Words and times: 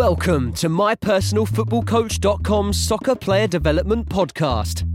Welcome 0.00 0.54
to 0.54 0.70
mypersonalfootballcoach.com's 0.70 2.80
soccer 2.80 3.14
player 3.14 3.46
development 3.46 4.08
podcast. 4.08 4.86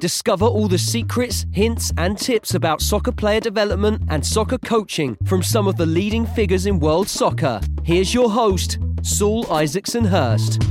Discover 0.00 0.46
all 0.46 0.66
the 0.66 0.78
secrets, 0.78 1.44
hints, 1.52 1.92
and 1.98 2.16
tips 2.16 2.54
about 2.54 2.80
soccer 2.80 3.12
player 3.12 3.40
development 3.40 4.04
and 4.08 4.24
soccer 4.24 4.56
coaching 4.56 5.18
from 5.26 5.42
some 5.42 5.68
of 5.68 5.76
the 5.76 5.84
leading 5.84 6.24
figures 6.24 6.64
in 6.64 6.80
world 6.80 7.06
soccer. 7.06 7.60
Here's 7.82 8.14
your 8.14 8.30
host, 8.30 8.78
Saul 9.02 9.44
Isaacson 9.52 10.06
Hurst. 10.06 10.62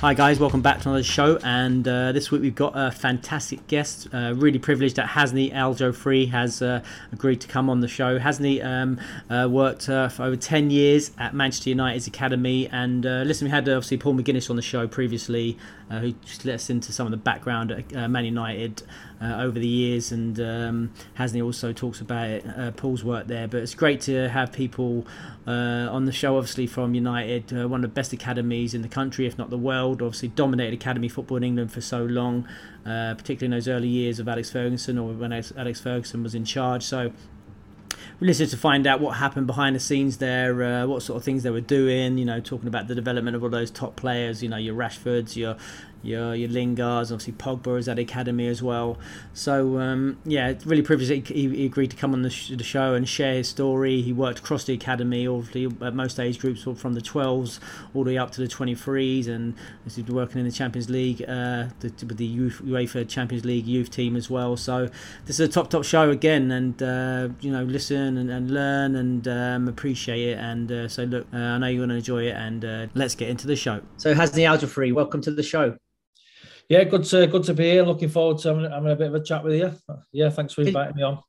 Hi 0.00 0.14
guys, 0.14 0.38
welcome 0.38 0.62
back 0.62 0.80
to 0.82 0.90
another 0.90 1.02
show. 1.02 1.40
And 1.42 1.88
uh, 1.88 2.12
this 2.12 2.30
week 2.30 2.40
we've 2.40 2.54
got 2.54 2.72
a 2.76 2.92
fantastic 2.92 3.66
guest. 3.66 4.06
Uh, 4.14 4.32
really 4.36 4.60
privileged 4.60 4.94
that 4.94 5.08
Hasni 5.08 5.52
Al 5.52 5.74
Free 5.92 6.26
has 6.26 6.62
uh, 6.62 6.84
agreed 7.10 7.40
to 7.40 7.48
come 7.48 7.68
on 7.68 7.80
the 7.80 7.88
show. 7.88 8.16
Hasney 8.16 8.64
um, 8.64 9.00
uh, 9.28 9.48
worked 9.50 9.88
uh, 9.88 10.08
for 10.08 10.22
over 10.22 10.36
ten 10.36 10.70
years 10.70 11.10
at 11.18 11.34
Manchester 11.34 11.70
United's 11.70 12.06
academy, 12.06 12.68
and 12.68 13.04
uh, 13.04 13.22
listen, 13.26 13.46
we 13.46 13.50
had 13.50 13.68
obviously 13.68 13.96
Paul 13.96 14.14
McGuinness 14.14 14.48
on 14.48 14.54
the 14.54 14.62
show 14.62 14.86
previously, 14.86 15.58
who 15.90 16.12
just 16.24 16.44
let 16.44 16.56
us 16.56 16.70
into 16.70 16.92
some 16.92 17.06
of 17.06 17.10
the 17.10 17.16
background 17.16 17.70
at 17.72 18.10
Man 18.10 18.24
United 18.24 18.82
over 19.20 19.58
the 19.58 19.66
years, 19.66 20.12
and 20.12 20.38
um, 20.38 20.92
Hasney 21.18 21.42
also 21.42 21.72
talks 21.72 22.00
about 22.00 22.28
it, 22.28 22.76
Paul's 22.76 23.02
work 23.02 23.26
there. 23.26 23.48
But 23.48 23.62
it's 23.62 23.74
great 23.74 24.00
to 24.02 24.28
have 24.28 24.52
people 24.52 25.06
on 25.46 26.04
the 26.04 26.12
show, 26.12 26.36
obviously 26.36 26.66
from 26.66 26.94
United, 26.94 27.50
one 27.52 27.82
of 27.84 27.90
the 27.90 27.94
best 27.94 28.12
academies 28.12 28.74
in 28.74 28.82
the 28.82 28.88
country, 28.88 29.26
if 29.26 29.38
not 29.38 29.50
the 29.50 29.58
world. 29.58 30.02
Obviously, 30.02 30.28
dominated 30.28 30.74
academy 30.74 31.08
football 31.08 31.36
in 31.38 31.44
England 31.44 31.72
for 31.72 31.80
so 31.80 32.04
long, 32.04 32.46
uh, 32.84 33.14
particularly 33.14 33.46
in 33.46 33.50
those 33.50 33.68
early 33.68 33.88
years 33.88 34.18
of 34.20 34.28
Alex 34.28 34.50
Ferguson 34.50 34.98
or 34.98 35.12
when 35.12 35.32
Alex 35.32 35.80
Ferguson 35.80 36.22
was 36.22 36.34
in 36.34 36.44
charge. 36.44 36.82
So 36.82 37.12
we 38.20 38.26
listened 38.26 38.50
to 38.50 38.56
find 38.56 38.86
out 38.86 39.00
what 39.00 39.16
happened 39.16 39.46
behind 39.46 39.76
the 39.76 39.80
scenes 39.80 40.18
there, 40.18 40.62
uh, 40.62 40.86
what 40.86 41.02
sort 41.02 41.16
of 41.16 41.24
things 41.24 41.44
they 41.44 41.50
were 41.50 41.60
doing. 41.60 42.18
You 42.18 42.24
know, 42.24 42.40
talking 42.40 42.68
about 42.68 42.88
the 42.88 42.94
development 42.94 43.36
of 43.36 43.42
all 43.42 43.48
those 43.48 43.70
top 43.70 43.96
players. 43.96 44.42
You 44.42 44.48
know, 44.48 44.56
your 44.56 44.74
Rashfords, 44.74 45.36
your 45.36 45.56
your 46.02 46.34
your 46.34 46.48
Lingards, 46.48 47.12
obviously 47.12 47.32
Pogba 47.34 47.78
is 47.78 47.88
at 47.88 47.98
academy 47.98 48.46
as 48.48 48.62
well. 48.62 48.98
So 49.34 49.78
um, 49.78 50.18
yeah, 50.24 50.54
really 50.64 50.82
privileged 50.82 51.28
he, 51.28 51.48
he, 51.48 51.66
agreed 51.66 51.90
to 51.90 51.96
come 51.96 52.12
on 52.12 52.22
the, 52.22 52.30
sh- 52.30 52.52
the, 52.56 52.64
show 52.64 52.94
and 52.94 53.08
share 53.08 53.34
his 53.34 53.48
story. 53.48 54.02
He 54.02 54.12
worked 54.12 54.40
across 54.40 54.64
the 54.64 54.74
academy, 54.74 55.26
obviously 55.26 55.66
at 55.86 55.94
most 55.94 56.18
age 56.20 56.38
groups, 56.38 56.62
from 56.62 56.94
the 56.94 57.00
12s 57.00 57.58
all 57.94 58.04
the 58.04 58.10
way 58.10 58.18
up 58.18 58.30
to 58.32 58.40
the 58.40 58.46
23s, 58.46 59.28
and 59.28 59.54
he's 59.84 59.98
working 60.04 60.40
in 60.40 60.46
the 60.46 60.52
Champions 60.52 60.88
League, 60.90 61.22
uh, 61.22 61.68
the, 61.80 61.92
with 62.06 62.16
the 62.16 62.26
youth, 62.26 62.60
UEFA 62.64 63.08
Champions 63.08 63.44
League 63.44 63.66
youth 63.66 63.90
team 63.90 64.16
as 64.16 64.30
well. 64.30 64.56
So 64.56 64.88
this 65.26 65.40
is 65.40 65.48
a 65.48 65.48
top 65.48 65.70
top 65.70 65.84
show 65.84 66.10
again, 66.10 66.50
and 66.50 66.82
uh, 66.82 67.28
you 67.40 67.50
know 67.50 67.64
listen 67.64 68.16
and, 68.16 68.30
and 68.30 68.50
learn 68.50 68.96
and 68.96 69.26
um, 69.28 69.68
appreciate 69.68 70.28
it. 70.28 70.38
And 70.38 70.70
uh, 70.70 70.88
so 70.88 71.04
look, 71.04 71.26
uh, 71.32 71.36
I 71.36 71.58
know 71.58 71.66
you're 71.66 71.80
going 71.80 71.90
to 71.90 71.96
enjoy 71.96 72.26
it, 72.26 72.36
and 72.36 72.64
uh, 72.64 72.86
let's 72.94 73.14
get 73.14 73.28
into 73.28 73.46
the 73.46 73.56
show. 73.56 73.80
So 73.96 74.14
Hasney 74.14 74.44
Aljofree, 74.44 74.92
welcome 74.92 75.20
to 75.22 75.30
the 75.30 75.42
show. 75.42 75.76
Yeah, 76.68 76.84
good 76.84 77.04
to 77.04 77.26
good 77.26 77.44
to 77.44 77.54
be 77.54 77.64
here. 77.64 77.82
Looking 77.82 78.10
forward 78.10 78.38
to 78.38 78.48
having, 78.48 78.70
having 78.70 78.90
a 78.90 78.96
bit 78.96 79.08
of 79.08 79.14
a 79.14 79.24
chat 79.24 79.42
with 79.42 79.54
you. 79.54 79.72
Yeah, 80.12 80.28
thanks 80.28 80.52
for 80.52 80.60
inviting 80.60 80.96
me 80.96 81.02
on. 81.02 81.22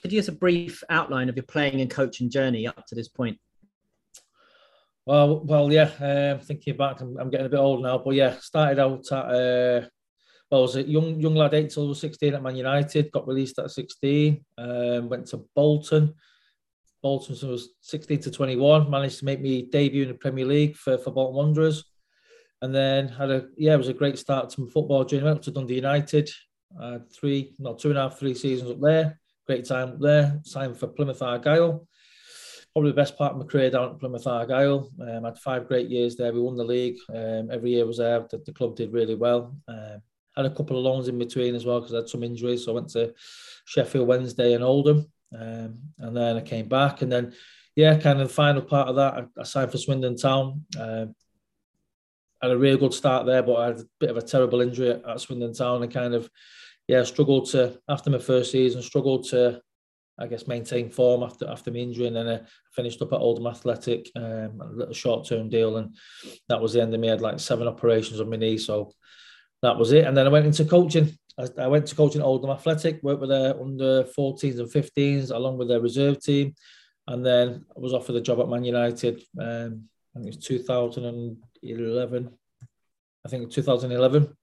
Could 0.00 0.10
you 0.10 0.18
give 0.18 0.24
us 0.24 0.28
a 0.28 0.38
brief 0.38 0.82
outline 0.88 1.28
of 1.28 1.36
your 1.36 1.44
playing 1.44 1.82
and 1.82 1.90
coaching 1.90 2.30
journey 2.30 2.66
up 2.66 2.86
to 2.86 2.94
this 2.94 3.08
point? 3.08 3.38
Well, 5.04 5.44
well, 5.44 5.70
yeah. 5.70 5.90
Um, 6.00 6.40
thinking 6.40 6.78
back, 6.78 7.02
I'm, 7.02 7.18
I'm, 7.18 7.28
getting 7.28 7.44
a 7.44 7.50
bit 7.50 7.58
old 7.58 7.82
now, 7.82 7.98
but 7.98 8.14
yeah, 8.14 8.38
started 8.38 8.78
out 8.78 9.04
at 9.12 9.18
uh, 9.18 9.86
well, 10.50 10.60
I 10.60 10.62
was 10.62 10.76
a 10.76 10.82
young 10.82 11.20
young 11.20 11.34
lad, 11.34 11.52
eight 11.52 11.70
till 11.70 11.94
sixteen 11.94 12.32
at 12.32 12.42
Man 12.42 12.56
United. 12.56 13.12
Got 13.12 13.28
released 13.28 13.58
at 13.58 13.70
sixteen. 13.70 14.46
Um, 14.56 15.10
went 15.10 15.26
to 15.28 15.44
Bolton. 15.54 16.14
Bolton 17.02 17.34
so 17.34 17.48
was 17.48 17.68
sixteen 17.82 18.20
to 18.20 18.30
twenty 18.30 18.56
one. 18.56 18.90
Managed 18.90 19.18
to 19.18 19.26
make 19.26 19.42
me 19.42 19.68
debut 19.70 20.04
in 20.04 20.08
the 20.08 20.14
Premier 20.14 20.46
League 20.46 20.76
for 20.76 20.96
for 20.96 21.10
Bolton 21.10 21.36
Wanderers 21.36 21.84
and 22.64 22.74
then 22.74 23.08
had 23.08 23.30
a 23.30 23.46
yeah, 23.58 23.74
it 23.74 23.76
was 23.76 23.88
a 23.88 23.92
great 23.92 24.18
start 24.18 24.48
to 24.48 24.62
my 24.62 24.70
football 24.70 25.04
journey. 25.04 25.24
Went 25.24 25.36
up 25.36 25.42
to 25.42 25.50
Dundee 25.50 25.74
United, 25.74 26.30
uh, 26.80 26.98
three, 27.12 27.54
not 27.58 27.78
two 27.78 27.90
and 27.90 27.98
a 27.98 28.02
half, 28.02 28.18
three 28.18 28.34
seasons 28.34 28.70
up 28.70 28.80
there. 28.80 29.20
Great 29.46 29.66
time 29.66 29.90
up 29.90 30.00
there. 30.00 30.40
Signed 30.44 30.78
for 30.78 30.86
Plymouth 30.86 31.20
Argyle. 31.20 31.86
Probably 32.72 32.90
the 32.90 32.96
best 32.96 33.18
part 33.18 33.32
of 33.32 33.38
my 33.38 33.44
career 33.44 33.70
down 33.70 33.90
at 33.90 34.00
Plymouth 34.00 34.26
Argyle. 34.26 34.90
Um, 34.98 35.24
had 35.24 35.36
five 35.36 35.68
great 35.68 35.90
years 35.90 36.16
there. 36.16 36.32
We 36.32 36.40
won 36.40 36.56
the 36.56 36.64
league. 36.64 36.96
Um, 37.10 37.50
every 37.52 37.72
year 37.72 37.84
was 37.84 37.98
there. 37.98 38.26
The, 38.30 38.38
the 38.38 38.54
club 38.54 38.76
did 38.76 38.94
really 38.94 39.14
well. 39.14 39.54
Um, 39.68 40.00
had 40.34 40.46
a 40.46 40.50
couple 40.54 40.78
of 40.78 40.84
loans 40.84 41.08
in 41.08 41.18
between 41.18 41.54
as 41.54 41.66
well 41.66 41.80
because 41.80 41.92
I 41.92 41.98
had 41.98 42.08
some 42.08 42.22
injuries. 42.22 42.64
So 42.64 42.72
I 42.72 42.76
went 42.76 42.88
to 42.90 43.12
Sheffield 43.66 44.08
Wednesday 44.08 44.54
and 44.54 44.64
Oldham, 44.64 45.06
um, 45.38 45.80
and 45.98 46.16
then 46.16 46.38
I 46.38 46.40
came 46.40 46.66
back. 46.66 47.02
And 47.02 47.12
then, 47.12 47.34
yeah, 47.76 48.00
kind 48.00 48.22
of 48.22 48.28
the 48.28 48.34
final 48.34 48.62
part 48.62 48.88
of 48.88 48.96
that, 48.96 49.14
I, 49.14 49.24
I 49.38 49.44
signed 49.44 49.70
for 49.70 49.76
Swindon 49.76 50.16
Town. 50.16 50.64
Uh, 50.80 51.06
had 52.44 52.52
a 52.52 52.58
really 52.58 52.78
good 52.78 52.94
start 52.94 53.26
there, 53.26 53.42
but 53.42 53.56
I 53.56 53.66
had 53.66 53.80
a 53.80 53.84
bit 54.00 54.10
of 54.10 54.16
a 54.16 54.22
terrible 54.22 54.60
injury 54.60 54.90
at, 54.90 55.20
Swindon 55.20 55.52
Town 55.52 55.82
and 55.82 55.92
kind 55.92 56.14
of, 56.14 56.28
yeah, 56.88 57.02
struggled 57.04 57.46
to, 57.50 57.78
after 57.88 58.10
my 58.10 58.18
first 58.18 58.52
season, 58.52 58.82
struggled 58.82 59.24
to, 59.30 59.60
I 60.18 60.26
guess, 60.26 60.46
maintain 60.46 60.90
form 60.90 61.22
after 61.22 61.48
after 61.48 61.70
my 61.70 61.78
injury. 61.78 62.06
And 62.06 62.16
then 62.16 62.28
I 62.28 62.40
finished 62.72 63.02
up 63.02 63.12
at 63.12 63.20
Oldham 63.20 63.46
Athletic, 63.46 64.10
um, 64.16 64.60
a 64.60 64.72
little 64.72 64.94
short 64.94 65.26
term 65.26 65.48
deal. 65.48 65.76
And 65.76 65.96
that 66.48 66.60
was 66.60 66.72
the 66.72 66.82
end 66.82 66.94
of 66.94 67.00
me. 67.00 67.08
I 67.08 67.12
had 67.12 67.20
like 67.20 67.40
seven 67.40 67.66
operations 67.66 68.20
on 68.20 68.30
my 68.30 68.36
knee. 68.36 68.58
So 68.58 68.92
that 69.62 69.78
was 69.78 69.92
it. 69.92 70.04
And 70.04 70.16
then 70.16 70.26
I 70.26 70.30
went 70.30 70.46
into 70.46 70.64
coaching. 70.64 71.16
I, 71.38 71.48
I 71.58 71.66
went 71.66 71.86
to 71.86 71.96
coaching 71.96 72.22
Oldham 72.22 72.50
Athletic, 72.50 73.02
worked 73.02 73.20
with 73.20 73.30
their 73.30 73.60
under 73.60 74.04
14s 74.04 74.58
and 74.58 74.68
15s, 74.68 75.30
along 75.30 75.58
with 75.58 75.68
their 75.68 75.80
reserve 75.80 76.20
team. 76.20 76.54
And 77.06 77.24
then 77.24 77.64
I 77.76 77.80
was 77.80 77.92
offered 77.92 78.16
a 78.16 78.20
job 78.20 78.40
at 78.40 78.48
Man 78.48 78.64
United. 78.64 79.22
Um, 79.40 79.88
I 80.14 80.20
think 80.20 80.34
it 80.34 80.36
was 80.36 80.46
2011. 81.64 82.30
I 83.24 83.28
think 83.28 83.50
2011. 83.50 84.36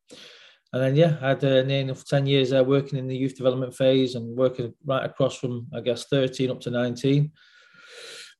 And 0.74 0.82
then, 0.82 0.96
yeah, 0.96 1.18
I 1.22 1.30
had 1.30 1.44
uh, 1.44 1.64
near 1.64 1.82
enough 1.82 2.06
10 2.06 2.26
years 2.26 2.50
there 2.52 2.64
working 2.64 2.98
in 2.98 3.08
the 3.08 3.16
youth 3.16 3.36
development 3.36 3.76
phase 3.76 4.16
and 4.16 4.38
working 4.38 4.74
right 4.86 5.04
across 5.04 5.36
from, 5.36 5.68
I 5.76 5.81
guess, 5.81 6.06
13 6.06 6.50
up 6.50 6.62
to 6.62 6.72
19 6.72 7.31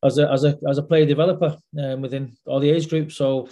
as 0.04 0.18
a, 0.18 0.32
as 0.32 0.46
a, 0.46 0.58
as 0.68 0.78
a 0.78 0.84
player 0.84 1.06
developer 1.06 1.58
um, 1.78 2.02
within 2.02 2.36
all 2.46 2.60
the 2.60 2.70
age 2.70 2.90
groups. 2.90 3.16
So 3.16 3.50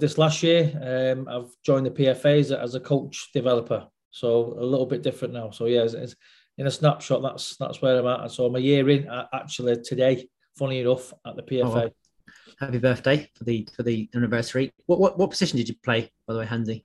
this 0.00 0.18
last 0.18 0.42
year, 0.42 0.72
um, 0.82 1.28
I've 1.28 1.50
joined 1.64 1.86
the 1.86 1.90
PFAs 1.90 2.52
as 2.56 2.74
a 2.74 2.80
coach 2.80 3.30
developer. 3.32 3.86
So 4.10 4.56
a 4.58 4.64
little 4.64 4.86
bit 4.86 5.02
different 5.02 5.32
now. 5.32 5.50
So, 5.50 5.66
yeah, 5.66 5.82
it's, 5.82 5.94
it's 5.94 6.16
in 6.58 6.66
a 6.66 6.70
snapshot, 6.70 7.22
that's 7.22 7.56
that's 7.56 7.80
where 7.80 8.00
I'm 8.00 8.24
at. 8.24 8.32
So 8.32 8.46
I'm 8.46 8.56
a 8.56 8.58
year 8.58 8.90
in, 8.90 9.08
actually, 9.32 9.80
today, 9.82 10.28
funny 10.58 10.80
enough, 10.80 11.14
at 11.24 11.36
the 11.36 11.42
PFA. 11.42 11.62
Oh, 11.64 11.70
wow 11.70 11.90
happy 12.60 12.78
birthday 12.78 13.30
for 13.34 13.44
the 13.44 13.66
for 13.74 13.82
the 13.82 14.08
anniversary. 14.14 14.72
What 14.86 15.00
what, 15.00 15.18
what 15.18 15.30
position 15.30 15.56
did 15.56 15.68
you 15.68 15.74
play, 15.82 16.10
by 16.26 16.34
the 16.34 16.40
way, 16.40 16.46
Hansi? 16.46 16.84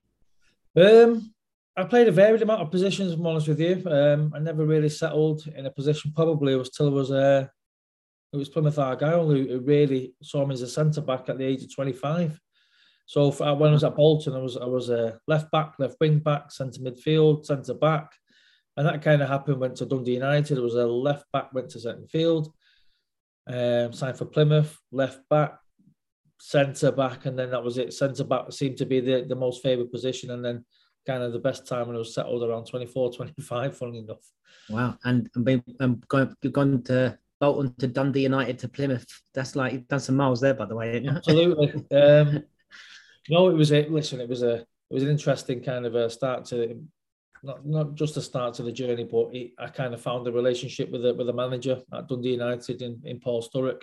Um, 0.75 1.33
I 1.77 1.83
played 1.83 2.07
a 2.07 2.11
varied 2.11 2.41
amount 2.41 2.61
of 2.61 2.71
positions. 2.71 3.11
I'm 3.11 3.27
honest 3.27 3.47
with 3.47 3.59
you. 3.59 3.83
Um, 3.89 4.31
I 4.33 4.39
never 4.39 4.65
really 4.65 4.89
settled 4.89 5.45
in 5.47 5.65
a 5.65 5.71
position. 5.71 6.13
Probably 6.15 6.53
it 6.53 6.57
was 6.57 6.69
till 6.69 6.87
I 6.87 6.91
was 6.91 7.11
uh, 7.11 7.47
it 8.33 8.37
was 8.37 8.49
Plymouth 8.49 8.79
Argyle 8.79 9.29
who, 9.29 9.59
really 9.59 10.13
saw 10.21 10.45
me 10.45 10.53
as 10.53 10.61
a 10.61 10.67
centre 10.67 11.01
back 11.01 11.29
at 11.29 11.37
the 11.37 11.45
age 11.45 11.63
of 11.63 11.73
25. 11.73 12.39
So 13.05 13.31
for, 13.31 13.53
when 13.55 13.69
I 13.69 13.73
was 13.73 13.83
at 13.83 13.95
Bolton, 13.95 14.35
I 14.35 14.39
was 14.39 14.57
I 14.57 14.65
was 14.65 14.89
a 14.89 15.19
left 15.27 15.51
back, 15.51 15.75
left 15.77 15.97
wing 15.99 16.19
back, 16.19 16.51
centre 16.51 16.81
midfield, 16.81 17.45
centre 17.45 17.73
back, 17.73 18.11
and 18.77 18.87
that 18.87 19.01
kind 19.01 19.21
of 19.21 19.27
happened. 19.27 19.59
Went 19.59 19.75
to 19.77 19.85
Dundee 19.85 20.15
United. 20.15 20.57
It 20.57 20.61
was 20.61 20.75
a 20.75 20.87
left 20.87 21.25
back, 21.33 21.53
went 21.53 21.69
to 21.71 21.79
centre 21.79 22.07
field. 22.07 22.53
Um, 23.47 23.93
signed 23.93 24.17
for 24.17 24.25
Plymouth, 24.25 24.75
left 24.91 25.19
back, 25.29 25.59
centre 26.39 26.91
back, 26.91 27.25
and 27.25 27.37
then 27.37 27.51
that 27.51 27.63
was 27.63 27.77
it. 27.77 27.93
Centre 27.93 28.23
back 28.23 28.51
seemed 28.51 28.77
to 28.77 28.85
be 28.85 28.99
the, 28.99 29.25
the 29.27 29.35
most 29.35 29.63
favoured 29.63 29.91
position, 29.91 30.31
and 30.31 30.43
then 30.43 30.65
kind 31.05 31.23
of 31.23 31.33
the 31.33 31.39
best 31.39 31.67
time 31.67 31.87
when 31.87 31.95
it 31.95 31.99
was 31.99 32.13
settled 32.13 32.43
around 32.43 32.65
24, 32.65 33.13
25, 33.13 33.77
funnily 33.77 33.99
enough. 33.99 34.25
Wow. 34.69 34.97
And, 35.03 35.29
and 35.35 35.45
been, 35.45 35.63
um, 35.79 36.01
gone, 36.07 36.35
gone 36.51 36.81
to 36.83 37.17
Bolton 37.39 37.75
to 37.79 37.87
Dundee 37.87 38.23
United 38.23 38.59
to 38.59 38.67
Plymouth. 38.67 39.05
That's 39.33 39.55
like 39.55 39.73
you've 39.73 39.87
done 39.87 39.99
some 39.99 40.15
miles 40.15 40.41
there, 40.41 40.53
by 40.53 40.65
the 40.65 40.75
way. 40.75 41.05
Absolutely. 41.07 41.73
um, 41.97 42.43
no, 43.29 43.49
it 43.49 43.53
was 43.53 43.71
a 43.71 43.87
listen. 43.87 44.21
It 44.21 44.29
was 44.29 44.43
a 44.43 44.55
it 44.55 44.93
was 44.93 45.03
an 45.03 45.09
interesting 45.09 45.61
kind 45.61 45.85
of 45.85 45.95
a 45.95 46.09
start 46.09 46.45
to 46.45 46.83
not 47.43 47.65
not 47.65 47.95
just 47.95 48.17
a 48.17 48.21
start 48.21 48.53
to 48.55 48.63
the 48.63 48.71
journey, 48.71 49.03
but 49.03 49.33
it, 49.33 49.51
I 49.59 49.67
kind 49.67 49.93
of 49.93 50.01
found 50.01 50.27
a 50.27 50.31
relationship 50.31 50.91
with 50.91 51.05
a 51.05 51.13
with 51.13 51.29
a 51.29 51.33
manager 51.33 51.81
at 51.93 52.07
Dundee 52.07 52.31
United 52.31 52.81
in, 52.81 53.01
in 53.03 53.19
Paul 53.19 53.43
Sturrock 53.43 53.81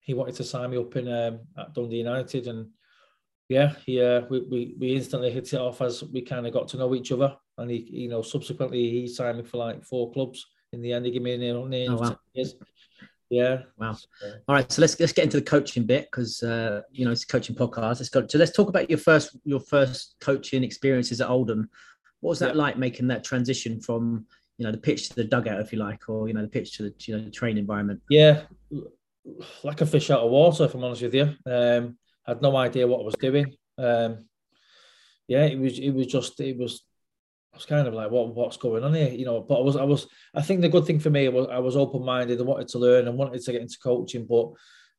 he 0.00 0.14
wanted 0.14 0.34
to 0.36 0.44
sign 0.44 0.70
me 0.70 0.78
up 0.78 0.96
in 0.96 1.08
um, 1.08 1.40
at 1.58 1.74
Dundee 1.74 1.98
United, 1.98 2.46
and 2.46 2.68
yeah, 3.48 3.74
he 3.84 4.00
uh, 4.00 4.22
we, 4.30 4.40
we 4.40 4.74
we 4.78 4.96
instantly 4.96 5.30
hit 5.30 5.52
it 5.52 5.60
off 5.60 5.80
as 5.82 6.02
we 6.02 6.22
kind 6.22 6.46
of 6.46 6.52
got 6.52 6.68
to 6.68 6.76
know 6.76 6.94
each 6.94 7.12
other, 7.12 7.36
and 7.58 7.70
he 7.70 7.78
you 7.90 8.08
know 8.08 8.22
subsequently 8.22 8.90
he 8.90 9.08
signed 9.08 9.38
me 9.38 9.44
for 9.44 9.58
like 9.58 9.84
four 9.84 10.12
clubs. 10.12 10.46
In 10.72 10.82
the 10.82 10.92
end, 10.92 11.04
he 11.04 11.10
gave 11.10 11.22
me 11.22 11.34
an 11.34 11.56
oh, 11.56 11.96
wow. 11.96 12.16
years. 12.32 12.54
Yeah. 13.30 13.62
Wow. 13.78 13.96
All 14.48 14.54
right. 14.56 14.70
So 14.70 14.80
let's 14.80 14.98
let's 14.98 15.12
get 15.12 15.24
into 15.24 15.38
the 15.38 15.46
coaching 15.46 15.84
bit 15.84 16.08
because 16.10 16.42
uh, 16.42 16.82
you 16.90 17.04
know 17.04 17.12
it's 17.12 17.22
a 17.22 17.28
coaching 17.28 17.54
podcast. 17.54 18.00
Let's 18.00 18.08
go. 18.08 18.26
So 18.26 18.38
let's 18.38 18.52
talk 18.52 18.68
about 18.68 18.90
your 18.90 18.98
first 18.98 19.36
your 19.44 19.60
first 19.60 20.16
coaching 20.20 20.64
experiences 20.64 21.20
at 21.20 21.28
Oldham. 21.28 21.70
What 22.20 22.30
was 22.30 22.38
that 22.40 22.56
yeah. 22.56 22.62
like 22.62 22.76
making 22.76 23.06
that 23.08 23.24
transition 23.24 23.80
from 23.80 24.26
you 24.58 24.66
know 24.66 24.72
the 24.72 24.78
pitch 24.78 25.08
to 25.08 25.14
the 25.14 25.24
dugout, 25.24 25.60
if 25.60 25.72
you 25.72 25.78
like, 25.78 26.08
or 26.08 26.26
you 26.26 26.34
know 26.34 26.42
the 26.42 26.48
pitch 26.48 26.76
to 26.76 26.82
the 26.82 26.94
you 27.00 27.16
know 27.16 27.24
the 27.24 27.30
train 27.30 27.56
environment? 27.56 28.00
Yeah, 28.10 28.42
like 29.62 29.80
a 29.80 29.86
fish 29.86 30.10
out 30.10 30.20
of 30.20 30.30
water. 30.30 30.64
If 30.64 30.74
I'm 30.74 30.84
honest 30.84 31.02
with 31.02 31.14
you, 31.14 31.34
um, 31.46 31.98
I 32.26 32.32
had 32.32 32.42
no 32.42 32.56
idea 32.56 32.86
what 32.86 33.00
I 33.00 33.04
was 33.04 33.14
doing. 33.14 33.54
Um, 33.78 34.26
yeah, 35.28 35.44
it 35.44 35.58
was 35.58 35.78
it 35.78 35.90
was 35.90 36.06
just 36.06 36.40
it 36.40 36.58
was 36.58 36.82
I 37.52 37.56
was 37.56 37.66
kind 37.66 37.86
of 37.86 37.94
like, 37.94 38.10
what 38.10 38.34
what's 38.34 38.56
going 38.56 38.84
on 38.84 38.94
here? 38.94 39.08
You 39.08 39.24
know, 39.24 39.40
but 39.40 39.58
I 39.58 39.62
was 39.62 39.76
I 39.76 39.84
was 39.84 40.06
I 40.34 40.42
think 40.42 40.60
the 40.60 40.68
good 40.68 40.86
thing 40.86 41.00
for 41.00 41.10
me 41.10 41.28
was 41.28 41.48
I 41.50 41.58
was 41.58 41.76
open 41.76 42.04
minded 42.04 42.38
and 42.38 42.48
wanted 42.48 42.68
to 42.68 42.78
learn 42.78 43.08
and 43.08 43.16
wanted 43.16 43.42
to 43.42 43.52
get 43.52 43.62
into 43.62 43.78
coaching, 43.82 44.26
but 44.26 44.50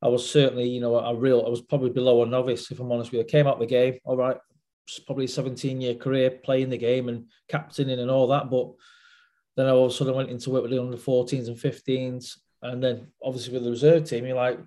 I 0.01 0.07
was 0.07 0.29
certainly, 0.29 0.67
you 0.67 0.81
know, 0.81 0.97
a 0.97 1.15
real 1.15 1.43
I 1.45 1.49
was 1.49 1.61
probably 1.61 1.91
below 1.91 2.23
a 2.23 2.25
novice, 2.25 2.71
if 2.71 2.79
I'm 2.79 2.91
honest 2.91 3.11
with 3.11 3.19
you. 3.19 3.25
I 3.25 3.29
came 3.29 3.47
out 3.47 3.59
the 3.59 3.65
game, 3.65 3.99
all 4.03 4.17
right, 4.17 4.37
probably 5.05 5.27
17 5.27 5.79
year 5.79 5.95
career 5.95 6.31
playing 6.31 6.69
the 6.69 6.77
game 6.77 7.09
and 7.09 7.25
captaining 7.47 7.99
and 7.99 8.11
all 8.11 8.27
that, 8.27 8.49
but 8.49 8.71
then 9.55 9.67
I 9.67 9.71
all 9.71 9.85
of 9.85 9.91
a 9.91 9.95
sudden 9.95 10.15
went 10.15 10.29
into 10.29 10.49
work 10.49 10.63
with 10.63 10.71
the 10.71 10.81
under 10.81 10.97
14s 10.97 11.47
and 11.47 11.57
15s. 11.57 12.37
And 12.61 12.83
then 12.83 13.07
obviously 13.23 13.53
with 13.53 13.63
the 13.63 13.71
reserve 13.71 14.05
team, 14.05 14.25
you're 14.25 14.35
like, 14.35 14.59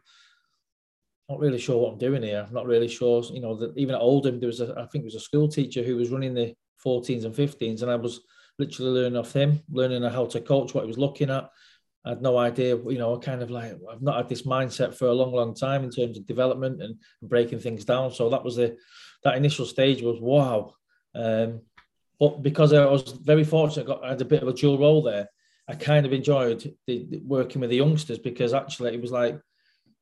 not 1.28 1.38
really 1.38 1.58
sure 1.58 1.78
what 1.78 1.92
I'm 1.92 1.98
doing 1.98 2.22
here. 2.22 2.44
I'm 2.46 2.54
not 2.54 2.66
really 2.66 2.88
sure, 2.88 3.22
you 3.32 3.40
know, 3.40 3.56
that 3.56 3.76
even 3.76 3.94
at 3.94 4.00
Oldham, 4.00 4.40
there 4.40 4.48
was 4.48 4.60
a, 4.60 4.74
I 4.76 4.86
think 4.86 5.02
it 5.02 5.06
was 5.06 5.14
a 5.14 5.20
school 5.20 5.48
teacher 5.48 5.82
who 5.82 5.96
was 5.96 6.10
running 6.10 6.34
the 6.34 6.54
14s 6.84 7.24
and 7.24 7.34
15s, 7.34 7.82
and 7.82 7.90
I 7.90 7.96
was 7.96 8.20
literally 8.58 8.90
learning 8.90 9.18
off 9.18 9.32
him, 9.32 9.60
learning 9.70 10.02
how 10.02 10.26
to 10.26 10.40
coach, 10.40 10.74
what 10.74 10.84
he 10.84 10.88
was 10.88 10.98
looking 10.98 11.30
at. 11.30 11.48
I 12.04 12.10
had 12.10 12.22
no 12.22 12.36
idea, 12.36 12.76
you 12.76 12.98
know, 12.98 13.18
kind 13.18 13.42
of 13.42 13.50
like 13.50 13.72
I've 13.90 14.02
not 14.02 14.16
had 14.16 14.28
this 14.28 14.42
mindset 14.42 14.94
for 14.94 15.06
a 15.06 15.12
long, 15.12 15.32
long 15.32 15.54
time 15.54 15.84
in 15.84 15.90
terms 15.90 16.18
of 16.18 16.26
development 16.26 16.82
and 16.82 16.96
breaking 17.22 17.60
things 17.60 17.86
down. 17.86 18.12
So 18.12 18.28
that 18.28 18.44
was 18.44 18.56
the 18.56 18.76
that 19.22 19.36
initial 19.36 19.64
stage 19.64 20.02
was 20.02 20.20
wow. 20.20 20.74
Um, 21.14 21.62
but 22.20 22.42
because 22.42 22.74
I 22.74 22.84
was 22.84 23.12
very 23.12 23.44
fortunate, 23.44 23.84
I, 23.84 23.86
got, 23.86 24.04
I 24.04 24.08
had 24.10 24.20
a 24.20 24.26
bit 24.26 24.42
of 24.42 24.48
a 24.48 24.52
dual 24.52 24.78
role 24.78 25.02
there. 25.02 25.28
I 25.68 25.74
kind 25.74 26.04
of 26.04 26.12
enjoyed 26.12 26.74
the, 26.86 27.06
the 27.08 27.20
working 27.24 27.60
with 27.60 27.70
the 27.70 27.76
youngsters 27.76 28.18
because 28.18 28.52
actually 28.52 28.94
it 28.94 29.00
was 29.00 29.12
like 29.12 29.40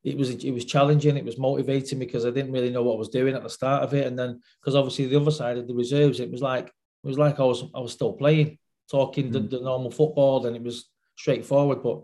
it 0.04 0.16
was 0.16 0.30
it 0.30 0.50
was 0.50 0.64
challenging, 0.64 1.16
it 1.16 1.24
was 1.24 1.38
motivating 1.38 1.98
because 1.98 2.26
I 2.26 2.30
didn't 2.30 2.52
really 2.52 2.70
know 2.70 2.82
what 2.82 2.94
I 2.94 2.98
was 2.98 3.08
doing 3.08 3.34
at 3.34 3.42
the 3.42 3.50
start 3.50 3.84
of 3.84 3.94
it, 3.94 4.06
and 4.06 4.18
then 4.18 4.40
because 4.60 4.74
obviously 4.74 5.06
the 5.06 5.20
other 5.20 5.30
side 5.30 5.58
of 5.58 5.68
the 5.68 5.74
reserves, 5.74 6.18
it 6.18 6.30
was 6.30 6.42
like 6.42 6.66
it 6.66 7.06
was 7.06 7.18
like 7.18 7.38
I 7.38 7.44
was 7.44 7.64
I 7.74 7.80
was 7.80 7.92
still 7.92 8.12
playing, 8.12 8.58
talking 8.90 9.28
mm. 9.28 9.32
the, 9.32 9.40
the, 9.40 9.60
normal 9.60 9.92
football, 9.92 10.44
and 10.46 10.56
it 10.56 10.62
was 10.62 10.88
straightforward. 11.16 11.82
But 11.82 12.02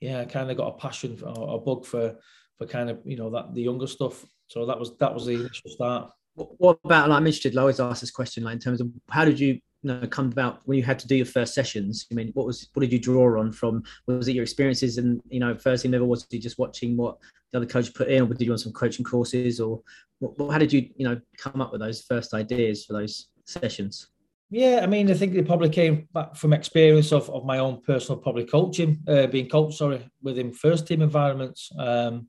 yeah, 0.00 0.20
I 0.20 0.24
kind 0.26 0.50
of 0.50 0.56
got 0.56 0.68
a 0.68 0.78
passion 0.78 1.20
or 1.24 1.56
a 1.56 1.58
bug 1.58 1.84
for 1.84 2.16
for 2.56 2.66
kind 2.66 2.88
of 2.88 3.00
you 3.04 3.16
know 3.16 3.30
that 3.30 3.52
the 3.52 3.62
younger 3.62 3.88
stuff. 3.88 4.24
So 4.46 4.66
that 4.66 4.78
was 4.78 4.96
that 4.98 5.12
was 5.12 5.26
the 5.26 5.32
initial 5.32 5.70
start. 5.70 6.12
What 6.34 6.78
about 6.84 7.08
like 7.08 7.16
I'm 7.16 7.26
interested? 7.26 7.56
I 7.56 7.62
always 7.62 7.80
ask 7.80 8.00
this 8.00 8.12
question, 8.12 8.44
like 8.44 8.54
in 8.54 8.60
terms 8.60 8.80
of 8.80 8.88
how 9.08 9.24
did 9.24 9.40
you 9.40 9.58
know 9.82 10.06
come 10.06 10.26
about 10.26 10.60
when 10.66 10.76
you 10.76 10.84
had 10.84 10.98
to 10.98 11.06
do 11.06 11.16
your 11.16 11.26
first 11.26 11.54
sessions 11.54 12.06
i 12.10 12.14
mean 12.14 12.30
what 12.34 12.46
was 12.46 12.68
what 12.74 12.80
did 12.80 12.92
you 12.92 12.98
draw 12.98 13.38
on 13.38 13.50
from 13.52 13.82
was 14.06 14.28
it 14.28 14.34
your 14.34 14.42
experiences 14.42 14.98
and 14.98 15.20
you 15.28 15.40
know 15.40 15.56
first 15.56 15.82
team 15.82 15.92
level 15.92 16.08
was 16.08 16.26
it 16.30 16.38
just 16.38 16.58
watching 16.58 16.96
what 16.96 17.16
the 17.52 17.58
other 17.58 17.66
coach 17.66 17.92
put 17.94 18.08
in 18.08 18.22
or 18.22 18.26
did 18.26 18.42
you 18.42 18.50
want 18.50 18.60
some 18.60 18.72
coaching 18.72 19.04
courses 19.04 19.60
or 19.60 19.80
what, 20.18 20.52
how 20.52 20.58
did 20.58 20.72
you 20.72 20.88
you 20.96 21.08
know 21.08 21.20
come 21.38 21.60
up 21.60 21.72
with 21.72 21.80
those 21.80 22.02
first 22.02 22.34
ideas 22.34 22.84
for 22.84 22.92
those 22.92 23.28
sessions 23.44 24.08
yeah, 24.52 24.80
I 24.82 24.86
mean, 24.86 25.08
I 25.08 25.14
think 25.14 25.36
it 25.36 25.46
probably 25.46 25.68
came 25.68 26.08
back 26.12 26.34
from 26.34 26.52
experience 26.52 27.12
of, 27.12 27.30
of 27.30 27.44
my 27.44 27.58
own 27.58 27.80
personal 27.82 28.20
probably 28.20 28.44
coaching, 28.44 28.98
uh, 29.06 29.28
being 29.28 29.48
coached, 29.48 29.78
sorry, 29.78 30.04
within 30.22 30.52
first 30.52 30.88
team 30.88 31.02
environments. 31.02 31.70
Um, 31.78 32.26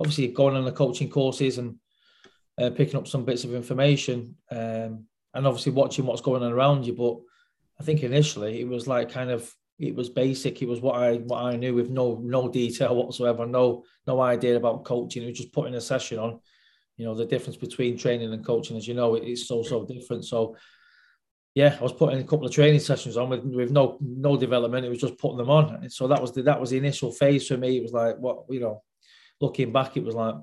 obviously, 0.00 0.28
going 0.28 0.56
on 0.56 0.64
the 0.64 0.72
coaching 0.72 1.10
courses 1.10 1.58
and 1.58 1.76
uh, 2.58 2.70
picking 2.70 2.96
up 2.96 3.06
some 3.06 3.26
bits 3.26 3.44
of 3.44 3.54
information. 3.54 4.34
Um, 4.50 5.04
and 5.34 5.46
obviously 5.46 5.72
watching 5.72 6.06
what's 6.06 6.20
going 6.20 6.42
on 6.42 6.52
around 6.52 6.86
you. 6.86 6.94
But 6.94 7.18
I 7.80 7.84
think 7.84 8.02
initially 8.02 8.60
it 8.60 8.68
was 8.68 8.86
like 8.86 9.10
kind 9.10 9.30
of 9.30 9.52
it 9.78 9.94
was 9.94 10.08
basic. 10.08 10.60
It 10.60 10.68
was 10.68 10.80
what 10.80 10.96
I 10.96 11.16
what 11.18 11.42
I 11.42 11.56
knew 11.56 11.74
with 11.74 11.90
no 11.90 12.20
no 12.22 12.48
detail 12.48 12.96
whatsoever, 13.02 13.46
no 13.46 13.84
no 14.06 14.20
idea 14.20 14.56
about 14.56 14.84
coaching. 14.84 15.22
It 15.22 15.26
was 15.26 15.38
just 15.38 15.52
putting 15.52 15.74
a 15.74 15.80
session 15.80 16.18
on. 16.18 16.40
You 16.96 17.04
know 17.04 17.14
the 17.14 17.26
difference 17.26 17.56
between 17.56 17.96
training 17.96 18.32
and 18.32 18.44
coaching, 18.44 18.76
as 18.76 18.88
you 18.88 18.94
know, 18.94 19.14
it's 19.14 19.46
so 19.46 19.62
so 19.62 19.84
different. 19.84 20.24
So 20.24 20.56
yeah, 21.54 21.76
I 21.78 21.82
was 21.82 21.92
putting 21.92 22.20
a 22.20 22.24
couple 22.24 22.46
of 22.46 22.52
training 22.52 22.80
sessions 22.80 23.16
on 23.16 23.30
with, 23.30 23.44
with 23.44 23.70
no 23.70 23.98
no 24.00 24.36
development. 24.36 24.84
It 24.84 24.90
was 24.90 25.00
just 25.00 25.18
putting 25.18 25.38
them 25.38 25.50
on. 25.50 25.74
And 25.74 25.92
so 25.92 26.08
that 26.08 26.20
was 26.20 26.32
the 26.32 26.42
that 26.42 26.60
was 26.60 26.70
the 26.70 26.76
initial 26.76 27.12
phase 27.12 27.46
for 27.46 27.56
me. 27.56 27.76
It 27.76 27.82
was 27.82 27.92
like 27.92 28.16
what 28.18 28.44
you 28.48 28.60
know, 28.60 28.82
looking 29.40 29.72
back, 29.72 29.96
it 29.96 30.04
was 30.04 30.14
like 30.14 30.34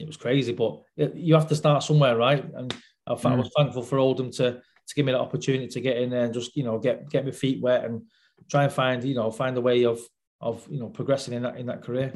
it 0.00 0.06
was 0.06 0.16
crazy. 0.16 0.52
But 0.52 0.82
it, 0.96 1.14
you 1.14 1.34
have 1.34 1.48
to 1.48 1.56
start 1.56 1.82
somewhere, 1.82 2.16
right? 2.16 2.44
And 2.54 2.74
I, 3.06 3.14
mm. 3.14 3.32
I 3.32 3.34
was 3.36 3.50
thankful 3.56 3.82
for 3.82 3.98
Oldham 3.98 4.30
to 4.32 4.60
to 4.88 4.94
give 4.94 5.06
me 5.06 5.12
that 5.12 5.20
opportunity 5.20 5.68
to 5.68 5.80
get 5.80 5.96
in 5.98 6.10
there 6.10 6.24
and 6.24 6.34
just 6.34 6.56
you 6.56 6.64
know 6.64 6.78
get 6.78 7.08
get 7.10 7.24
my 7.24 7.30
feet 7.30 7.60
wet 7.62 7.84
and 7.84 8.02
try 8.50 8.64
and 8.64 8.72
find 8.72 9.04
you 9.04 9.14
know 9.14 9.30
find 9.30 9.56
a 9.56 9.60
way 9.60 9.84
of 9.84 10.00
of 10.40 10.66
you 10.70 10.80
know 10.80 10.88
progressing 10.88 11.34
in 11.34 11.42
that 11.42 11.56
in 11.56 11.66
that 11.66 11.82
career. 11.82 12.12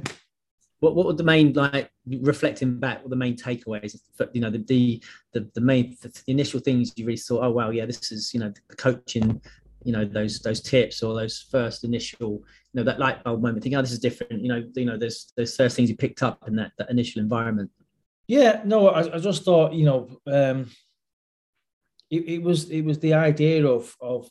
What 0.80 0.94
what 0.94 1.06
were 1.06 1.14
the 1.14 1.24
main 1.24 1.52
like 1.52 1.90
reflecting 2.06 2.78
back? 2.78 3.02
What 3.02 3.10
the 3.10 3.16
main 3.16 3.36
takeaways? 3.36 3.98
You 4.32 4.40
know 4.40 4.50
the 4.50 4.58
the 4.58 5.02
the, 5.32 5.50
the 5.54 5.60
main 5.60 5.96
the 6.02 6.12
initial 6.26 6.60
things 6.60 6.92
you 6.96 7.06
really 7.06 7.16
thought, 7.16 7.44
oh 7.44 7.50
wow, 7.50 7.70
yeah, 7.70 7.86
this 7.86 8.12
is 8.12 8.34
you 8.34 8.40
know 8.40 8.52
the 8.68 8.76
coaching 8.76 9.40
you 9.86 9.92
know 9.92 10.04
those 10.04 10.40
those 10.40 10.60
tips 10.60 11.02
or 11.02 11.14
those 11.14 11.46
first 11.48 11.84
initial 11.84 12.42
you 12.72 12.74
know 12.74 12.82
that 12.82 12.98
light 12.98 13.22
bulb 13.22 13.40
moment 13.40 13.62
thinking 13.62 13.78
oh 13.78 13.82
this 13.82 13.92
is 13.92 14.00
different 14.00 14.42
you 14.42 14.48
know 14.48 14.64
you 14.74 14.84
know 14.84 14.98
there's 14.98 15.32
those 15.36 15.54
first 15.54 15.76
things 15.76 15.88
you 15.88 15.96
picked 15.96 16.24
up 16.24 16.42
in 16.48 16.56
that 16.56 16.72
that 16.76 16.90
initial 16.90 17.22
environment 17.22 17.70
yeah 18.26 18.60
no 18.64 18.88
i, 18.88 19.14
I 19.14 19.18
just 19.18 19.44
thought 19.44 19.72
you 19.72 19.84
know 19.84 20.20
um 20.26 20.70
it, 22.10 22.28
it 22.28 22.42
was 22.42 22.70
it 22.70 22.82
was 22.82 22.98
the 22.98 23.14
idea 23.14 23.66
of 23.66 23.94
of 24.00 24.30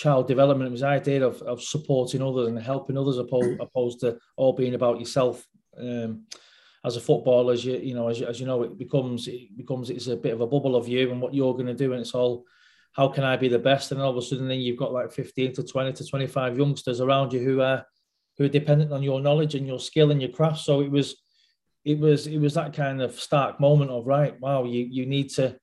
child 0.00 0.26
development. 0.26 0.68
It 0.68 0.72
was 0.72 0.80
the 0.80 0.86
idea 0.86 1.26
of, 1.26 1.42
of 1.42 1.62
supporting 1.62 2.22
others 2.22 2.48
and 2.48 2.58
helping 2.58 2.96
others 2.96 3.18
opposed, 3.18 3.60
opposed 3.60 4.00
to 4.00 4.18
all 4.36 4.54
being 4.54 4.74
about 4.74 4.98
yourself. 4.98 5.46
Um, 5.76 6.26
as 6.82 6.96
a 6.96 7.00
footballer, 7.00 7.52
as 7.52 7.62
you 7.62 7.76
you 7.76 7.94
know, 7.94 8.08
as, 8.08 8.22
as 8.22 8.40
you 8.40 8.46
know, 8.46 8.62
it 8.62 8.78
becomes 8.78 9.28
it 9.28 9.54
becomes 9.54 9.90
it's 9.90 10.06
a 10.06 10.16
bit 10.16 10.32
of 10.32 10.40
a 10.40 10.46
bubble 10.46 10.76
of 10.76 10.88
you 10.88 11.10
and 11.10 11.20
what 11.20 11.34
you're 11.34 11.52
going 11.52 11.66
to 11.66 11.74
do, 11.74 11.92
and 11.92 12.00
it's 12.00 12.14
all 12.14 12.44
how 12.92 13.08
can 13.08 13.22
I 13.22 13.36
be 13.36 13.48
the 13.48 13.58
best? 13.58 13.92
And 13.92 14.00
all 14.00 14.10
of 14.10 14.16
a 14.16 14.22
sudden, 14.22 14.48
then 14.48 14.60
you've 14.60 14.78
got 14.78 14.92
like 14.92 15.12
15 15.12 15.52
to 15.54 15.62
20 15.62 15.92
to 15.92 16.06
25 16.06 16.58
youngsters 16.58 17.00
around 17.00 17.32
you 17.32 17.40
who 17.40 17.60
are 17.60 17.84
who 18.38 18.44
are 18.44 18.48
dependent 18.48 18.92
on 18.92 19.02
your 19.02 19.20
knowledge 19.20 19.54
and 19.54 19.66
your 19.66 19.78
skill 19.78 20.10
and 20.10 20.22
your 20.22 20.30
craft. 20.30 20.60
So 20.60 20.80
it 20.80 20.90
was 20.90 21.16
it 21.84 21.98
was 21.98 22.26
it 22.26 22.38
was 22.38 22.54
that 22.54 22.74
kind 22.74 23.00
of 23.02 23.18
stark 23.18 23.60
moment 23.60 23.90
of 23.90 24.06
right, 24.06 24.38
wow, 24.40 24.64
you 24.64 24.86
you 24.90 25.06
need 25.06 25.30
to 25.30 25.58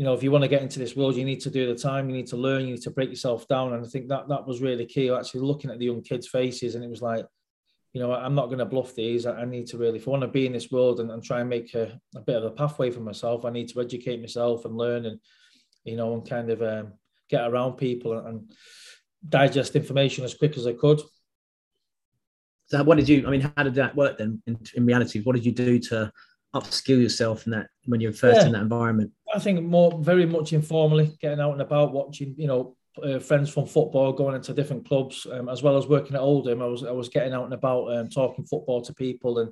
you 0.00 0.06
know, 0.06 0.14
if 0.14 0.22
you 0.22 0.30
want 0.30 0.40
to 0.40 0.48
get 0.48 0.62
into 0.62 0.78
this 0.78 0.96
world, 0.96 1.14
you 1.14 1.26
need 1.26 1.42
to 1.42 1.50
do 1.50 1.66
the 1.66 1.78
time, 1.78 2.08
you 2.08 2.16
need 2.16 2.28
to 2.28 2.36
learn, 2.38 2.62
you 2.62 2.72
need 2.72 2.82
to 2.84 2.90
break 2.90 3.10
yourself 3.10 3.46
down. 3.48 3.74
And 3.74 3.84
I 3.84 3.86
think 3.86 4.08
that 4.08 4.30
that 4.30 4.46
was 4.46 4.62
really 4.62 4.86
key. 4.86 5.10
Actually, 5.10 5.42
looking 5.42 5.70
at 5.70 5.78
the 5.78 5.84
young 5.84 6.00
kids' 6.00 6.26
faces, 6.26 6.74
and 6.74 6.82
it 6.82 6.88
was 6.88 7.02
like, 7.02 7.26
you 7.92 8.00
know, 8.00 8.10
I'm 8.10 8.34
not 8.34 8.46
going 8.46 8.60
to 8.60 8.64
bluff 8.64 8.94
these. 8.94 9.26
I 9.26 9.44
need 9.44 9.66
to 9.66 9.76
really, 9.76 9.98
if 9.98 10.08
I 10.08 10.12
want 10.12 10.22
to 10.22 10.28
be 10.28 10.46
in 10.46 10.54
this 10.54 10.70
world 10.70 11.00
and, 11.00 11.10
and 11.10 11.22
try 11.22 11.40
and 11.40 11.50
make 11.50 11.74
a, 11.74 12.00
a, 12.16 12.20
bit 12.20 12.36
of 12.36 12.44
a 12.44 12.50
pathway 12.50 12.90
for 12.90 13.00
myself, 13.00 13.44
I 13.44 13.50
need 13.50 13.68
to 13.68 13.80
educate 13.82 14.20
myself 14.20 14.64
and 14.64 14.74
learn 14.74 15.04
and, 15.04 15.20
you 15.84 15.96
know, 15.96 16.14
and 16.14 16.26
kind 16.26 16.48
of 16.48 16.62
um, 16.62 16.94
get 17.28 17.46
around 17.46 17.74
people 17.74 18.16
and, 18.16 18.26
and 18.26 18.52
digest 19.28 19.76
information 19.76 20.24
as 20.24 20.32
quick 20.32 20.56
as 20.56 20.66
I 20.66 20.72
could. 20.72 21.02
So, 22.70 22.82
what 22.84 22.98
did 22.98 23.08
you? 23.08 23.26
I 23.26 23.30
mean, 23.30 23.40
how 23.40 23.62
did 23.62 23.74
that 23.74 23.96
work 23.96 24.18
then? 24.18 24.42
In, 24.46 24.58
in 24.74 24.86
reality, 24.86 25.22
what 25.22 25.34
did 25.34 25.44
you 25.44 25.52
do 25.52 25.78
to 25.80 26.12
upskill 26.54 27.00
yourself 27.00 27.46
in 27.46 27.52
that 27.52 27.68
when 27.86 28.00
you're 28.00 28.12
first 28.12 28.40
yeah. 28.40 28.46
in 28.46 28.52
that 28.52 28.62
environment? 28.62 29.10
I 29.34 29.38
think 29.38 29.62
more 29.62 29.98
very 30.00 30.26
much 30.26 30.52
informally, 30.52 31.16
getting 31.20 31.40
out 31.40 31.52
and 31.52 31.62
about, 31.62 31.92
watching, 31.92 32.34
you 32.36 32.46
know, 32.46 32.76
uh, 33.02 33.18
friends 33.18 33.50
from 33.50 33.66
football, 33.66 34.12
going 34.12 34.36
into 34.36 34.52
different 34.52 34.86
clubs, 34.86 35.26
um, 35.32 35.48
as 35.48 35.62
well 35.62 35.76
as 35.76 35.86
working 35.86 36.14
at 36.14 36.22
Oldham. 36.22 36.62
I 36.62 36.66
was 36.66 36.84
I 36.84 36.92
was 36.92 37.08
getting 37.08 37.32
out 37.32 37.44
and 37.44 37.54
about, 37.54 37.86
um, 37.96 38.08
talking 38.08 38.44
football 38.44 38.82
to 38.82 38.94
people, 38.94 39.38
and 39.38 39.50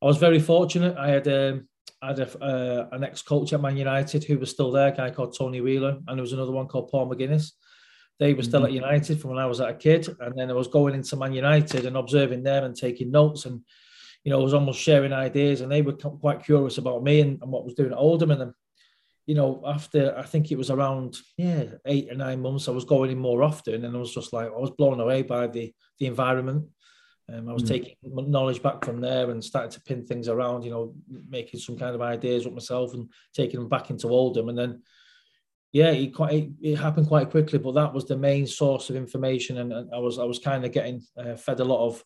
I 0.00 0.06
was 0.06 0.18
very 0.18 0.38
fortunate. 0.38 0.96
I 0.96 1.08
had 1.08 1.26
um, 1.26 1.68
I 2.02 2.08
had 2.08 2.20
a, 2.20 2.44
uh, 2.44 2.88
an 2.92 3.02
ex 3.02 3.22
coach 3.22 3.52
at 3.52 3.60
Man 3.60 3.76
United 3.76 4.22
who 4.24 4.38
was 4.38 4.50
still 4.50 4.70
there, 4.70 4.88
a 4.88 4.96
guy 4.96 5.10
called 5.10 5.36
Tony 5.36 5.60
Whelan, 5.60 6.04
and 6.06 6.18
there 6.18 6.22
was 6.22 6.32
another 6.32 6.52
one 6.52 6.68
called 6.68 6.88
Paul 6.88 7.10
McGuinness. 7.10 7.52
They 8.20 8.34
were 8.34 8.42
still 8.42 8.60
mm-hmm. 8.60 8.66
at 8.66 8.72
United 8.72 9.20
from 9.20 9.30
when 9.30 9.38
I 9.38 9.46
was 9.46 9.60
at 9.60 9.70
a 9.70 9.74
kid, 9.74 10.08
and 10.20 10.38
then 10.38 10.50
I 10.50 10.54
was 10.54 10.68
going 10.68 10.94
into 10.94 11.16
Man 11.16 11.32
United 11.32 11.86
and 11.86 11.96
observing 11.96 12.42
them 12.42 12.64
and 12.64 12.76
taking 12.76 13.10
notes 13.10 13.44
and 13.44 13.62
you 14.24 14.30
know, 14.30 14.40
I 14.40 14.42
was 14.42 14.54
almost 14.54 14.80
sharing 14.80 15.12
ideas, 15.12 15.60
and 15.60 15.70
they 15.70 15.82
were 15.82 15.92
quite 15.92 16.42
curious 16.42 16.78
about 16.78 17.04
me 17.04 17.20
and, 17.20 17.40
and 17.42 17.52
what 17.52 17.64
was 17.64 17.74
doing 17.74 17.92
at 17.92 17.98
Oldham. 17.98 18.30
And 18.30 18.40
then, 18.40 18.54
you 19.26 19.34
know, 19.34 19.62
after 19.66 20.16
I 20.16 20.22
think 20.22 20.50
it 20.50 20.56
was 20.56 20.70
around 20.70 21.18
yeah 21.36 21.64
eight 21.86 22.10
or 22.10 22.14
nine 22.14 22.40
months, 22.40 22.66
I 22.66 22.72
was 22.72 22.86
going 22.86 23.10
in 23.10 23.18
more 23.18 23.42
often, 23.42 23.84
and 23.84 23.94
I 23.94 23.98
was 23.98 24.14
just 24.14 24.32
like 24.32 24.48
I 24.48 24.58
was 24.58 24.70
blown 24.70 24.98
away 24.98 25.22
by 25.22 25.46
the 25.46 25.72
the 25.98 26.06
environment. 26.06 26.66
Um, 27.32 27.48
I 27.48 27.52
was 27.52 27.62
mm. 27.62 27.68
taking 27.68 27.96
knowledge 28.02 28.62
back 28.62 28.84
from 28.84 29.00
there 29.00 29.30
and 29.30 29.42
starting 29.42 29.70
to 29.70 29.80
pin 29.82 30.04
things 30.04 30.28
around, 30.28 30.62
you 30.62 30.70
know, 30.70 30.94
making 31.28 31.58
some 31.58 31.78
kind 31.78 31.94
of 31.94 32.02
ideas 32.02 32.44
with 32.44 32.52
myself 32.52 32.92
and 32.92 33.10
taking 33.32 33.60
them 33.60 33.68
back 33.68 33.88
into 33.88 34.08
Oldham. 34.08 34.50
And 34.50 34.58
then, 34.58 34.82
yeah, 35.74 35.90
it 35.90 36.12
it, 36.30 36.50
it 36.62 36.76
happened 36.76 37.08
quite 37.08 37.30
quickly. 37.30 37.58
But 37.58 37.72
that 37.72 37.92
was 37.92 38.06
the 38.06 38.16
main 38.16 38.46
source 38.46 38.90
of 38.90 38.96
information, 38.96 39.58
and, 39.58 39.72
and 39.72 39.92
I 39.92 39.98
was 39.98 40.20
I 40.20 40.24
was 40.24 40.38
kind 40.38 40.64
of 40.64 40.70
getting 40.70 41.02
uh, 41.18 41.34
fed 41.34 41.58
a 41.58 41.64
lot 41.64 41.84
of 41.84 42.04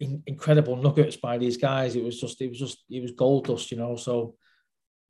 in, 0.00 0.22
incredible 0.26 0.76
nuggets 0.76 1.16
by 1.16 1.36
these 1.36 1.58
guys. 1.58 1.96
It 1.96 2.02
was 2.02 2.18
just, 2.18 2.40
it 2.40 2.48
was 2.48 2.58
just, 2.58 2.78
it 2.88 3.02
was 3.02 3.10
gold 3.10 3.46
dust, 3.46 3.70
you 3.70 3.76
know. 3.76 3.96
So 3.96 4.36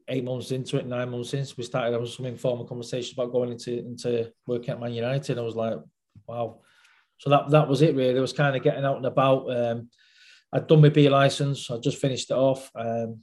eight 0.09 0.25
months 0.25 0.50
into 0.50 0.76
it, 0.76 0.87
nine 0.87 1.11
months 1.11 1.31
since 1.31 1.57
we 1.57 1.62
started 1.62 1.92
having 1.92 2.09
some 2.09 2.26
informal 2.26 2.64
conversations 2.64 3.12
about 3.12 3.31
going 3.31 3.52
into 3.52 3.78
into 3.78 4.33
working 4.45 4.71
at 4.71 4.81
Man 4.81 4.92
United. 4.92 5.38
I 5.38 5.42
was 5.42 5.54
like, 5.54 5.78
wow. 6.26 6.62
So 7.19 7.31
that 7.31 7.49
that 7.50 7.69
was 7.69 7.81
it 7.81 7.95
really. 7.95 8.19
It 8.19 8.21
was 8.21 8.33
kind 8.33 8.57
of 8.57 8.62
getting 8.64 8.85
out 8.85 8.97
and 8.97 9.07
about. 9.07 9.49
Um, 9.57 9.88
I'd 10.52 10.66
done 10.66 10.83
my 10.83 10.88
B 10.88 11.09
license. 11.09 11.71
I 11.71 11.78
just 11.78 11.99
finished 11.99 12.33
it 12.33 12.37
off. 12.37 12.73
Um, 12.75 13.21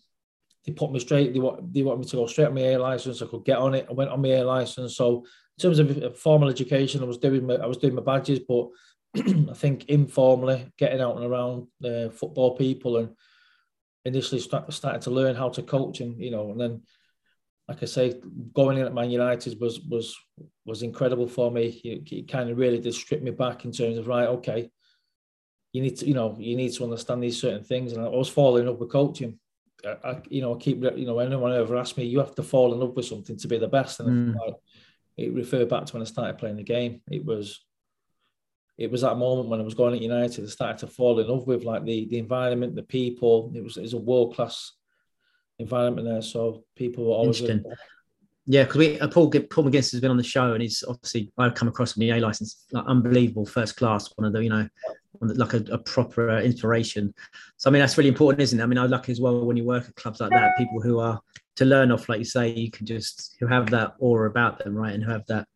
they 0.66 0.74
put 0.74 0.92
me 0.92 1.00
straight. 1.00 1.34
They 1.34 1.40
want 1.40 1.74
they 1.74 1.84
want 1.84 2.00
me 2.00 2.06
to 2.06 2.16
go 2.16 2.28
straight 2.28 2.48
on 2.48 2.56
my 2.56 2.62
A 2.62 2.78
license. 2.78 3.22
I 3.22 3.28
could 3.28 3.46
get 3.46 3.58
on 3.58 3.76
it. 3.76 3.88
I 3.90 3.94
went 3.94 4.12
on 4.12 4.22
my 4.22 4.30
A 4.30 4.44
license. 4.44 4.96
So 4.96 5.26
in 5.58 5.62
terms 5.62 5.80
of 5.80 6.04
uh, 6.04 6.10
formal 6.12 6.50
education, 6.50 7.02
I 7.02 7.06
was 7.06 7.18
doing 7.18 7.46
my 7.46 7.56
I 7.56 7.66
was 7.66 7.78
doing 7.78 7.96
my 7.96 8.02
badges, 8.02 8.40
but 8.40 8.68
I 9.18 9.54
think 9.54 9.86
informally 9.86 10.72
getting 10.78 11.02
out 11.02 11.16
and 11.16 11.26
around 11.26 11.68
the 11.80 12.12
football 12.16 12.56
people 12.56 12.98
and 12.98 13.10
initially 14.06 14.40
start, 14.40 14.72
started 14.72 15.02
to 15.04 15.12
learn 15.12 15.36
how 15.36 15.50
to 15.50 15.64
coach 15.64 16.00
and 16.02 16.20
you 16.22 16.32
know 16.32 16.52
and 16.52 16.60
then 16.60 16.82
like 17.68 17.84
I 17.84 17.86
say 17.86 18.20
going 18.54 18.78
in 18.78 18.86
at 18.86 18.94
Man 18.94 19.10
United 19.12 19.60
was 19.60 19.82
was 19.82 20.16
was 20.66 20.84
incredible 20.84 21.28
for 21.28 21.52
me 21.52 21.82
it, 21.84 22.12
it 22.12 22.32
kind 22.32 22.50
of 22.50 22.58
really 22.58 22.80
did 22.80 22.94
strip 22.94 23.22
me 23.22 23.32
back 23.32 23.66
in 23.66 23.72
terms 23.72 23.98
of 23.98 24.08
right 24.08 24.28
okay 24.28 24.70
you 25.74 25.82
need 25.82 25.98
to 25.98 26.08
you 26.08 26.14
know 26.14 26.36
you 26.40 26.56
need 26.56 26.74
to 26.74 26.84
understand 26.84 27.22
these 27.22 27.42
certain 27.42 27.64
things 27.64 27.94
and 27.94 28.04
I 28.04 28.08
was 28.08 28.30
falling 28.30 28.68
up 28.68 28.80
with 28.80 28.92
coaching 28.92 29.40
I, 29.86 30.10
I 30.10 30.22
you 30.30 30.42
know 30.42 30.56
I 30.56 30.58
keep 30.58 30.84
you 30.84 31.06
know 31.06 31.20
anyone 31.20 31.54
ever 31.54 31.78
asked 31.78 31.98
me 31.98 32.06
you 32.06 32.20
have 32.20 32.36
to 32.36 32.44
fall 32.44 32.74
in 32.74 32.80
love 32.80 32.96
with 32.96 33.06
something 33.06 33.38
to 33.38 33.48
be 33.48 33.58
the 33.58 33.68
best 33.68 34.00
and 34.00 34.36
mm. 34.36 34.56
it 35.18 35.34
referred 35.34 35.70
back 35.70 35.86
to 35.86 35.94
when 35.94 36.02
I 36.02 36.06
started 36.06 36.38
playing 36.38 36.58
the 36.58 36.64
game 36.64 37.02
it 37.10 37.24
was 37.26 37.64
it 38.80 38.90
was 38.90 39.02
that 39.02 39.18
moment 39.18 39.50
when 39.50 39.60
I 39.60 39.64
was 39.64 39.74
going 39.74 39.94
at 39.94 40.02
United, 40.02 40.46
I 40.46 40.48
started 40.48 40.78
to 40.80 40.88
fall 40.88 41.20
in 41.20 41.28
love 41.28 41.46
with 41.46 41.66
like 41.66 41.84
the 41.84 42.06
the 42.06 42.18
environment, 42.18 42.76
the 42.76 42.82
people. 42.84 43.52
It 43.54 43.62
was 43.62 43.76
it 43.76 43.82
was 43.82 43.94
a 43.94 43.98
world 43.98 44.36
class 44.36 44.72
environment 45.60 46.08
there. 46.08 46.22
So 46.22 46.64
people 46.78 47.04
were 47.04 47.16
always. 47.16 47.42
Yeah, 48.46 48.64
because 48.64 48.78
we 48.78 49.00
uh, 49.00 49.10
Paul 49.10 49.30
Paul 49.30 49.66
McGuinness 49.66 49.92
has 49.92 50.00
been 50.00 50.10
on 50.10 50.18
the 50.18 50.24
show, 50.24 50.54
and 50.54 50.62
he's 50.62 50.82
obviously 50.88 51.30
I've 51.38 51.56
come 51.56 51.68
across 51.68 51.94
from 51.94 52.00
the 52.00 52.12
A 52.12 52.22
license, 52.22 52.66
like 52.72 52.86
unbelievable, 52.88 53.46
first 53.46 53.76
class, 53.76 54.10
one 54.16 54.26
of 54.26 54.32
the 54.32 54.42
you 54.42 54.50
know, 54.50 54.68
like 55.22 55.54
a, 55.54 55.64
a, 55.72 55.78
proper 55.78 56.40
inspiration. 56.40 57.14
So 57.58 57.70
I 57.70 57.74
mean 57.74 57.82
that's 57.82 57.98
really 57.98 58.10
important, 58.10 58.42
isn't 58.42 58.60
it? 58.60 58.64
I 58.64 58.66
mean 58.66 58.78
I 58.78 58.86
lucky 58.86 59.12
as 59.12 59.20
well 59.20 59.46
when 59.46 59.58
you 59.58 59.64
work 59.64 59.88
at 59.88 59.96
clubs 59.96 60.20
like 60.20 60.32
that, 60.32 60.58
people 60.58 60.82
who 60.82 61.00
are 61.00 61.20
to 61.56 61.66
learn 61.66 61.92
off, 61.92 62.08
like 62.10 62.20
you 62.20 62.26
say, 62.26 62.50
you 62.50 62.72
can 62.72 62.86
just 62.86 63.36
who 63.40 63.48
have 63.48 63.70
that 63.72 63.96
aura 64.00 64.30
about 64.30 64.60
them, 64.60 64.76
right, 64.76 64.94
and 64.94 65.04
who 65.04 65.12
have 65.12 65.26
that 65.28 65.48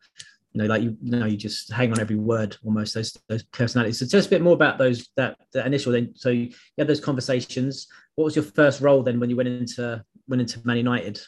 you 0.53 0.61
know, 0.61 0.67
like 0.67 0.83
you, 0.83 0.95
you 1.01 1.17
know, 1.17 1.25
you 1.25 1.37
just 1.37 1.71
hang 1.71 1.91
on 1.91 1.99
every 1.99 2.15
word 2.15 2.55
almost 2.63 2.93
those 2.93 3.17
those 3.27 3.43
personalities. 3.43 3.99
So 3.99 4.05
just 4.05 4.27
a 4.27 4.29
bit 4.29 4.41
more 4.41 4.53
about 4.53 4.77
those 4.77 5.09
that 5.17 5.37
the 5.51 5.65
initial 5.65 5.91
then. 5.91 6.13
So 6.15 6.29
you 6.29 6.51
had 6.77 6.87
those 6.87 6.99
conversations. 6.99 7.87
What 8.15 8.25
was 8.25 8.35
your 8.35 8.45
first 8.45 8.79
role 8.79 9.01
then 9.01 9.19
when 9.19 9.29
you 9.29 9.35
went 9.35 9.49
into 9.49 10.03
went 10.27 10.41
into 10.41 10.65
Man 10.65 10.77
United? 10.77 11.19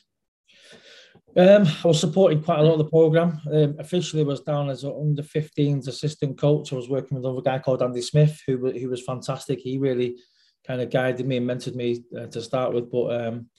Um, 1.37 1.67
I 1.83 1.87
was 1.87 1.99
supporting 1.99 2.41
quite 2.41 2.59
a 2.59 2.63
lot 2.63 2.73
of 2.73 2.77
the 2.77 2.89
program. 2.89 3.41
Um, 3.51 3.75
officially, 3.79 4.23
was 4.23 4.41
down 4.41 4.69
as 4.69 4.83
an 4.83 4.95
under 4.97 5.21
15s 5.21 5.87
assistant 5.87 6.37
coach. 6.37 6.71
I 6.71 6.77
was 6.77 6.89
working 6.89 7.15
with 7.15 7.25
another 7.25 7.41
guy 7.41 7.59
called 7.59 7.81
Andy 7.81 8.01
Smith, 8.01 8.41
who 8.47 8.71
who 8.71 8.89
was 8.89 9.03
fantastic. 9.03 9.59
He 9.59 9.77
really 9.77 10.17
kind 10.65 10.81
of 10.81 10.89
guided 10.89 11.27
me 11.27 11.37
and 11.37 11.49
mentored 11.49 11.75
me 11.75 12.03
uh, 12.17 12.27
to 12.27 12.41
start 12.41 12.73
with. 12.73 12.89
But 12.89 13.21
um, 13.21 13.49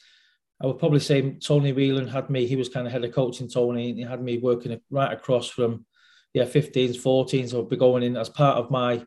I 0.63 0.67
would 0.67 0.79
probably 0.79 1.01
say 1.01 1.33
Tony 1.33 1.73
Whelan 1.73 2.09
had 2.09 2.31
me, 2.31 2.47
he 2.47 2.57
was 2.57 2.69
kind 2.69 2.87
of 2.87 2.93
head 2.93 3.05
of 3.05 3.13
coaching 3.13 3.49
Tony, 3.49 3.91
and 3.91 3.99
he 3.99 4.05
had 4.05 4.23
me 4.23 4.39
working 4.39 4.81
right 4.91 5.13
across 5.13 5.49
from, 5.49 5.85
yeah, 6.33 6.45
15s, 6.45 6.97
14s. 6.97 7.53
I 7.53 7.59
would 7.59 7.69
be 7.69 7.77
going 7.77 8.03
in 8.03 8.17
as 8.17 8.31
part 8.31 8.57
of 8.57 8.71
my 8.71 9.05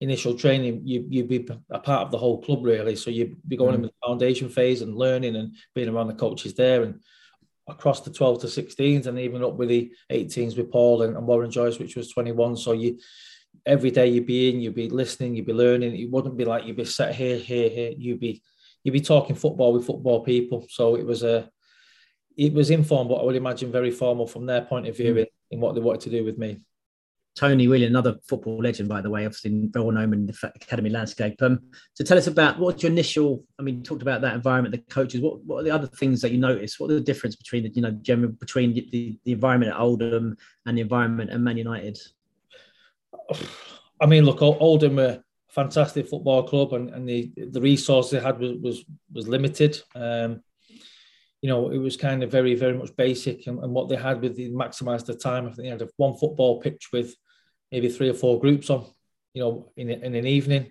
initial 0.00 0.34
training. 0.34 0.82
You, 0.84 1.04
you'd 1.08 1.28
be 1.28 1.48
a 1.70 1.78
part 1.80 2.02
of 2.02 2.10
the 2.12 2.18
whole 2.18 2.40
club, 2.40 2.64
really. 2.64 2.94
So 2.94 3.10
you'd 3.10 3.36
be 3.48 3.56
going 3.56 3.72
mm. 3.72 3.76
in 3.76 3.82
the 3.82 3.90
foundation 4.06 4.48
phase 4.48 4.82
and 4.82 4.96
learning 4.96 5.34
and 5.34 5.56
being 5.74 5.88
around 5.88 6.06
the 6.06 6.14
coaches 6.14 6.54
there 6.54 6.84
and 6.84 7.00
across 7.66 8.02
the 8.02 8.10
12 8.10 8.42
to 8.42 8.46
16s 8.46 9.06
and 9.06 9.18
even 9.18 9.42
up 9.42 9.54
with 9.54 9.68
the 9.68 9.90
18s 10.10 10.56
with 10.56 10.70
Paul 10.70 11.02
and, 11.02 11.16
and 11.16 11.26
Warren 11.26 11.50
Joyce, 11.50 11.78
which 11.78 11.96
was 11.96 12.10
21. 12.10 12.56
So 12.56 12.72
you, 12.72 12.98
every 13.64 13.90
day 13.90 14.08
you'd 14.08 14.26
be 14.26 14.50
in, 14.50 14.60
you'd 14.60 14.74
be 14.74 14.90
listening, 14.90 15.34
you'd 15.34 15.46
be 15.46 15.52
learning. 15.52 15.96
It 15.96 16.10
wouldn't 16.10 16.36
be 16.36 16.44
like 16.44 16.64
you'd 16.64 16.76
be 16.76 16.84
sat 16.84 17.14
here, 17.14 17.38
here, 17.38 17.68
here. 17.70 17.92
You'd 17.96 18.20
be 18.20 18.42
you'd 18.82 18.92
be 18.92 19.00
talking 19.00 19.34
football 19.34 19.72
with 19.72 19.86
football 19.86 20.22
people. 20.22 20.66
So 20.68 20.94
it 20.94 21.06
was 21.06 21.22
a, 21.22 21.48
it 22.36 22.52
was 22.52 22.70
informal, 22.70 23.16
but 23.16 23.22
I 23.22 23.24
would 23.24 23.36
imagine 23.36 23.72
very 23.72 23.90
formal 23.90 24.26
from 24.26 24.46
their 24.46 24.60
point 24.62 24.86
of 24.86 24.96
view 24.96 25.14
mm. 25.14 25.18
in, 25.20 25.26
in, 25.52 25.60
what 25.60 25.74
they 25.74 25.80
wanted 25.80 26.02
to 26.02 26.10
do 26.10 26.24
with 26.24 26.36
me. 26.36 26.60
Tony 27.34 27.66
Whelan, 27.66 27.88
another 27.88 28.16
football 28.28 28.58
legend, 28.58 28.88
by 28.88 29.00
the 29.00 29.10
way, 29.10 29.26
obviously 29.26 29.68
well 29.74 29.90
known 29.90 30.12
in 30.12 30.26
the 30.26 30.52
academy 30.54 30.88
landscape. 30.88 31.42
Um, 31.42 31.60
so 31.94 32.04
tell 32.04 32.16
us 32.16 32.28
about 32.28 32.60
what's 32.60 32.82
your 32.82 32.92
initial. 32.92 33.44
I 33.58 33.62
mean, 33.62 33.82
talked 33.82 34.02
about 34.02 34.20
that 34.20 34.34
environment, 34.34 34.72
the 34.72 34.94
coaches. 34.94 35.20
What, 35.20 35.44
what 35.44 35.60
are 35.60 35.62
the 35.64 35.72
other 35.72 35.88
things 35.88 36.20
that 36.20 36.30
you 36.30 36.38
notice? 36.38 36.78
What 36.78 36.90
are 36.92 36.94
the 36.94 37.00
difference 37.00 37.34
between 37.34 37.64
the 37.64 37.70
you 37.70 37.82
know 37.82 37.90
general 37.90 38.32
between 38.32 38.72
the, 38.72 39.18
the 39.24 39.32
environment 39.32 39.72
at 39.72 39.80
Oldham 39.80 40.36
and 40.64 40.78
the 40.78 40.82
environment 40.82 41.30
at 41.30 41.40
Man 41.40 41.56
United? 41.56 41.98
I 44.00 44.06
mean, 44.06 44.24
look, 44.24 44.40
Oldham 44.40 44.96
were 44.96 45.04
a 45.20 45.22
fantastic 45.48 46.08
football 46.08 46.44
club, 46.44 46.72
and, 46.72 46.90
and 46.90 47.08
the 47.08 47.32
the 47.36 47.60
resource 47.60 48.10
they 48.10 48.20
had 48.20 48.38
was 48.38 48.52
was, 48.60 48.84
was 49.12 49.26
limited. 49.26 49.80
Um, 49.96 50.40
you 51.42 51.50
know, 51.50 51.70
it 51.70 51.78
was 51.78 51.96
kind 51.96 52.22
of 52.22 52.30
very 52.30 52.54
very 52.54 52.78
much 52.78 52.94
basic, 52.96 53.48
and, 53.48 53.58
and 53.58 53.72
what 53.72 53.88
they 53.88 53.96
had 53.96 54.22
with 54.22 54.36
the 54.36 54.50
maximised 54.50 55.06
the 55.06 55.16
time. 55.16 55.46
I 55.46 55.48
think 55.48 55.64
they 55.64 55.68
had 55.68 55.90
one 55.96 56.16
football 56.16 56.60
pitch 56.60 56.90
with 56.92 57.16
maybe 57.74 57.88
three 57.88 58.08
or 58.08 58.14
four 58.14 58.40
groups 58.40 58.70
on. 58.70 58.86
You 59.34 59.42
know, 59.42 59.72
in 59.76 59.90
in 59.90 60.14
an 60.14 60.26
evening. 60.26 60.70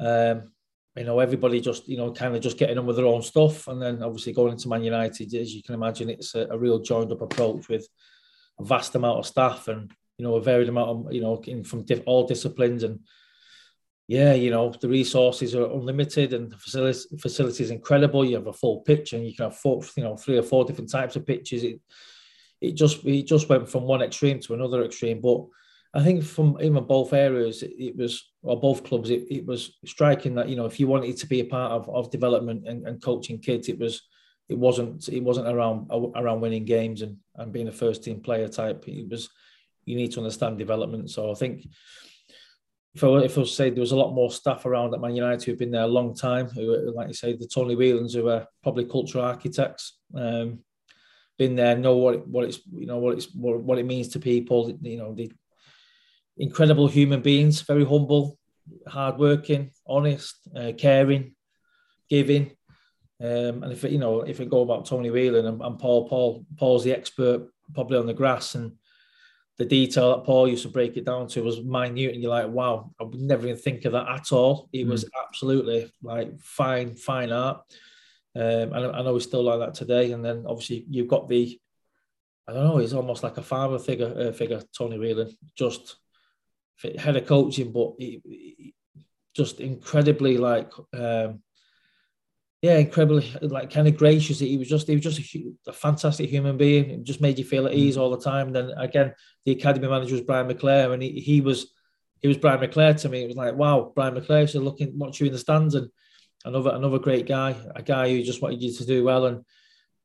Um, 0.00 0.50
you 0.96 1.04
know, 1.04 1.18
everybody 1.18 1.60
just, 1.60 1.88
you 1.88 1.96
know, 1.96 2.12
kind 2.12 2.36
of 2.36 2.42
just 2.42 2.58
getting 2.58 2.78
on 2.78 2.86
with 2.86 2.96
their 2.96 3.06
own 3.06 3.22
stuff. 3.22 3.66
And 3.66 3.82
then 3.82 4.02
obviously 4.02 4.32
going 4.32 4.52
into 4.52 4.68
Man 4.68 4.84
United, 4.84 5.34
as 5.34 5.52
you 5.54 5.62
can 5.62 5.74
imagine, 5.74 6.08
it's 6.08 6.34
a, 6.36 6.46
a 6.50 6.58
real 6.58 6.78
joined 6.78 7.10
up 7.10 7.20
approach 7.20 7.68
with 7.68 7.88
a 8.60 8.64
vast 8.64 8.94
amount 8.94 9.18
of 9.18 9.26
staff 9.26 9.66
and, 9.66 9.92
you 10.18 10.24
know, 10.24 10.36
a 10.36 10.40
varied 10.40 10.68
amount 10.68 10.90
of, 10.90 11.12
you 11.12 11.20
know, 11.20 11.42
in, 11.46 11.64
from 11.64 11.82
diff, 11.82 12.00
all 12.06 12.26
disciplines 12.26 12.84
and 12.84 13.00
yeah, 14.06 14.34
you 14.34 14.50
know, 14.50 14.72
the 14.80 14.88
resources 14.88 15.54
are 15.54 15.70
unlimited 15.72 16.32
and 16.34 16.52
the 16.52 16.58
facilities 16.58 17.06
facility 17.18 17.64
is 17.64 17.70
incredible. 17.70 18.24
You 18.24 18.36
have 18.36 18.46
a 18.46 18.52
full 18.52 18.80
pitch 18.82 19.14
and 19.14 19.26
you 19.26 19.34
can 19.34 19.46
have 19.46 19.56
four, 19.56 19.82
you 19.96 20.04
know, 20.04 20.16
three 20.16 20.36
or 20.36 20.42
four 20.42 20.64
different 20.64 20.90
types 20.90 21.16
of 21.16 21.26
pitches. 21.26 21.64
It 21.64 21.80
it 22.60 22.72
just 22.74 23.04
it 23.04 23.22
just 23.22 23.48
went 23.48 23.68
from 23.68 23.84
one 23.84 24.02
extreme 24.02 24.40
to 24.40 24.54
another 24.54 24.84
extreme. 24.84 25.20
But 25.22 25.46
I 25.94 26.02
think 26.02 26.24
from 26.24 26.58
even 26.60 26.84
both 26.84 27.12
areas, 27.12 27.62
it, 27.62 27.96
was 27.96 28.32
or 28.42 28.58
both 28.58 28.82
clubs, 28.82 29.10
it, 29.10 29.26
it 29.30 29.46
was 29.46 29.78
striking 29.84 30.34
that 30.34 30.48
you 30.48 30.56
know 30.56 30.66
if 30.66 30.80
you 30.80 30.88
wanted 30.88 31.16
to 31.18 31.26
be 31.26 31.40
a 31.40 31.44
part 31.44 31.70
of, 31.72 31.88
of 31.88 32.10
development 32.10 32.66
and, 32.66 32.86
and 32.86 33.02
coaching 33.02 33.38
kids, 33.38 33.68
it 33.68 33.78
was 33.78 34.02
it 34.48 34.58
wasn't 34.58 35.08
it 35.08 35.22
wasn't 35.22 35.46
around 35.46 35.88
around 36.16 36.40
winning 36.40 36.64
games 36.64 37.02
and, 37.02 37.16
and 37.36 37.52
being 37.52 37.68
a 37.68 37.72
first 37.72 38.02
team 38.02 38.20
player 38.20 38.48
type. 38.48 38.88
It 38.88 39.08
was 39.08 39.30
you 39.84 39.96
need 39.96 40.12
to 40.12 40.20
understand 40.20 40.58
development. 40.58 41.10
So 41.10 41.30
I 41.30 41.34
think 41.34 41.66
if 42.94 43.04
I, 43.04 43.08
if 43.18 43.38
I 43.38 43.44
say 43.44 43.70
there 43.70 43.80
was 43.80 43.92
a 43.92 43.96
lot 43.96 44.14
more 44.14 44.30
staff 44.30 44.66
around 44.66 44.94
at 44.94 45.00
Man 45.00 45.14
United 45.14 45.42
who've 45.42 45.58
been 45.58 45.70
there 45.70 45.82
a 45.82 45.86
long 45.86 46.14
time, 46.14 46.48
who, 46.48 46.92
like 46.94 47.08
you 47.08 47.14
say, 47.14 47.34
the 47.36 47.46
Tony 47.46 47.74
Whelans 47.74 48.14
who 48.14 48.28
are 48.28 48.46
probably 48.62 48.84
cultural 48.84 49.24
architects, 49.24 49.98
um, 50.16 50.60
been 51.36 51.56
there, 51.56 51.76
know 51.76 51.96
what 51.96 52.14
it, 52.14 52.26
what 52.28 52.44
it's 52.44 52.60
you 52.72 52.86
know 52.86 52.98
what 52.98 53.14
it's 53.14 53.34
what, 53.34 53.60
what 53.60 53.78
it 53.78 53.86
means 53.86 54.08
to 54.08 54.20
people. 54.20 54.76
You 54.82 54.98
know, 54.98 55.14
the 55.14 55.32
incredible 56.36 56.88
human 56.88 57.22
beings, 57.22 57.62
very 57.62 57.84
humble, 57.84 58.38
hardworking, 58.86 59.70
honest, 59.86 60.36
uh, 60.56 60.72
caring, 60.76 61.34
giving. 62.08 62.50
Um, 63.20 63.62
and 63.62 63.72
if 63.72 63.84
it, 63.84 63.92
you 63.92 63.98
know, 63.98 64.22
if 64.22 64.38
we 64.38 64.46
go 64.46 64.62
about 64.62 64.86
Tony 64.86 65.10
Whelan 65.10 65.46
and, 65.46 65.62
and 65.62 65.78
Paul, 65.78 66.08
Paul, 66.08 66.44
Paul's 66.56 66.84
the 66.84 66.92
expert 66.92 67.48
probably 67.72 67.98
on 67.98 68.06
the 68.06 68.14
grass 68.14 68.54
and 68.54 68.72
the 69.56 69.64
detail 69.64 70.10
that 70.10 70.24
Paul 70.24 70.48
used 70.48 70.64
to 70.64 70.68
break 70.68 70.96
it 70.96 71.04
down 71.04 71.28
to 71.28 71.42
was 71.42 71.62
minute, 71.62 72.12
and 72.12 72.20
you're 72.20 72.30
like, 72.30 72.48
wow, 72.48 72.90
I 73.00 73.04
would 73.04 73.20
never 73.20 73.46
even 73.46 73.56
think 73.56 73.84
of 73.84 73.92
that 73.92 74.08
at 74.08 74.32
all. 74.32 74.68
It 74.72 74.86
mm. 74.86 74.90
was 74.90 75.08
absolutely 75.26 75.92
like 76.02 76.38
fine, 76.40 76.96
fine 76.96 77.30
art. 77.30 77.62
Um, 78.34 78.72
and 78.72 78.74
I 78.74 79.02
know 79.02 79.14
he's 79.14 79.24
still 79.24 79.44
like 79.44 79.60
that 79.60 79.74
today. 79.74 80.10
And 80.10 80.24
then 80.24 80.44
obviously 80.46 80.84
you've 80.90 81.06
got 81.06 81.28
the, 81.28 81.58
I 82.48 82.52
don't 82.52 82.64
know, 82.64 82.78
he's 82.78 82.94
almost 82.94 83.22
like 83.22 83.36
a 83.36 83.42
father 83.42 83.78
figure, 83.78 84.12
uh, 84.28 84.32
figure 84.32 84.60
Tony 84.76 84.98
Whelan, 84.98 85.36
just 85.56 85.96
head 86.98 87.16
of 87.16 87.26
coaching, 87.26 87.72
but 87.72 87.94
he, 87.98 88.20
he 88.24 88.74
just 89.34 89.60
incredibly 89.60 90.38
like 90.38 90.70
um, 90.92 91.42
yeah, 92.64 92.78
incredibly 92.78 93.30
like 93.42 93.70
kind 93.70 93.86
of 93.86 93.98
gracious. 93.98 94.38
He 94.38 94.56
was 94.56 94.68
just 94.68 94.86
he 94.86 94.94
was 94.94 95.02
just 95.02 95.34
a, 95.34 95.52
a, 95.66 95.72
fantastic 95.72 96.30
human 96.30 96.56
being. 96.56 96.88
It 96.88 97.04
just 97.04 97.20
made 97.20 97.38
you 97.38 97.44
feel 97.44 97.66
at 97.66 97.74
ease 97.74 97.98
mm. 97.98 98.00
all 98.00 98.10
the 98.10 98.24
time. 98.24 98.46
And 98.46 98.56
then 98.56 98.70
again, 98.78 99.12
the 99.44 99.52
academy 99.52 99.86
manager 99.86 100.14
was 100.14 100.22
Brian 100.22 100.48
McClair, 100.48 100.92
and 100.94 101.02
he, 101.02 101.20
he 101.20 101.40
was 101.42 101.74
he 102.22 102.28
was 102.28 102.38
Brian 102.38 102.60
McClair 102.60 102.98
to 103.02 103.08
me. 103.10 103.22
It 103.22 103.26
was 103.26 103.36
like 103.36 103.54
wow, 103.54 103.92
Brian 103.94 104.14
McClair. 104.14 104.48
So 104.48 104.60
looking, 104.60 104.98
watching 104.98 105.26
you 105.26 105.28
in 105.28 105.34
the 105.34 105.38
stands, 105.38 105.74
and 105.74 105.90
another 106.46 106.70
another 106.70 106.98
great 106.98 107.26
guy, 107.26 107.54
a 107.74 107.82
guy 107.82 108.08
who 108.08 108.22
just 108.22 108.40
wanted 108.40 108.62
you 108.62 108.72
to 108.72 108.86
do 108.86 109.04
well. 109.04 109.26
And 109.26 109.44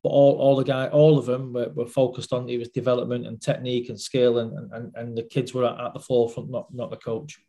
but 0.03 0.09
all, 0.09 0.37
all 0.37 0.55
the 0.55 0.63
guy, 0.63 0.87
all 0.87 1.17
of 1.17 1.25
them 1.25 1.53
were, 1.53 1.69
were 1.69 1.87
focused 1.87 2.31
on 2.31 2.47
it 2.47 2.57
was 2.57 2.69
development 2.69 3.27
and 3.27 3.41
technique 3.41 3.89
and 3.89 3.99
skill, 3.99 4.39
and 4.39 4.71
and, 4.73 4.93
and 4.95 5.17
the 5.17 5.23
kids 5.23 5.53
were 5.53 5.65
at, 5.65 5.79
at 5.79 5.93
the 5.93 5.99
forefront, 5.99 6.49
not 6.49 6.73
not 6.73 6.89
the 6.89 6.97
coach. 6.97 7.39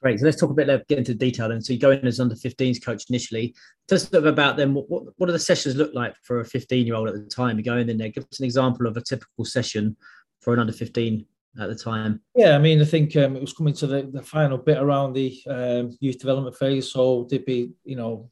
Great. 0.00 0.20
So 0.20 0.26
let's 0.26 0.40
talk 0.40 0.50
a 0.50 0.54
bit, 0.54 0.86
get 0.86 0.98
into 0.98 1.14
detail 1.14 1.48
then. 1.48 1.60
So 1.60 1.72
you 1.72 1.78
go 1.80 1.90
in 1.90 2.06
as 2.06 2.20
under 2.20 2.36
15s 2.36 2.84
coach 2.84 3.06
initially. 3.08 3.54
Tell 3.88 3.96
us 3.96 4.06
a 4.06 4.10
bit 4.12 4.26
about 4.26 4.56
them. 4.56 4.74
What, 4.74 4.88
what, 4.88 5.02
what 5.16 5.26
do 5.26 5.32
the 5.32 5.40
sessions 5.40 5.74
look 5.74 5.92
like 5.92 6.14
for 6.22 6.38
a 6.38 6.44
15 6.44 6.86
year 6.86 6.94
old 6.94 7.08
at 7.08 7.14
the 7.14 7.28
time? 7.28 7.58
You 7.58 7.64
go 7.64 7.76
in 7.76 7.98
there, 7.98 8.08
give 8.08 8.22
us 8.30 8.38
an 8.38 8.44
example 8.44 8.86
of 8.86 8.96
a 8.96 9.00
typical 9.00 9.44
session 9.44 9.96
for 10.40 10.54
an 10.54 10.60
under 10.60 10.72
15 10.72 11.26
at 11.60 11.68
the 11.68 11.74
time. 11.74 12.20
Yeah, 12.36 12.54
I 12.54 12.58
mean, 12.58 12.80
I 12.80 12.84
think 12.84 13.16
um, 13.16 13.34
it 13.34 13.40
was 13.40 13.52
coming 13.52 13.74
to 13.74 13.88
the, 13.88 14.02
the 14.12 14.22
final 14.22 14.58
bit 14.58 14.78
around 14.78 15.14
the 15.14 15.36
um, 15.48 15.96
youth 16.00 16.20
development 16.20 16.56
phase. 16.56 16.92
So 16.92 17.26
there'd 17.28 17.44
be, 17.44 17.72
you 17.84 17.96
know, 17.96 18.30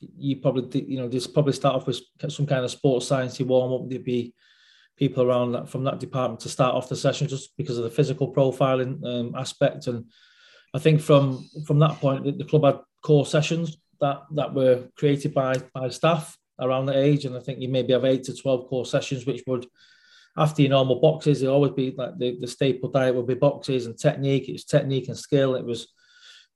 you 0.00 0.36
probably, 0.36 0.84
you 0.84 0.98
know, 0.98 1.08
just 1.08 1.32
probably 1.32 1.52
start 1.52 1.76
off 1.76 1.86
with 1.86 2.00
some 2.28 2.46
kind 2.46 2.64
of 2.64 2.70
sports 2.70 3.06
science 3.06 3.40
warm 3.40 3.72
up. 3.72 3.88
There'd 3.88 4.04
be 4.04 4.34
people 4.96 5.24
around 5.24 5.52
that 5.52 5.68
from 5.68 5.84
that 5.84 5.98
department 5.98 6.40
to 6.40 6.48
start 6.48 6.74
off 6.74 6.88
the 6.88 6.96
session 6.96 7.26
just 7.26 7.56
because 7.56 7.78
of 7.78 7.84
the 7.84 7.90
physical 7.90 8.32
profiling 8.32 9.04
um, 9.04 9.34
aspect 9.34 9.88
and 9.88 10.06
I 10.74 10.80
think 10.80 11.00
from 11.00 11.48
from 11.66 11.78
that 11.78 12.00
point, 12.00 12.24
the, 12.24 12.32
the 12.32 12.44
club 12.44 12.64
had 12.64 12.80
core 13.02 13.24
sessions 13.24 13.78
that 14.00 14.22
that 14.32 14.52
were 14.52 14.88
created 14.98 15.32
by 15.32 15.54
by 15.72 15.88
staff 15.88 16.36
around 16.60 16.86
the 16.86 16.98
age, 16.98 17.24
and 17.24 17.36
I 17.36 17.40
think 17.40 17.60
you 17.60 17.68
maybe 17.68 17.92
have 17.92 18.04
eight 18.04 18.24
to 18.24 18.34
twelve 18.34 18.66
core 18.68 18.84
sessions, 18.84 19.24
which 19.24 19.42
would 19.46 19.66
after 20.36 20.62
your 20.62 20.70
normal 20.70 21.00
boxes, 21.00 21.42
it 21.42 21.46
always 21.46 21.70
be 21.70 21.94
like 21.96 22.18
the, 22.18 22.36
the 22.40 22.48
staple 22.48 22.90
diet 22.90 23.14
would 23.14 23.28
be 23.28 23.34
boxes 23.34 23.86
and 23.86 23.96
technique. 23.96 24.48
It 24.48 24.52
was 24.52 24.64
technique 24.64 25.06
and 25.06 25.16
skill. 25.16 25.54
It 25.54 25.64
was 25.64 25.92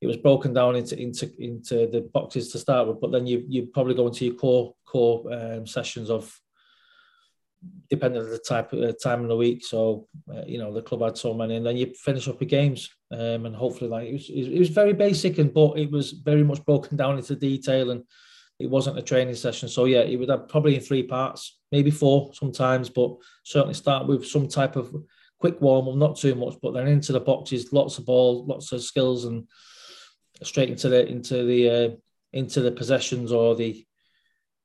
it 0.00 0.07
was 0.07 0.17
broken 0.17 0.52
down 0.52 0.76
into 0.76 1.00
into 1.00 1.31
into 1.43 1.87
the 1.88 2.09
boxes 2.12 2.52
to 2.52 2.59
start 2.59 2.87
with, 2.87 3.00
but 3.00 3.11
then 3.11 3.26
you 3.26 3.45
you 3.49 3.67
probably 3.67 3.95
go 3.95 4.07
into 4.07 4.26
your 4.26 4.35
core 4.35 4.75
core 4.87 5.25
um, 5.33 5.67
sessions 5.67 6.11
of 6.11 6.33
depending 7.90 8.23
on 8.23 8.31
the 8.31 8.38
type 8.38 8.73
uh, 8.73 8.93
time 9.02 9.23
of 9.23 9.28
the 9.28 9.37
week. 9.37 9.64
So 9.64 10.07
uh, 10.33 10.45
you 10.47 10.59
know 10.59 10.73
the 10.73 10.83
club 10.83 11.02
had 11.02 11.19
so 11.19 11.35
many, 11.35 11.57
and 11.57 11.67
then 11.67 11.76
you 11.76 11.93
finish 11.95 12.28
up 12.28 12.40
your 12.40 12.49
games, 12.49 12.90
um, 13.11 13.47
and 13.47 13.57
hopefully 13.57 13.90
like 13.90 14.09
it 14.09 14.12
was, 14.12 14.31
it 14.31 14.59
was 14.59 14.69
very 14.69 14.93
basic, 14.93 15.38
and 15.38 15.52
but 15.52 15.78
it 15.78 15.90
was 15.90 16.12
very 16.12 16.45
much 16.45 16.64
broken 16.64 16.97
down 16.97 17.17
into 17.17 17.35
detail, 17.35 17.90
and 17.90 18.05
it 18.59 18.71
wasn't 18.71 18.99
a 18.99 19.02
training 19.02 19.35
session. 19.35 19.69
So 19.69 19.85
yeah, 19.87 20.00
it 20.00 20.17
would 20.17 20.31
have 20.31 20.49
probably 20.49 20.76
in 20.76 20.81
three 20.81 21.02
parts, 21.02 21.59
maybe 21.73 21.90
four 21.90 22.31
sometimes, 22.35 22.88
but 22.88 23.17
certainly 23.45 23.75
start 23.75 24.07
with 24.07 24.26
some 24.26 24.49
type 24.49 24.76
of 24.76 24.95
quick 25.40 25.61
warm 25.61 25.88
up, 25.88 25.95
not 25.95 26.17
too 26.17 26.35
much, 26.35 26.55
but 26.61 26.73
then 26.73 26.88
into 26.88 27.12
the 27.12 27.21
boxes, 27.21 27.73
lots 27.73 27.99
of 27.99 28.07
ball, 28.07 28.45
lots 28.47 28.73
of 28.73 28.83
skills, 28.83 29.25
and 29.25 29.47
straight 30.42 30.71
into 30.71 30.88
the 30.88 31.07
into 31.07 31.45
the 31.45 31.71
uh, 31.71 31.90
into 32.33 32.61
the 32.61 32.73
possessions 32.73 33.33
or 33.33 33.54
the 33.54 33.85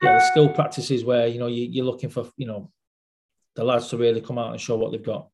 yeah, 0.02 0.14
the 0.14 0.26
skill 0.32 0.50
practices 0.50 1.06
where 1.06 1.28
you 1.28 1.40
know 1.40 1.48
you, 1.48 1.68
you're 1.70 1.86
looking 1.86 2.10
for 2.10 2.30
you 2.38 2.48
know 2.48 2.72
the 3.56 3.64
lads 3.64 3.90
to 3.90 3.98
really 3.98 4.22
come 4.22 4.38
out 4.38 4.52
and 4.52 4.60
show 4.60 4.76
what 4.76 4.92
they've 4.92 5.04
got. 5.04 5.30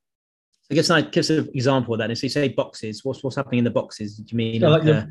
I 0.71 0.75
guess 0.75 0.89
I 0.89 1.01
give 1.01 1.29
an 1.29 1.49
example 1.53 1.95
of 1.95 1.99
that. 1.99 2.15
So 2.17 2.23
you 2.23 2.29
say 2.29 2.49
boxes. 2.49 3.03
What's 3.03 3.23
what's 3.23 3.35
happening 3.35 3.59
in 3.59 3.63
the 3.63 3.71
boxes? 3.71 4.17
Do 4.17 4.25
you 4.27 4.37
mean 4.37 4.61
yeah, 4.61 4.67
like, 4.67 4.83
like, 4.83 4.95
a, 4.95 5.07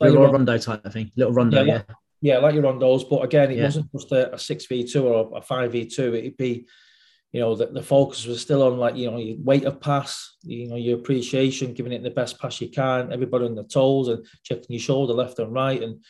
like 0.00 0.10
little 0.10 0.30
rondo 0.30 0.58
type 0.58 0.84
of 0.84 0.92
thing? 0.92 1.10
Little 1.16 1.32
rondo, 1.32 1.62
yeah. 1.62 1.74
Yeah, 1.74 1.94
yeah 2.20 2.38
like 2.38 2.54
your 2.54 2.64
rondos. 2.64 3.08
But 3.08 3.24
again, 3.24 3.52
it 3.52 3.62
wasn't 3.62 3.90
just 3.92 4.12
a 4.12 4.38
six 4.38 4.66
v 4.66 4.86
two 4.86 5.06
or 5.06 5.38
a 5.38 5.40
five 5.40 5.72
v 5.72 5.86
two. 5.86 6.14
It'd 6.14 6.36
be, 6.36 6.66
you 7.32 7.40
know, 7.40 7.54
the, 7.54 7.66
the 7.66 7.82
focus 7.82 8.26
was 8.26 8.40
still 8.40 8.62
on 8.62 8.78
like 8.78 8.96
you 8.96 9.10
know 9.10 9.18
your 9.18 9.38
weight 9.38 9.64
of 9.64 9.80
pass, 9.80 10.36
you 10.42 10.68
know 10.68 10.76
your 10.76 10.98
appreciation, 10.98 11.74
giving 11.74 11.92
it 11.92 12.02
the 12.02 12.10
best 12.10 12.38
pass 12.38 12.60
you 12.60 12.68
can, 12.68 13.12
everybody 13.12 13.46
on 13.46 13.54
the 13.54 13.64
toes 13.64 14.08
and 14.08 14.26
checking 14.42 14.66
your 14.68 14.80
shoulder 14.80 15.14
left 15.14 15.38
and 15.38 15.52
right, 15.52 15.82
and 15.82 16.04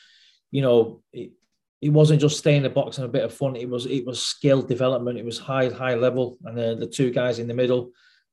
you 0.50 0.62
know 0.62 1.02
it, 1.12 1.32
it 1.80 1.90
wasn't 1.90 2.20
just 2.20 2.38
staying 2.38 2.58
in 2.58 2.62
the 2.64 2.70
box 2.70 2.98
and 2.98 3.04
a 3.04 3.08
bit 3.10 3.24
of 3.24 3.32
fun. 3.32 3.56
It 3.56 3.68
was 3.68 3.86
it 3.86 4.04
was 4.04 4.20
skill 4.20 4.62
development. 4.62 5.18
It 5.18 5.24
was 5.24 5.38
high 5.38 5.68
high 5.68 5.94
level, 5.94 6.38
and 6.44 6.58
the, 6.58 6.76
the 6.76 6.86
two 6.86 7.10
guys 7.10 7.38
in 7.38 7.48
the 7.48 7.54
middle 7.54 7.92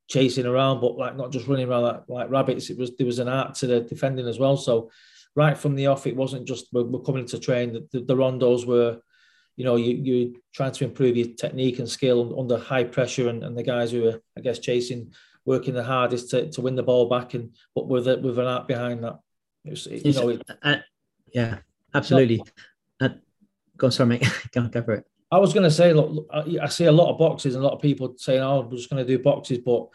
chasing 0.09 0.47
around, 0.47 0.81
but 0.81 0.97
like 0.97 1.15
not 1.15 1.31
just 1.31 1.47
running 1.47 1.69
around 1.69 1.83
like, 1.83 2.01
like 2.07 2.29
rabbits. 2.31 2.69
It 2.69 2.77
was 2.77 2.95
there 2.97 3.05
was 3.05 3.19
an 3.19 3.29
art 3.29 3.55
to 3.55 3.67
the 3.67 3.81
defending 3.81 4.27
as 4.27 4.39
well. 4.39 4.57
So 4.57 4.89
right 5.35 5.57
from 5.57 5.75
the 5.75 5.87
off, 5.87 6.07
it 6.07 6.15
wasn't 6.15 6.47
just 6.47 6.67
we're, 6.73 6.83
we're 6.83 7.01
coming 7.01 7.25
to 7.27 7.39
train. 7.39 7.73
The, 7.73 7.87
the, 7.91 7.99
the, 8.01 8.15
rondos 8.15 8.65
were, 8.65 8.99
you 9.59 9.65
know, 9.65 9.75
you 9.75 9.95
you're 9.95 10.31
trying 10.53 10.71
to 10.71 10.85
improve 10.85 11.17
your 11.17 11.35
technique 11.35 11.79
and 11.79 11.89
skill 11.89 12.39
under 12.39 12.57
high 12.57 12.85
pressure, 12.85 13.27
and, 13.27 13.43
and 13.43 13.57
the 13.57 13.61
guys 13.61 13.91
who 13.91 14.07
are, 14.07 14.21
I 14.37 14.39
guess 14.39 14.57
chasing, 14.57 15.11
working 15.43 15.73
the 15.73 15.83
hardest 15.83 16.29
to, 16.29 16.49
to 16.51 16.61
win 16.61 16.75
the 16.75 16.83
ball 16.83 17.09
back, 17.09 17.33
and 17.33 17.53
but 17.75 17.89
with 17.89 18.07
a, 18.07 18.17
with 18.17 18.39
an 18.39 18.45
art 18.45 18.69
behind 18.69 19.03
that. 19.03 19.19
It 19.65 19.71
was, 19.71 19.85
you 19.85 20.13
know, 20.13 20.29
it, 20.29 20.49
uh, 20.63 20.77
yeah, 21.33 21.57
absolutely. 21.93 22.41
Uh, 23.01 23.09
Go, 23.75 23.87
on, 23.87 23.91
sorry, 23.91 24.09
mate. 24.09 24.31
go, 24.53 24.65
go 24.69 24.81
for 24.81 24.93
it. 24.93 25.05
I 25.29 25.39
was 25.39 25.51
going 25.51 25.65
to 25.65 25.71
say, 25.71 25.91
look, 25.91 26.25
I 26.33 26.67
see 26.69 26.85
a 26.85 26.91
lot 26.91 27.11
of 27.11 27.19
boxes 27.19 27.55
and 27.55 27.63
a 27.63 27.67
lot 27.67 27.75
of 27.75 27.81
people 27.81 28.15
saying, 28.17 28.41
"Oh, 28.41 28.61
we're 28.61 28.77
just 28.77 28.89
going 28.89 29.05
to 29.05 29.17
do 29.17 29.21
boxes," 29.21 29.57
but 29.57 29.89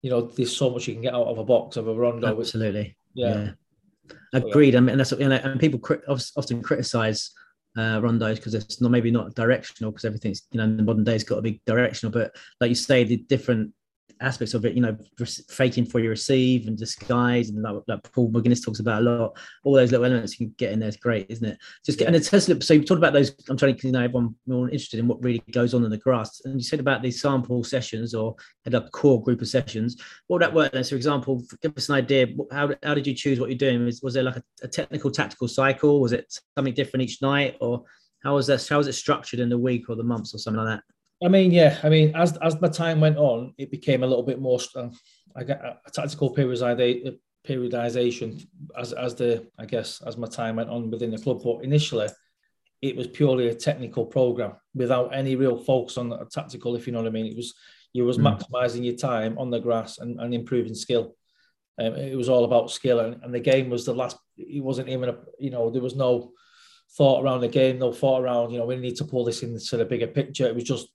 you 0.00 0.08
know, 0.08 0.22
there's 0.22 0.56
so 0.56 0.70
much 0.70 0.88
you 0.88 0.94
can 0.94 1.02
get 1.02 1.14
out 1.14 1.26
of 1.26 1.36
a 1.36 1.44
box 1.44 1.76
of 1.76 1.86
a 1.86 1.94
rondo. 1.94 2.40
Absolutely. 2.40 2.96
yeah. 3.12 3.34
yeah. 3.34 3.50
Agreed. 4.32 4.74
I 4.74 4.80
mean, 4.80 4.90
and 4.90 5.00
that's 5.00 5.12
you 5.12 5.28
know, 5.28 5.36
and 5.36 5.60
people 5.60 5.80
often 6.08 6.62
criticize 6.62 7.32
uh, 7.76 8.00
rondos 8.00 8.36
because 8.36 8.54
it's 8.54 8.80
not 8.80 8.90
maybe 8.90 9.10
not 9.10 9.34
directional 9.34 9.90
because 9.90 10.04
everything's 10.04 10.42
you 10.50 10.58
know 10.58 10.64
in 10.64 10.76
the 10.76 10.82
modern 10.82 11.04
day 11.04 11.12
has 11.12 11.24
got 11.24 11.36
to 11.36 11.42
be 11.42 11.60
directional. 11.66 12.12
But 12.12 12.34
like 12.60 12.70
you 12.70 12.74
say, 12.74 13.04
the 13.04 13.16
different 13.16 13.72
aspects 14.20 14.54
of 14.54 14.64
it, 14.64 14.74
you 14.74 14.80
know, 14.80 14.96
faking 15.50 15.84
for 15.84 16.00
your 16.00 16.10
receive 16.10 16.66
and 16.66 16.76
disguise, 16.76 17.50
and 17.50 17.62
like, 17.62 17.82
like 17.86 18.12
Paul 18.12 18.30
McGuinness 18.30 18.64
talks 18.64 18.80
about 18.80 19.02
a 19.02 19.04
lot. 19.04 19.38
All 19.64 19.74
those 19.74 19.90
little 19.90 20.06
elements 20.06 20.40
you 20.40 20.46
can 20.46 20.54
get 20.56 20.72
in 20.72 20.80
there 20.80 20.88
is 20.88 20.96
great, 20.96 21.26
isn't 21.28 21.46
it? 21.46 21.58
Just 21.84 21.98
getting 21.98 22.14
a 22.14 22.20
Tesla. 22.20 22.60
So 22.62 22.74
you 22.74 22.82
talked 22.82 22.98
about 22.98 23.12
those. 23.12 23.34
I'm 23.48 23.56
trying 23.56 23.76
to, 23.76 23.86
you 23.86 23.92
know, 23.92 24.02
everyone 24.02 24.34
more 24.46 24.68
interested 24.70 25.00
in 25.00 25.06
what 25.06 25.22
really 25.22 25.42
goes 25.50 25.74
on 25.74 25.84
in 25.84 25.90
the 25.90 25.98
grass. 25.98 26.40
And 26.44 26.54
you 26.54 26.64
said 26.64 26.80
about 26.80 27.02
these 27.02 27.20
sample 27.20 27.62
sessions 27.62 28.14
or 28.14 28.36
had 28.64 28.74
a 28.74 28.88
core 28.90 29.22
group 29.22 29.42
of 29.42 29.48
sessions. 29.48 29.96
What 30.26 30.36
would 30.36 30.42
that 30.42 30.54
work 30.54 30.72
then? 30.72 30.84
So, 30.84 30.90
for 30.90 30.96
example, 30.96 31.42
give 31.60 31.76
us 31.76 31.88
an 31.88 31.96
idea. 31.96 32.28
How, 32.50 32.70
how 32.82 32.94
did 32.94 33.06
you 33.06 33.14
choose 33.14 33.38
what 33.38 33.50
you're 33.50 33.58
doing? 33.58 33.84
Was, 33.84 34.00
was 34.02 34.14
there 34.14 34.22
like 34.22 34.36
a, 34.36 34.42
a 34.62 34.68
technical 34.68 35.10
tactical 35.10 35.48
cycle? 35.48 36.00
Was 36.00 36.12
it 36.12 36.32
something 36.56 36.74
different 36.74 37.04
each 37.04 37.20
night, 37.20 37.56
or 37.60 37.84
how 38.22 38.34
was 38.34 38.46
that? 38.46 38.66
How 38.66 38.78
was 38.78 38.88
it 38.88 38.94
structured 38.94 39.40
in 39.40 39.48
the 39.48 39.58
week 39.58 39.90
or 39.90 39.96
the 39.96 40.02
months 40.02 40.34
or 40.34 40.38
something 40.38 40.62
like 40.62 40.78
that? 40.78 40.84
I 41.24 41.28
mean, 41.28 41.50
yeah. 41.50 41.78
I 41.82 41.88
mean, 41.88 42.14
as 42.14 42.36
as 42.38 42.56
the 42.56 42.68
time 42.68 43.00
went 43.00 43.16
on, 43.16 43.54
it 43.58 43.70
became 43.70 44.02
a 44.02 44.06
little 44.06 44.22
bit 44.22 44.40
more. 44.40 44.58
Uh, 44.74 44.88
I 45.34 45.44
get 45.44 45.64
a, 45.64 45.90
tactical 45.90 46.34
periodization 46.34 48.46
as 48.78 48.92
as 48.92 49.14
the 49.14 49.46
I 49.58 49.64
guess 49.64 50.02
as 50.06 50.16
my 50.16 50.26
time 50.26 50.56
went 50.56 50.70
on 50.70 50.90
within 50.90 51.10
the 51.10 51.18
club. 51.18 51.40
But 51.42 51.64
initially, 51.64 52.08
it 52.82 52.96
was 52.96 53.06
purely 53.06 53.48
a 53.48 53.54
technical 53.54 54.04
program 54.04 54.52
without 54.74 55.14
any 55.14 55.36
real 55.36 55.56
focus 55.56 55.96
on 55.96 56.10
the 56.10 56.26
tactical. 56.30 56.76
If 56.76 56.86
you 56.86 56.92
know 56.92 57.00
what 57.00 57.08
I 57.08 57.12
mean, 57.12 57.26
it 57.26 57.36
was 57.36 57.54
you 57.92 58.04
was 58.04 58.18
mm. 58.18 58.24
maximizing 58.24 58.84
your 58.84 58.96
time 58.96 59.38
on 59.38 59.50
the 59.50 59.58
grass 59.58 59.98
and, 59.98 60.20
and 60.20 60.34
improving 60.34 60.74
skill. 60.74 61.16
Um, 61.78 61.94
it 61.94 62.16
was 62.16 62.28
all 62.28 62.44
about 62.44 62.70
skill, 62.70 63.00
and, 63.00 63.22
and 63.22 63.34
the 63.34 63.40
game 63.40 63.70
was 63.70 63.86
the 63.86 63.94
last. 63.94 64.18
It 64.36 64.62
wasn't 64.62 64.90
even 64.90 65.08
a 65.08 65.16
you 65.38 65.50
know 65.50 65.70
there 65.70 65.82
was 65.82 65.96
no 65.96 66.32
thought 66.96 67.22
around 67.22 67.40
the 67.40 67.48
game, 67.48 67.78
no 67.78 67.92
thought 67.92 68.22
around, 68.22 68.50
you 68.50 68.58
know, 68.58 68.66
we 68.66 68.76
need 68.76 68.96
to 68.96 69.04
pull 69.04 69.24
this 69.24 69.42
into 69.42 69.76
the 69.76 69.84
bigger 69.84 70.06
picture. 70.06 70.46
It 70.46 70.54
was 70.54 70.64
just 70.64 70.88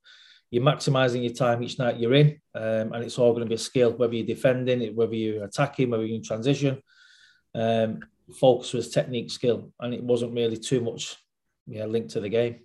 you're 0.50 0.64
maximizing 0.64 1.24
your 1.24 1.34
time 1.34 1.64
each 1.64 1.80
night 1.80 2.00
you're 2.00 2.14
in, 2.14 2.40
um, 2.56 2.94
and 2.94 3.04
it's 3.04 3.18
all 3.18 3.32
going 3.32 3.44
to 3.44 3.50
be 3.50 3.56
a 3.56 3.58
skill, 3.58 3.92
whether 3.92 4.14
you're 4.14 4.26
defending, 4.26 4.96
whether 4.96 5.16
you're 5.16 5.46
attacking, 5.46 5.90
whether 5.90 6.06
you're 6.06 6.18
in 6.18 6.24
transition. 6.24 6.82
Um, 7.56 8.00
focus 8.40 8.74
was 8.74 8.90
technique, 8.90 9.32
skill, 9.32 9.72
and 9.80 9.94
it 9.94 10.04
wasn't 10.04 10.34
really 10.34 10.58
too 10.58 10.82
much 10.82 11.16
yeah, 11.68 11.86
linked 11.86 12.12
to 12.12 12.20
the 12.20 12.30
game. 12.30 12.62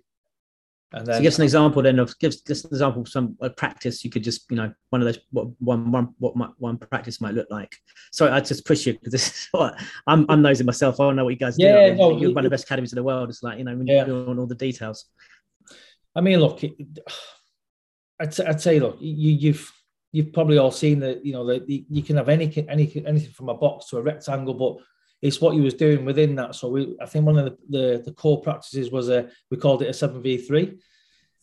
And 0.93 1.05
then, 1.05 1.15
so 1.15 1.21
give 1.21 1.33
us 1.33 1.37
an 1.37 1.43
example 1.43 1.81
then 1.81 1.99
of 1.99 2.17
give 2.17 2.31
us 2.31 2.63
an 2.63 2.71
example 2.71 3.01
of 3.01 3.09
some 3.09 3.37
practice 3.57 4.05
you 4.05 4.09
could 4.09 4.23
just 4.23 4.49
you 4.49 4.55
know 4.55 4.73
one 4.89 5.01
of 5.01 5.05
those 5.05 5.19
what 5.31 5.47
one 5.59 5.91
one 5.91 6.13
what 6.17 6.37
my, 6.37 6.47
one 6.59 6.77
practice 6.77 7.19
might 7.19 7.33
look 7.33 7.47
like. 7.49 7.75
Sorry, 8.13 8.31
I 8.31 8.39
just 8.39 8.65
push 8.65 8.85
you 8.85 8.93
because 8.93 9.11
this 9.11 9.27
is 9.27 9.47
what 9.51 9.77
I'm 10.07 10.25
I'm 10.29 10.41
nosing 10.41 10.65
myself. 10.65 10.99
I 10.99 11.03
don't 11.03 11.17
know 11.17 11.25
what 11.25 11.33
you 11.33 11.39
guys 11.39 11.55
yeah, 11.57 11.89
do. 11.89 11.95
No, 11.95 12.17
you're 12.17 12.33
one 12.33 12.45
of 12.45 12.49
the 12.49 12.53
best 12.53 12.63
academies 12.63 12.93
in 12.93 12.97
the 12.97 13.03
world. 13.03 13.29
It's 13.29 13.43
like 13.43 13.57
you 13.57 13.65
know 13.65 13.75
when 13.75 13.85
yeah. 13.85 14.05
you're 14.05 14.29
on 14.29 14.39
all 14.39 14.47
the 14.47 14.55
details. 14.55 15.05
I 16.15 16.21
mean, 16.21 16.39
look, 16.39 16.63
I'd, 18.19 18.39
I'd 18.39 18.61
say 18.61 18.79
look, 18.79 18.97
you, 19.01 19.31
you've 19.33 19.71
you've 20.13 20.31
probably 20.31 20.57
all 20.57 20.71
seen 20.71 21.01
that 21.01 21.25
you 21.25 21.33
know 21.33 21.45
that 21.47 21.65
you 21.67 22.01
can 22.01 22.15
have 22.15 22.29
any 22.29 22.45
any 22.69 23.03
anything 23.05 23.31
from 23.31 23.49
a 23.49 23.53
box 23.53 23.89
to 23.89 23.97
a 23.97 24.01
rectangle, 24.01 24.53
but 24.53 24.77
it's 25.21 25.41
what 25.41 25.55
he 25.55 25.61
was 25.61 25.73
doing 25.73 26.05
within 26.05 26.35
that. 26.35 26.55
So 26.55 26.69
we, 26.69 26.95
I 27.01 27.05
think 27.05 27.25
one 27.25 27.37
of 27.37 27.45
the, 27.45 27.57
the, 27.69 28.03
the 28.05 28.11
core 28.11 28.41
practices 28.41 28.91
was 28.91 29.09
a 29.09 29.29
we 29.49 29.57
called 29.57 29.81
it 29.81 29.89
a 29.89 29.93
seven 29.93 30.21
v 30.21 30.37
three, 30.37 30.79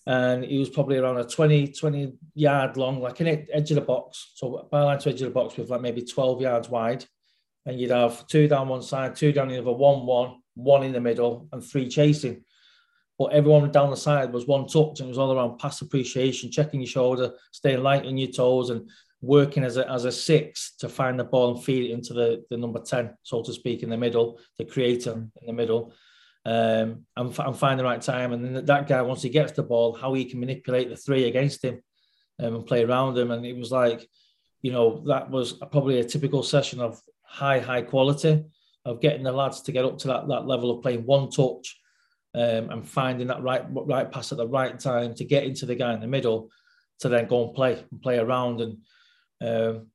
and 0.06 0.44
it 0.44 0.58
was 0.58 0.68
probably 0.68 0.98
around 0.98 1.18
a 1.18 1.24
20, 1.24 1.68
20 1.68 2.12
yard 2.34 2.76
long, 2.76 3.00
like 3.00 3.20
an 3.20 3.46
edge 3.52 3.70
of 3.70 3.76
the 3.76 3.80
box. 3.80 4.32
So 4.34 4.68
byline 4.72 5.00
to 5.00 5.10
edge 5.10 5.22
of 5.22 5.28
the 5.28 5.34
box 5.34 5.56
with 5.56 5.70
like 5.70 5.80
maybe 5.80 6.02
twelve 6.02 6.40
yards 6.40 6.68
wide, 6.68 7.04
and 7.66 7.80
you'd 7.80 7.90
have 7.90 8.26
two 8.26 8.48
down 8.48 8.68
one 8.68 8.82
side, 8.82 9.16
two 9.16 9.32
down 9.32 9.48
the 9.48 9.58
other, 9.58 9.72
one 9.72 10.06
one, 10.06 10.40
one 10.54 10.84
in 10.84 10.92
the 10.92 11.00
middle, 11.00 11.48
and 11.52 11.62
three 11.62 11.88
chasing. 11.88 12.44
But 13.18 13.32
everyone 13.32 13.70
down 13.70 13.90
the 13.90 13.96
side 13.96 14.32
was 14.32 14.46
one 14.46 14.66
touch, 14.66 15.00
and 15.00 15.06
it 15.06 15.08
was 15.08 15.18
all 15.18 15.32
around 15.32 15.58
pass 15.58 15.80
appreciation, 15.80 16.50
checking 16.50 16.80
your 16.80 16.88
shoulder, 16.88 17.32
staying 17.52 17.82
light 17.82 18.06
on 18.06 18.18
your 18.18 18.30
toes, 18.30 18.70
and 18.70 18.88
working 19.20 19.64
as 19.64 19.77
a, 19.77 19.90
as 19.90 20.05
a 20.05 20.12
six 20.12 20.74
to 20.79 20.88
find 20.88 21.18
the 21.18 21.24
ball 21.24 21.55
and 21.55 21.64
feed 21.64 21.90
it 21.90 21.94
into 21.94 22.12
the, 22.12 22.44
the 22.50 22.57
number 22.57 22.81
10, 22.81 23.16
so 23.22 23.42
to 23.42 23.53
speak, 23.53 23.83
in 23.83 23.90
the 23.90 23.96
middle, 23.96 24.38
the 24.59 24.64
creator 24.64 25.12
in 25.12 25.46
the 25.46 25.53
middle, 25.53 25.92
um, 26.44 27.05
and, 27.16 27.38
and 27.38 27.57
find 27.57 27.81
the 27.81 27.85
right 27.85 28.03
time. 28.03 28.33
And 28.33 28.44
then 28.44 28.64
that 28.64 28.88
guy, 28.88 29.00
once 29.03 29.22
he 29.22 29.31
gets 29.31 29.53
the 29.53 29.62
ball, 29.62 29.94
how 29.94 30.12
he 30.14 30.24
can 30.24 30.40
manipulate 30.40 30.90
the 30.90 30.96
three 30.96 31.24
against 31.24 31.64
him 31.64 31.81
um, 32.38 32.57
and 32.57 32.66
play 32.66 32.85
around 32.85 33.16
him. 33.16 33.31
And 33.31 33.46
it 33.46 33.57
was 33.57 33.72
like, 33.72 34.07
you 34.62 34.72
know, 34.72 35.03
that 35.07 35.31
was 35.31 35.53
probably 35.53 36.00
a 36.00 36.05
typical 36.05 36.42
session 36.42 36.81
of 36.81 37.00
high, 37.22 37.61
high 37.61 37.83
quality. 37.83 38.44
of 38.85 39.00
getting 39.00 39.22
the 39.22 39.33
lads 39.33 39.62
to 39.62 39.72
get 39.72 39.85
up 39.85 39.98
to 39.98 40.09
that, 40.09 40.29
that 40.29 40.46
level 40.46 40.70
of 40.70 40.83
playing 40.83 41.07
one 41.07 41.31
touch 41.31 41.81
um, 42.35 42.70
and 42.70 42.88
finding 42.88 43.29
that 43.29 43.42
right 43.42 43.64
right 43.70 44.11
pass 44.11 44.33
at 44.33 44.38
the 44.38 44.46
right 44.46 44.79
time 44.79 45.14
to 45.14 45.24
get 45.24 45.44
into 45.44 45.66
the 45.66 45.74
guy 45.74 45.94
in 45.94 46.00
the 46.00 46.07
middle 46.07 46.50
to 47.00 47.09
then 47.09 47.27
go 47.27 47.46
and 47.46 47.55
play 47.55 47.83
and 47.90 48.03
play 48.03 48.18
around 48.18 48.61
and 48.61 48.79
um, 49.44 49.87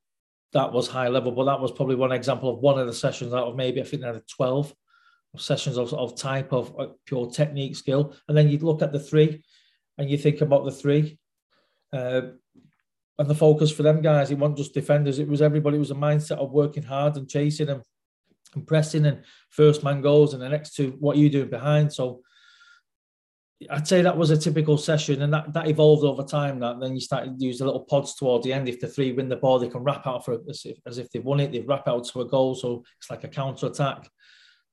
that 0.53 0.71
was 0.71 0.87
high 0.87 1.07
level. 1.07 1.31
But 1.31 1.45
that 1.45 1.59
was 1.59 1.71
probably 1.71 1.95
one 1.95 2.11
example 2.11 2.49
of 2.49 2.59
one 2.59 2.79
of 2.79 2.87
the 2.87 2.93
sessions 2.93 3.33
out 3.33 3.47
of 3.47 3.55
maybe 3.55 3.81
I 3.81 3.83
think 3.83 4.01
they 4.01 4.07
had 4.07 4.27
12 4.27 4.73
sessions 5.37 5.77
of, 5.77 5.93
of 5.93 6.17
type 6.17 6.51
of 6.53 6.75
pure 7.05 7.29
technique 7.29 7.75
skill. 7.75 8.15
And 8.27 8.37
then 8.37 8.49
you'd 8.49 8.63
look 8.63 8.81
at 8.81 8.91
the 8.91 8.99
three 8.99 9.43
and 9.97 10.09
you 10.09 10.17
think 10.17 10.41
about 10.41 10.65
the 10.65 10.71
three. 10.71 11.19
Uh, 11.93 12.21
and 13.17 13.29
the 13.29 13.35
focus 13.35 13.69
for 13.69 13.83
them 13.83 14.01
guys, 14.01 14.31
it 14.31 14.37
wasn't 14.37 14.57
just 14.57 14.73
defenders, 14.73 15.19
it 15.19 15.27
was 15.27 15.41
everybody, 15.41 15.75
it 15.75 15.79
was 15.79 15.91
a 15.91 15.95
mindset 15.95 16.37
of 16.37 16.51
working 16.51 16.83
hard 16.83 17.17
and 17.17 17.29
chasing 17.29 17.67
them 17.67 17.83
and 18.55 18.65
pressing 18.65 19.05
and 19.05 19.23
first 19.49 19.83
man 19.83 20.01
goals 20.01 20.33
and 20.33 20.41
the 20.41 20.47
next 20.47 20.73
two, 20.73 20.95
what 20.99 21.17
are 21.17 21.19
you 21.19 21.29
doing 21.29 21.49
behind? 21.49 21.91
So 21.91 22.21
I'd 23.69 23.87
say 23.87 24.01
that 24.01 24.17
was 24.17 24.29
a 24.29 24.37
typical 24.37 24.77
session, 24.77 25.21
and 25.21 25.33
that, 25.33 25.51
that 25.53 25.67
evolved 25.67 26.05
over 26.05 26.23
time. 26.23 26.59
That 26.59 26.79
then 26.79 26.93
you 26.93 27.01
started 27.01 27.37
to 27.37 27.45
use 27.45 27.59
the 27.59 27.65
little 27.65 27.81
pods 27.81 28.15
towards 28.15 28.45
the 28.45 28.53
end. 28.53 28.69
If 28.69 28.79
the 28.79 28.87
three 28.87 29.11
win 29.11 29.27
the 29.27 29.35
ball, 29.35 29.59
they 29.59 29.67
can 29.67 29.83
wrap 29.83 30.07
out 30.07 30.23
for 30.23 30.37
as 30.49 30.61
if, 30.63 30.77
as 30.85 30.97
if 30.97 31.09
they've 31.09 31.23
won 31.23 31.41
it. 31.41 31.51
They 31.51 31.59
wrap 31.59 31.87
out 31.87 32.05
to 32.07 32.21
a 32.21 32.27
goal, 32.27 32.55
so 32.55 32.83
it's 32.99 33.09
like 33.09 33.25
a 33.25 33.27
counter 33.27 33.67
attack. 33.67 34.09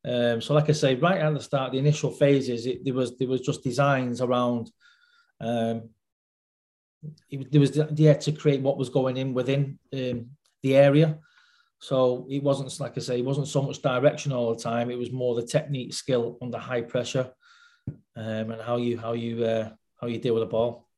Um, 0.07 0.41
so, 0.41 0.55
like 0.55 0.69
I 0.69 0.73
say, 0.73 0.95
right 0.95 1.21
at 1.21 1.35
the 1.35 1.41
start, 1.41 1.73
the 1.73 1.79
initial 1.79 2.13
phases, 2.13 2.67
it, 2.67 2.85
there 2.85 2.95
was 2.95 3.19
there 3.19 3.29
was 3.29 3.41
just 3.41 3.65
designs 3.65 4.21
around. 4.21 4.71
Um, 5.41 5.91
it, 7.29 7.51
there 7.51 7.61
was 7.61 7.73
the 7.73 7.89
idea 7.89 8.17
to 8.17 8.33
create 8.33 8.61
what 8.61 8.79
was 8.79 8.89
going 8.89 9.17
in 9.17 9.35
within 9.35 9.81
um, 9.95 10.31
the 10.63 10.77
area. 10.77 11.19
So 11.81 12.27
it 12.31 12.43
wasn't 12.43 12.79
like 12.79 12.97
I 12.97 13.01
say, 13.01 13.19
it 13.19 13.25
wasn't 13.25 13.49
so 13.49 13.63
much 13.63 13.83
direction 13.83 14.33
all 14.33 14.55
the 14.55 14.63
time. 14.63 14.91
It 14.91 14.99
was 14.99 15.11
more 15.11 15.35
the 15.35 15.47
technique, 15.47 15.93
skill 15.93 16.39
under 16.41 16.59
high 16.59 16.83
pressure 16.83 17.33
um, 18.17 18.51
and 18.51 18.63
how 18.63 18.77
you 18.77 18.99
how 18.99 19.13
you 19.13 19.45
uh, 19.45 19.71
how 20.01 20.07
you 20.07 20.19
deal 20.19 20.35
with 20.35 20.43
the 20.43 20.47
ball. 20.47 20.89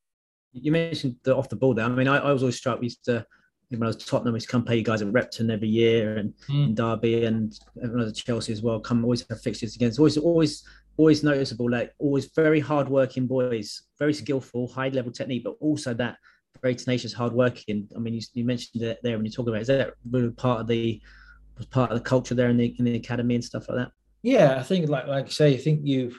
You 0.53 0.71
mentioned 0.71 1.17
the 1.23 1.35
off 1.35 1.49
the 1.49 1.55
ball 1.55 1.73
there. 1.73 1.85
I 1.85 1.89
mean, 1.89 2.07
I, 2.07 2.17
I 2.17 2.31
was 2.31 2.41
always 2.41 2.57
struck. 2.57 2.79
We 2.79 2.87
used 2.87 3.05
to 3.05 3.25
when 3.69 3.83
I 3.83 3.87
was 3.87 3.97
Tottenham, 3.97 4.33
we 4.33 4.37
used 4.37 4.47
to 4.47 4.51
come 4.51 4.63
play 4.63 4.77
you 4.77 4.83
guys 4.83 5.01
at 5.01 5.11
Repton 5.11 5.51
every 5.51 5.67
year, 5.67 6.17
and 6.17 6.33
mm. 6.49 6.73
Derby, 6.73 7.25
and 7.25 7.57
when 7.75 7.91
I 7.91 8.03
was 8.05 8.09
at 8.09 8.15
Chelsea 8.15 8.51
as 8.51 8.63
well. 8.63 8.79
Come 8.79 9.03
always 9.03 9.25
have 9.29 9.41
fixtures 9.41 9.75
against. 9.75 9.99
Always, 9.99 10.17
always, 10.17 10.63
always 10.97 11.23
noticeable. 11.23 11.69
Like 11.69 11.93
always, 11.99 12.31
very 12.35 12.59
hard 12.59 12.89
working 12.89 13.27
boys, 13.27 13.83
very 13.99 14.13
skillful, 14.13 14.67
high 14.67 14.89
level 14.89 15.11
technique, 15.11 15.43
but 15.43 15.55
also 15.59 15.93
that 15.93 16.17
very 16.61 16.75
tenacious, 16.75 17.13
hard 17.13 17.33
working. 17.33 17.87
I 17.95 17.99
mean, 17.99 18.15
you, 18.15 18.21
you 18.33 18.43
mentioned 18.43 18.81
it 18.81 18.99
there 19.03 19.17
when 19.17 19.25
you 19.25 19.31
talk 19.31 19.47
about. 19.47 19.57
It. 19.57 19.61
Is 19.61 19.67
that 19.67 19.93
really 20.09 20.31
part 20.31 20.61
of 20.61 20.67
the 20.67 20.99
was 21.57 21.67
part 21.67 21.91
of 21.91 21.97
the 21.97 22.03
culture 22.03 22.33
there 22.33 22.49
in 22.49 22.57
the 22.57 22.75
in 22.79 22.85
the 22.85 22.95
academy 22.95 23.35
and 23.35 23.43
stuff 23.43 23.69
like 23.69 23.77
that? 23.77 23.91
Yeah, 24.23 24.57
I 24.59 24.63
think 24.63 24.89
like 24.89 25.07
like 25.07 25.25
I 25.25 25.29
say, 25.29 25.53
I 25.53 25.57
think 25.57 25.81
you 25.85 26.15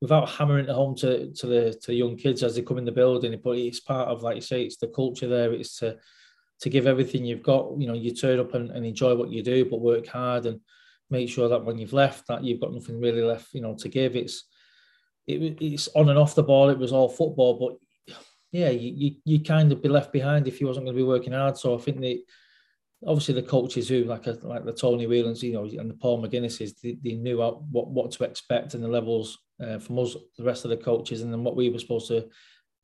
without 0.00 0.28
hammering 0.28 0.66
it 0.66 0.70
home 0.70 0.94
to 0.96 1.32
to 1.32 1.46
the 1.46 1.78
to 1.82 1.94
young 1.94 2.16
kids 2.16 2.42
as 2.42 2.54
they 2.54 2.62
come 2.62 2.78
in 2.78 2.84
the 2.84 2.92
building. 2.92 3.38
But 3.42 3.58
it's 3.58 3.80
part 3.80 4.08
of, 4.08 4.22
like 4.22 4.36
you 4.36 4.42
say, 4.42 4.62
it's 4.62 4.76
the 4.76 4.88
culture 4.88 5.28
there. 5.28 5.52
It's 5.52 5.78
to 5.78 5.96
to 6.60 6.70
give 6.70 6.86
everything 6.86 7.24
you've 7.24 7.42
got. 7.42 7.78
You 7.78 7.88
know, 7.88 7.94
you 7.94 8.14
turn 8.14 8.40
up 8.40 8.54
and, 8.54 8.70
and 8.70 8.84
enjoy 8.84 9.14
what 9.14 9.30
you 9.30 9.42
do, 9.42 9.64
but 9.64 9.80
work 9.80 10.06
hard 10.06 10.46
and 10.46 10.60
make 11.10 11.28
sure 11.28 11.48
that 11.48 11.64
when 11.64 11.78
you've 11.78 11.92
left, 11.92 12.26
that 12.28 12.44
you've 12.44 12.60
got 12.60 12.72
nothing 12.72 13.00
really 13.00 13.22
left, 13.22 13.54
you 13.54 13.60
know, 13.60 13.74
to 13.76 13.88
give. 13.88 14.16
It's 14.16 14.44
it, 15.26 15.58
it's 15.60 15.88
on 15.94 16.08
and 16.08 16.18
off 16.18 16.34
the 16.34 16.42
ball. 16.42 16.70
It 16.70 16.78
was 16.78 16.92
all 16.92 17.08
football, 17.08 17.58
but 17.58 18.16
yeah, 18.50 18.70
you, 18.70 18.92
you 18.96 19.16
you 19.24 19.40
kind 19.40 19.70
of 19.72 19.82
be 19.82 19.88
left 19.88 20.12
behind 20.12 20.48
if 20.48 20.60
you 20.60 20.66
wasn't 20.66 20.86
going 20.86 20.96
to 20.96 21.02
be 21.02 21.06
working 21.06 21.32
hard. 21.32 21.58
So 21.58 21.74
I 21.74 21.78
think 21.78 22.00
the 22.00 22.24
obviously 23.06 23.34
the 23.34 23.42
coaches 23.42 23.88
who 23.88 24.04
like 24.04 24.26
a, 24.26 24.38
like 24.42 24.64
the 24.64 24.72
Tony 24.72 25.06
Whelans, 25.06 25.42
you 25.42 25.52
know, 25.52 25.64
and 25.64 25.90
the 25.90 25.94
Paul 25.94 26.22
McGuinnesses, 26.22 26.80
they, 26.80 26.98
they 27.02 27.14
knew 27.14 27.38
what 27.38 27.88
what 27.88 28.10
to 28.12 28.24
expect 28.24 28.74
and 28.74 28.82
the 28.82 28.88
levels 28.88 29.38
uh, 29.62 29.78
from 29.78 29.98
us, 29.98 30.16
the 30.36 30.44
rest 30.44 30.64
of 30.64 30.70
the 30.70 30.76
coaches, 30.76 31.22
and 31.22 31.32
then 31.32 31.44
what 31.44 31.56
we 31.56 31.70
were 31.70 31.78
supposed 31.78 32.08
to 32.08 32.28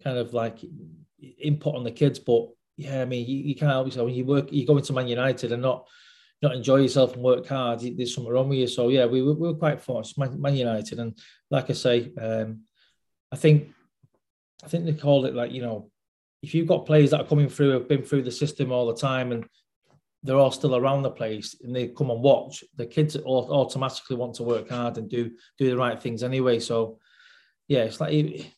kind 0.03 0.19
of 0.19 0.35
like 0.35 0.59
input 1.43 1.75
on 1.75 1.85
the 1.85 1.91
kids. 1.91 2.19
But 2.19 2.49
yeah, 2.77 3.03
I 3.03 3.05
mean, 3.05 3.27
you, 3.27 3.39
you 3.39 3.55
can't 3.55 3.87
yourself 3.87 4.07
when 4.07 4.15
you 4.15 4.25
work, 4.25 4.53
you 4.53 4.67
go 4.67 4.77
into 4.77 4.93
Man 4.93 5.09
United 5.09 5.53
and 5.53 5.63
not 5.63 5.87
not 6.43 6.55
enjoy 6.55 6.77
yourself 6.77 7.15
and 7.15 7.23
work 7.23 7.47
hard. 7.47 7.81
There's 7.81 8.15
something 8.15 8.33
wrong 8.33 8.49
with 8.49 8.59
you. 8.59 8.67
So 8.67 8.89
yeah, 8.89 9.07
we, 9.07 9.23
were, 9.23 9.33
we 9.33 9.49
were 9.49 9.55
quite 9.55 9.81
fortunate, 9.81 10.19
Man, 10.19 10.41
Man 10.41 10.57
United, 10.57 10.99
and 10.99 11.19
like 11.51 11.71
I 11.71 11.73
say, 11.73 12.13
um, 12.21 12.63
I 13.33 13.37
think 13.37 13.71
I 14.65 14.69
think 14.69 14.85
they 14.85 14.93
call 14.93 15.25
it 15.25 15.35
like 15.35 15.53
you 15.53 15.63
know, 15.63 15.91
if 16.43 16.55
you've 16.55 16.69
got 16.69 16.87
players 16.87 17.11
that 17.11 17.21
are 17.21 17.27
coming 17.27 17.49
through, 17.49 17.71
have 17.71 17.89
been 17.89 18.03
through 18.03 18.23
the 18.23 18.31
system 18.31 18.71
all 18.71 18.87
the 18.87 18.97
time, 18.97 19.33
and 19.33 19.45
they're 20.25 20.39
all 20.39 20.51
still 20.51 20.75
around 20.75 21.03
the 21.03 21.11
place 21.11 21.55
and 21.63 21.77
they 21.77 21.89
come 21.89 22.11
and 22.11 22.23
watch, 22.23 22.65
the 22.77 22.87
kids 22.87 23.15
automatically 23.17 24.17
want 24.17 24.35
to 24.35 24.43
work 24.43 24.71
hard 24.71 24.97
and 24.97 25.09
do 25.09 25.31
do 25.59 25.69
the 25.71 25.77
right 25.77 26.03
things 26.03 26.23
anyway. 26.23 26.59
So 26.59 26.99
yeah, 27.69 27.85
it's 27.85 28.01
like 28.01 28.13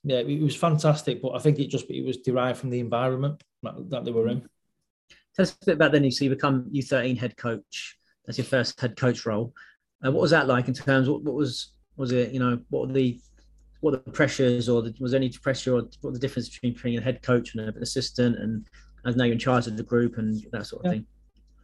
yeah, 0.05 0.19
it 0.19 0.41
was 0.41 0.57
fantastic, 0.57 1.21
but 1.21 1.35
I 1.35 1.41
think 1.41 1.59
it 1.59 1.69
just 1.69 1.91
it 1.91 2.07
was 2.07 2.19
derived 2.19 2.59
from 2.59 2.71
the 2.71 2.81
environment 2.81 3.43
that 3.63 4.05
they 4.05 4.13
were 4.13 4.29
in. 4.29 4.49
Tell 5.35 5.43
us 5.43 5.57
a 5.63 5.67
bit 5.67 5.75
about 5.75 5.93
then. 5.93 6.05
You 6.05 6.11
see, 6.11 6.25
you 6.25 6.31
become 6.31 6.71
U13 6.73 7.19
head 7.19 7.37
coach. 7.37 7.99
That's 8.25 8.39
your 8.39 8.47
first 8.47 8.81
head 8.81 8.97
coach 8.97 9.27
role. 9.27 9.53
Uh, 10.05 10.13
what 10.13 10.23
was 10.23 10.31
that 10.31 10.47
like 10.47 10.69
in 10.69 10.75
terms? 10.75 11.09
What, 11.09 11.23
what 11.23 11.35
was 11.35 11.73
was 11.97 12.13
it? 12.13 12.33
You 12.33 12.41
know, 12.41 12.61
what 12.71 12.89
were 12.89 12.95
the 12.95 13.21
what 13.81 13.93
the 13.93 14.11
pressures, 14.13 14.69
or 14.69 14.83
the, 14.83 14.95
was 15.01 15.13
there 15.13 15.21
any 15.21 15.31
pressure, 15.31 15.75
or 15.75 15.83
what 16.01 16.15
the 16.15 16.21
difference 16.21 16.49
between 16.49 16.77
being 16.81 16.99
a 16.99 17.03
head 17.03 17.23
coach 17.23 17.55
and 17.55 17.69
an 17.69 17.83
assistant, 17.83 18.39
and 18.39 18.67
as 19.05 19.17
now 19.17 19.25
you're 19.25 19.35
in 19.35 19.39
charge 19.39 19.67
of 19.67 19.77
the 19.77 19.83
group 19.83 20.19
and 20.19 20.45
that 20.53 20.67
sort 20.67 20.85
of 20.85 20.87
yeah. 20.87 20.99
thing? 20.99 21.07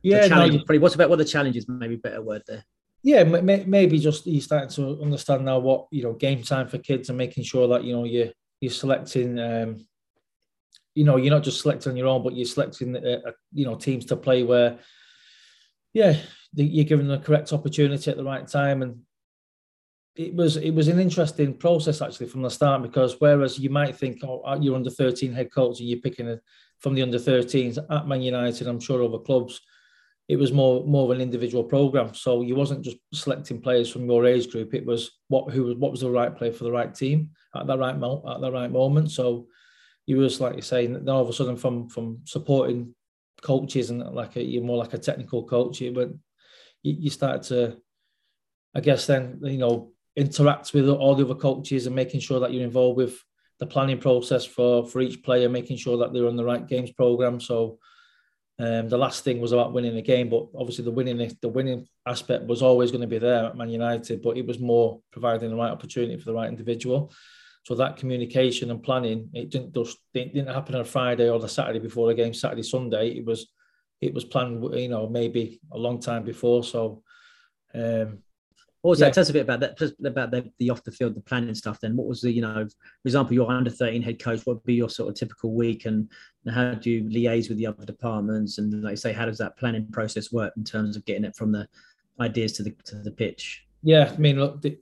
Yeah, 0.02 0.28
challenge, 0.28 0.54
no, 0.54 0.58
probably. 0.60 0.78
What's 0.78 0.94
about 0.94 1.10
what 1.10 1.18
the 1.18 1.24
challenges? 1.24 1.68
Maybe 1.68 1.96
better 1.96 2.22
word 2.22 2.42
there. 2.46 2.64
Yeah, 3.02 3.24
maybe 3.24 3.98
just 3.98 4.26
you 4.26 4.40
starting 4.40 4.70
to 4.70 5.02
understand 5.02 5.44
now 5.44 5.58
what 5.58 5.86
you 5.90 6.02
know 6.02 6.12
game 6.12 6.42
time 6.42 6.68
for 6.68 6.78
kids 6.78 7.08
and 7.08 7.18
making 7.18 7.44
sure 7.44 7.66
that 7.68 7.84
you 7.84 7.94
know 7.94 8.04
you 8.04 8.32
you're 8.60 8.70
selecting. 8.70 9.38
Um, 9.38 9.86
you 10.94 11.04
know, 11.04 11.16
you're 11.16 11.32
not 11.32 11.42
just 11.42 11.62
selecting 11.62 11.92
on 11.92 11.96
your 11.96 12.06
own, 12.06 12.22
but 12.22 12.36
you're 12.36 12.44
selecting, 12.44 12.94
uh, 12.94 13.20
uh, 13.26 13.32
you 13.54 13.64
know, 13.64 13.76
teams 13.76 14.04
to 14.04 14.14
play 14.14 14.42
where, 14.42 14.78
yeah, 15.94 16.18
you're 16.54 16.84
giving 16.84 17.08
them 17.08 17.18
the 17.18 17.24
correct 17.24 17.50
opportunity 17.52 18.10
at 18.10 18.18
the 18.18 18.24
right 18.24 18.46
time, 18.46 18.82
and 18.82 19.00
it 20.14 20.34
was 20.34 20.58
it 20.58 20.72
was 20.72 20.88
an 20.88 21.00
interesting 21.00 21.54
process 21.54 22.02
actually 22.02 22.26
from 22.26 22.42
the 22.42 22.50
start 22.50 22.82
because 22.82 23.16
whereas 23.18 23.58
you 23.58 23.70
might 23.70 23.96
think, 23.96 24.18
oh, 24.22 24.58
you're 24.60 24.76
under 24.76 24.90
13 24.90 25.32
head 25.32 25.50
coach 25.50 25.80
and 25.80 25.88
you're 25.88 26.00
picking 26.00 26.28
a, 26.28 26.38
from 26.80 26.94
the 26.94 27.02
under 27.02 27.18
13s 27.18 27.78
at 27.90 28.06
Man 28.06 28.20
United, 28.20 28.66
I'm 28.66 28.80
sure 28.80 29.02
other 29.02 29.18
clubs 29.18 29.60
it 30.32 30.38
was 30.38 30.50
more 30.50 30.82
more 30.86 31.04
of 31.04 31.10
an 31.10 31.20
individual 31.20 31.62
program. 31.62 32.14
So 32.14 32.40
you 32.40 32.54
wasn't 32.54 32.80
just 32.80 32.96
selecting 33.12 33.60
players 33.60 33.90
from 33.90 34.06
your 34.06 34.24
age 34.24 34.50
group. 34.50 34.72
It 34.72 34.86
was 34.86 35.10
what 35.28 35.52
who 35.52 35.76
what 35.76 35.90
was 35.90 36.00
the 36.00 36.10
right 36.10 36.34
player 36.34 36.54
for 36.54 36.64
the 36.64 36.72
right 36.72 36.94
team 36.94 37.32
at 37.54 37.66
the 37.66 37.76
right 37.76 37.98
mo- 37.98 38.24
at 38.26 38.40
the 38.40 38.50
right 38.50 38.70
moment. 38.70 39.10
So 39.10 39.46
you 40.06 40.16
was 40.16 40.40
like 40.40 40.56
you 40.56 40.62
say, 40.62 40.86
then 40.86 41.06
all 41.06 41.20
of 41.20 41.28
a 41.28 41.34
sudden 41.34 41.58
from 41.58 41.86
from 41.90 42.20
supporting 42.24 42.94
coaches 43.42 43.90
and 43.90 44.00
like 44.14 44.36
a, 44.36 44.42
you're 44.42 44.64
more 44.64 44.78
like 44.78 44.94
a 44.94 45.04
technical 45.08 45.44
coach. 45.44 45.82
You 45.82 45.92
went 45.92 46.16
you, 46.82 46.96
you 46.98 47.10
started 47.10 47.42
to, 47.48 47.76
I 48.74 48.80
guess 48.80 49.04
then 49.06 49.38
you 49.42 49.58
know 49.58 49.92
interact 50.16 50.72
with 50.72 50.88
all 50.88 51.14
the 51.14 51.26
other 51.26 51.34
coaches 51.34 51.86
and 51.86 51.94
making 51.94 52.20
sure 52.20 52.40
that 52.40 52.54
you're 52.54 52.64
involved 52.64 52.96
with 52.96 53.22
the 53.60 53.66
planning 53.66 53.98
process 53.98 54.46
for 54.46 54.86
for 54.86 55.02
each 55.02 55.22
player, 55.22 55.50
making 55.50 55.76
sure 55.76 55.98
that 55.98 56.14
they're 56.14 56.26
on 56.32 56.36
the 56.36 56.50
right 56.52 56.66
games 56.66 56.90
program. 56.90 57.38
So 57.38 57.78
um, 58.58 58.88
the 58.88 58.98
last 58.98 59.24
thing 59.24 59.40
was 59.40 59.52
about 59.52 59.72
winning 59.72 59.94
the 59.94 60.02
game, 60.02 60.28
but 60.28 60.46
obviously 60.56 60.84
the 60.84 60.90
winning 60.90 61.36
the 61.40 61.48
winning 61.48 61.86
aspect 62.06 62.44
was 62.44 62.62
always 62.62 62.90
going 62.90 63.00
to 63.00 63.06
be 63.06 63.18
there 63.18 63.46
at 63.46 63.56
Man 63.56 63.70
United, 63.70 64.22
but 64.22 64.36
it 64.36 64.46
was 64.46 64.58
more 64.58 65.00
providing 65.10 65.50
the 65.50 65.56
right 65.56 65.70
opportunity 65.70 66.18
for 66.18 66.26
the 66.26 66.34
right 66.34 66.48
individual. 66.48 67.12
So 67.64 67.74
that 67.76 67.96
communication 67.96 68.70
and 68.70 68.82
planning, 68.82 69.30
it 69.32 69.50
didn't 69.50 69.74
just 69.74 69.98
it 70.14 70.34
didn't 70.34 70.54
happen 70.54 70.74
on 70.74 70.82
a 70.82 70.84
Friday 70.84 71.30
or 71.30 71.38
the 71.38 71.48
Saturday 71.48 71.78
before 71.78 72.08
the 72.08 72.14
game, 72.14 72.34
Saturday 72.34 72.62
Sunday. 72.62 73.10
It 73.10 73.24
was 73.24 73.52
it 74.00 74.12
was 74.12 74.24
planned, 74.24 74.62
you 74.74 74.88
know, 74.88 75.08
maybe 75.08 75.60
a 75.72 75.78
long 75.78 76.00
time 76.00 76.24
before. 76.24 76.64
So 76.64 77.02
um, 77.72 78.18
what 78.82 78.90
was 78.90 79.00
yeah. 79.00 79.06
that? 79.06 79.14
Tell 79.14 79.22
us 79.22 79.30
a 79.30 79.32
bit 79.32 79.48
about 79.48 79.60
that, 79.60 79.94
about 80.04 80.32
the, 80.32 80.50
the 80.58 80.70
off 80.70 80.82
the 80.82 80.90
field, 80.90 81.14
the 81.14 81.20
planning 81.20 81.54
stuff. 81.54 81.78
Then, 81.80 81.96
what 81.96 82.08
was 82.08 82.20
the, 82.20 82.32
you 82.32 82.42
know, 82.42 82.66
for 82.66 83.06
example, 83.06 83.34
you're 83.34 83.50
under 83.50 83.70
13 83.70 84.02
head 84.02 84.20
coach. 84.20 84.40
What 84.44 84.56
would 84.56 84.64
be 84.64 84.74
your 84.74 84.90
sort 84.90 85.08
of 85.08 85.14
typical 85.14 85.54
week, 85.54 85.86
and 85.86 86.10
how 86.50 86.74
do 86.74 86.90
you 86.90 87.02
liaise 87.04 87.48
with 87.48 87.58
the 87.58 87.66
other 87.66 87.84
departments? 87.84 88.58
And 88.58 88.82
like 88.82 88.98
say, 88.98 89.12
how 89.12 89.26
does 89.26 89.38
that 89.38 89.56
planning 89.56 89.86
process 89.92 90.32
work 90.32 90.52
in 90.56 90.64
terms 90.64 90.96
of 90.96 91.04
getting 91.04 91.24
it 91.24 91.36
from 91.36 91.52
the 91.52 91.68
ideas 92.20 92.52
to 92.54 92.62
the 92.62 92.74
to 92.84 92.96
the 92.96 93.12
pitch? 93.12 93.64
Yeah, 93.82 94.12
I 94.12 94.18
mean, 94.18 94.38
look, 94.38 94.62
the, 94.62 94.78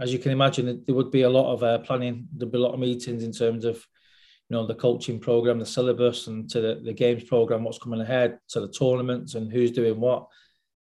as 0.00 0.12
you 0.12 0.18
can 0.18 0.32
imagine, 0.32 0.82
there 0.86 0.94
would 0.94 1.10
be 1.10 1.22
a 1.22 1.30
lot 1.30 1.52
of 1.52 1.62
uh, 1.62 1.78
planning. 1.78 2.28
There'd 2.36 2.52
be 2.52 2.58
a 2.58 2.60
lot 2.60 2.74
of 2.74 2.80
meetings 2.80 3.22
in 3.22 3.32
terms 3.32 3.64
of, 3.64 3.76
you 3.76 4.56
know, 4.56 4.66
the 4.66 4.74
coaching 4.74 5.18
program, 5.18 5.58
the 5.58 5.66
syllabus, 5.66 6.28
and 6.28 6.48
to 6.50 6.60
the, 6.60 6.80
the 6.84 6.92
games 6.92 7.24
program, 7.24 7.64
what's 7.64 7.78
coming 7.78 8.00
ahead, 8.00 8.38
to 8.50 8.60
the 8.60 8.68
tournaments, 8.68 9.34
and 9.34 9.50
who's 9.50 9.72
doing 9.72 9.98
what. 9.98 10.28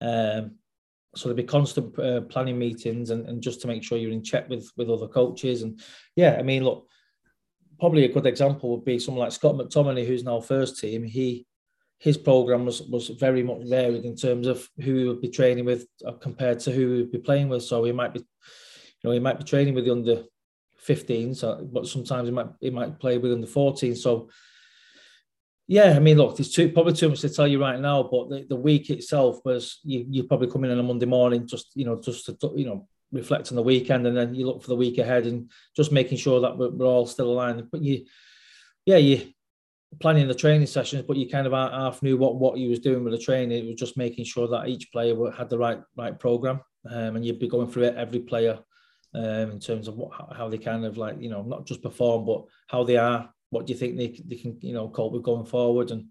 Um, 0.01 0.57
so 1.17 1.29
there'll 1.29 1.37
be 1.37 1.45
constant 1.45 1.99
uh, 1.99 2.21
planning 2.23 2.59
meetings 2.59 3.11
and, 3.11 3.27
and 3.27 3.43
just 3.43 3.61
to 3.63 3.67
make 3.67 3.83
sure 3.83 3.99
you're 3.99 4.13
in 4.13 4.23
check 4.23 4.49
with 4.49 4.71
with 4.77 4.91
other 4.91 5.09
coaches 5.09 5.63
and 5.63 5.81
yeah 6.15 6.37
i 6.39 6.43
mean 6.43 6.63
look 6.63 6.89
probably 7.79 8.05
a 8.05 8.13
good 8.13 8.27
example 8.27 8.71
would 8.71 8.85
be 8.85 8.99
someone 8.99 9.25
like 9.25 9.33
scott 9.33 9.55
mctominay 9.55 10.07
who's 10.07 10.25
now 10.25 10.41
first 10.41 10.79
team 10.79 11.03
he 11.03 11.47
his 11.99 12.19
program 12.19 12.67
was 12.67 12.83
was 12.83 13.09
very 13.09 13.43
much 13.43 13.63
varied 13.65 14.05
in 14.05 14.17
terms 14.17 14.47
of 14.47 14.69
who 14.79 14.97
he 14.97 15.05
would 15.05 15.21
be 15.21 15.29
training 15.29 15.65
with 15.65 15.87
uh, 16.07 16.13
compared 16.13 16.61
to 16.61 16.71
who 16.71 16.93
he 16.93 16.97
would 17.03 17.13
be 17.13 17.19
playing 17.19 17.49
with. 17.49 17.63
So 17.63 17.85
he 17.85 17.93
might 17.93 18.13
be, 18.13 18.21
you 18.21 19.05
know, 19.05 19.13
he 19.13 19.19
might 19.19 19.39
be 19.39 19.45
training 19.45 19.75
with 19.75 19.87
the 19.87 19.93
under 19.93 20.25
15s, 20.87 21.73
but 21.73 21.87
sometimes 21.87 22.29
he 22.29 22.35
might 22.35 22.49
he 22.61 22.71
might 22.71 22.99
play 22.99 23.19
with 23.19 23.33
under 23.33 23.47
14. 23.47 23.97
So 23.97 24.29
yeah, 25.69 25.95
I 25.97 25.99
mean, 25.99 26.19
look, 26.19 26.37
there's 26.37 26.53
too, 26.53 26.71
probably 26.71 26.93
too 26.93 27.09
much 27.09 27.23
to 27.23 27.29
tell 27.29 27.49
you 27.49 27.61
right 27.61 27.81
now, 27.81 28.05
but 28.05 28.29
the, 28.29 28.47
the 28.49 28.57
week 28.57 28.91
itself 28.91 29.41
was 29.45 29.81
you 29.83 30.07
you 30.09 30.25
probably 30.25 30.51
come 30.51 30.65
in 30.65 30.71
on 30.71 30.79
a 30.79 30.83
Monday 30.83 31.07
morning, 31.07 31.47
just 31.47 31.71
you 31.75 31.87
know, 31.87 32.01
just 32.01 32.27
to 32.27 32.53
you 32.55 32.67
know 32.67 32.89
reflect 33.13 33.51
on 33.51 33.57
the 33.57 33.63
weekend, 33.63 34.07
and 34.07 34.17
then 34.17 34.35
you 34.35 34.47
look 34.47 34.63
for 34.63 34.69
the 34.69 34.77
week 34.77 34.99
ahead, 34.99 35.27
and 35.27 35.51
just 35.75 35.93
making 35.93 36.19
sure 36.19 36.41
that 36.41 36.57
we're, 36.57 36.71
we're 36.71 36.87
all 36.87 37.07
still 37.07 37.31
aligned. 37.31 37.71
But 37.71 37.83
you, 37.83 38.05
yeah, 38.85 38.97
you 38.97 39.33
planning 40.01 40.29
the 40.29 40.35
training 40.35 40.67
sessions, 40.67 41.05
but 41.07 41.17
you 41.17 41.29
kind 41.29 41.47
of 41.47 41.53
half 41.53 42.03
knew 42.03 42.17
what 42.17 42.37
what 42.37 42.59
you 42.59 42.71
was 42.71 42.81
doing 42.81 43.05
with 43.05 43.13
the 43.13 43.19
training. 43.19 43.59
It 43.59 43.67
was 43.67 43.77
just 43.77 43.97
making 43.97 44.25
sure 44.25 44.49
that 44.49 44.69
each 44.69 44.91
player 44.93 45.15
had 45.31 45.49
the 45.49 45.59
right 45.59 45.81
right 45.97 46.19
program, 46.19 46.61
um, 46.91 47.17
and 47.17 47.25
you'd 47.25 47.39
be 47.39 47.49
going 47.49 47.71
through 47.71 47.85
it 47.85 47.97
every 47.97 48.21
player 48.21 48.59
um, 49.15 49.51
in 49.51 49.61
terms 49.61 49.89
of 49.89 49.97
what 49.97 50.11
how 50.37 50.49
they 50.49 50.59
kind 50.59 50.85
of 50.85 50.97
like 50.97 51.17
you 51.21 51.31
know 51.31 51.43
not 51.43 51.67
just 51.67 51.83
perform, 51.83 52.27
but 52.27 52.45
how 52.69 52.85
they 52.85 52.97
are 52.97 53.31
what 53.51 53.67
do 53.67 53.73
you 53.73 53.79
think 53.79 53.97
they, 53.97 54.21
they 54.27 54.37
can 54.37 54.59
you 54.61 54.75
know 54.75 54.89
cope 54.89 55.13
with 55.13 55.23
going 55.23 55.47
forward 55.47 55.91
and 55.91 56.07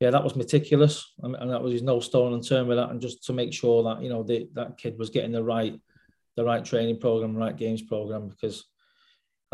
yeah 0.00 0.10
that 0.10 0.22
was 0.22 0.36
meticulous 0.36 1.12
and, 1.22 1.34
and 1.36 1.50
that 1.50 1.62
was 1.62 1.82
no 1.82 2.00
stone 2.00 2.32
unturned 2.32 2.68
with 2.68 2.78
that 2.78 2.90
and 2.90 3.00
just 3.00 3.24
to 3.24 3.32
make 3.32 3.52
sure 3.52 3.82
that 3.82 4.02
you 4.02 4.08
know 4.08 4.22
the, 4.22 4.48
that 4.54 4.78
kid 4.78 4.98
was 4.98 5.10
getting 5.10 5.32
the 5.32 5.42
right 5.42 5.80
the 6.36 6.44
right 6.44 6.64
training 6.64 6.98
program 6.98 7.36
right 7.36 7.56
games 7.56 7.82
program 7.82 8.28
because 8.28 8.64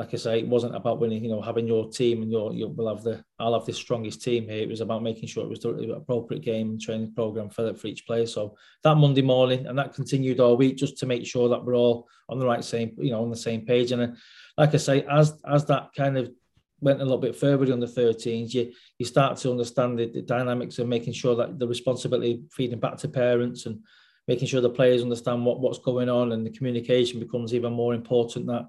like 0.00 0.14
I 0.14 0.16
say, 0.16 0.38
it 0.38 0.48
wasn't 0.48 0.74
about 0.74 0.98
winning, 0.98 1.22
you 1.22 1.30
know, 1.30 1.42
having 1.42 1.66
your 1.66 1.90
team 1.90 2.22
and 2.22 2.32
your, 2.32 2.54
you 2.54 2.68
will 2.68 2.88
have 2.88 3.04
the, 3.04 3.22
I'll 3.38 3.52
have 3.52 3.66
the 3.66 3.74
strongest 3.74 4.22
team 4.22 4.44
here. 4.48 4.62
It 4.62 4.68
was 4.70 4.80
about 4.80 5.02
making 5.02 5.28
sure 5.28 5.44
it 5.44 5.50
was 5.50 5.60
the 5.60 5.92
appropriate 5.94 6.42
game 6.42 6.70
and 6.70 6.80
training 6.80 7.12
program 7.12 7.50
for, 7.50 7.74
for 7.74 7.86
each 7.86 8.06
player. 8.06 8.24
So 8.24 8.56
that 8.82 8.94
Monday 8.94 9.20
morning, 9.20 9.66
and 9.66 9.78
that 9.78 9.92
continued 9.92 10.40
all 10.40 10.56
week 10.56 10.78
just 10.78 10.96
to 10.98 11.06
make 11.06 11.26
sure 11.26 11.50
that 11.50 11.62
we're 11.62 11.76
all 11.76 12.08
on 12.30 12.38
the 12.38 12.46
right 12.46 12.64
same, 12.64 12.92
you 12.96 13.10
know, 13.10 13.22
on 13.22 13.28
the 13.28 13.36
same 13.36 13.66
page. 13.66 13.92
And 13.92 14.00
uh, 14.00 14.08
like 14.56 14.72
I 14.72 14.78
say, 14.78 15.02
as, 15.02 15.34
as 15.46 15.66
that 15.66 15.90
kind 15.94 16.16
of 16.16 16.30
went 16.80 17.02
a 17.02 17.04
little 17.04 17.18
bit 17.18 17.36
further 17.36 17.70
on 17.70 17.80
the 17.80 17.86
13s, 17.86 18.54
you 18.54 18.72
you 18.98 19.04
start 19.04 19.36
to 19.38 19.50
understand 19.50 19.98
the, 19.98 20.06
the, 20.06 20.22
dynamics 20.22 20.78
of 20.78 20.88
making 20.88 21.12
sure 21.12 21.36
that 21.36 21.58
the 21.58 21.68
responsibility 21.68 22.42
feeding 22.50 22.80
back 22.80 22.96
to 22.96 23.08
parents 23.08 23.66
and 23.66 23.80
making 24.28 24.48
sure 24.48 24.61
the 24.61 24.70
players 24.70 25.02
understand 25.02 25.44
what, 25.44 25.61
what's 25.61 25.78
going 25.78 26.09
on 26.09 26.33
and 26.33 26.46
the 26.46 26.50
communication 26.50 27.20
becomes 27.20 27.54
even 27.54 27.72
more 27.72 27.94
important 27.94 28.46
that 28.46 28.68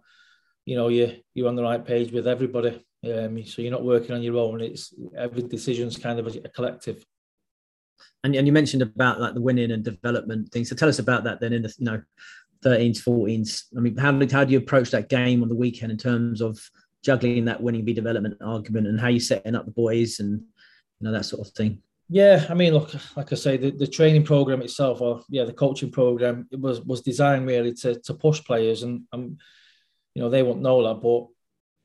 you 0.66 0.76
know 0.76 0.88
you 0.88 1.16
you're 1.34 1.48
on 1.48 1.56
the 1.56 1.64
right 1.64 1.86
page 1.86 2.12
with 2.12 2.28
everybody. 2.28 2.84
Um, 3.04 3.44
so 3.46 3.62
you're 3.62 3.72
not 3.72 3.84
working 3.84 4.16
on 4.16 4.22
your 4.22 4.38
own. 4.38 4.62
It's 4.62 4.94
every 5.18 5.42
decision's 5.42 5.98
kind 5.98 6.20
of 6.20 6.28
a, 6.28 6.40
a 6.46 6.50
collective. 6.50 7.04
And, 8.24 8.36
and 8.36 8.46
you 8.46 8.54
mentioned 8.54 8.84
about 8.84 9.20
like 9.20 9.34
the 9.34 9.42
winning 9.42 9.72
and 9.72 9.84
development 9.84 10.52
thing 10.52 10.66
so 10.66 10.76
tell 10.76 10.90
us 10.90 10.98
about 11.00 11.24
that 11.26 11.40
then 11.40 11.54
in 11.54 11.62
the 11.62 11.74
you 11.78 11.86
know 11.86 12.02
13s 12.66 13.04
14s 13.04 13.66
i 13.78 13.80
mean 13.80 13.96
how, 13.96 14.12
how 14.32 14.44
do 14.44 14.52
you 14.52 14.58
approach 14.58 14.90
that 14.90 15.08
game 15.08 15.44
on 15.44 15.50
the 15.50 15.56
weekend 15.56 15.92
in 15.92 15.98
terms 16.00 16.42
of 16.42 16.60
juggling 17.04 17.46
that 17.46 17.62
winning 17.62 17.86
be 17.86 17.94
development 17.94 18.38
argument 18.42 18.88
and 18.88 19.00
how 19.00 19.08
you 19.08 19.20
setting 19.20 19.56
up 19.56 19.66
the 19.66 19.72
boys 19.72 20.20
and 20.20 20.42
you 21.00 21.08
know 21.08 21.12
that 21.12 21.26
sort 21.26 21.46
of 21.46 21.54
thing. 21.54 21.82
Yeah, 22.14 22.46
I 22.50 22.56
mean, 22.56 22.74
look, 22.74 22.94
like 23.16 23.32
I 23.32 23.36
say, 23.38 23.56
the, 23.56 23.72
the 23.72 23.88
training 23.88 24.26
program 24.26 24.62
itself, 24.62 25.00
or 25.00 25.22
yeah, 25.30 25.46
the 25.46 25.54
coaching 25.54 25.92
program, 25.92 26.46
it 26.52 26.60
was 26.60 26.82
was 26.82 27.00
designed 27.02 27.48
really 27.48 27.74
to 27.76 28.02
to 28.02 28.14
push 28.14 28.44
players, 28.44 28.84
and 28.84 29.04
um, 29.14 29.38
you 30.14 30.22
know 30.22 30.30
they 30.30 30.44
won't 30.44 30.62
know 30.62 30.86
that, 30.86 31.02
but 31.02 31.28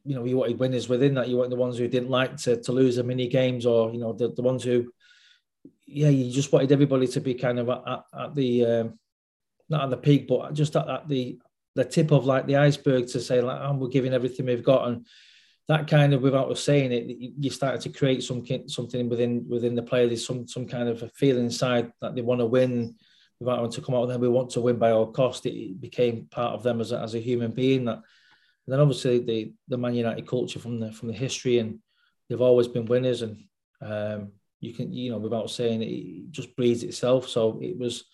you 0.05 0.17
know 0.17 0.25
you 0.25 0.37
wanted 0.37 0.59
winners 0.59 0.89
within 0.89 1.15
that. 1.15 1.29
You 1.29 1.37
want 1.37 1.51
the 1.51 1.57
ones 1.57 1.79
who 1.79 1.87
didn't 1.87 2.11
like 2.11 2.39
to 2.39 2.61
to 2.61 2.73
lose 2.73 2.97
the 2.97 3.05
mini 3.05 3.29
games, 3.29 3.67
or 3.67 3.93
you 3.93 4.01
know 4.01 4.15
the, 4.15 4.33
the 4.33 4.43
ones 4.43 4.65
who, 4.65 4.93
yeah, 5.87 6.09
you 6.09 6.33
just 6.33 6.51
wanted 6.51 6.73
everybody 6.73 7.07
to 7.07 7.21
be 7.21 7.35
kind 7.35 7.61
of 7.61 7.69
at, 7.69 8.03
at 8.19 8.35
the 8.35 8.67
um, 8.67 8.99
not 9.69 9.85
at 9.85 9.91
the 9.91 9.97
peak, 9.97 10.27
but 10.27 10.55
just 10.55 10.75
at, 10.75 10.89
at 10.89 11.09
the 11.09 11.39
the 11.77 11.85
tip 11.85 12.11
of 12.11 12.27
like 12.27 12.49
the 12.49 12.57
iceberg 12.57 13.07
to 13.07 13.21
say 13.21 13.41
like, 13.41 13.61
oh, 13.63 13.75
we're 13.75 13.87
giving 13.87 14.13
everything 14.13 14.47
we've 14.47 14.65
got, 14.65 14.89
and 14.89 15.07
that 15.69 15.89
kind 15.89 16.15
of 16.15 16.23
without 16.23 16.51
us 16.51 16.63
saying 16.63 16.93
it, 16.93 17.07
you 17.39 17.51
started 17.51 17.81
to 17.81 17.99
create 17.99 18.23
some 18.23 18.45
something 18.69 19.09
within 19.09 19.47
within 19.49 19.75
the 19.75 19.83
player. 19.83 20.07
There's 20.07 20.27
some 20.27 20.47
some 20.47 20.67
kind 20.67 20.89
of 20.89 21.03
a 21.03 21.09
feeling 21.11 21.45
inside 21.45 21.93
that 22.01 22.15
they 22.15 22.23
want 22.23 22.41
to 22.41 22.47
win 22.47 22.95
without 23.41 23.57
having 23.57 23.73
to 23.73 23.83
come 23.83 23.95
out 23.95 24.03
and 24.03 24.13
then 24.13 24.21
we 24.21 24.29
want 24.29 24.51
to 24.51 24.61
win 24.61 24.79
by 24.79 24.93
all 24.93 25.13
cost. 25.13 25.45
It 25.45 25.81
became 25.81 26.27
part 26.31 26.55
of 26.55 26.63
them 26.63 26.81
as 26.81 26.93
a, 26.93 27.01
as 27.01 27.15
a 27.15 27.21
human 27.21 27.51
being. 27.51 27.85
That 27.87 28.01
then 28.67 28.81
obviously 28.81 29.19
the 29.19 29.53
the 29.67 29.77
Man 29.77 29.95
United 29.95 30.27
culture 30.27 30.61
from 30.61 30.79
the 30.79 30.93
from 30.93 31.09
the 31.09 31.15
history 31.15 31.59
and 31.59 31.81
they've 32.29 32.41
always 32.41 32.69
been 32.69 32.87
winners 32.87 33.23
and 33.23 33.45
um, 33.83 34.33
you 34.61 34.73
can 34.73 34.93
you 34.93 35.11
know 35.11 35.19
without 35.19 35.51
saying 35.51 35.83
it, 35.83 35.87
it 35.87 36.31
just 36.31 36.55
breeds 36.55 36.85
itself. 36.85 37.29
So 37.29 37.59
it 37.61 37.77
was 37.77 38.05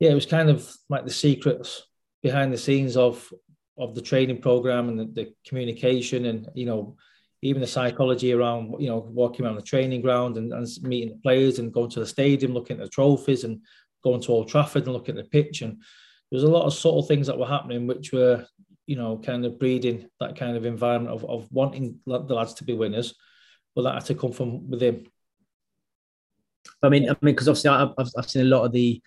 yeah, 0.00 0.10
it 0.10 0.14
was 0.14 0.26
kind 0.26 0.48
of 0.48 0.74
like 0.88 1.04
the 1.04 1.12
secrets 1.12 1.82
behind 2.22 2.52
the 2.52 2.58
scenes 2.58 2.96
of 2.96 3.30
of 3.78 3.94
the 3.94 4.02
training 4.02 4.40
program 4.40 4.88
and 4.88 4.98
the, 4.98 5.04
the, 5.06 5.34
communication 5.46 6.26
and 6.26 6.48
you 6.54 6.66
know 6.66 6.96
even 7.42 7.60
the 7.60 7.66
psychology 7.66 8.32
around 8.32 8.74
you 8.78 8.88
know 8.88 8.98
walking 8.98 9.44
around 9.44 9.56
the 9.56 9.62
training 9.62 10.00
ground 10.00 10.36
and, 10.36 10.52
and 10.52 10.68
meeting 10.82 11.10
the 11.10 11.22
players 11.22 11.58
and 11.58 11.72
going 11.72 11.90
to 11.90 12.00
the 12.00 12.06
stadium 12.06 12.52
looking 12.52 12.78
at 12.78 12.84
the 12.84 12.88
trophies 12.88 13.44
and 13.44 13.60
going 14.02 14.20
to 14.20 14.32
Old 14.32 14.48
Trafford 14.48 14.84
and 14.84 14.92
looking 14.92 15.18
at 15.18 15.24
the 15.24 15.30
pitch. 15.30 15.62
And 15.62 15.72
there 16.30 16.36
was 16.36 16.44
a 16.44 16.48
lot 16.48 16.66
of 16.66 16.74
subtle 16.74 17.02
things 17.02 17.26
that 17.26 17.38
were 17.38 17.46
happening 17.46 17.86
which 17.86 18.12
were 18.12 18.46
you 18.86 18.96
know 18.96 19.18
kind 19.18 19.44
of 19.44 19.58
breeding 19.58 20.08
that 20.20 20.36
kind 20.36 20.56
of 20.56 20.64
environment 20.64 21.14
of, 21.14 21.24
of 21.24 21.50
wanting 21.50 21.98
the 22.06 22.18
lads 22.18 22.54
to 22.54 22.64
be 22.64 22.74
winners 22.74 23.14
but 23.74 23.82
that 23.82 23.94
had 23.94 24.04
to 24.06 24.14
come 24.14 24.32
from 24.32 24.68
within. 24.70 25.06
I 26.82 26.88
mean, 26.88 27.04
I 27.04 27.16
mean, 27.20 27.34
because 27.34 27.48
obviously 27.48 27.70
I've, 27.70 27.92
I've 27.98 28.30
seen 28.30 28.42
a 28.42 28.48
lot 28.48 28.64
of 28.64 28.72
the 28.72 29.02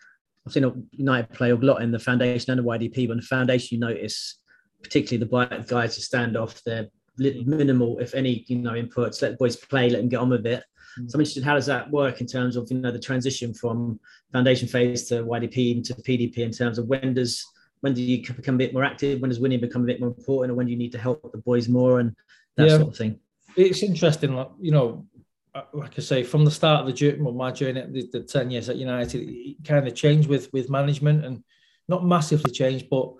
I've 0.45 0.53
seen 0.53 0.63
a 0.63 0.73
United 0.91 1.32
play 1.32 1.51
a 1.51 1.56
lot 1.56 1.82
in 1.82 1.91
the 1.91 1.99
foundation 1.99 2.51
and 2.51 2.60
the 2.60 2.63
YDP, 2.63 3.08
but 3.08 3.13
in 3.13 3.17
the 3.17 3.23
foundation, 3.23 3.75
you 3.75 3.80
notice 3.80 4.39
particularly 4.88 5.26
the 5.26 5.65
guys 5.67 5.95
who 5.95 6.02
stand 6.02 6.38
off, 6.38 6.63
they're 6.63 6.88
minimal, 7.17 8.00
if 8.00 8.13
any, 8.13 8.45
you 8.47 8.58
know, 8.58 8.71
inputs. 8.71 9.21
Let 9.21 9.32
the 9.32 9.38
boys 9.38 9.56
play, 9.56 9.89
let 9.89 10.00
them 10.00 10.10
get 10.10 10.19
on 10.19 10.30
with 10.30 10.45
it. 10.45 10.63
Mm. 11.00 11.12
So 11.12 11.15
I'm 11.15 11.21
interested, 11.21 11.43
how 11.43 11.56
does 11.56 11.65
that 11.65 11.91
work 11.91 12.21
in 12.21 12.28
terms 12.28 12.56
of 12.56 12.67
you 12.71 12.78
know 12.78 12.91
the 12.91 13.00
transition 13.00 13.54
from 13.54 14.00
foundation 14.32 14.67
phase 14.67 15.08
to 15.10 15.23
YDP 15.23 15.76
into 15.76 15.93
PDP 15.95 16.39
in 16.39 16.52
terms 16.52 16.78
of 16.78 16.88
when 16.88 17.13
does 17.13 17.45
when 17.82 17.93
do 17.93 18.02
you 18.02 18.26
become 18.34 18.56
a 18.56 18.58
bit 18.58 18.73
more 18.73 18.84
active? 18.84 19.21
When 19.21 19.30
does 19.30 19.39
winning 19.39 19.60
become 19.60 19.84
a 19.84 19.86
bit 19.86 20.00
more 20.00 20.10
important, 20.10 20.52
or 20.52 20.56
when 20.56 20.65
do 20.65 20.71
you 20.71 20.78
need 20.78 20.91
to 20.93 20.97
help 20.97 21.32
the 21.32 21.38
boys 21.38 21.67
more 21.67 22.00
and 22.00 22.15
that 22.56 22.67
yeah, 22.67 22.78
sort 22.78 22.89
of 22.89 22.97
thing? 22.97 23.19
It's 23.56 23.84
interesting, 23.84 24.36
like 24.36 24.50
you 24.60 24.71
know, 24.71 25.06
uh, 25.54 25.63
like 25.73 25.97
I 25.97 26.02
say, 26.02 26.23
from 26.23 26.45
the 26.45 26.52
start 26.52 26.82
of 26.82 26.88
the 26.88 26.93
journey, 26.93 27.21
well, 27.21 27.34
my 27.34 27.52
journey, 27.52 27.84
the, 27.89 28.10
the 28.12 28.23
ten 28.23 28.50
years 28.50 28.69
at 28.69 28.78
United, 28.78 29.21
it 29.21 29.58
kind 29.63 29.88
of 29.88 29.93
changed 29.95 30.30
with 30.30 30.52
with 30.54 30.69
management 30.69 31.26
and 31.26 31.43
not 31.88 32.06
massively 32.06 32.52
changed, 32.52 32.88
but 32.89 33.13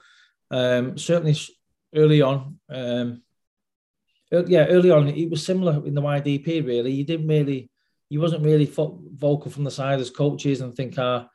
um, 0.49 0.97
certainly 0.97 1.38
early 1.95 2.21
on. 2.21 2.60
Um, 2.69 3.21
yeah, 4.32 4.65
early 4.65 4.91
on, 4.91 5.08
it 5.08 5.30
was 5.30 5.45
similar 5.45 5.86
in 5.86 5.93
the 5.93 6.02
YDP. 6.02 6.65
Really, 6.65 6.91
you 6.91 7.06
didn't 7.06 7.28
really, 7.28 7.69
you 8.10 8.19
wasn't 8.19 8.43
really 8.43 8.65
vocal 8.65 9.50
from 9.50 9.63
the 9.63 9.71
side 9.71 10.00
as 10.00 10.10
coaches 10.10 10.62
and 10.62 10.76
think, 10.76 10.95
ah, 10.97 11.30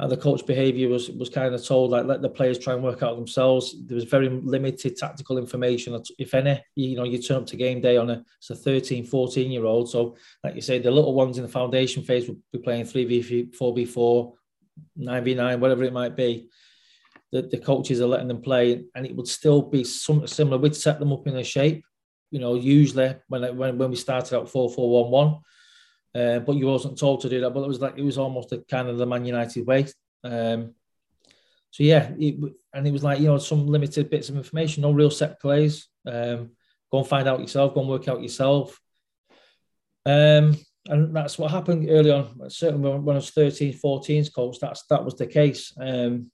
uh, 0.00 0.08
the 0.08 0.16
coach 0.16 0.44
behaviour 0.44 0.88
was 0.88 1.08
was 1.10 1.28
kind 1.28 1.54
of 1.54 1.64
told 1.64 1.92
like 1.92 2.04
let 2.04 2.20
the 2.20 2.28
players 2.28 2.58
try 2.58 2.74
and 2.74 2.82
work 2.82 3.02
out 3.02 3.14
themselves. 3.14 3.76
There 3.86 3.94
was 3.94 4.04
very 4.04 4.28
limited 4.28 4.96
tactical 4.96 5.38
information, 5.38 6.00
if 6.18 6.34
any. 6.34 6.60
You 6.74 6.96
know, 6.96 7.04
you 7.04 7.18
turn 7.18 7.38
up 7.38 7.46
to 7.46 7.56
game 7.56 7.80
day 7.80 7.96
on 7.96 8.10
a 8.10 8.24
it's 8.38 8.50
a 8.50 8.56
13, 8.56 9.04
14 9.06 9.52
year 9.52 9.64
old. 9.64 9.88
So, 9.88 10.16
like 10.42 10.56
you 10.56 10.62
say, 10.62 10.80
the 10.80 10.90
little 10.90 11.14
ones 11.14 11.38
in 11.38 11.44
the 11.44 11.48
foundation 11.48 12.02
phase 12.02 12.26
would 12.26 12.42
be 12.52 12.58
playing 12.58 12.86
3v, 12.86 13.56
4v4, 13.56 14.32
9v9, 14.98 15.58
whatever 15.60 15.84
it 15.84 15.92
might 15.92 16.16
be. 16.16 16.48
The, 17.34 17.42
the 17.42 17.58
coaches 17.58 18.00
are 18.00 18.06
letting 18.06 18.28
them 18.28 18.40
play, 18.40 18.84
and 18.94 19.04
it 19.04 19.14
would 19.14 19.28
still 19.28 19.60
be 19.60 19.84
something 19.84 20.26
similar. 20.26 20.56
We'd 20.56 20.76
set 20.76 20.98
them 21.00 21.12
up 21.12 21.26
in 21.26 21.36
a 21.36 21.44
shape. 21.44 21.84
You 22.30 22.38
know, 22.40 22.54
usually 22.54 23.16
when 23.28 23.56
when, 23.56 23.76
when 23.76 23.90
we 23.90 23.96
started 23.96 24.36
out 24.36 24.48
4 24.48 24.70
4 24.70 25.04
1 25.04 25.10
1 25.10 25.40
uh, 26.14 26.38
but 26.38 26.56
you 26.56 26.66
wasn't 26.66 26.98
told 26.98 27.20
to 27.20 27.28
do 27.28 27.40
that. 27.40 27.50
But 27.50 27.62
it 27.62 27.68
was 27.68 27.80
like 27.80 27.98
it 27.98 28.04
was 28.04 28.18
almost 28.18 28.52
a 28.52 28.58
kind 28.58 28.88
of 28.88 28.98
the 28.98 29.06
Man 29.06 29.24
United 29.24 29.66
way. 29.66 29.86
Um, 30.22 30.74
so 31.70 31.82
yeah, 31.82 32.12
it, 32.16 32.36
and 32.72 32.86
it 32.86 32.92
was 32.92 33.02
like 33.02 33.18
you 33.18 33.26
know 33.26 33.38
some 33.38 33.66
limited 33.66 34.10
bits 34.10 34.28
of 34.28 34.36
information, 34.36 34.82
no 34.82 34.92
real 34.92 35.10
set 35.10 35.40
plays. 35.40 35.88
Um, 36.06 36.52
go 36.90 36.98
and 36.98 37.06
find 37.06 37.26
out 37.26 37.40
yourself. 37.40 37.74
Go 37.74 37.80
and 37.80 37.90
work 37.90 38.06
out 38.06 38.22
yourself. 38.22 38.80
Um, 40.06 40.56
and 40.86 41.16
that's 41.16 41.38
what 41.38 41.50
happened 41.50 41.88
early 41.90 42.10
on. 42.10 42.48
Certainly 42.48 42.98
when 42.98 43.16
I 43.16 43.18
was 43.18 43.30
13, 43.30 43.72
14's 43.72 44.28
coach, 44.28 44.58
that's 44.60 44.84
that 44.90 45.04
was 45.04 45.16
the 45.16 45.26
case. 45.26 45.72
Um, 45.80 46.30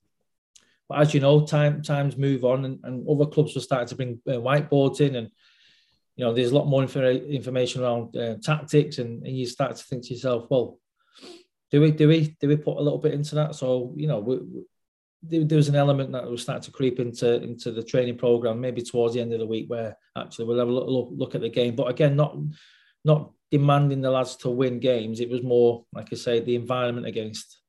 but 0.91 0.99
as 0.99 1.15
you 1.15 1.21
know, 1.21 1.47
time 1.47 1.83
times 1.83 2.17
move 2.17 2.45
on, 2.45 2.65
and, 2.65 2.81
and 2.83 3.09
other 3.09 3.25
clubs 3.25 3.55
were 3.55 3.61
starting 3.61 3.87
to 3.87 3.95
bring 3.95 4.21
uh, 4.27 4.41
whiteboards 4.41 5.01
in, 5.01 5.15
and 5.15 5.31
you 6.17 6.25
know, 6.25 6.35
there's 6.35 6.51
a 6.51 6.55
lot 6.55 6.67
more 6.67 6.83
information 6.83 7.83
around 7.83 8.17
uh, 8.17 8.35
tactics, 8.43 8.99
and, 8.99 9.25
and, 9.25 9.39
you 9.39 9.47
start 9.47 9.77
to 9.77 9.85
think 9.85 10.03
to 10.03 10.15
yourself, 10.15 10.49
well, 10.51 10.81
do 11.71 11.81
we 11.81 11.93
do 11.93 12.09
we 12.09 12.37
do 12.41 12.49
we 12.49 12.57
put 12.57 12.77
a 12.77 12.83
little 12.83 12.99
bit 12.99 13.15
into 13.15 13.37
that? 13.37 13.55
So 13.55 13.95
you 13.97 14.09
know, 14.09 14.19
we, 14.19 14.39
we, 14.39 15.45
there 15.45 15.57
was 15.57 15.69
an 15.69 15.77
element 15.77 16.11
that 16.11 16.29
was 16.29 16.43
starting 16.43 16.65
to 16.65 16.73
creep 16.73 16.99
into 16.99 17.41
into 17.41 17.71
the 17.71 17.85
training 17.85 18.19
program, 18.19 18.61
maybe 18.61 18.83
towards 18.83 19.15
the 19.15 19.21
end 19.21 19.33
of 19.33 19.39
the 19.39 19.47
week, 19.47 19.71
where 19.71 19.97
actually 20.19 20.47
we'll 20.47 20.59
have 20.59 20.67
a 20.67 20.73
look, 20.73 21.09
look 21.13 21.37
at 21.37 21.41
the 21.41 21.49
game, 21.49 21.77
but 21.77 21.89
again, 21.89 22.17
not 22.17 22.37
not 23.05 23.31
demanding 23.53 24.01
the 24.01 24.11
lads 24.11 24.35
to 24.39 24.51
win 24.51 24.81
games. 24.81 25.21
It 25.21 25.31
was 25.31 25.45
more, 25.45 25.85
like 25.93 26.09
I 26.13 26.17
say, 26.17 26.41
the 26.41 26.57
environment 26.57 27.07
against. 27.07 27.60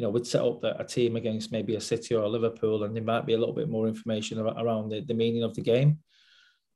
You 0.00 0.06
know, 0.06 0.12
we'd 0.12 0.26
set 0.26 0.40
up 0.40 0.64
a 0.64 0.82
team 0.82 1.16
against 1.16 1.52
maybe 1.52 1.76
a 1.76 1.80
City 1.80 2.14
or 2.14 2.22
a 2.22 2.28
Liverpool, 2.28 2.84
and 2.84 2.96
there 2.96 3.02
might 3.02 3.26
be 3.26 3.34
a 3.34 3.38
little 3.38 3.54
bit 3.54 3.68
more 3.68 3.86
information 3.86 4.38
around 4.38 4.88
the, 4.88 5.02
the 5.02 5.12
meaning 5.12 5.42
of 5.42 5.54
the 5.54 5.60
game, 5.60 5.98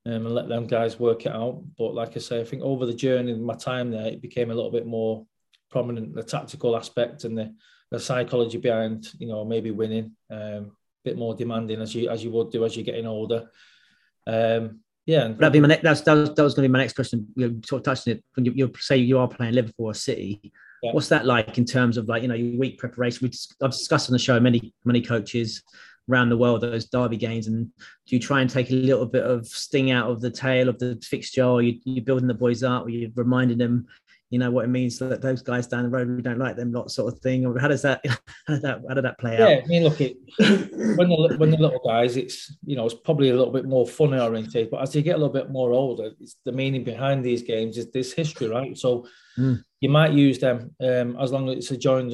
um, 0.04 0.26
and 0.26 0.34
let 0.34 0.46
them 0.46 0.66
guys 0.66 1.00
work 1.00 1.24
it 1.24 1.32
out. 1.32 1.64
But 1.78 1.94
like 1.94 2.18
I 2.18 2.20
say, 2.20 2.42
I 2.42 2.44
think 2.44 2.62
over 2.62 2.84
the 2.84 2.92
journey, 2.92 3.32
my 3.32 3.54
time 3.54 3.90
there, 3.90 4.08
it 4.08 4.20
became 4.20 4.50
a 4.50 4.54
little 4.54 4.70
bit 4.70 4.86
more 4.86 5.26
prominent 5.70 6.14
the 6.14 6.22
tactical 6.22 6.76
aspect 6.76 7.24
and 7.24 7.38
the, 7.38 7.54
the 7.90 7.98
psychology 7.98 8.58
behind, 8.58 9.08
you 9.18 9.26
know, 9.26 9.42
maybe 9.42 9.70
winning. 9.70 10.12
Um, 10.30 10.76
a 11.00 11.10
bit 11.10 11.16
more 11.16 11.34
demanding 11.34 11.80
as 11.80 11.94
you 11.94 12.10
as 12.10 12.22
you 12.22 12.30
would 12.30 12.50
do 12.50 12.66
as 12.66 12.76
you're 12.76 12.84
getting 12.84 13.06
older. 13.06 13.48
Um, 14.26 14.80
yeah, 15.06 15.28
that'd 15.28 15.52
be 15.54 15.60
my 15.60 15.68
next. 15.68 15.82
That's, 15.82 16.02
that 16.02 16.12
was, 16.12 16.34
that 16.34 16.42
was 16.42 16.54
going 16.54 16.64
to 16.64 16.68
be 16.68 16.72
my 16.72 16.80
next 16.80 16.92
question. 16.92 17.26
You 17.36 17.62
sort 17.64 17.80
of 17.80 17.84
touched 17.84 18.06
on 18.06 18.16
it 18.16 18.24
when 18.34 18.44
you, 18.44 18.52
you 18.54 18.72
say 18.78 18.98
you 18.98 19.18
are 19.18 19.28
playing 19.28 19.54
Liverpool 19.54 19.86
or 19.86 19.94
City. 19.94 20.52
Yeah. 20.84 20.92
What's 20.92 21.08
that 21.08 21.24
like 21.24 21.56
in 21.56 21.64
terms 21.64 21.96
of 21.96 22.08
like 22.08 22.20
you 22.20 22.28
know 22.28 22.34
your 22.34 22.58
week 22.58 22.78
preparation? 22.78 23.20
We 23.26 23.32
I've 23.64 23.70
discussed 23.70 24.10
on 24.10 24.12
the 24.12 24.18
show 24.18 24.38
many 24.38 24.74
many 24.84 25.00
coaches 25.00 25.62
around 26.10 26.28
the 26.28 26.36
world 26.36 26.60
those 26.60 26.84
derby 26.84 27.16
games, 27.16 27.46
and 27.46 27.66
do 28.06 28.16
you 28.16 28.20
try 28.20 28.42
and 28.42 28.50
take 28.50 28.70
a 28.70 28.74
little 28.74 29.06
bit 29.06 29.24
of 29.24 29.46
sting 29.46 29.90
out 29.90 30.10
of 30.10 30.20
the 30.20 30.30
tail 30.30 30.68
of 30.68 30.78
the 30.78 31.02
fixture, 31.02 31.42
or 31.42 31.62
you 31.62 31.80
you 31.84 32.02
building 32.02 32.28
the 32.28 32.34
boys 32.34 32.62
up, 32.62 32.84
or 32.84 32.90
you're 32.90 33.10
reminding 33.14 33.56
them 33.56 33.86
you 34.34 34.40
know 34.40 34.50
what 34.50 34.64
it 34.64 34.68
means 34.68 34.98
that 34.98 35.22
those 35.22 35.42
guys 35.42 35.68
down 35.68 35.84
the 35.84 35.88
road 35.88 36.10
we 36.10 36.20
don't 36.20 36.40
like 36.40 36.56
them 36.56 36.72
lot 36.72 36.90
sort 36.90 37.12
of 37.12 37.20
thing. 37.20 37.46
Or 37.46 37.56
how 37.62 37.68
does 37.68 37.82
that 37.82 38.04
how 38.48 38.54
did 38.54 38.62
that 38.62 38.80
how 38.88 38.94
did 38.94 39.04
that 39.04 39.16
play 39.16 39.38
yeah, 39.38 39.44
out? 39.44 39.50
Yeah 39.50 39.60
i 39.64 39.66
mean 39.68 39.84
look 39.84 40.00
it 40.00 40.16
when 40.98 41.08
the 41.08 41.36
when 41.38 41.52
the 41.52 41.56
little 41.56 41.80
guys 41.86 42.16
it's 42.16 42.52
you 42.66 42.74
know 42.74 42.84
it's 42.84 42.96
probably 42.96 43.30
a 43.30 43.36
little 43.36 43.52
bit 43.52 43.64
more 43.64 43.86
fun 43.86 44.12
oriented 44.12 44.70
but 44.72 44.82
as 44.82 44.92
you 44.92 45.02
get 45.02 45.14
a 45.14 45.18
little 45.18 45.32
bit 45.32 45.50
more 45.50 45.70
older 45.70 46.10
it's 46.20 46.34
the 46.44 46.50
meaning 46.50 46.82
behind 46.82 47.24
these 47.24 47.42
games 47.42 47.78
is 47.78 47.92
this 47.92 48.12
history 48.12 48.48
right? 48.48 48.76
So 48.76 49.06
mm. 49.38 49.62
you 49.80 49.88
might 49.88 50.14
use 50.14 50.40
them 50.40 50.74
um, 50.80 51.16
as 51.20 51.30
long 51.30 51.48
as 51.48 51.58
it's 51.58 51.70
a 51.70 51.76
joined 51.76 52.12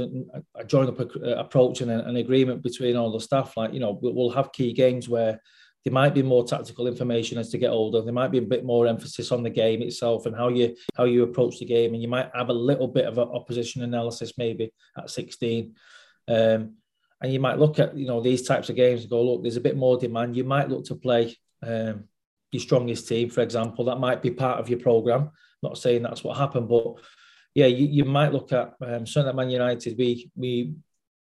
a 0.54 0.64
joined 0.64 0.90
up 0.90 1.00
approach 1.24 1.80
and 1.80 1.90
an 1.90 2.16
agreement 2.16 2.62
between 2.62 2.96
all 2.96 3.10
the 3.10 3.18
staff 3.18 3.56
like 3.56 3.72
you 3.72 3.80
know 3.80 3.98
we'll 4.02 4.28
have 4.28 4.52
key 4.52 4.74
games 4.74 5.08
where 5.08 5.40
there 5.84 5.92
might 5.92 6.14
be 6.14 6.22
more 6.22 6.44
tactical 6.44 6.86
information 6.86 7.38
as 7.38 7.48
to 7.50 7.58
get 7.58 7.70
older. 7.70 8.02
There 8.02 8.12
might 8.12 8.30
be 8.30 8.38
a 8.38 8.42
bit 8.42 8.64
more 8.64 8.86
emphasis 8.86 9.32
on 9.32 9.42
the 9.42 9.50
game 9.50 9.80
itself 9.80 10.26
and 10.26 10.36
how 10.36 10.48
you 10.48 10.76
how 10.94 11.04
you 11.04 11.22
approach 11.22 11.58
the 11.58 11.64
game, 11.64 11.94
and 11.94 12.02
you 12.02 12.08
might 12.08 12.30
have 12.34 12.50
a 12.50 12.54
little 12.54 12.88
bit 12.88 13.06
of 13.06 13.16
an 13.18 13.28
opposition 13.28 13.82
analysis 13.82 14.36
maybe 14.36 14.72
at 14.98 15.10
16. 15.10 15.74
Um, 16.28 16.74
and 17.22 17.32
you 17.32 17.40
might 17.40 17.58
look 17.58 17.78
at 17.78 17.96
you 17.96 18.06
know 18.06 18.20
these 18.20 18.42
types 18.42 18.68
of 18.68 18.76
games 18.76 19.02
and 19.02 19.10
go, 19.10 19.22
look, 19.22 19.42
there's 19.42 19.56
a 19.56 19.60
bit 19.60 19.76
more 19.76 19.98
demand. 19.98 20.36
You 20.36 20.44
might 20.44 20.68
look 20.68 20.84
to 20.86 20.94
play 20.94 21.36
um, 21.62 22.04
your 22.52 22.60
strongest 22.60 23.08
team, 23.08 23.30
for 23.30 23.40
example. 23.40 23.86
That 23.86 24.00
might 24.00 24.22
be 24.22 24.30
part 24.30 24.60
of 24.60 24.68
your 24.68 24.80
program. 24.80 25.30
Not 25.62 25.78
saying 25.78 26.02
that's 26.02 26.24
what 26.24 26.36
happened, 26.36 26.68
but 26.68 26.94
yeah, 27.54 27.66
you, 27.66 27.86
you 27.86 28.04
might 28.04 28.32
look 28.32 28.52
at 28.52 28.74
um, 28.82 29.06
certainly 29.06 29.30
at 29.30 29.36
Man 29.36 29.50
United. 29.50 29.96
We 29.96 30.30
we 30.36 30.74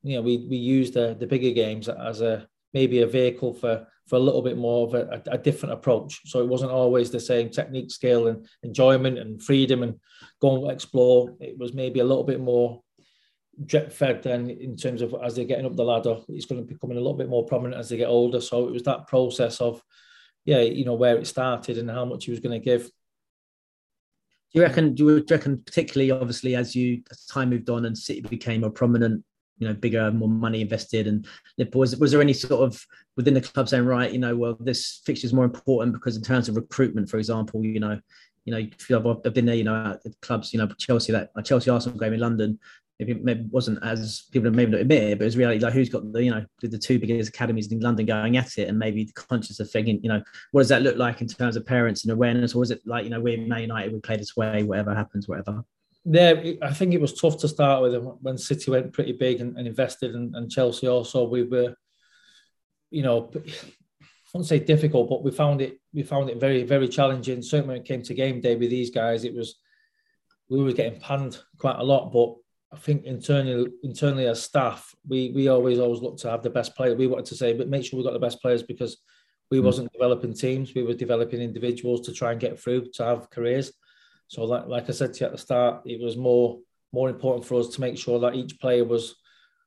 you 0.02 0.16
know 0.16 0.22
we 0.22 0.46
we 0.48 0.56
use 0.56 0.90
the 0.90 1.16
the 1.18 1.26
bigger 1.28 1.50
games 1.50 1.88
as 1.88 2.20
a 2.22 2.48
maybe 2.72 3.00
a 3.00 3.06
vehicle 3.06 3.54
for 3.54 3.86
for 4.08 4.16
a 4.16 4.20
little 4.20 4.40
bit 4.40 4.56
more 4.56 4.86
of 4.86 4.94
a, 4.94 5.22
a, 5.26 5.36
different 5.36 5.74
approach. 5.74 6.22
So 6.24 6.40
it 6.40 6.48
wasn't 6.48 6.70
always 6.70 7.10
the 7.10 7.20
same 7.20 7.50
technique, 7.50 7.90
skill, 7.90 8.28
and 8.28 8.46
enjoyment 8.62 9.18
and 9.18 9.42
freedom 9.42 9.82
and 9.82 10.00
go 10.40 10.56
and 10.56 10.72
explore. 10.72 11.36
It 11.40 11.58
was 11.58 11.74
maybe 11.74 12.00
a 12.00 12.04
little 12.04 12.24
bit 12.24 12.40
more 12.40 12.82
drip 13.66 13.92
fed 13.92 14.22
then 14.22 14.48
in 14.48 14.76
terms 14.76 15.02
of 15.02 15.14
as 15.22 15.36
they're 15.36 15.44
getting 15.44 15.66
up 15.66 15.76
the 15.76 15.84
ladder. 15.84 16.16
It's 16.28 16.46
going 16.46 16.60
to 16.60 16.66
be 16.66 16.72
becoming 16.72 16.96
a 16.96 17.00
little 17.00 17.18
bit 17.18 17.28
more 17.28 17.44
prominent 17.44 17.78
as 17.78 17.90
they 17.90 17.98
get 17.98 18.08
older. 18.08 18.40
So 18.40 18.66
it 18.66 18.72
was 18.72 18.82
that 18.84 19.08
process 19.08 19.60
of, 19.60 19.82
yeah, 20.46 20.60
you 20.60 20.86
know, 20.86 20.94
where 20.94 21.18
it 21.18 21.26
started 21.26 21.76
and 21.76 21.90
how 21.90 22.06
much 22.06 22.24
he 22.24 22.30
was 22.30 22.40
going 22.40 22.58
to 22.58 22.64
give. 22.64 22.84
Do 22.84 22.90
you 24.52 24.62
reckon? 24.62 24.94
Do 24.94 25.08
you 25.08 25.24
reckon, 25.30 25.58
particularly, 25.58 26.10
obviously, 26.10 26.56
as 26.56 26.74
you 26.74 27.02
as 27.10 27.26
time 27.26 27.50
moved 27.50 27.68
on 27.68 27.84
and 27.84 27.98
City 27.98 28.22
became 28.22 28.64
a 28.64 28.70
prominent 28.70 29.22
you 29.58 29.68
know 29.68 29.74
bigger, 29.74 30.10
more 30.10 30.28
money 30.28 30.60
invested, 30.60 31.06
and 31.06 31.26
was 31.74 31.96
was 31.96 32.12
there 32.12 32.20
any 32.20 32.32
sort 32.32 32.62
of 32.62 32.84
within 33.16 33.34
the 33.34 33.40
club 33.40 33.68
saying 33.68 33.84
right, 33.84 34.12
you 34.12 34.18
know, 34.18 34.36
well 34.36 34.56
this 34.60 35.00
fixture 35.04 35.26
is 35.26 35.32
more 35.32 35.44
important 35.44 35.92
because 35.92 36.16
in 36.16 36.22
terms 36.22 36.48
of 36.48 36.56
recruitment, 36.56 37.08
for 37.08 37.18
example, 37.18 37.64
you 37.64 37.80
know, 37.80 37.98
you 38.44 38.52
know, 38.52 39.20
I've 39.24 39.34
been 39.34 39.46
there, 39.46 39.54
you 39.54 39.64
know, 39.64 39.98
at 40.04 40.20
clubs, 40.22 40.52
you 40.52 40.58
know, 40.58 40.68
Chelsea 40.78 41.12
that 41.12 41.30
Chelsea 41.44 41.70
Arsenal 41.70 41.98
game 41.98 42.14
in 42.14 42.20
London, 42.20 42.58
maybe, 42.98 43.14
maybe 43.14 43.44
wasn't 43.50 43.82
as 43.84 44.24
people 44.32 44.50
maybe 44.50 44.72
not 44.72 44.80
admit 44.80 45.02
it, 45.02 45.18
but 45.18 45.26
it's 45.26 45.36
really 45.36 45.58
like 45.58 45.72
who's 45.72 45.88
got 45.88 46.10
the 46.12 46.22
you 46.22 46.30
know 46.30 46.44
the 46.62 46.78
two 46.78 46.98
biggest 46.98 47.30
academies 47.30 47.70
in 47.70 47.80
London 47.80 48.06
going 48.06 48.36
at 48.36 48.56
it, 48.58 48.68
and 48.68 48.78
maybe 48.78 49.04
the 49.04 49.12
conscious 49.12 49.60
of 49.60 49.70
thinking, 49.70 50.00
you 50.02 50.08
know, 50.08 50.22
what 50.52 50.60
does 50.60 50.68
that 50.68 50.82
look 50.82 50.96
like 50.96 51.20
in 51.20 51.26
terms 51.26 51.56
of 51.56 51.66
parents 51.66 52.04
and 52.04 52.12
awareness, 52.12 52.54
or 52.54 52.62
is 52.62 52.70
it 52.70 52.80
like 52.86 53.04
you 53.04 53.10
know 53.10 53.20
we're 53.20 53.38
Man 53.38 53.62
United, 53.62 53.92
we 53.92 54.00
play 54.00 54.16
this 54.16 54.36
way, 54.36 54.62
whatever 54.62 54.94
happens, 54.94 55.28
whatever 55.28 55.64
yeah, 56.04 56.34
I 56.62 56.72
think 56.72 56.94
it 56.94 57.00
was 57.00 57.18
tough 57.18 57.38
to 57.38 57.48
start 57.48 57.82
with 57.82 58.02
when 58.20 58.38
City 58.38 58.70
went 58.70 58.92
pretty 58.92 59.12
big 59.12 59.40
and, 59.40 59.56
and 59.56 59.66
invested, 59.66 60.14
and, 60.14 60.34
and, 60.34 60.50
Chelsea 60.50 60.86
also. 60.86 61.28
We 61.28 61.42
were, 61.42 61.74
you 62.90 63.02
know, 63.02 63.30
I 63.34 63.40
won't 64.32 64.46
say 64.46 64.58
difficult, 64.58 65.10
but 65.10 65.22
we 65.22 65.30
found 65.30 65.60
it 65.60 65.78
we 65.92 66.02
found 66.02 66.30
it 66.30 66.40
very 66.40 66.62
very 66.62 66.88
challenging. 66.88 67.42
Certainly 67.42 67.68
when 67.68 67.82
it 67.82 67.88
came 67.88 68.02
to 68.02 68.14
game 68.14 68.40
day 68.40 68.56
with 68.56 68.70
these 68.70 68.90
guys, 68.90 69.24
it 69.24 69.34
was 69.34 69.56
we 70.48 70.62
were 70.62 70.72
getting 70.72 71.00
panned 71.00 71.38
quite 71.58 71.78
a 71.78 71.84
lot. 71.84 72.12
But 72.12 72.36
I 72.72 72.76
think 72.76 73.04
internally 73.04 73.70
internally 73.82 74.26
as 74.26 74.42
staff, 74.42 74.94
we 75.06 75.32
we 75.34 75.48
always 75.48 75.78
always 75.78 76.00
looked 76.00 76.20
to 76.20 76.30
have 76.30 76.42
the 76.42 76.50
best 76.50 76.76
player. 76.76 76.94
We 76.94 77.06
wanted 77.06 77.26
to 77.26 77.36
say, 77.36 77.52
but 77.52 77.68
make 77.68 77.84
sure 77.84 77.98
we 77.98 78.04
got 78.04 78.12
the 78.12 78.18
best 78.18 78.40
players 78.40 78.62
because 78.62 78.98
we 79.50 79.58
mm. 79.58 79.64
wasn't 79.64 79.92
developing 79.92 80.34
teams. 80.34 80.74
We 80.74 80.82
were 80.82 80.94
developing 80.94 81.40
individuals 81.40 82.02
to 82.02 82.12
try 82.12 82.32
and 82.32 82.40
get 82.40 82.60
through 82.60 82.90
to 82.94 83.04
have 83.04 83.30
careers. 83.30 83.72
So, 84.28 84.44
like, 84.44 84.66
like 84.66 84.88
I 84.88 84.92
said 84.92 85.14
to 85.14 85.20
you 85.20 85.26
at 85.26 85.32
the 85.32 85.38
start, 85.38 85.82
it 85.86 86.00
was 86.00 86.16
more 86.16 86.58
more 86.92 87.10
important 87.10 87.44
for 87.44 87.60
us 87.60 87.68
to 87.68 87.80
make 87.82 87.98
sure 87.98 88.18
that 88.20 88.34
each 88.34 88.58
player 88.60 88.84
was 88.84 89.16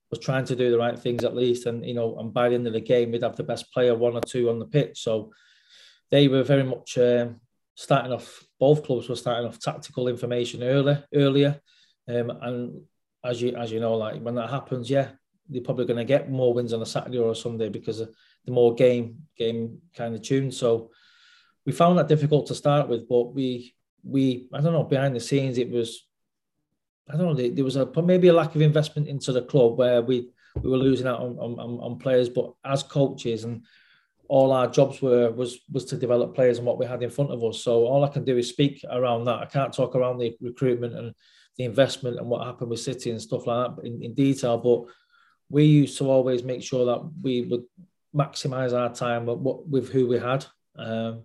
was 0.10 0.20
trying 0.20 0.46
to 0.46 0.56
do 0.56 0.72
the 0.72 0.78
right 0.78 0.98
things 0.98 1.24
at 1.24 1.36
least, 1.36 1.66
and 1.66 1.86
you 1.86 1.94
know, 1.94 2.18
and 2.20 2.34
by 2.34 2.50
the 2.50 2.56
end 2.56 2.68
of 2.68 2.74
the 2.74 2.82
game, 2.82 3.12
we'd 3.12 3.24
have 3.24 3.36
the 3.36 3.44
best 3.44 3.72
player, 3.74 3.96
one 3.96 4.16
or 4.16 4.22
two 4.22 4.50
on 4.50 4.60
the 4.60 4.66
pitch. 4.66 5.02
So, 5.02 5.32
they 6.12 6.28
were 6.28 6.44
very 6.44 6.64
much 6.64 6.98
um, 6.98 7.40
starting 7.76 8.14
off. 8.14 8.44
Both 8.60 8.84
clubs 8.84 9.10
were 9.10 9.16
starting 9.16 9.48
off 9.48 9.60
tactical 9.60 10.08
information 10.08 10.64
earlier, 10.64 11.04
earlier, 11.14 11.60
um, 12.08 12.30
and 12.42 12.82
as 13.24 13.42
you 13.42 13.56
as 13.56 13.72
you 13.72 13.80
know, 13.80 13.96
like 13.96 14.22
when 14.22 14.36
that 14.36 14.50
happens, 14.50 14.90
yeah, 14.90 15.10
they're 15.50 15.62
probably 15.62 15.86
going 15.86 15.98
to 15.98 16.06
get 16.06 16.30
more 16.30 16.54
wins 16.54 16.74
on 16.74 16.82
a 16.82 16.86
Saturday 16.86 17.18
or 17.18 17.32
a 17.32 17.36
Sunday 17.36 17.70
because 17.70 18.00
the 18.00 18.52
more 18.52 18.76
game 18.76 19.24
game 19.38 19.80
kind 19.96 20.16
of 20.16 20.22
tuned. 20.22 20.54
So 20.54 20.92
we 21.66 21.72
found 21.72 21.98
that 21.98 22.08
difficult 22.08 22.48
to 22.48 22.56
start 22.56 22.88
with, 22.88 23.08
but 23.08 23.34
we 23.34 23.76
we 24.04 24.48
I 24.54 24.62
don't 24.62 24.74
know 24.74 24.84
behind 24.84 25.16
the 25.16 25.20
scenes 25.20 25.58
it 25.58 25.70
was 25.70 26.06
I 27.10 27.18
don't 27.18 27.38
know 27.38 27.50
there 27.50 27.64
was 27.64 27.76
a 27.76 27.90
maybe 28.02 28.30
a 28.30 28.34
lack 28.34 28.56
of 28.56 28.62
investment 28.62 29.08
into 29.08 29.32
the 29.32 29.44
club 29.44 29.78
where 29.78 30.02
we 30.02 30.30
we 30.62 30.70
were 30.70 30.78
losing 30.78 31.08
out 31.08 31.20
on, 31.20 31.38
on, 31.38 31.80
on 31.80 31.98
players, 32.00 32.30
but 32.30 32.54
as 32.66 32.84
coaches 32.84 33.44
and 33.44 33.64
all 34.28 34.52
our 34.54 34.68
jobs 34.68 35.02
were 35.02 35.32
was 35.32 35.60
was 35.72 35.86
to 35.86 35.98
develop 35.98 36.36
players 36.36 36.58
and 36.58 36.66
what 36.66 36.80
we 36.80 36.86
had 36.86 37.04
in 37.04 37.10
front 37.10 37.32
of 37.32 37.44
us. 37.44 37.62
So 37.62 37.86
all 37.86 38.04
I 38.04 38.10
can 38.10 38.24
do 38.24 38.38
is 38.38 38.50
speak 38.50 38.84
around 38.90 39.26
that. 39.26 39.40
I 39.40 39.46
can't 39.46 39.74
talk 39.74 39.96
around 39.96 40.20
the 40.20 40.36
recruitment 40.42 40.96
and 40.96 41.14
the 41.58 41.66
investment 41.66 42.18
and 42.18 42.28
what 42.28 42.46
happened 42.46 42.70
with 42.70 42.80
City 42.80 43.12
and 43.12 43.22
stuff 43.22 43.46
like 43.46 43.76
that 43.76 43.86
in, 43.86 44.02
in 44.02 44.14
detail. 44.14 44.58
But 44.58 44.94
we 45.50 45.66
used 45.66 45.98
to 45.98 46.10
always 46.10 46.44
make 46.44 46.64
sure 46.64 46.86
that 46.86 47.12
we 47.22 47.42
would 47.42 47.64
maximise 48.16 48.74
our 48.74 48.94
time 48.94 49.26
with, 49.26 49.68
with 49.68 49.90
who 49.90 50.08
we 50.08 50.18
had. 50.18 50.46
Um, 50.78 51.24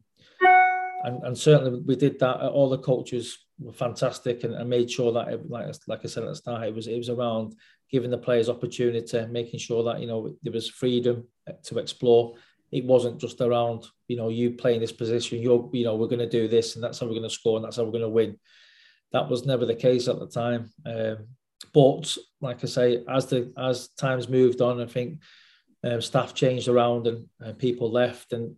and, 1.06 1.22
and 1.22 1.38
certainly 1.38 1.80
we 1.86 1.94
did 1.94 2.18
that. 2.18 2.40
All 2.40 2.68
the 2.68 2.78
coaches 2.78 3.38
were 3.58 3.72
fantastic 3.72 4.42
and, 4.44 4.54
and 4.54 4.68
made 4.68 4.90
sure 4.90 5.12
that, 5.12 5.28
it, 5.28 5.48
like 5.48 5.66
like 5.86 6.00
I 6.04 6.08
said 6.08 6.24
at 6.24 6.30
the 6.30 6.36
start, 6.36 6.66
it 6.66 6.74
was 6.74 6.88
it 6.88 6.98
was 6.98 7.08
around 7.08 7.54
giving 7.90 8.10
the 8.10 8.18
players 8.18 8.48
opportunity, 8.48 9.24
making 9.26 9.60
sure 9.60 9.84
that 9.84 10.00
you 10.00 10.08
know 10.08 10.34
there 10.42 10.52
was 10.52 10.68
freedom 10.68 11.24
to 11.64 11.78
explore. 11.78 12.34
It 12.72 12.84
wasn't 12.84 13.20
just 13.20 13.40
around 13.40 13.86
you 14.08 14.16
know 14.16 14.28
you 14.28 14.50
playing 14.50 14.80
this 14.80 14.92
position. 14.92 15.40
You're 15.40 15.70
you 15.72 15.84
know 15.84 15.94
we're 15.94 16.08
going 16.08 16.18
to 16.18 16.28
do 16.28 16.48
this 16.48 16.74
and 16.74 16.82
that's 16.82 16.98
how 16.98 17.06
we're 17.06 17.12
going 17.12 17.22
to 17.22 17.30
score 17.30 17.56
and 17.56 17.64
that's 17.64 17.76
how 17.76 17.84
we're 17.84 17.92
going 17.92 18.02
to 18.02 18.08
win. 18.08 18.38
That 19.12 19.30
was 19.30 19.46
never 19.46 19.64
the 19.64 19.76
case 19.76 20.08
at 20.08 20.18
the 20.18 20.26
time. 20.26 20.70
Um, 20.84 21.28
but 21.72 22.16
like 22.40 22.64
I 22.64 22.66
say, 22.66 23.04
as 23.08 23.26
the 23.26 23.52
as 23.56 23.88
times 23.90 24.28
moved 24.28 24.60
on, 24.60 24.80
I 24.80 24.86
think 24.86 25.20
um, 25.84 26.00
staff 26.00 26.34
changed 26.34 26.66
around 26.66 27.06
and, 27.06 27.26
and 27.38 27.56
people 27.56 27.92
left 27.92 28.32
and 28.32 28.56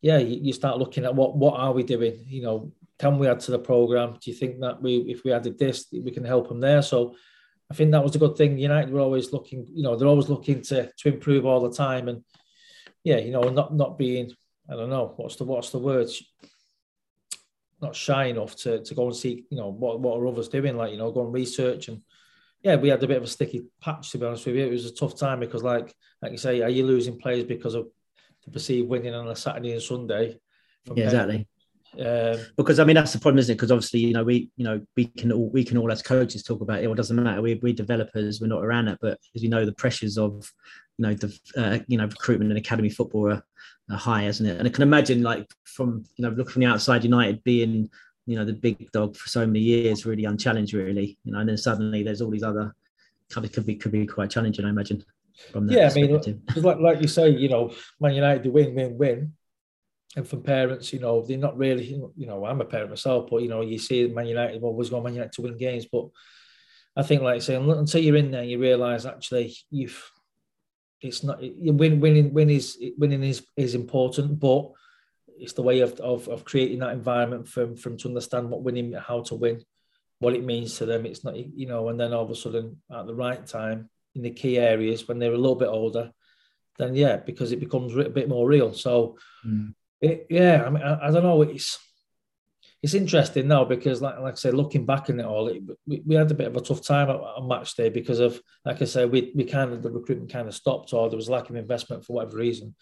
yeah, 0.00 0.18
you, 0.18 0.40
you, 0.42 0.52
start 0.52 0.78
looking 0.78 1.04
at 1.04 1.14
what 1.14 1.36
what 1.36 1.58
are 1.58 1.72
we 1.72 1.82
doing? 1.82 2.24
You 2.26 2.42
know, 2.42 2.72
can 2.98 3.18
we 3.18 3.28
add 3.28 3.40
to 3.40 3.50
the 3.50 3.58
program? 3.58 4.18
Do 4.20 4.30
you 4.30 4.36
think 4.36 4.60
that 4.60 4.80
we, 4.80 4.98
if 5.08 5.24
we 5.24 5.32
added 5.32 5.58
this, 5.58 5.86
we 5.92 6.10
can 6.10 6.24
help 6.24 6.48
them 6.48 6.60
there? 6.60 6.82
So, 6.82 7.16
I 7.70 7.74
think 7.74 7.92
that 7.92 8.02
was 8.02 8.16
a 8.16 8.18
good 8.18 8.36
thing. 8.36 8.58
United 8.58 8.92
were 8.92 9.00
always 9.00 9.32
looking, 9.32 9.66
you 9.72 9.82
know, 9.82 9.96
they're 9.96 10.08
always 10.08 10.28
looking 10.28 10.62
to 10.62 10.90
to 10.90 11.08
improve 11.08 11.44
all 11.44 11.60
the 11.60 11.76
time, 11.76 12.08
and 12.08 12.24
yeah, 13.04 13.18
you 13.18 13.30
know, 13.30 13.42
not 13.42 13.74
not 13.74 13.98
being, 13.98 14.32
I 14.70 14.74
don't 14.74 14.90
know, 14.90 15.12
what's 15.16 15.36
the 15.36 15.44
what's 15.44 15.70
the 15.70 15.78
word, 15.78 16.08
not 17.82 17.94
shy 17.94 18.26
enough 18.26 18.56
to 18.56 18.82
to 18.82 18.94
go 18.94 19.06
and 19.06 19.16
see, 19.16 19.44
you 19.50 19.56
know, 19.58 19.68
what 19.68 20.00
what 20.00 20.18
are 20.18 20.26
others 20.26 20.48
doing, 20.48 20.76
like 20.76 20.92
you 20.92 20.98
know, 20.98 21.12
go 21.12 21.24
and 21.24 21.34
research 21.34 21.88
and. 21.88 22.02
Yeah, 22.62 22.76
we 22.76 22.90
had 22.90 23.02
a 23.02 23.06
bit 23.06 23.16
of 23.16 23.22
a 23.22 23.26
sticky 23.26 23.62
patch 23.80 24.10
to 24.10 24.18
be 24.18 24.26
honest 24.26 24.44
with 24.44 24.54
you. 24.54 24.66
It 24.66 24.70
was 24.70 24.84
a 24.84 24.94
tough 24.94 25.16
time 25.16 25.40
because, 25.40 25.62
like, 25.62 25.94
like 26.20 26.32
you 26.32 26.36
say, 26.36 26.60
are 26.60 26.68
you 26.68 26.84
losing 26.84 27.18
players 27.18 27.44
because 27.44 27.74
of 27.74 27.88
to 28.44 28.50
perceive 28.50 28.86
winning 28.86 29.14
on 29.14 29.28
a 29.28 29.36
Saturday 29.36 29.72
and 29.72 29.82
Sunday. 29.82 30.38
Yeah, 30.94 31.04
exactly. 31.04 31.48
Um, 31.98 32.38
because 32.56 32.78
I 32.78 32.84
mean 32.84 32.94
that's 32.94 33.12
the 33.12 33.18
problem, 33.18 33.38
isn't 33.38 33.52
it? 33.52 33.56
Because 33.56 33.72
obviously, 33.72 34.00
you 34.00 34.12
know, 34.12 34.22
we 34.22 34.50
you 34.56 34.64
know 34.64 34.80
we 34.96 35.06
can 35.06 35.32
all 35.32 35.50
we 35.50 35.64
can 35.64 35.76
all 35.76 35.90
as 35.90 36.02
coaches 36.02 36.42
talk 36.42 36.60
about 36.60 36.78
it. 36.78 36.86
Well, 36.86 36.92
it 36.92 36.96
doesn't 36.96 37.20
matter. 37.20 37.42
We 37.42 37.54
we 37.56 37.72
developers, 37.72 38.40
we're 38.40 38.46
not 38.46 38.64
around 38.64 38.88
it, 38.88 38.98
but 39.00 39.18
as 39.34 39.42
you 39.42 39.48
know, 39.48 39.64
the 39.64 39.72
pressures 39.72 40.16
of 40.16 40.48
you 40.98 41.06
know 41.06 41.14
the 41.14 41.38
uh, 41.56 41.78
you 41.88 41.98
know 41.98 42.06
recruitment 42.06 42.50
and 42.50 42.58
academy 42.58 42.90
football 42.90 43.32
are, 43.32 43.42
are, 43.90 43.96
high, 43.96 44.26
isn't 44.26 44.46
it? 44.46 44.58
And 44.58 44.68
I 44.68 44.70
can 44.70 44.82
imagine 44.82 45.22
like 45.22 45.50
from 45.64 46.04
you 46.16 46.22
know 46.22 46.30
looking 46.30 46.52
from 46.52 46.60
the 46.60 46.68
outside, 46.68 47.02
United 47.02 47.42
being 47.42 47.90
you 48.26 48.36
know 48.36 48.44
the 48.44 48.52
big 48.52 48.92
dog 48.92 49.16
for 49.16 49.28
so 49.28 49.44
many 49.44 49.58
years, 49.58 50.06
really 50.06 50.26
unchallenged, 50.26 50.74
really. 50.74 51.18
You 51.24 51.32
know, 51.32 51.40
and 51.40 51.48
then 51.48 51.56
suddenly 51.56 52.04
there's 52.04 52.20
all 52.20 52.30
these 52.30 52.44
other 52.44 52.72
could 53.30 53.66
be 53.66 53.74
could 53.74 53.92
be 53.92 54.06
quite 54.06 54.30
challenging, 54.30 54.64
I 54.64 54.70
imagine. 54.70 55.04
From 55.52 55.66
that 55.66 55.74
yeah, 55.74 55.90
I 55.90 55.94
mean, 55.94 56.42
like 56.56 56.78
like 56.78 57.00
you 57.00 57.08
say, 57.08 57.30
you 57.30 57.48
know, 57.48 57.72
Man 58.00 58.14
United 58.14 58.42
do 58.42 58.52
win, 58.52 58.74
win, 58.74 58.98
win. 58.98 59.32
And 60.16 60.26
from 60.26 60.42
parents, 60.42 60.92
you 60.92 60.98
know, 60.98 61.22
they're 61.22 61.38
not 61.38 61.56
really, 61.56 61.84
you 61.84 62.26
know, 62.26 62.44
I'm 62.44 62.60
a 62.60 62.64
parent 62.64 62.90
myself, 62.90 63.28
but 63.30 63.42
you 63.42 63.48
know, 63.48 63.60
you 63.60 63.78
see 63.78 64.08
Man 64.08 64.26
United 64.26 64.62
always 64.62 64.90
want 64.90 65.04
Man 65.04 65.14
United 65.14 65.32
to 65.32 65.42
win 65.42 65.56
games, 65.56 65.86
but 65.90 66.08
I 66.96 67.02
think, 67.02 67.22
like 67.22 67.36
I 67.36 67.38
say, 67.38 67.54
until 67.54 68.00
you're 68.00 68.16
in 68.16 68.32
there, 68.32 68.42
you 68.42 68.58
realise 68.58 69.06
actually 69.06 69.56
you've, 69.70 70.10
it's 71.00 71.22
not 71.22 71.40
you 71.42 71.72
win, 71.72 72.00
winning, 72.00 72.34
win 72.34 72.50
is 72.50 72.76
winning 72.98 73.22
is 73.22 73.46
is 73.56 73.74
important, 73.74 74.40
but 74.40 74.70
it's 75.38 75.54
the 75.54 75.62
way 75.62 75.80
of, 75.80 75.94
of 76.00 76.28
of 76.28 76.44
creating 76.44 76.80
that 76.80 76.92
environment 76.92 77.48
from 77.48 77.76
from 77.76 77.96
to 77.98 78.08
understand 78.08 78.50
what 78.50 78.62
winning, 78.62 78.92
how 78.92 79.22
to 79.22 79.36
win, 79.36 79.62
what 80.18 80.34
it 80.34 80.44
means 80.44 80.76
to 80.78 80.86
them. 80.86 81.06
It's 81.06 81.24
not, 81.24 81.36
you 81.36 81.66
know, 81.66 81.88
and 81.88 81.98
then 81.98 82.12
all 82.12 82.24
of 82.24 82.30
a 82.30 82.34
sudden 82.34 82.82
at 82.92 83.06
the 83.06 83.14
right 83.14 83.46
time 83.46 83.88
in 84.14 84.22
the 84.22 84.30
key 84.30 84.58
areas 84.58 85.06
when 85.06 85.18
they're 85.18 85.32
a 85.32 85.38
little 85.38 85.56
bit 85.56 85.68
older, 85.68 86.12
then 86.78 86.94
yeah, 86.94 87.16
because 87.16 87.52
it 87.52 87.60
becomes 87.60 87.96
a 87.96 88.08
bit 88.08 88.28
more 88.28 88.46
real. 88.46 88.72
So. 88.72 89.16
Mm 89.46 89.74
it, 90.00 90.26
yeah, 90.30 90.64
I 90.64 90.70
mean, 90.70 90.82
I, 90.82 91.08
I, 91.08 91.10
don't 91.10 91.22
know. 91.22 91.42
It's 91.42 91.78
it's 92.82 92.94
interesting 92.94 93.48
now 93.48 93.64
because, 93.64 94.00
like, 94.00 94.18
like 94.18 94.32
I 94.32 94.36
said, 94.36 94.54
looking 94.54 94.86
back 94.86 95.10
on 95.10 95.20
it 95.20 95.26
all, 95.26 95.48
it, 95.48 95.62
we, 95.86 96.02
we 96.06 96.14
had 96.14 96.30
a 96.30 96.34
bit 96.34 96.46
of 96.46 96.56
a 96.56 96.60
tough 96.60 96.82
time 96.82 97.10
on 97.10 97.46
match 97.46 97.76
day 97.76 97.90
because 97.90 98.20
of, 98.20 98.40
like 98.64 98.80
I 98.80 98.86
said, 98.86 99.12
we, 99.12 99.32
we 99.34 99.44
kind 99.44 99.72
of 99.72 99.82
the 99.82 99.90
recruitment 99.90 100.32
kind 100.32 100.48
of 100.48 100.54
stopped 100.54 100.94
or 100.94 101.10
there 101.10 101.18
was 101.18 101.28
lack 101.28 101.50
of 101.50 101.56
investment 101.56 102.04
for 102.04 102.14
whatever 102.14 102.38
reason, 102.38 102.74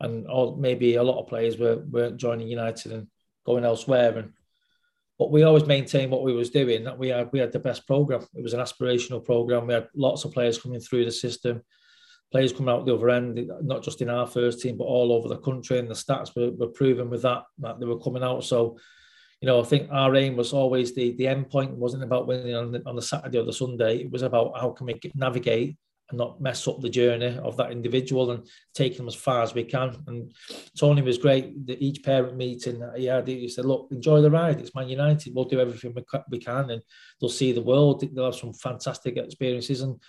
and 0.00 0.26
or 0.28 0.56
maybe 0.56 0.94
a 0.94 1.02
lot 1.02 1.20
of 1.20 1.28
players 1.28 1.58
were 1.58 1.76
weren't 1.76 2.16
joining 2.16 2.48
United 2.48 2.92
and 2.92 3.08
going 3.44 3.64
elsewhere. 3.64 4.16
And 4.16 4.32
but 5.22 5.30
we 5.30 5.44
always 5.44 5.66
maintained 5.66 6.10
what 6.10 6.24
we 6.24 6.32
was 6.32 6.50
doing. 6.50 6.82
That 6.82 6.98
we 6.98 7.08
had 7.08 7.30
we 7.32 7.38
had 7.38 7.52
the 7.52 7.60
best 7.60 7.86
program. 7.86 8.26
It 8.34 8.42
was 8.42 8.54
an 8.54 8.60
aspirational 8.60 9.24
program. 9.24 9.68
We 9.68 9.74
had 9.74 9.88
lots 9.94 10.24
of 10.24 10.32
players 10.32 10.58
coming 10.58 10.80
through 10.80 11.04
the 11.04 11.12
system 11.12 11.62
players 12.32 12.52
coming 12.52 12.70
out 12.70 12.86
the 12.86 12.94
other 12.94 13.10
end, 13.10 13.50
not 13.60 13.82
just 13.82 14.00
in 14.00 14.08
our 14.08 14.26
first 14.26 14.60
team, 14.60 14.76
but 14.78 14.84
all 14.84 15.12
over 15.12 15.28
the 15.28 15.36
country. 15.36 15.78
And 15.78 15.88
the 15.88 15.94
stats 15.94 16.34
were, 16.34 16.50
were 16.50 16.72
proven 16.72 17.10
with 17.10 17.22
that, 17.22 17.44
that 17.58 17.78
they 17.78 17.86
were 17.86 18.00
coming 18.00 18.22
out. 18.22 18.42
So, 18.42 18.78
you 19.42 19.46
know, 19.46 19.60
I 19.60 19.64
think 19.64 19.88
our 19.92 20.16
aim 20.16 20.34
was 20.34 20.54
always 20.54 20.94
the, 20.94 21.12
the 21.16 21.28
end 21.28 21.50
point 21.50 21.72
wasn't 21.72 22.04
about 22.04 22.26
winning 22.26 22.54
on 22.54 22.72
the, 22.72 22.82
on 22.86 22.96
the 22.96 23.02
Saturday 23.02 23.38
or 23.38 23.44
the 23.44 23.52
Sunday. 23.52 23.98
It 23.98 24.10
was 24.10 24.22
about 24.22 24.58
how 24.58 24.70
can 24.70 24.86
we 24.86 24.98
navigate 25.14 25.76
and 26.12 26.18
not 26.18 26.40
mess 26.40 26.68
up 26.68 26.80
the 26.80 26.88
journey 26.88 27.38
of 27.38 27.56
that 27.56 27.72
individual 27.72 28.30
and 28.30 28.46
take 28.74 28.96
them 28.96 29.08
as 29.08 29.14
far 29.14 29.42
as 29.42 29.54
we 29.54 29.64
can. 29.64 29.96
And 30.06 30.32
Tony 30.78 31.02
was 31.02 31.18
great. 31.18 31.66
The, 31.66 31.84
each 31.84 32.04
parent 32.04 32.36
meeting 32.36 32.82
he 32.96 33.06
had, 33.06 33.26
he 33.26 33.48
said, 33.48 33.64
"Look, 33.64 33.88
enjoy 33.90 34.20
the 34.20 34.30
ride. 34.30 34.60
It's 34.60 34.74
Man 34.74 34.88
United. 34.88 35.34
We'll 35.34 35.46
do 35.46 35.60
everything 35.60 35.96
we 36.30 36.38
can, 36.38 36.70
and 36.70 36.82
they'll 37.20 37.30
see 37.30 37.52
the 37.52 37.62
world. 37.62 38.00
They'll 38.00 38.26
have 38.26 38.36
some 38.36 38.52
fantastic 38.52 39.16
experiences." 39.16 39.80
And 39.80 40.00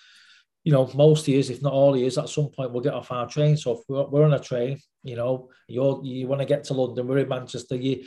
you 0.64 0.72
know, 0.72 0.90
most 0.94 1.28
years, 1.28 1.50
if 1.50 1.62
not 1.62 1.74
all 1.74 1.98
years, 1.98 2.18
at 2.18 2.30
some 2.30 2.50
point 2.50 2.72
we'll 2.72 2.84
get 2.84 2.94
off 2.94 3.12
our 3.12 3.28
train. 3.28 3.58
So 3.58 3.74
if 3.74 3.80
we're, 3.90 4.06
we're 4.06 4.26
on 4.26 4.34
a 4.34 4.40
train, 4.40 4.80
you 5.04 5.16
know, 5.16 5.50
you 5.68 6.02
you 6.04 6.28
want 6.28 6.42
to 6.42 6.46
get 6.48 6.64
to 6.66 6.74
London, 6.74 7.08
we're 7.08 7.20
in 7.20 7.28
Manchester, 7.28 7.76
you, 7.76 8.06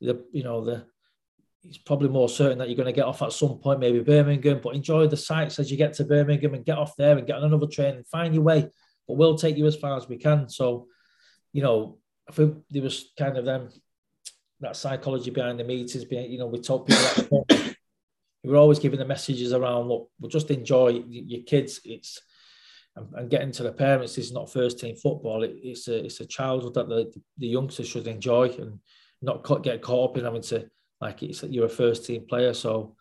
the, 0.00 0.22
you 0.32 0.42
know, 0.42 0.64
the, 0.64 0.86
it's 1.64 1.78
probably 1.78 2.08
more 2.08 2.28
certain 2.28 2.58
that 2.58 2.68
you're 2.68 2.76
going 2.76 2.86
to 2.86 2.92
get 2.92 3.06
off 3.06 3.22
at 3.22 3.32
some 3.32 3.58
point, 3.58 3.80
maybe 3.80 4.00
Birmingham, 4.00 4.60
but 4.62 4.74
enjoy 4.74 5.06
the 5.06 5.16
sights 5.16 5.58
as 5.58 5.70
you 5.70 5.76
get 5.76 5.94
to 5.94 6.04
Birmingham 6.04 6.54
and 6.54 6.64
get 6.64 6.78
off 6.78 6.96
there 6.96 7.16
and 7.16 7.26
get 7.26 7.36
on 7.36 7.44
another 7.44 7.66
train 7.66 7.96
and 7.96 8.06
find 8.06 8.34
your 8.34 8.42
way. 8.42 8.68
But 9.08 9.16
we'll 9.16 9.36
take 9.36 9.56
you 9.56 9.66
as 9.66 9.76
far 9.76 9.96
as 9.96 10.08
we 10.08 10.16
can. 10.16 10.48
So, 10.48 10.88
you 11.52 11.62
know, 11.62 11.98
I 12.28 12.32
think 12.32 12.56
there 12.70 12.82
was 12.82 13.12
kind 13.18 13.36
of 13.36 13.44
them 13.44 13.68
that 14.60 14.76
psychology 14.76 15.30
behind 15.30 15.58
the 15.58 15.64
meetings, 15.64 16.04
being, 16.04 16.30
you 16.30 16.38
know, 16.38 16.46
we 16.46 16.60
told 16.60 16.86
people 16.86 17.46
we 18.44 18.50
were 18.50 18.58
always 18.58 18.78
giving 18.78 18.98
the 18.98 19.04
messages 19.04 19.52
around 19.52 19.88
look 19.88 20.10
we'll 20.20 20.30
just 20.30 20.50
enjoy 20.50 21.02
your 21.08 21.42
kids 21.42 21.80
it's 21.84 22.20
and, 22.96 23.28
getting 23.30 23.50
to 23.50 23.64
the 23.64 23.72
parents 23.72 24.18
is 24.18 24.32
not 24.32 24.52
first 24.52 24.78
team 24.78 24.94
football 24.94 25.42
it, 25.42 25.56
it's 25.62 25.88
a 25.88 26.04
it's 26.04 26.20
a 26.20 26.26
childhood 26.26 26.74
that 26.74 26.88
the, 26.88 27.12
the 27.38 27.48
youngsters 27.48 27.88
should 27.88 28.06
enjoy 28.06 28.48
and 28.58 28.78
not 29.22 29.42
get 29.62 29.82
caught 29.82 30.10
up 30.10 30.18
in 30.18 30.24
having 30.24 30.42
to 30.42 30.68
like 31.04 31.22
it's 31.22 31.42
you're 31.44 31.66
a 31.66 31.80
first 31.82 32.04
team 32.06 32.24
player 32.28 32.52
so 32.52 32.96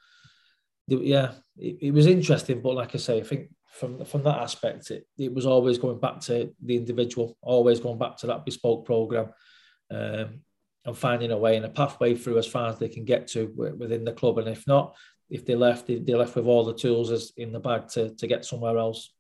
yeah 0.88 1.32
it, 1.58 1.78
it 1.82 1.92
was 1.92 2.08
interesting 2.08 2.62
but 2.62 2.76
like 2.76 2.94
i 2.94 2.98
say 2.98 3.18
i 3.18 3.24
think 3.24 3.50
from 3.66 4.06
from 4.06 4.24
that 4.24 4.40
aspect 4.40 4.92
it, 4.92 5.08
it 5.18 5.34
was 5.34 5.46
always 5.46 5.78
going 5.78 6.00
back 6.00 6.20
to 6.20 6.54
the 6.64 6.76
individual 6.76 7.38
always 7.42 7.80
going 7.80 7.98
back 7.98 8.18
to 8.18 8.28
that 8.28 8.46
bespoke 8.46 8.86
program 8.86 9.28
um, 9.92 10.42
and 10.86 10.98
finding 10.98 11.32
a 11.32 11.38
way 11.38 11.56
and 11.56 11.66
a 11.66 11.70
pathway 11.70 12.14
through 12.14 12.38
as 12.38 12.46
far 12.46 12.70
as 12.70 12.78
they 12.78 12.90
can 12.90 13.06
get 13.06 13.28
to 13.28 13.52
within 13.56 14.04
the 14.04 14.12
club 14.12 14.38
and 14.38 14.48
if 14.48 14.68
not 14.68 14.96
if 15.34 15.46
they 15.46 15.56
left, 15.56 15.88
they, 15.88 15.96
they 15.96 16.14
left 16.14 16.36
with 16.36 16.46
all 16.46 16.64
the 16.64 16.76
tools 16.76 17.12
as 17.12 17.32
in 17.38 17.52
the 17.52 17.60
bag 17.60 17.88
to, 17.90 18.16
to 18.16 18.28
get 18.28 18.46
somewhere 18.46 18.78
else. 18.78 19.12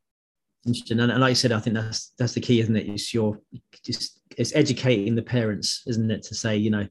Interesting, 0.65 0.99
and, 0.99 1.11
and 1.11 1.21
like 1.21 1.31
I 1.31 1.33
said, 1.33 1.51
I 1.51 1.59
think 1.59 1.75
that's 1.75 2.13
that's 2.17 2.33
the 2.33 2.39
key, 2.39 2.61
isn't 2.61 2.75
it? 2.75 2.87
It's 2.87 3.13
your 3.13 3.39
just 3.83 4.21
it's 4.37 4.55
educating 4.55 5.15
the 5.15 5.21
parents, 5.21 5.81
isn't 5.87 6.09
it, 6.09 6.23
to 6.23 6.35
say, 6.35 6.55
you 6.55 6.69
know, 6.69 6.87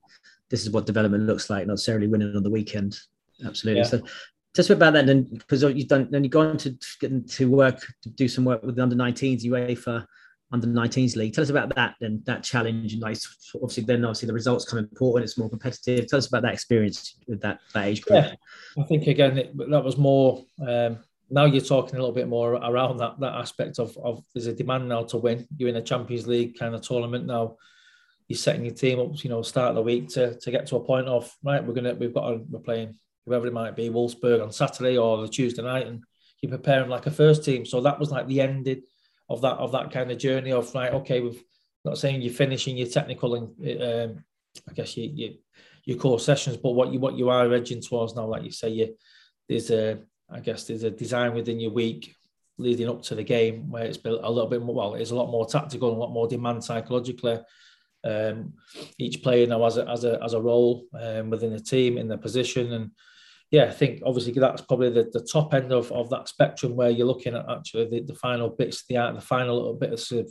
this 0.52 0.62
is 0.62 0.70
what 0.70 0.86
development 0.86 1.24
looks 1.24 1.50
like, 1.50 1.66
not 1.66 1.72
necessarily 1.72 2.06
winning 2.06 2.36
on 2.36 2.44
the 2.44 2.50
weekend. 2.50 2.96
Absolutely. 3.44 3.80
Yeah. 3.80 3.88
So, 3.88 4.02
just 4.54 4.70
about 4.70 4.92
that, 4.92 5.06
then, 5.06 5.24
because 5.24 5.62
you've 5.62 5.88
done, 5.88 6.08
then 6.10 6.22
you've 6.22 6.30
gone 6.30 6.58
to 6.58 6.76
get 7.00 7.28
to 7.30 7.50
work 7.50 7.80
to 8.02 8.10
do 8.10 8.28
some 8.28 8.44
work 8.44 8.62
with 8.62 8.76
the 8.76 8.82
under 8.82 8.94
19s 8.94 9.44
UEFA 9.44 10.06
under 10.52 10.66
19s 10.66 11.16
league. 11.16 11.32
Tell 11.32 11.42
us 11.42 11.50
about 11.50 11.74
that 11.74 11.94
and 12.00 12.24
that 12.26 12.42
challenge. 12.42 12.92
And 12.92 13.02
like, 13.02 13.16
obviously, 13.54 13.84
then 13.84 14.04
obviously 14.04 14.26
the 14.26 14.34
results 14.34 14.66
come 14.66 14.78
important. 14.78 15.24
It's 15.24 15.38
more 15.38 15.48
competitive. 15.48 16.06
Tell 16.06 16.18
us 16.18 16.28
about 16.28 16.42
that 16.42 16.52
experience 16.52 17.16
with 17.26 17.40
that, 17.40 17.60
that 17.72 17.86
age 17.86 18.02
group. 18.02 18.24
Yeah, 18.24 18.82
I 18.82 18.86
think 18.86 19.06
again 19.06 19.38
it, 19.38 19.56
that 19.70 19.84
was 19.84 19.96
more. 19.96 20.44
Um, 20.66 20.98
now 21.30 21.46
you're 21.46 21.64
talking 21.64 21.96
a 21.96 21.98
little 21.98 22.14
bit 22.14 22.28
more 22.28 22.54
around 22.54 22.98
that 22.98 23.18
that 23.20 23.32
aspect 23.32 23.78
of 23.78 23.96
of 23.98 24.22
there's 24.34 24.46
a 24.46 24.52
demand 24.52 24.88
now 24.88 25.04
to 25.04 25.16
win. 25.16 25.46
You're 25.56 25.70
in 25.70 25.76
a 25.76 25.82
Champions 25.82 26.26
League 26.26 26.58
kind 26.58 26.74
of 26.74 26.82
tournament 26.82 27.24
now. 27.24 27.56
You're 28.32 28.38
setting 28.38 28.64
your 28.64 28.74
team 28.74 28.98
up, 28.98 29.22
you 29.22 29.28
know, 29.28 29.42
start 29.42 29.68
of 29.68 29.74
the 29.74 29.82
week 29.82 30.08
to 30.10 30.38
to 30.38 30.50
get 30.50 30.66
to 30.68 30.76
a 30.76 30.80
point 30.80 31.06
of 31.06 31.30
right. 31.44 31.62
We're 31.62 31.74
gonna 31.74 31.94
we've 31.94 32.14
got 32.14 32.32
a, 32.32 32.40
we're 32.48 32.60
playing 32.60 32.94
whoever 33.26 33.46
it 33.46 33.52
might 33.52 33.76
be, 33.76 33.90
Wolfsburg 33.90 34.42
on 34.42 34.50
Saturday 34.50 34.96
or 34.96 35.20
the 35.20 35.28
Tuesday 35.28 35.62
night, 35.62 35.86
and 35.86 36.02
you're 36.40 36.50
preparing 36.50 36.88
like 36.88 37.06
a 37.06 37.10
first 37.10 37.44
team. 37.44 37.66
So 37.66 37.82
that 37.82 38.00
was 38.00 38.10
like 38.10 38.26
the 38.26 38.40
ended 38.40 38.84
of 39.28 39.42
that 39.42 39.58
of 39.58 39.72
that 39.72 39.90
kind 39.90 40.10
of 40.10 40.16
journey 40.16 40.50
of 40.52 40.74
like 40.74 40.94
okay 40.94 41.20
we've 41.20 41.44
not 41.84 41.98
saying 41.98 42.22
you're 42.22 42.32
finishing 42.32 42.78
your 42.78 42.88
technical 42.88 43.34
and 43.34 43.82
um, 43.82 44.24
I 44.66 44.72
guess 44.72 44.96
you, 44.96 45.10
you 45.12 45.34
your 45.84 45.98
core 45.98 46.18
sessions, 46.18 46.56
but 46.56 46.70
what 46.70 46.90
you 46.90 46.98
what 46.98 47.18
you 47.18 47.28
are 47.28 47.52
edging 47.52 47.82
towards 47.82 48.14
now, 48.14 48.24
like 48.26 48.44
you 48.44 48.52
say, 48.52 48.70
you 48.70 48.96
there's 49.46 49.70
a 49.70 49.98
I 50.30 50.40
guess 50.40 50.64
there's 50.64 50.84
a 50.84 50.90
design 50.90 51.34
within 51.34 51.60
your 51.60 51.72
week 51.72 52.16
leading 52.58 52.88
up 52.88 53.02
to 53.02 53.14
the 53.14 53.22
game 53.22 53.70
where 53.70 53.84
it's 53.84 53.98
built 53.98 54.20
a 54.22 54.30
little 54.30 54.48
bit 54.48 54.62
more 54.62 54.74
well, 54.74 54.94
it's 54.94 55.10
a 55.10 55.14
lot 55.14 55.30
more 55.30 55.46
tactical 55.46 55.88
and 55.88 55.98
a 55.98 56.00
lot 56.00 56.12
more 56.12 56.28
demand 56.28 56.64
psychologically. 56.64 57.38
Um, 58.04 58.54
each 58.98 59.22
player 59.22 59.46
now 59.46 59.62
has 59.64 59.76
a 59.76 59.86
has 59.86 60.04
a 60.04 60.18
has 60.20 60.34
a 60.34 60.40
role 60.40 60.86
um, 61.00 61.30
within 61.30 61.52
the 61.52 61.60
team 61.60 61.98
in 61.98 62.08
their 62.08 62.18
position 62.18 62.72
and 62.72 62.90
yeah, 63.52 63.64
I 63.64 63.70
think 63.70 64.00
obviously 64.04 64.32
that's 64.32 64.62
probably 64.62 64.88
the, 64.88 65.10
the 65.12 65.20
top 65.30 65.52
end 65.52 65.72
of, 65.72 65.92
of 65.92 66.08
that 66.08 66.26
spectrum 66.26 66.74
where 66.74 66.88
you're 66.88 67.06
looking 67.06 67.36
at 67.36 67.44
actually 67.50 67.84
the, 67.84 68.00
the 68.00 68.14
final 68.14 68.48
bits, 68.48 68.84
the 68.88 68.96
art, 68.96 69.14
the 69.14 69.20
final 69.20 69.56
little 69.56 69.74
bits 69.74 70.10
of 70.10 70.26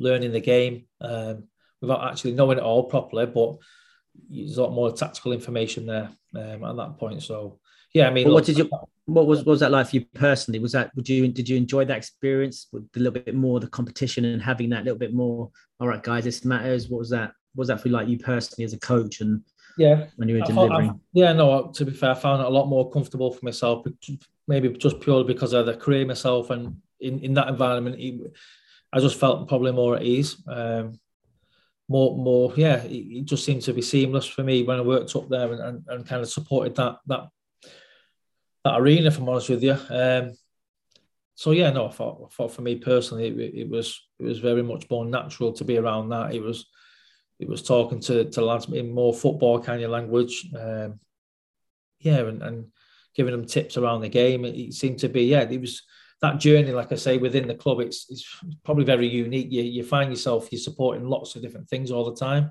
learning 0.00 0.32
the 0.32 0.40
game 0.40 0.86
um, 1.00 1.44
without 1.80 2.04
actually 2.04 2.32
knowing 2.32 2.58
it 2.58 2.64
all 2.64 2.90
properly. 2.90 3.24
But 3.24 3.58
there's 4.28 4.58
a 4.58 4.62
lot 4.64 4.72
more 4.72 4.90
tactical 4.90 5.32
information 5.32 5.86
there 5.86 6.10
um, 6.34 6.64
at 6.64 6.76
that 6.76 6.98
point. 6.98 7.22
So 7.22 7.60
yeah, 7.96 8.08
I 8.08 8.10
mean, 8.12 8.30
what 8.30 8.44
did 8.44 8.58
you? 8.58 8.70
What 9.06 9.26
was 9.26 9.38
what 9.40 9.52
was 9.52 9.60
that 9.60 9.70
like 9.70 9.88
for 9.88 9.96
you 9.96 10.04
personally? 10.14 10.58
Was 10.58 10.72
that 10.72 10.94
would 10.96 11.08
you 11.08 11.28
did 11.28 11.48
you 11.48 11.56
enjoy 11.56 11.84
that 11.84 11.96
experience 11.96 12.68
with 12.72 12.88
a 12.96 12.98
little 12.98 13.12
bit 13.12 13.34
more 13.34 13.60
the 13.60 13.68
competition 13.68 14.24
and 14.24 14.42
having 14.42 14.70
that 14.70 14.84
little 14.84 14.98
bit 14.98 15.14
more? 15.14 15.50
All 15.80 15.88
right, 15.88 16.02
guys, 16.02 16.24
this 16.24 16.44
matters. 16.44 16.88
What 16.88 16.98
was 16.98 17.10
that? 17.10 17.32
What 17.54 17.62
was 17.62 17.68
that 17.68 17.80
for 17.80 17.88
like 17.88 18.08
you 18.08 18.18
personally 18.18 18.64
as 18.64 18.72
a 18.72 18.78
coach 18.78 19.20
and 19.20 19.42
yeah. 19.78 20.06
When 20.16 20.28
you 20.28 20.36
were 20.36 20.40
delivering. 20.40 21.00
yeah, 21.12 21.32
no, 21.32 21.70
to 21.74 21.84
be 21.84 21.92
fair, 21.92 22.12
I 22.12 22.14
found 22.14 22.40
it 22.40 22.46
a 22.46 22.50
lot 22.50 22.66
more 22.66 22.90
comfortable 22.90 23.30
for 23.32 23.44
myself, 23.44 23.86
maybe 24.48 24.70
just 24.70 25.00
purely 25.00 25.24
because 25.24 25.52
of 25.52 25.66
the 25.66 25.76
career 25.76 26.06
myself 26.06 26.50
and 26.50 26.76
in, 27.00 27.18
in 27.20 27.34
that 27.34 27.48
environment, 27.48 27.96
it, 27.98 28.32
I 28.92 29.00
just 29.00 29.20
felt 29.20 29.48
probably 29.48 29.72
more 29.72 29.96
at 29.96 30.02
ease. 30.02 30.42
Um, 30.48 30.98
more, 31.88 32.16
more, 32.16 32.52
yeah, 32.56 32.82
it, 32.82 33.18
it, 33.18 33.24
just 33.26 33.44
seemed 33.44 33.62
to 33.62 33.72
be 33.72 33.82
seamless 33.82 34.26
for 34.26 34.42
me 34.42 34.62
when 34.62 34.78
I 34.78 34.82
worked 34.82 35.14
up 35.14 35.28
there 35.28 35.52
and, 35.52 35.60
and, 35.60 35.84
and 35.88 36.06
kind 36.06 36.22
of 36.22 36.28
supported 36.28 36.74
that 36.76 36.96
that 37.06 37.28
that 38.66 38.80
arena. 38.80 39.06
If 39.06 39.18
I'm 39.18 39.28
honest 39.28 39.48
with 39.48 39.62
you, 39.62 39.76
um, 39.90 40.32
so 41.34 41.50
yeah, 41.50 41.70
no, 41.70 41.88
I 41.88 41.92
thought, 41.92 42.22
I 42.24 42.34
thought 42.34 42.52
for 42.52 42.62
me 42.62 42.76
personally, 42.76 43.28
it, 43.28 43.54
it 43.62 43.68
was 43.68 44.08
it 44.18 44.24
was 44.24 44.38
very 44.38 44.62
much 44.62 44.88
more 44.90 45.04
natural 45.04 45.52
to 45.52 45.64
be 45.64 45.76
around 45.76 46.08
that. 46.08 46.34
It 46.34 46.42
was 46.42 46.66
it 47.38 47.48
was 47.48 47.62
talking 47.62 48.00
to 48.00 48.30
to 48.30 48.44
lads 48.44 48.68
in 48.68 48.92
more 48.92 49.14
football 49.14 49.62
kind 49.62 49.82
of 49.82 49.90
language. 49.90 50.48
Um, 50.58 50.98
yeah, 52.00 52.18
and, 52.18 52.42
and 52.42 52.66
giving 53.14 53.32
them 53.32 53.46
tips 53.46 53.76
around 53.76 54.00
the 54.00 54.08
game. 54.08 54.44
It, 54.44 54.56
it, 54.56 54.72
seemed 54.74 54.98
to 55.00 55.08
be 55.08 55.24
yeah, 55.24 55.42
it 55.42 55.60
was 55.60 55.82
that 56.22 56.40
journey. 56.40 56.72
Like 56.72 56.92
I 56.92 56.96
say, 56.96 57.18
within 57.18 57.46
the 57.46 57.54
club, 57.54 57.80
it's 57.80 58.06
it's 58.10 58.26
probably 58.64 58.84
very 58.84 59.06
unique. 59.06 59.52
You 59.52 59.62
you 59.62 59.84
find 59.84 60.10
yourself 60.10 60.48
you're 60.50 60.58
supporting 60.58 61.06
lots 61.06 61.36
of 61.36 61.42
different 61.42 61.68
things 61.68 61.90
all 61.90 62.10
the 62.10 62.16
time. 62.16 62.50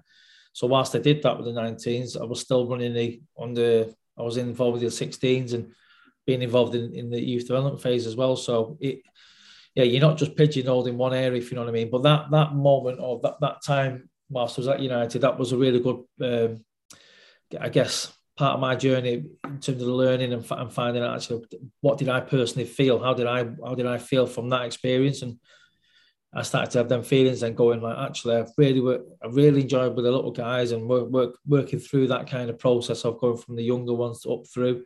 So 0.53 0.67
whilst 0.67 0.95
I 0.95 0.99
did 0.99 1.21
that 1.23 1.37
with 1.37 1.47
the 1.47 1.59
19s, 1.59 2.19
I 2.19 2.23
was 2.23 2.39
still 2.39 2.67
running 2.67 2.93
the 2.93 3.21
on 3.35 3.53
the 3.53 3.93
I 4.17 4.21
was 4.21 4.37
involved 4.37 4.81
with 4.81 4.97
the 4.97 5.05
16s 5.05 5.53
and 5.53 5.73
being 6.25 6.41
involved 6.41 6.75
in, 6.75 6.93
in 6.93 7.09
the 7.09 7.21
youth 7.21 7.47
development 7.47 7.81
phase 7.81 8.07
as 8.07 8.15
well. 8.15 8.35
So 8.35 8.77
it 8.79 9.01
yeah, 9.75 9.83
you're 9.83 10.01
not 10.01 10.17
just 10.17 10.37
pigeonholed 10.37 10.87
in 10.87 10.97
one 10.97 11.13
area, 11.13 11.37
if 11.37 11.51
you 11.51 11.55
know 11.55 11.63
what 11.63 11.69
I 11.69 11.73
mean. 11.73 11.91
But 11.91 12.03
that 12.03 12.31
that 12.31 12.55
moment 12.55 12.99
or 13.01 13.19
that 13.23 13.35
that 13.41 13.61
time 13.61 14.09
whilst 14.29 14.57
I 14.57 14.61
was 14.61 14.67
at 14.69 14.79
United, 14.79 15.21
that 15.21 15.37
was 15.37 15.51
a 15.51 15.57
really 15.57 15.81
good, 15.81 16.03
um, 16.21 16.63
I 17.59 17.69
guess, 17.69 18.11
part 18.37 18.55
of 18.55 18.61
my 18.61 18.75
journey 18.75 19.25
in 19.43 19.59
terms 19.59 19.81
of 19.81 19.87
learning 19.87 20.33
and, 20.33 20.45
and 20.49 20.73
finding 20.73 21.03
out 21.03 21.15
actually 21.15 21.45
what 21.81 21.97
did 21.97 22.09
I 22.09 22.21
personally 22.21 22.67
feel, 22.67 23.03
how 23.03 23.13
did 23.13 23.27
I 23.27 23.43
how 23.63 23.75
did 23.75 23.85
I 23.85 23.97
feel 23.97 24.25
from 24.27 24.49
that 24.49 24.65
experience, 24.65 25.21
and 25.21 25.39
I 26.33 26.43
started 26.43 26.71
to 26.71 26.77
have 26.79 26.89
them 26.89 27.03
feelings 27.03 27.43
and 27.43 27.55
going 27.55 27.81
like 27.81 27.97
actually 27.97 28.37
I 28.37 28.45
really 28.57 28.79
work, 28.79 29.01
I 29.21 29.27
really 29.27 29.61
enjoyed 29.61 29.93
with 29.93 30.05
the 30.05 30.11
little 30.11 30.31
guys 30.31 30.71
and 30.71 30.87
work, 30.87 31.09
work 31.09 31.37
working 31.45 31.79
through 31.79 32.07
that 32.07 32.29
kind 32.29 32.49
of 32.49 32.59
process 32.59 33.03
of 33.03 33.19
going 33.19 33.37
from 33.37 33.57
the 33.57 33.63
younger 33.63 33.93
ones 33.93 34.25
up 34.25 34.47
through 34.53 34.85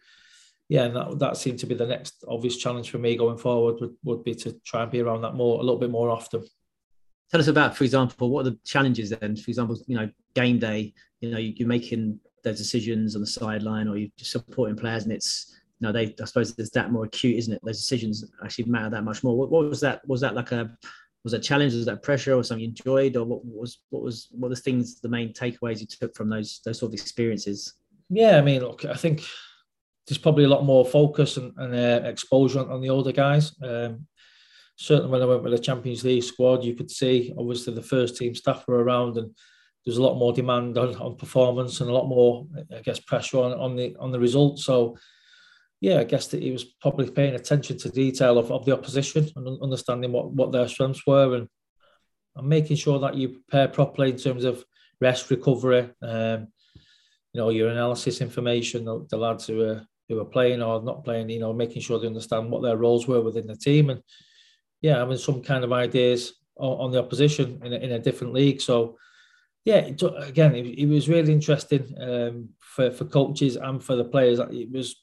yeah, 0.69 0.83
and 0.83 0.95
that, 0.95 1.19
that 1.19 1.37
seemed 1.37 1.59
to 1.59 1.65
be 1.65 1.73
the 1.73 1.87
next 1.87 2.23
obvious 2.27 2.55
challenge 2.55 2.91
for 2.91 2.99
me 2.99 3.17
going 3.17 3.39
forward 3.39 3.81
would, 3.81 3.95
would 4.03 4.23
be 4.23 4.35
to 4.35 4.53
try 4.63 4.83
and 4.83 4.91
be 4.91 5.01
around 5.01 5.21
that 5.21 5.33
more 5.33 5.59
a 5.59 5.63
little 5.63 5.79
bit 5.79 5.89
more 5.89 6.11
often. 6.11 6.45
Tell 7.31 7.39
us 7.39 7.47
about, 7.47 7.75
for 7.75 7.83
example, 7.83 8.29
what 8.29 8.45
are 8.45 8.51
the 8.51 8.59
challenges 8.65 9.09
then? 9.09 9.35
For 9.35 9.49
example, 9.49 9.77
you 9.87 9.97
know, 9.97 10.09
game 10.35 10.59
day, 10.59 10.93
you 11.21 11.31
know, 11.31 11.39
you're 11.39 11.67
making 11.67 12.19
those 12.43 12.59
decisions 12.59 13.15
on 13.15 13.21
the 13.21 13.27
sideline 13.27 13.87
or 13.87 13.97
you're 13.97 14.09
just 14.15 14.31
supporting 14.31 14.75
players 14.75 15.03
and 15.03 15.11
it's, 15.11 15.59
you 15.79 15.87
know, 15.87 15.91
they, 15.91 16.13
I 16.21 16.25
suppose 16.25 16.55
there's 16.55 16.69
that 16.71 16.91
more 16.91 17.05
acute, 17.05 17.37
isn't 17.37 17.53
it? 17.53 17.61
Those 17.63 17.77
decisions 17.77 18.23
actually 18.43 18.65
matter 18.65 18.91
that 18.91 19.03
much 19.03 19.23
more. 19.23 19.35
What, 19.35 19.49
what 19.49 19.69
was 19.69 19.81
that? 19.81 20.07
Was 20.07 20.21
that 20.21 20.35
like 20.35 20.51
a, 20.51 20.71
was 21.23 21.33
that 21.33 21.43
challenge? 21.43 21.73
Was 21.73 21.85
that 21.85 22.03
pressure 22.03 22.35
or 22.35 22.43
something 22.43 22.63
you 22.63 22.69
enjoyed 22.69 23.15
or 23.15 23.25
what 23.25 23.43
was, 23.43 23.79
what 23.89 24.03
was, 24.03 24.27
what 24.31 24.49
were 24.49 24.55
the 24.55 24.61
things, 24.61 25.01
the 25.01 25.09
main 25.09 25.33
takeaways 25.33 25.81
you 25.81 25.87
took 25.87 26.15
from 26.15 26.29
those, 26.29 26.61
those 26.63 26.79
sort 26.79 26.91
of 26.91 26.93
experiences? 26.93 27.73
Yeah, 28.09 28.37
I 28.37 28.41
mean, 28.41 28.61
look, 28.61 28.85
I 28.85 28.95
think 28.95 29.23
there's 30.09 30.17
probably 30.17 30.45
a 30.45 30.49
lot 30.49 30.65
more 30.65 30.83
focus 30.83 31.37
and, 31.37 31.53
and 31.57 31.75
uh, 31.75 32.07
exposure 32.07 32.59
on, 32.59 32.71
on, 32.71 32.81
the 32.81 32.89
older 32.89 33.11
guys. 33.11 33.55
Um, 33.61 34.07
certainly, 34.75 35.11
when 35.11 35.21
I 35.21 35.25
went 35.25 35.43
with 35.43 35.51
the 35.51 35.59
Champions 35.59 36.03
League 36.03 36.23
squad, 36.23 36.63
you 36.63 36.73
could 36.73 36.89
see 36.89 37.31
obviously 37.37 37.75
the 37.75 37.83
first 37.83 38.17
team 38.17 38.33
staff 38.33 38.65
were 38.67 38.83
around, 38.83 39.17
and 39.17 39.35
there's 39.85 39.97
a 39.97 40.01
lot 40.01 40.17
more 40.17 40.33
demand 40.33 40.79
on, 40.79 40.95
on 40.95 41.15
performance 41.15 41.79
and 41.79 41.91
a 41.91 41.93
lot 41.93 42.07
more, 42.07 42.47
I 42.75 42.81
guess, 42.81 42.99
pressure 42.99 43.37
on, 43.37 43.53
on 43.53 43.75
the 43.75 43.95
on 43.99 44.11
the 44.11 44.19
results. 44.19 44.65
So, 44.65 44.97
yeah, 45.79 45.99
I 45.99 46.05
guess 46.05 46.25
that 46.27 46.41
he 46.41 46.51
was 46.51 46.63
probably 46.63 47.11
paying 47.11 47.35
attention 47.35 47.77
to 47.77 47.89
detail 47.89 48.39
of, 48.39 48.51
of 48.51 48.65
the 48.65 48.73
opposition 48.73 49.29
and 49.35 49.61
understanding 49.61 50.11
what, 50.11 50.31
what 50.31 50.51
their 50.51 50.67
strengths 50.67 51.05
were 51.05 51.35
and, 51.35 51.47
and 52.35 52.49
making 52.49 52.77
sure 52.77 52.97
that 52.99 53.15
you 53.15 53.29
prepare 53.29 53.67
properly 53.67 54.09
in 54.09 54.17
terms 54.17 54.43
of 54.43 54.65
rest, 54.99 55.29
recovery, 55.29 55.87
um, 56.01 56.47
you 57.31 57.39
know, 57.39 57.49
your 57.49 57.69
analysis 57.69 58.21
information, 58.21 58.85
the, 58.85 59.05
the 59.11 59.17
lads 59.17 59.45
who 59.45 59.61
are 59.61 59.85
who 60.09 60.19
are 60.19 60.25
playing 60.25 60.61
or 60.61 60.81
not 60.81 61.05
playing, 61.05 61.29
you 61.29 61.39
know, 61.39 61.53
making 61.53 61.81
sure 61.81 61.99
they 61.99 62.07
understand 62.07 62.49
what 62.49 62.63
their 62.63 62.77
roles 62.77 63.07
were 63.07 63.21
within 63.21 63.47
the 63.47 63.55
team 63.55 63.91
and 63.91 64.01
yeah, 64.81 64.97
having 64.97 65.17
some 65.17 65.41
kind 65.41 65.63
of 65.63 65.71
ideas 65.71 66.33
on, 66.57 66.79
on 66.79 66.91
the 66.91 66.99
opposition 66.99 67.61
in 67.63 67.73
a, 67.73 67.77
in 67.77 67.91
a 67.91 67.99
different 67.99 68.33
league. 68.33 68.59
So 68.59 68.97
yeah, 69.65 69.77
it, 69.77 70.01
again, 70.17 70.55
it, 70.55 70.65
it, 70.65 70.87
was 70.87 71.09
really 71.09 71.31
interesting 71.31 71.93
um, 72.01 72.49
for 72.59 72.91
for 72.91 73.05
coaches 73.05 73.55
and 73.55 73.83
for 73.83 73.95
the 73.95 74.05
players. 74.05 74.39
It 74.39 74.71
was 74.71 74.95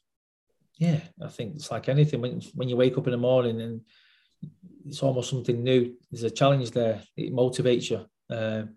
yeah, 0.78 1.00
I 1.22 1.28
think 1.28 1.54
it's 1.56 1.70
like 1.70 1.88
anything 1.88 2.20
when 2.20 2.40
when 2.54 2.68
you 2.68 2.76
wake 2.76 2.98
up 2.98 3.06
in 3.06 3.12
the 3.12 3.18
morning 3.18 3.60
and 3.60 3.80
it's 4.86 5.02
almost 5.02 5.30
something 5.30 5.62
new. 5.62 5.94
There's 6.10 6.24
a 6.24 6.30
challenge 6.30 6.70
there. 6.70 7.02
It 7.16 7.32
motivates 7.32 7.90
you, 7.90 8.06
um, 8.34 8.74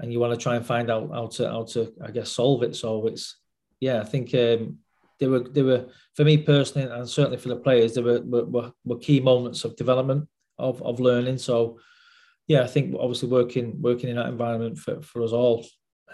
and 0.00 0.12
you 0.12 0.18
want 0.18 0.32
to 0.32 0.42
try 0.42 0.56
and 0.56 0.66
find 0.66 0.90
out 0.90 1.10
how 1.12 1.26
to 1.26 1.48
how 1.48 1.64
to 1.64 1.92
I 2.02 2.10
guess 2.10 2.30
solve 2.30 2.62
it. 2.62 2.74
So 2.74 3.06
it's 3.06 3.36
yeah, 3.80 4.00
I 4.00 4.04
think 4.04 4.34
um, 4.34 4.78
they 5.18 5.26
were 5.26 5.40
they 5.40 5.62
were 5.62 5.86
for 6.14 6.24
me 6.24 6.38
personally 6.38 6.88
and 6.90 7.08
certainly 7.08 7.38
for 7.38 7.48
the 7.48 7.56
players 7.56 7.94
they 7.94 8.02
were 8.02 8.20
were, 8.22 8.72
were 8.84 8.98
key 8.98 9.20
moments 9.20 9.64
of 9.64 9.76
development 9.76 10.28
of, 10.58 10.82
of 10.82 11.00
learning. 11.00 11.38
So 11.38 11.78
yeah 12.46 12.62
I 12.62 12.66
think 12.66 12.94
obviously 12.98 13.28
working 13.28 13.80
working 13.80 14.10
in 14.10 14.16
that 14.16 14.28
environment 14.28 14.78
for, 14.78 15.02
for 15.02 15.22
us 15.22 15.32
all 15.32 15.66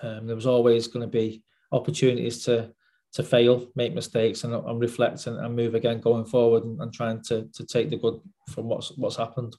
um, 0.03 0.26
there 0.26 0.36
was 0.36 0.46
always 0.46 0.86
going 0.86 1.03
to 1.03 1.11
be 1.11 1.42
opportunities 1.70 2.44
to 2.44 2.72
to 3.12 3.22
fail 3.22 3.66
make 3.76 3.94
mistakes 3.94 4.44
and, 4.44 4.55
and 4.55 4.80
reflect 4.80 5.26
and, 5.26 5.38
and, 5.38 5.55
move 5.55 5.74
again 5.74 6.00
going 6.00 6.24
forward 6.24 6.64
and, 6.64 6.80
and, 6.80 6.92
trying 6.92 7.22
to 7.22 7.46
to 7.53 7.64
take 7.66 7.90
the 7.90 7.96
good 7.96 8.20
from 8.50 8.66
what's 8.66 8.96
what's 8.96 9.16
happened. 9.16 9.55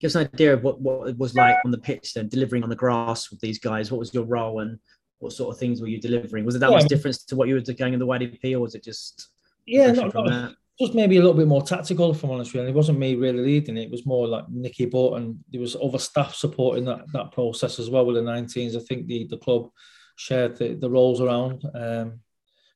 Give 0.00 0.08
us 0.08 0.14
an 0.14 0.28
idea 0.32 0.54
of 0.54 0.62
what, 0.62 0.80
what 0.80 1.08
it 1.08 1.18
was 1.18 1.34
like 1.34 1.56
on 1.64 1.72
the 1.72 1.78
pitch 1.78 2.14
then 2.14 2.28
delivering 2.28 2.62
on 2.62 2.68
the 2.68 2.76
grass 2.76 3.30
with 3.30 3.40
these 3.40 3.58
guys. 3.58 3.90
What 3.90 3.98
was 3.98 4.14
your 4.14 4.24
role 4.24 4.60
and 4.60 4.78
what 5.18 5.32
sort 5.32 5.54
of 5.54 5.58
things 5.58 5.80
were 5.80 5.88
you 5.88 6.00
delivering? 6.00 6.44
Was 6.44 6.54
it 6.54 6.60
that 6.60 6.70
yeah, 6.70 6.76
much 6.76 6.88
difference 6.88 7.24
to 7.24 7.36
what 7.36 7.48
you 7.48 7.54
were 7.54 7.60
doing 7.60 7.94
in 7.94 7.98
the 7.98 8.06
YDP, 8.06 8.54
or 8.54 8.60
was 8.60 8.74
it 8.74 8.84
just 8.84 9.28
yeah, 9.66 9.90
not, 9.92 10.14
not 10.14 10.54
just 10.80 10.94
maybe 10.94 11.16
a 11.16 11.20
little 11.20 11.36
bit 11.36 11.48
more 11.48 11.62
tactical, 11.62 12.12
if 12.12 12.22
I'm 12.22 12.30
honest. 12.30 12.54
Really, 12.54 12.68
it 12.68 12.74
wasn't 12.74 12.98
me 12.98 13.16
really 13.16 13.40
leading 13.40 13.76
it. 13.76 13.84
It 13.84 13.90
was 13.90 14.06
more 14.06 14.28
like 14.28 14.48
Nicky 14.48 14.84
and 14.84 15.38
there 15.50 15.60
was 15.60 15.76
other 15.76 15.98
staff 15.98 16.34
supporting 16.34 16.84
that 16.84 17.10
that 17.12 17.32
process 17.32 17.78
as 17.78 17.90
well 17.90 18.06
with 18.06 18.16
the 18.16 18.22
19s. 18.22 18.76
I 18.76 18.80
think 18.80 19.06
the 19.06 19.26
the 19.26 19.38
club 19.38 19.70
shared 20.16 20.56
the, 20.56 20.74
the 20.74 20.90
roles 20.90 21.20
around. 21.20 21.64
Um, 21.74 22.20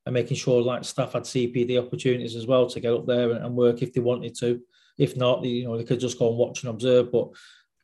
and 0.05 0.15
making 0.15 0.37
sure 0.37 0.63
like 0.63 0.85
staff 0.85 1.13
had 1.13 1.23
CPD 1.23 1.79
opportunities 1.79 2.35
as 2.35 2.47
well 2.47 2.67
to 2.67 2.81
get 2.81 2.93
up 2.93 3.07
there 3.07 3.31
and, 3.31 3.45
and 3.45 3.55
work 3.55 3.83
if 3.83 3.93
they 3.93 4.01
wanted 4.01 4.37
to. 4.39 4.61
If 4.99 5.17
not, 5.17 5.45
you 5.45 5.65
know, 5.65 5.77
they 5.77 5.85
could 5.85 6.01
just 6.01 6.19
go 6.19 6.29
and 6.29 6.39
watch 6.39 6.63
and 6.63 6.71
observe. 6.71 7.13
But 7.13 7.29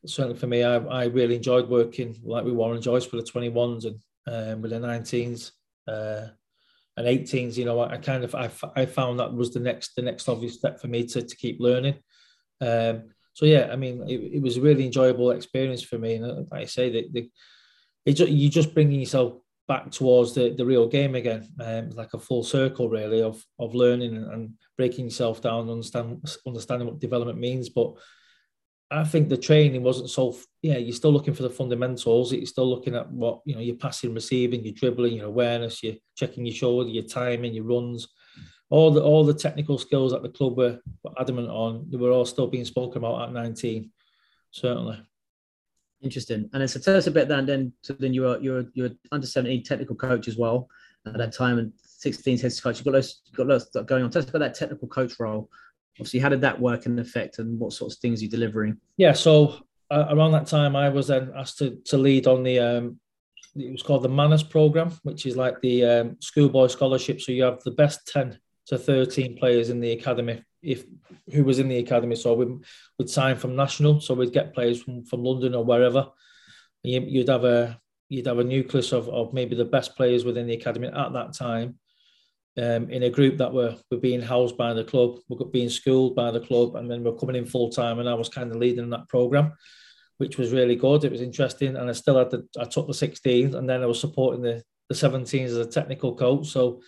certainly 0.05 0.37
for 0.37 0.47
me, 0.47 0.63
I, 0.63 0.75
I 0.77 1.05
really 1.05 1.35
enjoyed 1.35 1.69
working 1.69 2.19
like 2.23 2.43
with 2.43 2.53
Warren 2.53 2.81
Joyce 2.81 3.05
for 3.05 3.15
the 3.15 3.23
21s 3.23 3.85
and 3.85 3.99
um, 4.29 4.61
with 4.61 4.71
the 4.71 4.77
19s 4.77 5.51
uh, 5.87 6.27
and 6.97 7.07
18s. 7.07 7.57
You 7.57 7.65
know, 7.65 7.79
I, 7.79 7.93
I 7.93 7.97
kind 7.97 8.23
of 8.23 8.35
I, 8.35 8.49
I 8.75 8.85
found 8.85 9.19
that 9.19 9.33
was 9.33 9.53
the 9.53 9.59
next 9.59 9.95
the 9.95 10.01
next 10.01 10.29
obvious 10.29 10.55
step 10.55 10.79
for 10.79 10.87
me 10.87 11.05
to, 11.07 11.21
to 11.21 11.35
keep 11.35 11.59
learning. 11.59 11.95
Um, 12.61 13.03
so 13.33 13.45
yeah, 13.45 13.69
I 13.71 13.75
mean, 13.75 14.03
it, 14.07 14.35
it, 14.35 14.41
was 14.41 14.57
a 14.57 14.61
really 14.61 14.85
enjoyable 14.85 15.31
experience 15.31 15.81
for 15.81 15.97
me, 15.97 16.15
and 16.15 16.25
uh, 16.25 16.43
like 16.51 16.61
I 16.61 16.65
say 16.65 16.89
that 16.89 17.13
the, 17.13 17.31
it, 18.05 18.19
you 18.19 18.49
just 18.49 18.73
bringing 18.73 18.99
yourself 18.99 19.35
back 19.67 19.91
towards 19.91 20.33
the, 20.33 20.49
the 20.49 20.65
real 20.65 20.87
game 20.87 21.15
again, 21.15 21.47
um, 21.61 21.91
like 21.91 22.13
a 22.13 22.19
full 22.19 22.43
circle 22.43 22.89
really 22.89 23.21
of 23.21 23.41
of 23.59 23.75
learning 23.75 24.17
and, 24.17 24.33
and 24.33 24.53
breaking 24.77 25.05
yourself 25.05 25.41
down, 25.41 25.69
understand 25.69 26.27
understanding 26.45 26.87
what 26.87 26.99
development 26.99 27.39
means, 27.39 27.69
but 27.69 27.93
I 28.91 29.03
think 29.03 29.29
the 29.29 29.37
training 29.37 29.83
wasn't 29.83 30.09
so. 30.09 30.35
Yeah, 30.61 30.77
you're 30.77 30.95
still 30.95 31.11
looking 31.11 31.35
for 31.35 31.43
the 31.43 31.49
fundamentals. 31.49 32.33
You're 32.33 32.45
still 32.45 32.67
looking 32.67 32.95
at 32.95 33.09
what 33.11 33.41
you 33.45 33.53
know. 33.53 33.61
You're 33.61 33.75
passing, 33.75 34.13
receiving, 34.13 34.63
you're 34.63 34.73
dribbling, 34.73 35.13
your 35.13 35.27
awareness, 35.27 35.83
you're 35.83 35.95
checking 36.15 36.45
your 36.45 36.55
shoulder, 36.55 36.89
your 36.89 37.03
timing, 37.03 37.53
your 37.53 37.65
runs, 37.65 38.07
all 38.69 38.91
the 38.91 39.01
all 39.01 39.23
the 39.23 39.33
technical 39.33 39.77
skills 39.77 40.11
that 40.11 40.23
the 40.23 40.29
club 40.29 40.57
were, 40.57 40.79
were 41.03 41.11
adamant 41.19 41.49
on. 41.49 41.85
They 41.89 41.97
were 41.97 42.11
all 42.11 42.25
still 42.25 42.47
being 42.47 42.65
spoken 42.65 42.97
about 42.97 43.29
at 43.29 43.33
19. 43.33 43.91
Certainly. 44.51 45.01
Interesting. 46.01 46.49
And 46.53 46.67
so 46.69 46.79
tell 46.79 46.95
us 46.95 47.07
a 47.07 47.11
bit 47.11 47.27
then. 47.27 47.45
Then 47.45 47.73
so 47.81 47.93
then 47.93 48.13
you 48.13 48.23
were 48.23 48.39
you're 48.39 48.65
you're 48.73 48.91
under 49.11 49.27
17 49.27 49.63
technical 49.63 49.95
coach 49.95 50.27
as 50.27 50.37
well 50.37 50.67
at 51.05 51.17
that 51.17 51.33
time, 51.33 51.59
and 51.59 51.73
16 51.83 52.39
head 52.39 52.53
coach. 52.63 52.77
You've 52.77 52.85
got 52.85 52.95
you've 52.95 53.35
got 53.35 53.47
loads 53.47 53.69
going 53.85 54.03
on. 54.03 54.09
Tell 54.09 54.23
us 54.23 54.29
about 54.29 54.39
that 54.39 54.55
technical 54.55 54.87
coach 54.87 55.19
role 55.19 55.49
obviously 55.99 56.19
how 56.19 56.29
did 56.29 56.41
that 56.41 56.59
work 56.59 56.85
and 56.85 56.99
affect 56.99 57.39
and 57.39 57.59
what 57.59 57.73
sorts 57.73 57.95
of 57.95 58.01
things 58.01 58.21
are 58.21 58.23
you 58.23 58.29
delivering? 58.29 58.77
Yeah 58.97 59.13
so 59.13 59.59
uh, 59.91 60.05
around 60.09 60.31
that 60.31 60.45
time 60.45 60.75
i 60.75 60.87
was 60.87 61.07
then 61.07 61.31
asked 61.35 61.57
to, 61.57 61.75
to 61.85 61.97
lead 61.97 62.27
on 62.27 62.43
the 62.43 62.59
um, 62.59 62.99
it 63.55 63.71
was 63.71 63.83
called 63.83 64.03
the 64.03 64.09
Manus 64.09 64.43
program 64.43 64.91
which 65.03 65.25
is 65.25 65.35
like 65.35 65.59
the 65.61 65.85
um, 65.85 66.17
schoolboy 66.19 66.67
scholarship. 66.67 67.21
So 67.21 67.31
you 67.31 67.43
have 67.43 67.61
the 67.63 67.71
best 67.71 68.07
10 68.07 68.37
to 68.67 68.77
13 68.77 69.37
players 69.37 69.69
in 69.69 69.79
the 69.79 69.91
academy 69.91 70.43
if 70.61 70.85
who 71.33 71.43
was 71.43 71.59
in 71.59 71.69
the 71.69 71.77
academy. 71.77 72.15
So 72.15 72.33
we 72.33 72.57
would 72.97 73.09
sign 73.09 73.37
from 73.37 73.55
national. 73.55 74.01
So 74.01 74.13
we'd 74.13 74.33
get 74.33 74.53
players 74.53 74.81
from, 74.81 75.03
from 75.05 75.23
london 75.23 75.55
or 75.55 75.63
wherever. 75.63 76.07
You'd 76.83 77.29
have 77.29 77.43
a 77.43 77.79
you'd 78.07 78.27
have 78.27 78.39
a 78.39 78.43
nucleus 78.43 78.91
of, 78.91 79.09
of 79.09 79.33
maybe 79.33 79.55
the 79.55 79.65
best 79.65 79.95
players 79.95 80.25
within 80.25 80.47
the 80.47 80.53
academy 80.53 80.87
at 80.87 81.13
that 81.13 81.33
time 81.33 81.77
um, 82.59 82.89
in 82.89 83.03
a 83.03 83.09
group 83.09 83.37
that 83.37 83.53
were 83.53 83.75
were 83.91 83.97
being 83.97 84.21
housed 84.21 84.57
by 84.57 84.73
the 84.73 84.83
club, 84.83 85.19
we 85.29 85.37
were 85.37 85.45
being 85.45 85.69
schooled 85.69 86.15
by 86.15 86.31
the 86.31 86.39
club, 86.39 86.75
and 86.75 86.89
then 86.89 87.03
we're 87.03 87.15
coming 87.15 87.35
in 87.35 87.45
full 87.45 87.69
time. 87.69 87.99
And 87.99 88.09
I 88.09 88.13
was 88.13 88.29
kind 88.29 88.51
of 88.51 88.57
leading 88.57 88.89
that 88.89 89.07
program, 89.07 89.53
which 90.17 90.37
was 90.37 90.51
really 90.51 90.75
good. 90.75 91.03
It 91.03 91.11
was 91.11 91.21
interesting, 91.21 91.75
and 91.75 91.89
I 91.89 91.93
still 91.93 92.17
had 92.17 92.31
the 92.31 92.47
I 92.59 92.65
took 92.65 92.87
the 92.87 92.93
16th, 92.93 93.55
and 93.55 93.69
then 93.69 93.83
I 93.83 93.85
was 93.85 93.99
supporting 93.99 94.41
the 94.41 94.63
the 94.89 94.95
17s 94.95 95.45
as 95.45 95.57
a 95.57 95.65
technical 95.65 96.15
coach. 96.15 96.47
So 96.47 96.81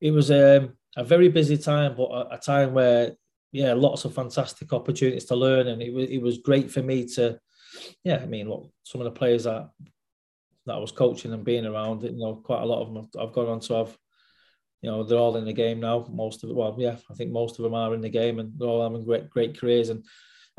it 0.00 0.10
was 0.10 0.30
um, 0.30 0.74
a 0.96 1.04
very 1.04 1.28
busy 1.28 1.56
time, 1.56 1.94
but 1.96 2.10
a, 2.10 2.34
a, 2.34 2.38
time 2.38 2.74
where 2.74 3.12
yeah, 3.50 3.72
lots 3.72 4.04
of 4.04 4.14
fantastic 4.14 4.72
opportunities 4.72 5.24
to 5.26 5.36
learn, 5.36 5.68
and 5.68 5.82
it 5.82 5.92
was 5.92 6.08
it 6.10 6.18
was 6.18 6.38
great 6.38 6.70
for 6.70 6.82
me 6.82 7.06
to 7.14 7.38
yeah. 8.04 8.16
I 8.22 8.26
mean, 8.26 8.48
look, 8.48 8.70
some 8.82 9.00
of 9.00 9.06
the 9.06 9.18
players 9.18 9.44
that 9.44 9.70
that 10.66 10.74
I 10.74 10.78
was 10.78 10.92
coaching 10.92 11.32
and 11.32 11.44
being 11.44 11.66
around. 11.66 12.02
You 12.02 12.12
know, 12.12 12.36
quite 12.36 12.62
a 12.62 12.66
lot 12.66 12.82
of 12.82 12.92
them 12.92 13.08
I've 13.20 13.32
gone 13.32 13.48
on 13.48 13.60
to 13.60 13.74
have. 13.74 13.98
You 14.84 14.90
know, 14.90 15.02
they're 15.02 15.18
all 15.18 15.36
in 15.36 15.46
the 15.46 15.52
game 15.52 15.80
now. 15.80 16.06
Most 16.10 16.44
of 16.44 16.50
it, 16.50 16.56
well, 16.56 16.76
yeah, 16.78 16.96
I 17.10 17.14
think 17.14 17.30
most 17.30 17.58
of 17.58 17.62
them 17.62 17.74
are 17.74 17.94
in 17.94 18.02
the 18.02 18.08
game, 18.10 18.38
and 18.38 18.52
they're 18.58 18.68
all 18.68 18.82
having 18.82 19.04
great, 19.04 19.30
great 19.30 19.58
careers. 19.58 19.88
And 19.88 20.04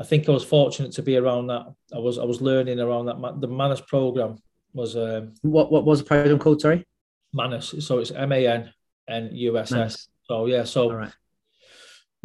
I 0.00 0.04
think 0.04 0.28
I 0.28 0.32
was 0.32 0.44
fortunate 0.44 0.90
to 0.92 1.02
be 1.02 1.16
around 1.16 1.46
that. 1.46 1.72
I 1.94 1.98
was, 1.98 2.18
I 2.18 2.24
was 2.24 2.40
learning 2.40 2.80
around 2.80 3.06
that. 3.06 3.40
The 3.40 3.46
Manus 3.46 3.80
program 3.80 4.38
was. 4.72 4.96
Um, 4.96 5.34
what, 5.42 5.70
what 5.70 5.84
was 5.84 6.00
the 6.00 6.06
program 6.06 6.40
called? 6.40 6.60
Sorry, 6.60 6.84
Manus. 7.32 7.74
So 7.80 7.98
it's 8.00 8.10
M 8.10 8.32
A 8.32 8.46
N 8.46 8.72
N 9.08 9.30
U 9.32 9.58
S 9.58 9.72
S. 9.72 10.08
So 10.24 10.46
yeah, 10.46 10.64
so. 10.64 10.92
Right 10.92 11.12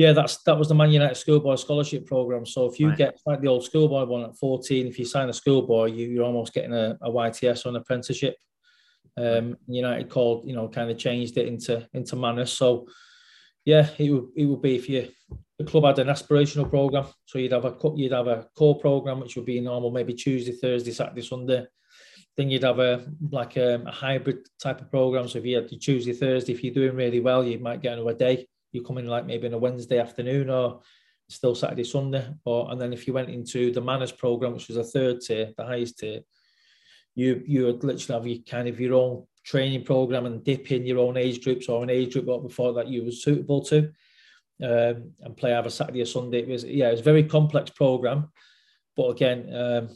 yeah, 0.02 0.14
that's 0.14 0.38
that 0.44 0.58
was 0.58 0.68
the 0.68 0.74
Man 0.74 0.90
United 0.90 1.16
Schoolboy 1.16 1.56
Scholarship 1.56 2.08
Program. 2.08 2.44
So 2.44 2.66
if 2.66 2.80
you 2.80 2.90
right. 2.90 2.98
get 2.98 3.20
like 3.28 3.40
the 3.40 3.48
old 3.48 3.64
schoolboy 3.64 4.06
one 4.06 4.24
at 4.24 4.36
14, 4.36 4.88
if 4.88 4.98
you 4.98 5.06
sign 5.06 5.30
a 5.30 5.34
schoolboy, 5.34 5.92
you, 5.92 6.08
you're 6.08 6.24
almost 6.24 6.54
getting 6.54 6.74
a, 6.74 6.98
a 7.04 7.12
YTS 7.12 7.68
on 7.68 7.76
apprenticeship. 7.76 8.36
Um, 9.18 9.58
United 9.68 10.10
called, 10.10 10.48
you 10.48 10.56
know, 10.56 10.70
kind 10.70 10.90
of 10.90 10.98
changed 10.98 11.38
it 11.38 11.48
into 11.48 11.88
into 11.94 12.16
Manus. 12.16 12.54
So 12.54 12.88
yeah, 13.66 13.90
it 13.98 14.10
would 14.10 14.30
it 14.36 14.46
would 14.46 14.62
be 14.62 14.76
if 14.76 14.90
you 14.90 15.10
the 15.60 15.66
club 15.66 15.86
had 15.86 16.00
an 16.00 16.08
aspirational 16.08 16.70
program. 16.70 17.06
So 17.26 17.38
you'd 17.38 17.52
have 17.52 17.66
a 17.66 17.76
you'd 17.96 18.14
have 18.14 18.28
a 18.28 18.48
core 18.58 18.80
program 18.80 19.20
which 19.20 19.36
would 19.36 19.46
be 19.46 19.60
normal, 19.60 19.92
maybe 19.92 20.14
Tuesday, 20.14 20.54
Thursday, 20.54 20.92
Saturday, 20.92 21.22
Sunday. 21.22 21.66
Then 22.38 22.50
you'd 22.50 22.64
have 22.64 22.80
a 22.80 23.06
like 23.30 23.58
a, 23.58 23.76
um, 23.76 23.88
a 23.88 23.92
hybrid 23.92 24.48
type 24.62 24.82
of 24.82 24.90
program. 24.90 25.28
So 25.28 25.40
if 25.40 25.46
you 25.46 25.58
had 25.58 25.70
the 25.70 25.78
Tuesday, 25.78 26.14
Thursday, 26.14 26.54
if 26.54 26.64
you're 26.64 26.74
doing 26.74 26.96
really 26.96 27.20
well, 27.20 27.44
you 27.44 27.60
might 27.60 27.82
get 27.82 27.94
another 27.94 28.14
day 28.14 28.48
you 28.72 28.82
come 28.82 28.98
in 28.98 29.08
like 29.08 29.26
maybe 29.26 29.48
on 29.48 29.54
a 29.54 29.58
Wednesday 29.58 30.00
afternoon 30.00 30.50
or 30.50 30.82
still 31.30 31.56
Saturday, 31.56 31.84
Sunday. 31.84 32.26
Or 32.46 32.72
and 32.72 32.80
then 32.80 32.94
if 32.94 33.08
you 33.08 33.14
went 33.14 33.30
into 33.30 33.72
the 33.72 33.82
Manus 33.82 34.12
program, 34.12 34.54
which 34.54 34.68
was 34.68 34.78
a 34.78 34.84
third 34.84 35.22
tier, 35.22 35.52
the 35.58 35.66
highest 35.66 36.00
tier, 36.00 36.22
you 37.16 37.44
you 37.46 37.66
would 37.66 37.84
literally 37.84 38.20
have 38.20 38.28
your 38.28 38.44
kind 38.44 38.68
of 38.68 38.80
your 38.80 38.94
own 38.94 39.26
training 39.44 39.84
program 39.84 40.26
and 40.26 40.44
dip 40.44 40.72
in 40.72 40.86
your 40.86 41.00
own 41.00 41.18
age 41.18 41.44
groups 41.44 41.68
or 41.68 41.84
an 41.84 41.90
age 41.90 42.14
group 42.14 42.26
what 42.26 42.44
before 42.44 42.74
that 42.74 42.88
you 42.88 43.04
were 43.04 43.12
suitable 43.12 43.64
to. 43.66 43.92
Um, 44.64 45.14
and 45.22 45.36
play 45.36 45.56
either 45.56 45.72
Saturday 45.72 46.04
or 46.04 46.06
Sunday. 46.06 46.40
It 46.40 46.48
was 46.48 46.64
yeah, 46.64 46.90
it 46.90 46.92
was 46.92 47.00
a 47.00 47.04
very 47.04 47.24
complex 47.24 47.72
program, 47.72 48.30
but 48.96 49.10
again, 49.10 49.52
um, 49.52 49.90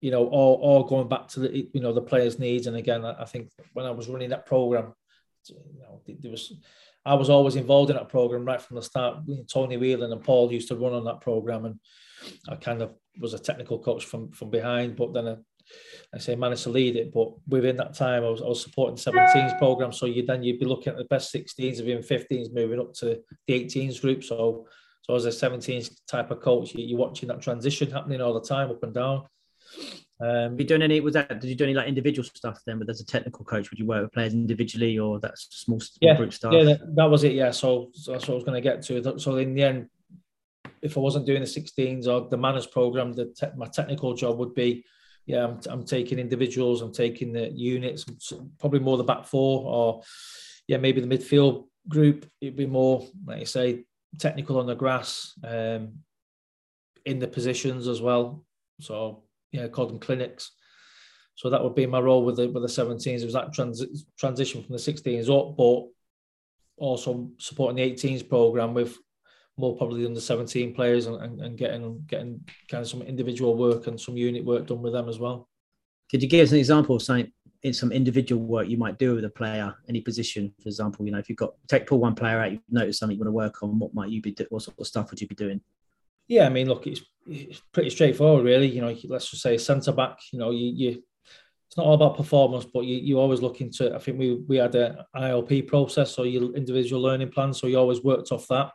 you 0.00 0.12
know, 0.12 0.28
all, 0.28 0.54
all 0.62 0.84
going 0.84 1.08
back 1.08 1.26
to 1.28 1.40
the 1.40 1.68
you 1.74 1.80
know 1.80 1.92
the 1.92 2.00
players' 2.00 2.38
needs. 2.38 2.68
And 2.68 2.76
again, 2.76 3.04
I, 3.04 3.22
I 3.22 3.24
think 3.24 3.50
when 3.72 3.84
I 3.84 3.90
was 3.90 4.08
running 4.08 4.30
that 4.30 4.46
program, 4.46 4.92
you 5.48 5.80
know, 5.80 6.00
there 6.06 6.30
was 6.30 6.52
I 7.04 7.14
was 7.14 7.30
always 7.30 7.56
involved 7.56 7.90
in 7.90 7.96
that 7.96 8.08
program 8.08 8.44
right 8.44 8.60
from 8.60 8.76
the 8.76 8.82
start. 8.82 9.24
Tony 9.52 9.76
Whelan 9.76 10.12
and 10.12 10.22
Paul 10.22 10.52
used 10.52 10.68
to 10.68 10.76
run 10.76 10.92
on 10.92 11.04
that 11.04 11.20
program, 11.20 11.64
and 11.64 11.80
I 12.48 12.56
kind 12.56 12.82
of 12.82 12.94
was 13.18 13.34
a 13.34 13.38
technical 13.38 13.78
coach 13.78 14.04
from 14.04 14.30
from 14.30 14.50
behind. 14.50 14.96
But 14.96 15.12
then 15.12 15.28
I, 15.28 15.36
I 16.14 16.18
say 16.18 16.34
managed 16.34 16.64
to 16.64 16.70
lead 16.70 16.96
it. 16.96 17.12
But 17.12 17.32
within 17.48 17.76
that 17.76 17.94
time, 17.94 18.24
I 18.24 18.28
was, 18.28 18.42
I 18.42 18.46
was 18.46 18.62
supporting 18.62 18.96
17s 18.96 19.58
program. 19.58 19.92
So 19.92 20.06
you 20.06 20.24
then 20.26 20.42
you'd 20.42 20.60
be 20.60 20.66
looking 20.66 20.92
at 20.92 20.98
the 20.98 21.04
best 21.04 21.32
16s 21.34 21.80
of 21.80 21.88
even 21.88 22.02
15s 22.02 22.54
moving 22.54 22.80
up 22.80 22.92
to 22.94 23.20
the 23.46 23.54
18s 23.54 24.00
group. 24.00 24.22
So 24.22 24.66
so 25.02 25.16
as 25.16 25.24
a 25.24 25.30
17s 25.30 26.00
type 26.06 26.30
of 26.30 26.40
coach, 26.40 26.74
you, 26.74 26.84
you're 26.84 26.98
watching 26.98 27.28
that 27.28 27.42
transition 27.42 27.90
happening 27.90 28.20
all 28.20 28.34
the 28.34 28.46
time, 28.46 28.70
up 28.70 28.82
and 28.82 28.94
down. 28.94 29.24
Um, 30.20 30.58
you 30.58 30.64
doing 30.64 30.82
any? 30.82 31.00
Was 31.00 31.14
that? 31.14 31.40
Did 31.40 31.50
you 31.50 31.56
do 31.56 31.64
any 31.64 31.74
like 31.74 31.88
individual 31.88 32.24
stuff 32.24 32.60
then? 32.64 32.78
But 32.78 32.88
as 32.88 33.00
a 33.00 33.04
technical 33.04 33.44
coach, 33.44 33.70
would 33.70 33.80
you 33.80 33.86
work 33.86 34.02
with 34.02 34.12
players 34.12 34.32
individually, 34.32 34.96
or 34.98 35.18
that 35.20 35.36
small, 35.36 35.80
small 35.80 35.98
yeah, 36.00 36.16
group 36.16 36.32
stuff? 36.32 36.52
Yeah, 36.52 36.62
that, 36.64 36.94
that, 36.94 37.10
was 37.10 37.24
it. 37.24 37.32
Yeah, 37.32 37.50
so, 37.50 37.90
so 37.92 38.12
that's 38.12 38.28
what 38.28 38.34
I 38.34 38.36
was 38.36 38.44
going 38.44 38.62
to 38.62 38.68
get 38.68 38.82
to. 38.82 39.18
So 39.18 39.36
in 39.36 39.54
the 39.54 39.64
end, 39.64 39.88
if 40.80 40.96
I 40.96 41.00
wasn't 41.00 41.26
doing 41.26 41.40
the 41.40 41.46
16s 41.46 42.06
or 42.06 42.28
the 42.28 42.36
Manus 42.36 42.66
program, 42.66 43.12
the 43.12 43.34
te- 43.36 43.56
my 43.56 43.66
technical 43.66 44.14
job 44.14 44.38
would 44.38 44.54
be, 44.54 44.84
yeah, 45.26 45.44
I'm, 45.44 45.60
I'm 45.68 45.84
taking 45.84 46.18
individuals, 46.18 46.82
I'm 46.82 46.92
taking 46.92 47.32
the 47.32 47.50
units, 47.50 48.04
probably 48.58 48.80
more 48.80 48.96
the 48.96 49.04
back 49.04 49.24
four, 49.24 49.64
or 49.64 50.02
yeah, 50.66 50.78
maybe 50.78 51.00
the 51.00 51.16
midfield 51.18 51.66
group. 51.88 52.26
It'd 52.40 52.56
be 52.56 52.66
more, 52.66 53.06
like 53.26 53.40
you 53.40 53.46
say, 53.46 53.84
technical 54.18 54.58
on 54.58 54.66
the 54.66 54.74
grass, 54.74 55.32
um, 55.44 55.94
in 57.04 57.18
the 57.18 57.28
positions 57.28 57.88
as 57.88 58.00
well. 58.00 58.44
So 58.80 59.24
yeah, 59.52 59.68
called 59.68 59.90
them 59.90 60.00
clinics. 60.00 60.52
So 61.34 61.50
that 61.50 61.62
would 61.62 61.74
be 61.74 61.86
my 61.86 62.00
role 62.00 62.24
with 62.24 62.36
the 62.36 62.48
with 62.48 62.62
the 62.62 62.68
17s. 62.68 63.20
It 63.20 63.24
was 63.24 63.34
that 63.34 63.52
trans- 63.52 64.04
transition 64.18 64.62
from 64.62 64.72
the 64.72 64.78
16s 64.78 65.28
up, 65.28 65.56
but 65.56 65.88
also 66.76 67.30
supporting 67.38 67.76
the 67.76 67.90
18s 67.90 68.28
program 68.28 68.74
with 68.74 68.96
more 69.62 69.76
probably 69.76 70.02
than 70.02 70.12
the 70.12 70.20
17 70.20 70.74
players 70.74 71.06
and, 71.06 71.22
and, 71.22 71.40
and, 71.40 71.56
getting 71.56 72.04
getting 72.08 72.44
kind 72.68 72.82
of 72.82 72.90
some 72.90 73.00
individual 73.00 73.56
work 73.56 73.86
and 73.86 73.98
some 73.98 74.16
unit 74.16 74.44
work 74.44 74.66
done 74.66 74.82
with 74.82 74.92
them 74.92 75.08
as 75.08 75.20
well. 75.20 75.48
Could 76.10 76.20
you 76.20 76.28
give 76.28 76.42
us 76.42 76.52
an 76.52 76.58
example 76.58 76.96
of 76.96 77.02
something 77.02 77.32
in 77.62 77.72
some 77.72 77.92
individual 77.92 78.42
work 78.42 78.68
you 78.68 78.76
might 78.76 78.98
do 78.98 79.14
with 79.14 79.24
a 79.24 79.30
player, 79.30 79.72
any 79.88 80.00
position, 80.00 80.52
for 80.60 80.68
example? 80.68 81.06
You 81.06 81.12
know, 81.12 81.18
if 81.18 81.28
you've 81.28 81.38
got 81.38 81.54
take 81.68 81.86
pull 81.86 82.00
one 82.00 82.16
player 82.16 82.40
out, 82.40 82.50
you've 82.50 82.60
noticed 82.68 82.98
something 82.98 83.16
you 83.16 83.20
want 83.20 83.28
to 83.28 83.32
work 83.32 83.62
on. 83.62 83.78
What 83.78 83.94
might 83.94 84.10
you 84.10 84.20
be? 84.20 84.36
What 84.50 84.62
sort 84.62 84.78
of 84.80 84.86
stuff 84.86 85.10
would 85.10 85.20
you 85.20 85.28
be 85.28 85.36
doing? 85.36 85.60
Yeah, 86.26 86.46
I 86.46 86.48
mean, 86.48 86.68
look, 86.68 86.86
it's, 86.88 87.02
it's 87.26 87.62
pretty 87.72 87.90
straightforward, 87.90 88.44
really. 88.44 88.66
You 88.66 88.80
know, 88.80 88.96
let's 89.04 89.30
just 89.30 89.42
say 89.42 89.56
centre 89.58 89.92
back. 89.92 90.18
You 90.32 90.40
know, 90.40 90.50
you, 90.50 90.72
you 90.74 91.02
it's 91.68 91.76
not 91.76 91.86
all 91.86 91.94
about 91.94 92.16
performance, 92.16 92.66
but 92.66 92.84
you, 92.84 92.96
you 92.96 93.18
always 93.20 93.40
look 93.40 93.60
into. 93.60 93.94
I 93.94 93.98
think 93.98 94.18
we 94.18 94.42
we 94.48 94.56
had 94.56 94.74
an 94.74 94.96
ILP 95.16 95.68
process, 95.68 96.14
so 96.14 96.24
your 96.24 96.52
individual 96.54 97.00
learning 97.00 97.30
plan. 97.30 97.54
So 97.54 97.68
you 97.68 97.78
always 97.78 98.02
worked 98.02 98.32
off 98.32 98.48
that. 98.48 98.72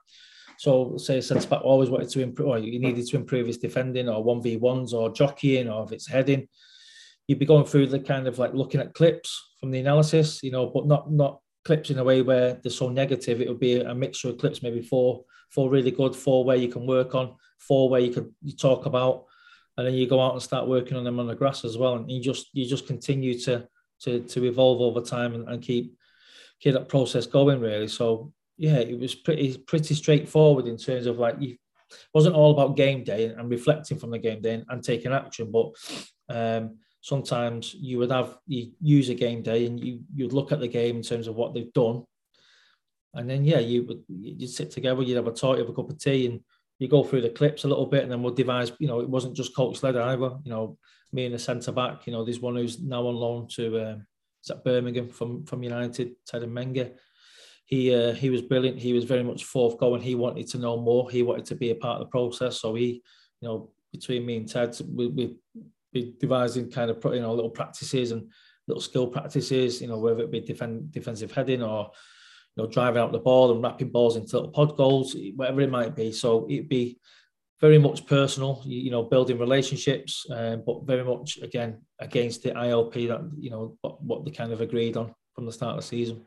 So 0.58 0.98
say 0.98 1.20
a 1.20 1.22
centre 1.22 1.56
always 1.56 1.90
wanted 1.90 2.10
to 2.10 2.22
improve, 2.22 2.50
or 2.50 2.58
you 2.58 2.80
needed 2.80 3.06
to 3.08 3.16
improve 3.16 3.48
his 3.48 3.58
defending, 3.58 4.10
or 4.10 4.24
one 4.24 4.42
v 4.42 4.58
ones, 4.58 4.94
or 4.94 5.12
jockeying, 5.12 5.70
or 5.70 5.84
if 5.84 5.92
it's 5.92 6.08
heading. 6.08 6.48
You'd 7.28 7.40
be 7.40 7.46
going 7.46 7.66
through 7.66 7.88
the 7.88 8.00
kind 8.00 8.28
of 8.28 8.40
like 8.40 8.54
looking 8.54 8.80
at 8.80 8.94
clips 8.94 9.52
from 9.60 9.72
the 9.72 9.80
analysis, 9.80 10.42
you 10.42 10.52
know, 10.52 10.68
but 10.68 10.88
not 10.88 11.12
not 11.12 11.40
clips 11.66 11.90
in 11.90 12.00
a 12.00 12.04
way 12.04 12.22
where 12.22 12.60
they're 12.64 12.72
so 12.72 12.90
negative. 12.90 13.42
It 13.42 13.50
would 13.50 13.60
be 13.60 13.82
a 13.82 13.94
mixture 13.94 14.30
of 14.30 14.38
clips, 14.38 14.64
maybe 14.64 14.82
four 14.82 15.26
four 15.52 15.70
really 15.70 15.92
good, 15.92 16.16
four 16.16 16.44
where 16.44 16.58
you 16.58 16.70
can 16.70 16.88
work 16.88 17.16
on, 17.16 17.36
four 17.60 17.90
where 17.90 18.02
you 18.02 18.12
can 18.12 18.34
you 18.42 18.56
talk 18.56 18.86
about, 18.86 19.26
and 19.78 19.86
then 19.86 19.94
you 19.94 20.08
go 20.08 20.22
out 20.22 20.34
and 20.34 20.42
start 20.42 20.68
working 20.68 20.98
on 20.98 21.04
them 21.04 21.20
on 21.20 21.28
the 21.28 21.36
grass 21.36 21.66
as 21.66 21.78
well. 21.78 21.96
And 21.96 22.10
you 22.10 22.22
just 22.22 22.48
you 22.54 22.66
just 22.66 22.88
continue 22.88 23.38
to 23.42 23.68
to 24.02 24.22
to 24.22 24.46
evolve 24.46 24.82
over 24.82 25.02
time 25.02 25.36
and, 25.36 25.48
and 25.50 25.62
keep 25.62 25.96
keep 26.60 26.74
that 26.74 26.90
process 26.90 27.28
going 27.28 27.60
really. 27.60 27.88
So 27.88 28.34
yeah, 28.58 28.80
it 28.80 29.00
was 29.00 29.16
pretty 29.16 29.58
pretty 29.58 29.94
straightforward 29.94 30.68
in 30.68 30.78
terms 30.78 31.06
of 31.06 31.18
like 31.18 31.36
you 31.40 31.58
wasn't 32.14 32.36
all 32.36 32.52
about 32.52 32.76
game 32.76 33.04
day 33.04 33.26
and 33.26 33.50
reflecting 33.50 33.98
from 33.98 34.12
the 34.12 34.20
game 34.20 34.42
day 34.42 34.56
and, 34.56 34.66
and 34.70 34.84
taking 34.84 35.14
action, 35.14 35.52
but 35.52 35.72
um, 36.30 36.78
sometimes 37.02 37.74
you 37.74 38.00
would 38.00 38.12
have 38.12 38.38
you 38.48 38.72
use 38.82 39.10
a 39.10 39.16
game 39.16 39.42
day 39.42 39.66
and 39.66 39.80
you 39.80 40.02
you'd 40.14 40.34
look 40.34 40.52
at 40.52 40.60
the 40.60 40.68
game 40.68 40.98
in 40.98 41.02
terms 41.02 41.28
of 41.28 41.36
what 41.36 41.54
they've 41.54 41.74
done 41.74 42.04
and 43.18 43.30
then 43.30 43.44
yeah, 43.44 43.60
you 43.60 43.84
would 43.84 44.04
you'd 44.08 44.50
sit 44.50 44.72
together, 44.72 45.02
you'd 45.02 45.16
have 45.16 45.28
a 45.28 45.32
talk, 45.32 45.58
you 45.58 45.64
have 45.64 45.70
a 45.70 45.74
cup 45.74 45.90
of 45.90 45.98
tea, 45.98 46.28
and 46.28 46.42
you 46.80 46.88
go 46.88 47.04
through 47.04 47.22
the 47.22 47.30
clips 47.30 47.64
a 47.64 47.68
little 47.68 47.88
bit, 47.88 48.04
and 48.04 48.12
then 48.12 48.22
we'll 48.22 48.34
devise. 48.34 48.72
You 48.80 48.88
know, 48.88 49.00
it 49.00 49.10
wasn't 49.10 49.36
just 49.36 49.56
coach 49.56 49.82
led 49.82 49.98
either. 49.98 50.38
You 50.44 50.52
know, 50.52 50.78
me 51.12 51.26
and 51.26 51.34
the 51.34 51.40
centre 51.40 51.72
back. 51.72 52.06
You 52.06 52.14
know, 52.14 52.24
there's 52.24 52.40
one 52.40 52.56
who's 52.56 52.80
now 52.80 53.08
on 53.08 53.16
loan 53.16 53.48
to 53.56 53.92
um, 53.92 54.08
is 54.44 54.48
that 54.50 54.64
Birmingham 54.64 55.10
from 55.10 55.46
from 55.46 55.64
United, 55.64 56.16
Teden 56.32 56.52
Mengi. 56.52 56.94
He 57.68 57.94
uh, 57.94 58.14
he 58.14 58.30
was 58.30 58.42
brilliant. 58.42 58.80
He 58.80 58.94
was 58.94 59.04
very 59.04 59.24
much 59.24 59.44
forthgoing. 59.44 60.02
He 60.02 60.16
wanted 60.16 60.48
to 60.48 60.58
know 60.58 60.78
more. 60.78 61.12
He 61.12 61.22
wanted 61.22 61.46
to 61.46 61.56
be 61.56 61.70
a 61.72 61.76
part 61.76 62.02
of 62.02 62.08
the 62.08 62.12
process. 62.12 62.62
So 62.62 62.74
he, 62.76 63.04
you 63.42 63.48
know, 63.48 63.72
between 63.92 64.26
me 64.26 64.38
and 64.38 64.48
Ted, 64.48 64.76
we 64.88 65.08
we, 65.08 65.36
we 65.94 66.16
devising 66.18 66.72
kind 66.72 66.90
of 66.90 67.04
you 67.04 67.22
know 67.22 67.34
little 67.34 67.50
practices 67.50 68.12
and 68.12 68.32
little 68.68 68.82
skill 68.82 69.08
practices. 69.08 69.82
You 69.82 69.90
know, 69.90 70.00
whether 70.00 70.24
it 70.24 70.32
be 70.32 70.40
defend, 70.40 70.92
defensive 70.94 71.34
heading 71.34 71.62
or 71.62 71.92
you 72.56 72.64
know, 72.64 72.70
driving 72.70 73.02
out 73.02 73.12
the 73.12 73.20
ball 73.20 73.52
and 73.52 73.62
wrapping 73.62 73.90
balls 73.90 74.16
into 74.16 74.38
little 74.38 74.52
pod 74.52 74.78
goals, 74.78 75.16
whatever 75.36 75.62
it 75.62 75.70
might 75.70 75.94
be. 75.94 76.14
So 76.14 76.48
it'd 76.50 76.70
be 76.70 76.98
very 77.60 77.78
much 77.78 78.06
personal, 78.06 78.62
you, 78.66 78.92
know, 78.92 79.04
building 79.04 79.40
relationships, 79.40 80.26
uh, 80.32 80.58
but 80.58 80.86
very 80.86 81.04
much 81.04 81.38
again 81.42 81.82
against 82.00 82.44
the 82.44 82.52
ILP 82.52 82.94
that 83.08 83.30
you 83.38 83.50
know 83.50 83.78
what, 83.82 84.02
what 84.02 84.26
they 84.26 84.32
kind 84.32 84.54
of 84.54 84.62
agreed 84.62 84.96
on 84.96 85.14
from 85.36 85.46
the 85.46 85.52
start 85.52 85.78
of 85.78 85.82
the 85.82 85.88
season. 85.88 86.24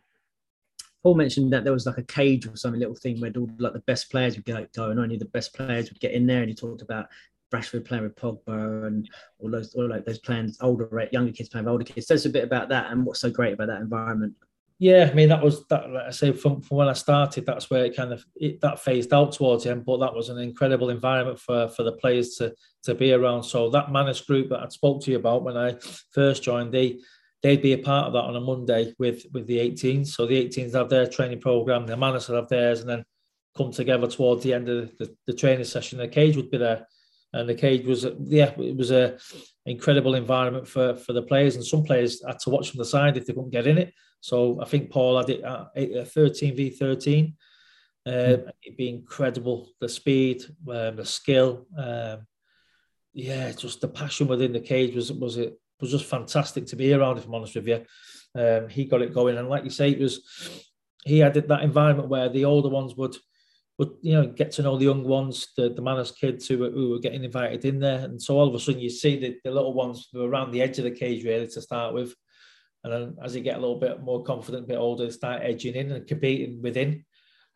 Paul 1.03 1.15
mentioned 1.15 1.53
that 1.53 1.65
there 1.65 1.73
was 1.73 1.87
like 1.87 1.99
a 1.99 2.03
cage 2.03 2.47
or 2.47 2.57
some 2.57 2.79
little 2.79 2.95
thing 2.95 3.21
where 3.21 3.33
all 3.37 3.49
like 3.59 3.73
the 3.73 3.81
best 3.81 4.11
players 4.11 4.37
would 4.37 4.45
go, 4.45 4.67
go 4.75 4.91
and 4.91 5.01
only 5.01 5.17
the 5.17 5.25
best 5.27 5.55
players 5.55 5.89
would 5.89 6.01
get 6.01 6.13
in 6.13 6.27
there. 6.27 6.41
And 6.41 6.49
he 6.49 6.55
talked 6.55 6.83
about 6.83 7.07
Rashford 7.53 7.85
playing 7.85 8.05
with 8.05 8.17
Pogba 8.17 8.87
and 8.87 9.09
all 9.39 9.51
those, 9.51 9.75
all 9.75 9.89
like 9.89 10.05
those 10.05 10.19
playing 10.19 10.55
older, 10.61 11.09
younger 11.11 11.33
kids 11.33 11.49
playing 11.49 11.65
with 11.65 11.73
older 11.73 11.85
kids. 11.85 12.07
Tell 12.07 12.17
us 12.17 12.27
a 12.27 12.31
bit 12.31 12.45
about 12.45 12.69
that 12.69 12.91
and 12.91 13.05
what's 13.05 13.21
so 13.21 13.31
great 13.31 13.55
about 13.55 13.69
that 13.69 13.81
environment. 13.81 14.35
Yeah, 14.81 15.11
I 15.11 15.15
mean 15.15 15.29
that 15.29 15.43
was 15.43 15.67
that. 15.67 15.91
Like 15.91 16.07
I 16.07 16.11
say 16.11 16.33
from, 16.33 16.63
from 16.63 16.79
when 16.79 16.89
I 16.89 16.95
started, 16.95 17.45
that's 17.45 17.69
where 17.69 17.85
it 17.85 17.95
kind 17.95 18.15
of 18.15 18.25
it, 18.35 18.63
that 18.63 18.81
phased 18.81 19.13
out 19.13 19.33
towards 19.33 19.65
the 19.65 19.73
end. 19.73 19.85
But 19.85 19.99
that 19.99 20.15
was 20.15 20.31
an 20.31 20.39
incredible 20.39 20.89
environment 20.89 21.39
for 21.39 21.69
for 21.69 21.83
the 21.83 21.93
players 21.93 22.37
to 22.37 22.55
to 22.85 22.95
be 22.95 23.13
around. 23.13 23.43
So 23.43 23.69
that 23.71 23.93
Manus 23.93 24.23
group 24.23 24.49
that 24.49 24.61
I 24.61 24.69
spoke 24.69 25.03
to 25.03 25.11
you 25.11 25.19
about 25.19 25.43
when 25.43 25.59
I 25.59 25.77
first 26.13 26.43
joined, 26.43 26.73
they 26.73 26.99
they'd 27.43 27.63
be 27.63 27.73
a 27.73 27.79
part 27.79 28.07
of 28.07 28.13
that 28.13 28.25
on 28.25 28.37
a 28.37 28.41
Monday 28.41 28.95
with 28.99 29.25
with 29.33 29.47
the 29.47 29.59
18s. 29.59 30.09
So 30.09 30.27
the 30.27 30.45
18s 30.47 30.75
have 30.75 30.91
their 30.91 31.07
training 31.07 31.41
program, 31.41 31.87
the 31.87 31.97
Manus 31.97 32.29
will 32.29 32.37
have 32.37 32.49
theirs, 32.49 32.81
and 32.81 32.89
then 32.89 33.05
come 33.57 33.73
together 33.73 34.07
towards 34.07 34.43
the 34.43 34.55
end 34.55 34.69
of 34.69 34.97
the, 34.99 35.15
the 35.27 35.33
training 35.33 35.65
session. 35.65 35.99
The 35.99 36.09
cage 36.09 36.37
would 36.37 36.51
be 36.51 36.59
there, 36.59 36.87
and 37.33 37.49
the 37.49 37.55
cage 37.55 37.87
was 37.87 38.07
yeah 38.25 38.53
it 38.59 38.77
was 38.77 38.91
a 38.91 39.17
incredible 39.67 40.15
environment 40.15 40.67
for 40.67 40.97
for 40.97 41.13
the 41.13 41.23
players 41.23 41.57
and 41.57 41.65
some 41.65 41.83
players 41.83 42.23
had 42.27 42.39
to 42.39 42.51
watch 42.51 42.71
from 42.71 42.79
the 42.79 42.85
side 42.85 43.17
if 43.17 43.27
they 43.27 43.33
couldn't 43.33 43.51
get 43.51 43.67
in 43.67 43.79
it 43.79 43.93
so 44.21 44.61
i 44.61 44.65
think 44.65 44.91
paul 44.91 45.19
had 45.19 45.31
it 45.31 45.43
at 45.43 46.09
13 46.09 46.57
v 46.57 46.71
13 46.71 47.37
um, 48.07 48.13
mm. 48.13 48.51
it'd 48.65 48.77
be 48.77 48.89
incredible 48.89 49.69
the 49.81 49.89
speed 49.89 50.43
um, 50.69 50.97
the 50.97 51.05
skill 51.05 51.67
um, 51.77 52.27
yeah 53.13 53.53
just 53.53 53.81
the 53.81 53.89
passion 53.89 54.27
within 54.27 54.53
the 54.53 54.61
cage 54.61 54.95
was 54.95 55.13
was 55.13 55.37
it 55.37 55.59
was 55.81 55.91
just 55.91 56.05
fantastic 56.05 56.67
to 56.67 56.77
be 56.77 56.93
around 56.93 57.19
if 57.19 57.27
i'm 57.27 57.35
honest 57.35 57.55
with 57.55 57.69
you. 57.69 57.85
Um, 58.35 58.69
he 58.69 58.85
got 58.85 59.03
it 59.03 59.15
going. 59.15 59.37
And 59.37 59.49
like 59.49 59.65
you 59.65 59.71
say 59.71 59.91
it 59.91 60.01
was 60.01 60.21
he 61.05 61.19
had 61.19 61.35
that 61.35 61.63
environment 61.63 62.09
where 62.09 62.29
the 62.29 62.45
older 62.45 62.69
ones 62.69 62.95
would 62.95 63.17
would 63.79 63.93
you 64.03 64.13
know 64.13 64.27
get 64.27 64.53
to 64.53 64.63
know 64.63 64.77
the 64.77 64.85
young 64.85 65.05
ones, 65.05 65.49
the 65.57 65.71
the 65.71 65.81
Manus 65.81 66.11
kids 66.11 66.47
who 66.47 66.59
were, 66.59 66.71
who 66.71 66.91
were 66.91 66.99
getting 66.99 67.25
invited 67.25 67.65
in 67.65 67.81
there, 67.81 68.01
and 68.01 68.21
so 68.21 68.39
all 68.39 68.47
of 68.47 68.55
a 68.55 68.61
sudden 68.61 68.81
you 68.81 68.91
see 68.91 69.19
the, 69.19 69.39
the 69.43 69.51
little 69.51 69.73
ones 69.73 70.09
who 70.13 70.21
were 70.21 70.29
around 70.29 70.51
the 70.51 70.61
edge 70.61 70.79
of 70.79 70.85
the 70.85 70.91
cage 70.91 71.25
really 71.25 71.49
to 71.49 71.63
start 71.63 71.95
with, 71.95 72.15
and 72.85 72.93
then 72.93 73.17
as 73.25 73.33
they 73.33 73.41
get 73.41 73.57
a 73.57 73.61
little 73.61 73.81
bit 73.81 74.03
more 74.03 74.23
confident, 74.23 74.65
a 74.65 74.67
bit 74.67 74.77
older, 74.77 75.07
they 75.07 75.11
start 75.11 75.41
edging 75.43 75.77
in 75.77 75.93
and 75.93 76.07
competing 76.07 76.61
within, 76.61 77.07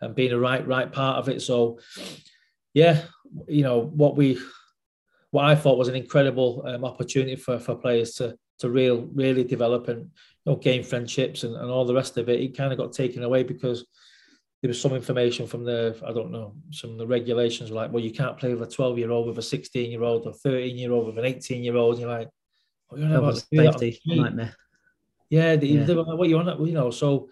and 0.01 0.14
being 0.14 0.33
a 0.33 0.39
right 0.39 0.66
right 0.66 0.91
part 0.91 1.18
of 1.18 1.29
it. 1.29 1.43
So, 1.43 1.79
yeah, 2.72 3.03
you 3.47 3.62
know 3.62 3.83
what 3.83 4.16
we, 4.16 4.39
what 5.35 5.47
I 5.47 5.57
thought 5.57 5.78
was 5.78 5.89
an 5.89 5.97
incredible 5.97 6.62
um, 6.64 6.85
opportunity 6.85 7.35
for 7.35 7.59
for 7.59 7.74
players 7.74 8.12
to 8.14 8.37
to 8.61 8.70
real 8.70 9.09
really 9.14 9.43
develop 9.43 9.89
and 9.89 10.03
you 10.03 10.47
know 10.47 10.57
gain 10.57 10.85
friendships 10.85 11.43
and, 11.43 11.57
and 11.57 11.68
all 11.68 11.85
the 11.85 11.93
rest 11.93 12.16
of 12.18 12.28
it. 12.28 12.41
It 12.41 12.57
kind 12.57 12.70
of 12.70 12.78
got 12.78 12.93
taken 12.93 13.24
away 13.24 13.43
because 13.43 13.85
there 14.62 14.68
was 14.68 14.80
some 14.80 14.95
information 14.95 15.49
from 15.49 15.64
the 15.64 16.01
I 16.07 16.12
don't 16.12 16.30
know 16.30 16.55
some 16.70 16.91
of 16.91 16.99
the 16.99 17.07
regulations 17.09 17.70
were 17.70 17.76
like 17.76 17.91
well 17.91 18.05
you 18.05 18.12
can't 18.12 18.39
play 18.39 18.55
with 18.55 18.62
a 18.62 18.72
12 18.72 18.97
year 18.97 19.11
old 19.11 19.26
with 19.26 19.37
a 19.39 19.43
16 19.43 19.91
year 19.91 20.05
old 20.05 20.24
or 20.24 20.32
13 20.32 20.78
year 20.78 20.93
old 20.93 21.07
with 21.07 21.18
an 21.18 21.24
18 21.24 21.64
year 21.64 21.76
old 21.76 21.99
you're 21.99 22.09
like 22.09 22.30
oh, 22.93 22.97
you're 22.97 23.18
about 23.18 23.37
safety 23.37 24.01
nightmare 24.07 24.55
yeah, 25.30 25.57
they, 25.57 25.66
yeah. 25.66 25.82
They 25.82 25.95
were 25.95 26.05
like, 26.05 26.16
what 26.16 26.28
you 26.28 26.37
want 26.37 26.61
you 26.61 26.72
know 26.72 26.91
so 26.93 27.28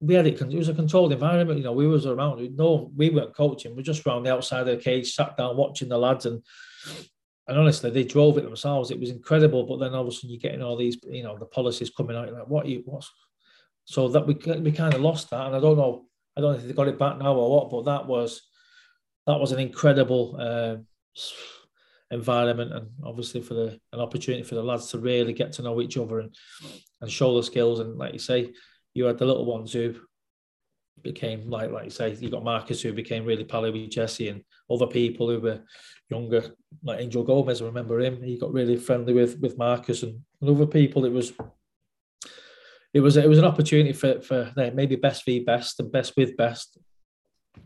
we 0.00 0.14
had 0.14 0.26
it 0.26 0.40
it 0.40 0.54
was 0.54 0.68
a 0.68 0.74
controlled 0.74 1.12
environment 1.12 1.58
you 1.58 1.64
know 1.64 1.72
we 1.72 1.86
was 1.86 2.04
around 2.04 2.56
no 2.56 2.92
we 2.94 3.08
weren't 3.08 3.34
coaching 3.34 3.74
we 3.74 3.80
are 3.80 3.90
just 3.90 4.06
around 4.06 4.24
the 4.24 4.32
outside 4.32 4.68
of 4.68 4.76
the 4.76 4.76
cage 4.76 5.14
sat 5.14 5.36
down 5.36 5.56
watching 5.56 5.88
the 5.88 5.98
lads 5.98 6.26
and 6.26 6.42
and 7.48 7.58
honestly 7.58 7.90
they 7.90 8.04
drove 8.04 8.38
it 8.38 8.44
themselves. 8.44 8.90
It 8.90 9.00
was 9.00 9.10
incredible. 9.10 9.64
But 9.64 9.78
then 9.78 9.94
all 9.94 10.02
of 10.02 10.08
a 10.08 10.12
sudden 10.12 10.30
you're 10.30 10.38
getting 10.38 10.62
all 10.62 10.76
these 10.76 10.98
you 11.02 11.22
know 11.22 11.36
the 11.36 11.46
policies 11.46 11.90
coming 11.90 12.16
out 12.16 12.32
like 12.32 12.48
what 12.48 12.66
you 12.66 12.82
what's 12.84 13.10
so 13.84 14.08
that 14.08 14.26
we 14.26 14.34
we 14.60 14.72
kind 14.72 14.94
of 14.94 15.00
lost 15.00 15.30
that. 15.30 15.46
And 15.46 15.56
I 15.56 15.60
don't 15.60 15.76
know 15.76 16.06
I 16.36 16.40
don't 16.40 16.52
know 16.52 16.58
if 16.58 16.66
they 16.66 16.72
got 16.72 16.88
it 16.88 16.98
back 16.98 17.18
now 17.18 17.34
or 17.34 17.50
what, 17.50 17.70
but 17.70 17.84
that 17.84 18.06
was 18.06 18.42
that 19.26 19.40
was 19.40 19.52
an 19.52 19.58
incredible 19.58 20.36
uh, 20.38 20.76
environment 22.10 22.72
and 22.72 22.88
obviously 23.04 23.40
for 23.40 23.54
the 23.54 23.80
an 23.92 24.00
opportunity 24.00 24.42
for 24.42 24.54
the 24.54 24.62
lads 24.62 24.88
to 24.90 24.98
really 24.98 25.32
get 25.32 25.52
to 25.52 25.62
know 25.62 25.80
each 25.80 25.96
other 25.96 26.20
and 26.20 26.34
and 27.00 27.10
show 27.10 27.34
the 27.36 27.42
skills. 27.42 27.80
And 27.80 27.98
like 27.98 28.12
you 28.12 28.18
say, 28.18 28.52
you 28.94 29.04
had 29.04 29.18
the 29.18 29.26
little 29.26 29.44
ones 29.46 29.72
who 29.72 29.94
became 31.02 31.48
like 31.48 31.70
like 31.70 31.84
you 31.84 31.90
say, 31.90 32.14
you 32.14 32.30
got 32.30 32.44
Marcus 32.44 32.82
who 32.82 32.92
became 32.92 33.24
really 33.24 33.44
pally 33.44 33.70
with 33.70 33.90
Jesse 33.90 34.28
and 34.28 34.42
other 34.70 34.86
people 34.86 35.28
who 35.28 35.40
were 35.40 35.60
younger, 36.08 36.54
like 36.82 37.00
Angel 37.00 37.24
Gomes. 37.24 37.62
I 37.62 37.64
remember 37.64 38.00
him. 38.00 38.22
He 38.22 38.38
got 38.38 38.52
really 38.52 38.76
friendly 38.76 39.12
with 39.12 39.38
with 39.40 39.58
Marcus 39.58 40.02
and, 40.02 40.20
and 40.40 40.50
other 40.50 40.66
people. 40.66 41.04
It 41.04 41.12
was 41.12 41.32
it 42.92 43.00
was 43.00 43.16
it 43.16 43.28
was 43.28 43.38
an 43.38 43.44
opportunity 43.44 43.92
for 43.92 44.20
for 44.20 44.52
maybe 44.56 44.96
best 44.96 45.24
v 45.24 45.40
best 45.40 45.80
and 45.80 45.92
best 45.92 46.16
with 46.16 46.36
best. 46.36 46.78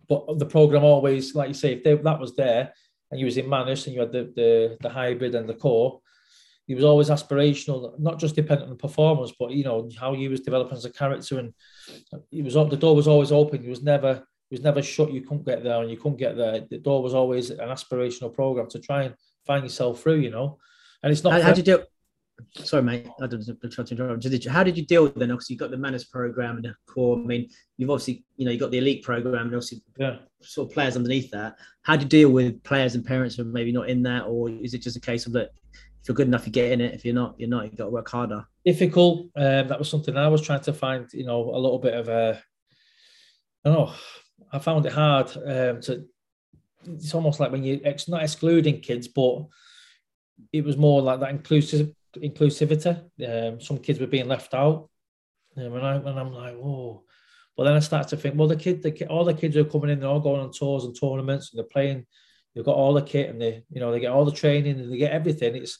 But 0.09 0.39
the 0.39 0.47
program 0.47 0.85
always, 0.85 1.35
like 1.35 1.49
you 1.49 1.55
say, 1.55 1.75
if 1.75 1.85
they, 1.85 1.95
that 1.95 2.21
was 2.21 2.35
there 2.37 2.73
and 3.11 3.21
you 3.21 3.27
was 3.27 3.37
in 3.37 3.49
Manus 3.49 3.87
and 3.87 3.95
you 3.95 4.01
had 4.01 4.13
the, 4.13 4.33
the 4.35 4.77
the 4.81 4.89
hybrid 4.89 5.35
and 5.35 5.49
the 5.49 5.55
core, 5.55 6.01
he 6.67 6.75
was 6.75 6.85
always 6.85 7.11
aspirational, 7.11 7.99
not 7.99 8.19
just 8.19 8.35
dependent 8.35 8.71
on 8.71 8.77
performance, 8.79 9.33
but 9.39 9.51
you 9.51 9.65
know 9.65 9.89
how 9.99 10.15
he 10.15 10.29
was 10.29 10.41
developing 10.41 10.77
as 10.77 10.85
a 10.85 10.93
character. 10.93 11.39
And 11.39 11.53
he 12.31 12.43
was 12.43 12.55
the 12.55 12.77
door 12.77 12.97
was 12.97 13.09
always 13.09 13.33
open. 13.33 13.63
He 13.63 13.69
was 13.69 13.83
never 13.83 14.27
he 14.49 14.57
was 14.57 14.63
never 14.63 14.83
shut. 14.83 15.13
You 15.13 15.23
couldn't 15.23 15.45
get 15.45 15.63
there, 15.63 15.81
and 15.81 15.91
you 15.91 15.97
couldn't 15.97 16.19
get 16.19 16.37
there. 16.37 16.61
The 16.69 16.79
door 16.79 17.03
was 17.03 17.15
always 17.15 17.51
an 17.51 17.69
aspirational 17.69 18.33
program 18.33 18.69
to 18.71 18.79
try 18.79 19.05
and 19.05 19.15
find 19.47 19.65
yourself 19.65 20.01
through. 20.01 20.21
You 20.21 20.31
know, 20.31 20.59
and 21.03 21.13
it's 21.13 21.23
not. 21.23 21.41
How, 21.43 21.53
did 21.53 21.67
you 21.67 21.77
do? 21.77 21.85
sorry, 22.57 22.83
mate. 22.83 23.09
I 23.21 23.27
don't 23.27 23.45
try 23.71 23.85
to 23.85 23.95
interrupt. 23.95 24.47
How 24.47 24.63
did 24.63 24.77
you 24.77 24.87
deal 24.87 25.05
with 25.05 25.15
then? 25.17 25.31
Obviously, 25.31 25.55
you 25.55 25.59
got 25.59 25.71
the 25.71 25.77
Manus 25.77 26.05
program 26.05 26.57
and 26.57 26.65
the 26.65 26.75
core. 26.87 27.19
I 27.19 27.21
mean, 27.21 27.49
you've 27.77 27.91
obviously, 27.91 28.25
you 28.37 28.45
know, 28.45 28.51
you 28.51 28.59
got 28.59 28.71
the 28.71 28.79
elite 28.79 29.03
program 29.03 29.47
and 29.47 29.55
obviously, 29.55 29.83
yeah. 29.99 30.17
sort 30.43 30.69
of 30.69 30.75
players 30.75 30.97
underneath 30.97 31.31
that. 31.31 31.57
How 31.83 31.97
do 31.97 32.03
you 32.03 32.09
deal 32.09 32.31
with 32.31 32.63
players 32.65 32.95
and 32.95 33.05
parents 33.05 33.37
who 33.37 33.43
are 33.43 33.47
maybe 33.47 33.73
not 33.73 33.89
in 33.89 34.03
that, 34.05 34.23
or 34.23 34.49
is 34.49 34.75
it 34.75 34.79
just 34.79 34.97
a 34.97 35.01
case 35.01 35.27
of 35.27 35.33
that 35.33 35.51
if 36.05 36.09
you're 36.09 36.15
good 36.17 36.27
enough, 36.27 36.45
you 36.45 36.53
get 36.53 36.71
in 36.71 36.83
it. 36.83 36.93
If 36.93 37.03
you're 37.07 37.15
not, 37.15 37.35
you're 37.39 37.49
not. 37.49 37.65
You've 37.65 37.77
got 37.77 37.85
to 37.85 37.91
work 37.91 38.11
harder. 38.11 38.45
Difficult. 38.63 39.31
Um, 39.35 39.69
that 39.69 39.79
was 39.79 39.89
something 39.89 40.15
I 40.15 40.29
was 40.29 40.43
trying 40.43 40.61
to 40.61 40.75
find. 40.75 41.09
You 41.15 41.25
know, 41.25 41.41
a 41.41 41.57
little 41.57 41.79
bit 41.79 41.95
of 41.95 42.11
a. 42.11 42.43
I 43.65 43.71
don't 43.71 43.79
know. 43.79 43.95
I 44.53 44.59
found 44.59 44.85
it 44.85 44.93
hard 44.93 45.29
um, 45.35 45.81
to. 45.81 46.05
It's 46.87 47.15
almost 47.15 47.41
like 47.41 47.53
when 47.53 47.65
you 47.65 47.81
ex, 47.87 48.07
not 48.07 48.23
excluding 48.23 48.83
kids, 48.83 49.09
but 49.09 49.47
it 50.53 50.63
was 50.63 50.77
more 50.77 51.01
like 51.01 51.21
that 51.21 51.31
inclusive 51.31 51.95
inclusivity. 52.19 53.01
Um, 53.27 53.63
some 53.63 53.79
kids 53.79 53.99
were 53.99 54.07
being 54.07 54.29
left 54.29 54.53
out, 54.53 54.91
and, 55.57 55.75
I, 55.75 55.95
and 55.95 56.21
I'm 56.21 56.35
like, 56.35 56.55
whoa. 56.55 57.03
But 57.57 57.65
then 57.65 57.77
I 57.77 57.79
start 57.79 58.09
to 58.09 58.19
think, 58.19 58.35
well, 58.37 58.49
the 58.49 58.57
kid, 58.57 58.83
the 58.83 58.91
kid, 58.91 59.09
all 59.09 59.25
the 59.25 59.33
kids 59.33 59.57
are 59.57 59.65
coming 59.65 59.89
in, 59.89 60.01
they're 60.01 60.09
all 60.11 60.21
going 60.21 60.43
on 60.43 60.53
tours 60.53 60.85
and 60.85 60.95
tournaments, 60.95 61.51
and 61.51 61.59
they're 61.59 61.73
playing. 61.73 62.05
They've 62.55 62.63
got 62.63 62.77
all 62.77 62.93
the 62.93 63.01
kit, 63.01 63.31
and 63.31 63.41
they, 63.41 63.65
you 63.71 63.81
know, 63.81 63.91
they 63.91 64.01
get 64.01 64.13
all 64.13 64.27
the 64.27 64.33
training, 64.33 64.79
and 64.79 64.93
they 64.93 64.99
get 64.99 65.13
everything. 65.13 65.57
It's 65.57 65.79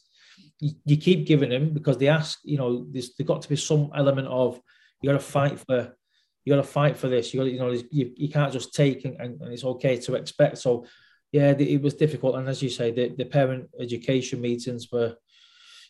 you, 0.61 0.97
keep 0.97 1.27
giving 1.27 1.51
them 1.51 1.73
because 1.73 1.99
they 1.99 2.09
ask, 2.09 2.39
you 2.45 2.59
know, 2.59 2.87
there's, 2.91 3.15
there's 3.15 3.27
got 3.27 3.43
to 3.43 3.49
be 3.49 3.57
some 3.57 3.91
element 3.95 4.29
of 4.29 4.61
you 5.01 5.11
got 5.11 5.19
to 5.19 5.25
fight 5.25 5.59
for, 5.61 5.97
you 6.45 6.53
got 6.53 6.63
to 6.63 6.69
fight 6.69 6.97
for 6.97 7.09
this. 7.09 7.33
You 7.33 7.41
got, 7.41 7.45
to, 7.45 7.51
you 7.51 7.59
know, 7.59 7.83
you, 7.91 8.13
you 8.17 8.29
can't 8.29 8.53
just 8.53 8.75
take, 8.75 9.05
and, 9.05 9.17
and 9.21 9.53
it's 9.53 9.65
okay 9.65 9.99
to 9.99 10.15
expect. 10.15 10.59
So, 10.59 10.87
yeah, 11.33 11.51
it 11.51 11.83
was 11.83 11.95
difficult, 11.95 12.37
and 12.37 12.49
as 12.49 12.63
you 12.63 12.71
say, 12.71 12.93
the, 12.93 13.09
the 13.09 13.25
parent 13.25 13.69
education 13.81 14.41
meetings 14.41 14.89
were 14.93 15.17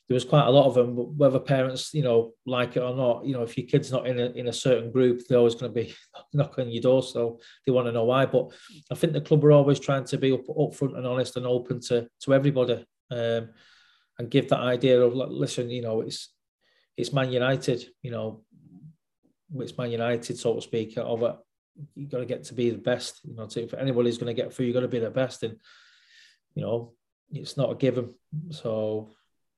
there 0.09 0.15
was 0.15 0.25
quite 0.25 0.47
a 0.47 0.51
lot 0.51 0.67
of 0.67 0.75
them. 0.75 0.97
Whether 1.17 1.39
parents, 1.39 1.95
you 1.95 2.03
know, 2.03 2.33
like 2.45 2.77
it 2.77 2.81
or 2.81 2.95
not, 2.95 3.25
you 3.25 3.33
know, 3.33 3.43
if 3.43 3.57
your 3.57 3.67
kid's 3.67 3.91
not 3.91 4.07
in 4.07 4.19
a 4.19 4.27
in 4.33 4.49
a 4.49 4.53
certain 4.53 4.91
group, 4.91 5.23
they're 5.27 5.39
always 5.39 5.55
going 5.55 5.73
to 5.73 5.81
be 5.83 5.95
knocking 6.33 6.71
your 6.71 6.83
door, 6.83 7.03
so 7.03 7.41
they 7.65 7.73
want 7.73 7.87
to 7.87 7.93
know 7.93 8.05
why. 8.05 8.27
But 8.27 8.53
I 8.91 8.95
think 8.95 9.13
the 9.13 9.21
club 9.21 9.45
are 9.45 9.53
always 9.53 9.81
trying 9.81 10.05
to 10.05 10.19
be 10.19 10.33
up 10.33 10.47
upfront 10.47 10.97
and 10.97 11.07
honest 11.07 11.37
and 11.37 11.47
open 11.47 11.81
to 11.89 12.07
to 12.23 12.35
everybody, 12.35 12.85
um, 13.11 13.51
and 14.19 14.31
give 14.31 14.49
that 14.49 14.61
idea 14.61 15.01
of 15.01 15.15
listen, 15.15 15.71
you 15.71 15.83
know, 15.83 16.01
it's 16.01 16.31
it's 16.97 17.13
Man 17.13 17.33
United, 17.33 17.85
you 18.03 18.11
know, 18.11 18.43
it's 19.57 19.77
Man 19.77 19.91
United, 19.91 20.39
so 20.39 20.55
to 20.55 20.61
speak. 20.61 20.97
Of 20.97 21.23
it, 21.23 21.37
You've 21.97 22.11
got 22.11 22.19
to 22.19 22.27
get 22.27 22.45
to 22.45 22.55
be 22.55 22.71
the 22.71 22.79
best. 22.79 23.21
You 23.25 23.35
know, 23.35 23.47
to, 23.47 23.63
if 23.65 23.75
anybody's 23.75 24.19
going 24.19 24.35
to 24.35 24.43
get 24.43 24.53
through, 24.53 24.67
you've 24.67 24.75
got 24.75 24.81
to 24.81 24.89
be 24.89 25.01
the 25.01 25.11
best, 25.11 25.43
and 25.43 25.57
you 26.55 26.63
know, 26.63 26.93
it's 27.33 27.57
not 27.57 27.73
a 27.73 27.75
given. 27.75 28.15
So 28.51 29.11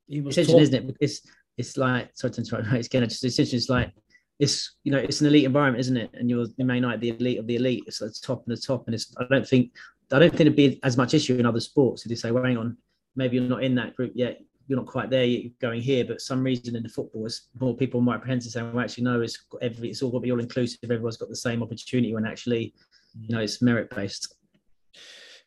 it 0.08 0.26
it's 0.26 0.38
interesting, 0.38 0.60
isn't 0.60 0.74
it? 0.74 0.86
Because 0.86 1.20
it's 1.58 1.76
like 1.76 2.10
sorry 2.14 2.32
to 2.32 2.40
interrupt. 2.40 2.72
It's 2.72 2.86
again, 2.86 3.02
it's, 3.02 3.22
it's 3.22 3.38
it's 3.38 3.68
like 3.68 3.92
it's 4.38 4.76
you 4.82 4.92
know 4.92 4.98
it's 4.98 5.20
an 5.20 5.26
elite 5.26 5.44
environment, 5.44 5.80
isn't 5.80 5.96
it? 5.96 6.10
And 6.14 6.30
you're 6.30 6.46
the 6.56 6.64
main 6.64 6.82
night 6.82 7.00
the 7.00 7.10
elite 7.10 7.38
of 7.38 7.46
the 7.46 7.56
elite. 7.56 7.84
It's 7.86 7.98
the 7.98 8.10
top 8.10 8.46
and 8.46 8.56
the 8.56 8.60
top, 8.60 8.86
and 8.86 8.94
it's 8.94 9.14
I 9.18 9.24
don't 9.28 9.46
think 9.46 9.72
I 10.10 10.18
don't 10.18 10.30
think 10.30 10.42
it'd 10.42 10.56
be 10.56 10.80
as 10.82 10.96
much 10.96 11.12
issue 11.12 11.36
in 11.36 11.46
other 11.46 11.60
sports 11.60 12.04
if 12.04 12.10
you 12.10 12.16
say, 12.16 12.30
well, 12.30 12.44
hang 12.44 12.56
on, 12.56 12.76
maybe 13.16 13.36
you're 13.36 13.48
not 13.48 13.64
in 13.64 13.74
that 13.76 13.96
group 13.96 14.12
yet. 14.14 14.40
You're 14.68 14.78
not 14.78 14.86
quite 14.86 15.10
there. 15.10 15.24
You're 15.24 15.52
going 15.60 15.80
here, 15.80 16.04
but 16.04 16.20
some 16.20 16.42
reason 16.42 16.76
in 16.76 16.82
the 16.82 16.88
football 16.88 17.26
is 17.26 17.48
more 17.60 17.76
people 17.76 18.00
more 18.00 18.14
apprehensive 18.14 18.52
saying, 18.52 18.72
well, 18.72 18.84
actually, 18.84 19.04
no, 19.04 19.20
it's 19.20 19.44
every 19.62 19.90
it's 19.90 20.02
all 20.02 20.10
got 20.10 20.18
to 20.18 20.22
be 20.22 20.32
all 20.32 20.40
inclusive. 20.40 20.78
Everyone's 20.84 21.16
got 21.16 21.28
the 21.28 21.36
same 21.36 21.62
opportunity 21.62 22.12
when 22.12 22.26
actually, 22.26 22.74
you 23.20 23.34
know, 23.34 23.40
it's 23.40 23.62
merit 23.62 23.90
based. 23.90 24.34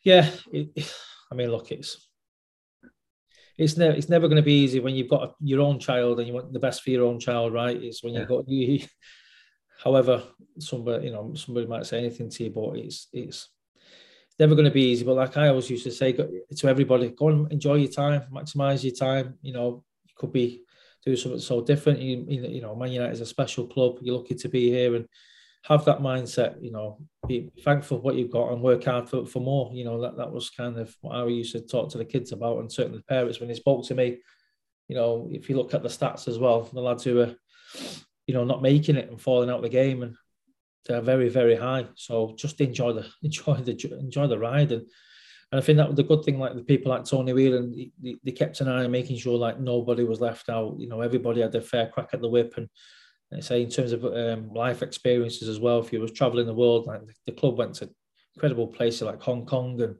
Yeah, 0.02 0.30
it, 0.52 0.92
I 1.30 1.34
mean, 1.34 1.50
look, 1.50 1.70
it's 1.70 2.08
it's 3.58 3.76
never 3.76 3.94
it's 3.94 4.08
never 4.08 4.26
going 4.26 4.36
to 4.36 4.42
be 4.42 4.62
easy 4.62 4.80
when 4.80 4.94
you've 4.94 5.10
got 5.10 5.22
a, 5.22 5.34
your 5.40 5.60
own 5.60 5.78
child 5.78 6.18
and 6.18 6.26
you 6.26 6.32
want 6.32 6.52
the 6.52 6.58
best 6.58 6.82
for 6.82 6.90
your 6.90 7.04
own 7.04 7.20
child, 7.20 7.52
right? 7.52 7.76
It's 7.76 8.02
when 8.02 8.14
yeah. 8.14 8.20
you've 8.20 8.28
got 8.28 8.48
you. 8.48 8.86
However, 9.84 10.22
somebody 10.58 11.06
you 11.06 11.12
know 11.12 11.34
somebody 11.34 11.66
might 11.66 11.84
say 11.84 11.98
anything 11.98 12.30
to 12.30 12.44
you, 12.44 12.50
but 12.50 12.76
it's 12.76 13.08
it's 13.12 13.50
never 14.40 14.54
going 14.54 14.64
to 14.64 14.70
be 14.70 14.90
easy. 14.90 15.04
But 15.04 15.16
like 15.16 15.36
I 15.36 15.48
always 15.48 15.70
used 15.70 15.84
to 15.84 15.92
say 15.92 16.12
to 16.12 16.68
everybody, 16.68 17.10
go 17.10 17.28
and 17.28 17.52
enjoy 17.52 17.74
your 17.74 17.92
time, 17.92 18.22
maximize 18.32 18.82
your 18.82 18.94
time. 18.94 19.34
You 19.42 19.52
know, 19.52 19.84
you 20.04 20.14
could 20.16 20.32
be 20.32 20.62
doing 21.04 21.16
something 21.16 21.40
so 21.40 21.60
different. 21.60 22.00
You, 22.00 22.24
you 22.28 22.60
know, 22.60 22.74
Man 22.74 22.90
United 22.92 23.12
is 23.12 23.20
a 23.20 23.26
special 23.26 23.66
club. 23.66 23.98
You're 24.00 24.16
lucky 24.16 24.34
to 24.34 24.48
be 24.48 24.70
here, 24.70 24.96
and 24.96 25.06
have 25.64 25.84
that 25.84 25.98
mindset, 25.98 26.62
you 26.62 26.70
know, 26.70 26.98
be 27.26 27.50
thankful 27.62 27.98
for 27.98 28.02
what 28.02 28.14
you've 28.14 28.30
got 28.30 28.52
and 28.52 28.62
work 28.62 28.84
hard 28.84 29.08
for, 29.08 29.26
for 29.26 29.40
more. 29.40 29.70
You 29.74 29.84
know, 29.84 30.00
that, 30.00 30.16
that 30.16 30.32
was 30.32 30.50
kind 30.50 30.78
of 30.78 30.94
what 31.02 31.16
I 31.16 31.26
used 31.26 31.52
to 31.52 31.60
talk 31.60 31.90
to 31.90 31.98
the 31.98 32.04
kids 32.04 32.32
about 32.32 32.58
and 32.58 32.72
certainly 32.72 32.98
the 32.98 33.04
parents 33.04 33.40
when 33.40 33.48
they 33.48 33.54
spoke 33.54 33.86
to 33.86 33.94
me. 33.94 34.18
You 34.88 34.96
know, 34.96 35.28
if 35.30 35.48
you 35.48 35.56
look 35.56 35.74
at 35.74 35.82
the 35.82 35.88
stats 35.88 36.28
as 36.28 36.38
well, 36.38 36.62
the 36.62 36.80
lads 36.80 37.04
who 37.04 37.20
are, 37.20 37.34
you 38.26 38.34
know, 38.34 38.44
not 38.44 38.62
making 38.62 38.96
it 38.96 39.10
and 39.10 39.20
falling 39.20 39.50
out 39.50 39.56
of 39.56 39.62
the 39.62 39.68
game 39.68 40.02
and 40.02 40.16
they're 40.86 41.00
very, 41.00 41.28
very 41.28 41.56
high. 41.56 41.86
So 41.94 42.34
just 42.36 42.60
enjoy 42.60 42.92
the 42.92 43.06
enjoy 43.22 43.56
the 43.56 43.98
enjoy 43.98 44.26
the 44.26 44.38
ride. 44.38 44.72
And 44.72 44.86
And 45.52 45.60
I 45.60 45.64
think 45.64 45.78
that 45.78 45.88
was 45.88 45.96
the 45.96 46.04
good 46.04 46.24
thing, 46.24 46.38
like 46.38 46.54
the 46.54 46.62
people 46.62 46.90
like 46.90 47.04
Tony 47.04 47.32
Whelan, 47.32 47.72
they, 48.00 48.16
they 48.22 48.32
kept 48.32 48.60
an 48.60 48.68
eye 48.68 48.84
on 48.84 48.90
making 48.90 49.18
sure 49.18 49.36
like 49.36 49.58
nobody 49.58 50.04
was 50.04 50.20
left 50.20 50.48
out. 50.48 50.76
You 50.78 50.88
know, 50.88 51.00
everybody 51.00 51.40
had 51.40 51.54
a 51.54 51.60
fair 51.60 51.88
crack 51.88 52.10
at 52.12 52.20
the 52.20 52.28
whip. 52.28 52.54
And 52.56 52.68
I 53.34 53.40
say 53.40 53.62
in 53.62 53.70
terms 53.70 53.92
of 53.92 54.04
um, 54.04 54.52
life 54.52 54.82
experiences 54.82 55.48
as 55.48 55.58
well, 55.58 55.80
if 55.80 55.92
you 55.92 56.00
was 56.00 56.12
traveling 56.12 56.46
the 56.46 56.54
world, 56.54 56.86
like 56.86 57.02
the 57.26 57.32
club 57.32 57.58
went 57.58 57.74
to 57.76 57.90
incredible 58.36 58.68
places 58.68 59.02
like 59.02 59.20
Hong 59.22 59.44
Kong 59.44 59.80
and 59.82 59.96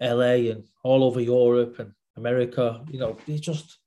LA 0.00 0.52
and 0.52 0.64
all 0.84 1.02
over 1.02 1.20
Europe 1.20 1.80
and 1.80 1.92
America. 2.16 2.84
You 2.88 3.00
know, 3.00 3.16
it 3.26 3.40
just 3.40 3.78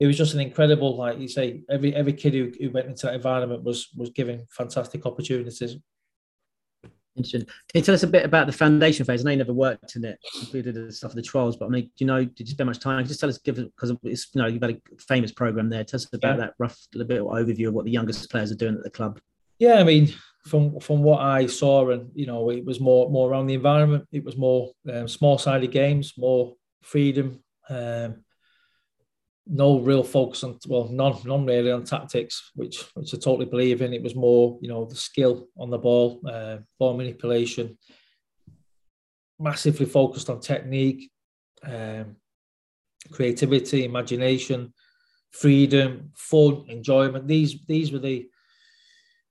it 0.00 0.06
was 0.06 0.16
just 0.16 0.34
an 0.34 0.40
incredible, 0.40 0.96
like 0.96 1.18
you 1.18 1.28
say, 1.28 1.62
every 1.68 1.94
every 1.94 2.12
kid 2.12 2.34
who, 2.34 2.52
who 2.60 2.70
went 2.70 2.86
into 2.86 3.06
that 3.06 3.14
environment 3.14 3.64
was 3.64 3.88
was 3.96 4.10
given 4.10 4.46
fantastic 4.50 5.06
opportunities. 5.06 5.76
Interesting. 7.16 7.44
Can 7.44 7.80
you 7.80 7.82
tell 7.82 7.96
us 7.96 8.04
a 8.04 8.06
bit 8.06 8.24
about 8.24 8.46
the 8.46 8.52
foundation 8.52 9.04
phase? 9.04 9.20
I 9.20 9.24
know 9.24 9.30
you 9.32 9.36
never 9.38 9.52
worked 9.52 9.96
in 9.96 10.04
it, 10.04 10.20
did 10.52 10.72
the 10.72 10.92
stuff 10.92 11.10
of 11.10 11.16
the 11.16 11.22
trials, 11.22 11.56
but 11.56 11.66
I 11.66 11.68
mean, 11.68 11.86
do 11.86 11.90
you 12.04 12.06
know, 12.06 12.24
did 12.24 12.48
you 12.48 12.52
spend 12.52 12.68
much 12.68 12.78
time? 12.78 13.04
Just 13.04 13.18
tell 13.18 13.28
us, 13.28 13.38
give 13.38 13.58
it 13.58 13.74
because 13.74 13.92
it's 14.04 14.28
you 14.34 14.40
know 14.40 14.46
you've 14.46 14.62
had 14.62 14.70
a 14.70 15.00
famous 15.00 15.32
program 15.32 15.68
there. 15.68 15.82
Tell 15.82 15.98
us 15.98 16.08
about 16.12 16.38
yeah. 16.38 16.46
that 16.46 16.54
rough 16.58 16.78
little 16.94 17.08
bit 17.08 17.20
of 17.20 17.26
overview 17.26 17.68
of 17.68 17.74
what 17.74 17.86
the 17.86 17.90
youngest 17.90 18.30
players 18.30 18.52
are 18.52 18.56
doing 18.56 18.76
at 18.76 18.84
the 18.84 18.90
club. 18.90 19.20
Yeah, 19.58 19.80
I 19.80 19.84
mean, 19.84 20.14
from 20.46 20.78
from 20.78 21.02
what 21.02 21.20
I 21.20 21.46
saw, 21.46 21.90
and 21.90 22.08
you 22.14 22.26
know, 22.26 22.50
it 22.50 22.64
was 22.64 22.78
more 22.78 23.10
more 23.10 23.28
around 23.28 23.48
the 23.48 23.54
environment. 23.54 24.06
It 24.12 24.24
was 24.24 24.36
more 24.36 24.70
um, 24.92 25.08
small 25.08 25.38
sided 25.38 25.72
games, 25.72 26.14
more 26.16 26.54
freedom. 26.82 27.42
Um, 27.68 28.22
no 29.48 29.80
real 29.80 30.04
focus 30.04 30.44
on 30.44 30.58
well, 30.66 30.88
none 30.90 31.16
none 31.24 31.46
really 31.46 31.70
on 31.70 31.84
tactics, 31.84 32.50
which 32.54 32.84
which 32.94 33.14
I 33.14 33.16
totally 33.16 33.46
believe 33.46 33.82
in. 33.82 33.94
It 33.94 34.02
was 34.02 34.14
more 34.14 34.58
you 34.60 34.68
know 34.68 34.84
the 34.84 34.94
skill 34.94 35.48
on 35.56 35.70
the 35.70 35.78
ball, 35.78 36.20
uh, 36.28 36.58
ball 36.78 36.96
manipulation, 36.96 37.78
massively 39.38 39.86
focused 39.86 40.28
on 40.28 40.40
technique, 40.40 41.10
um, 41.64 42.16
creativity, 43.10 43.84
imagination, 43.84 44.72
freedom, 45.30 46.10
fun, 46.14 46.66
enjoyment. 46.68 47.26
These 47.26 47.64
these 47.66 47.90
were 47.90 48.00
the 48.00 48.28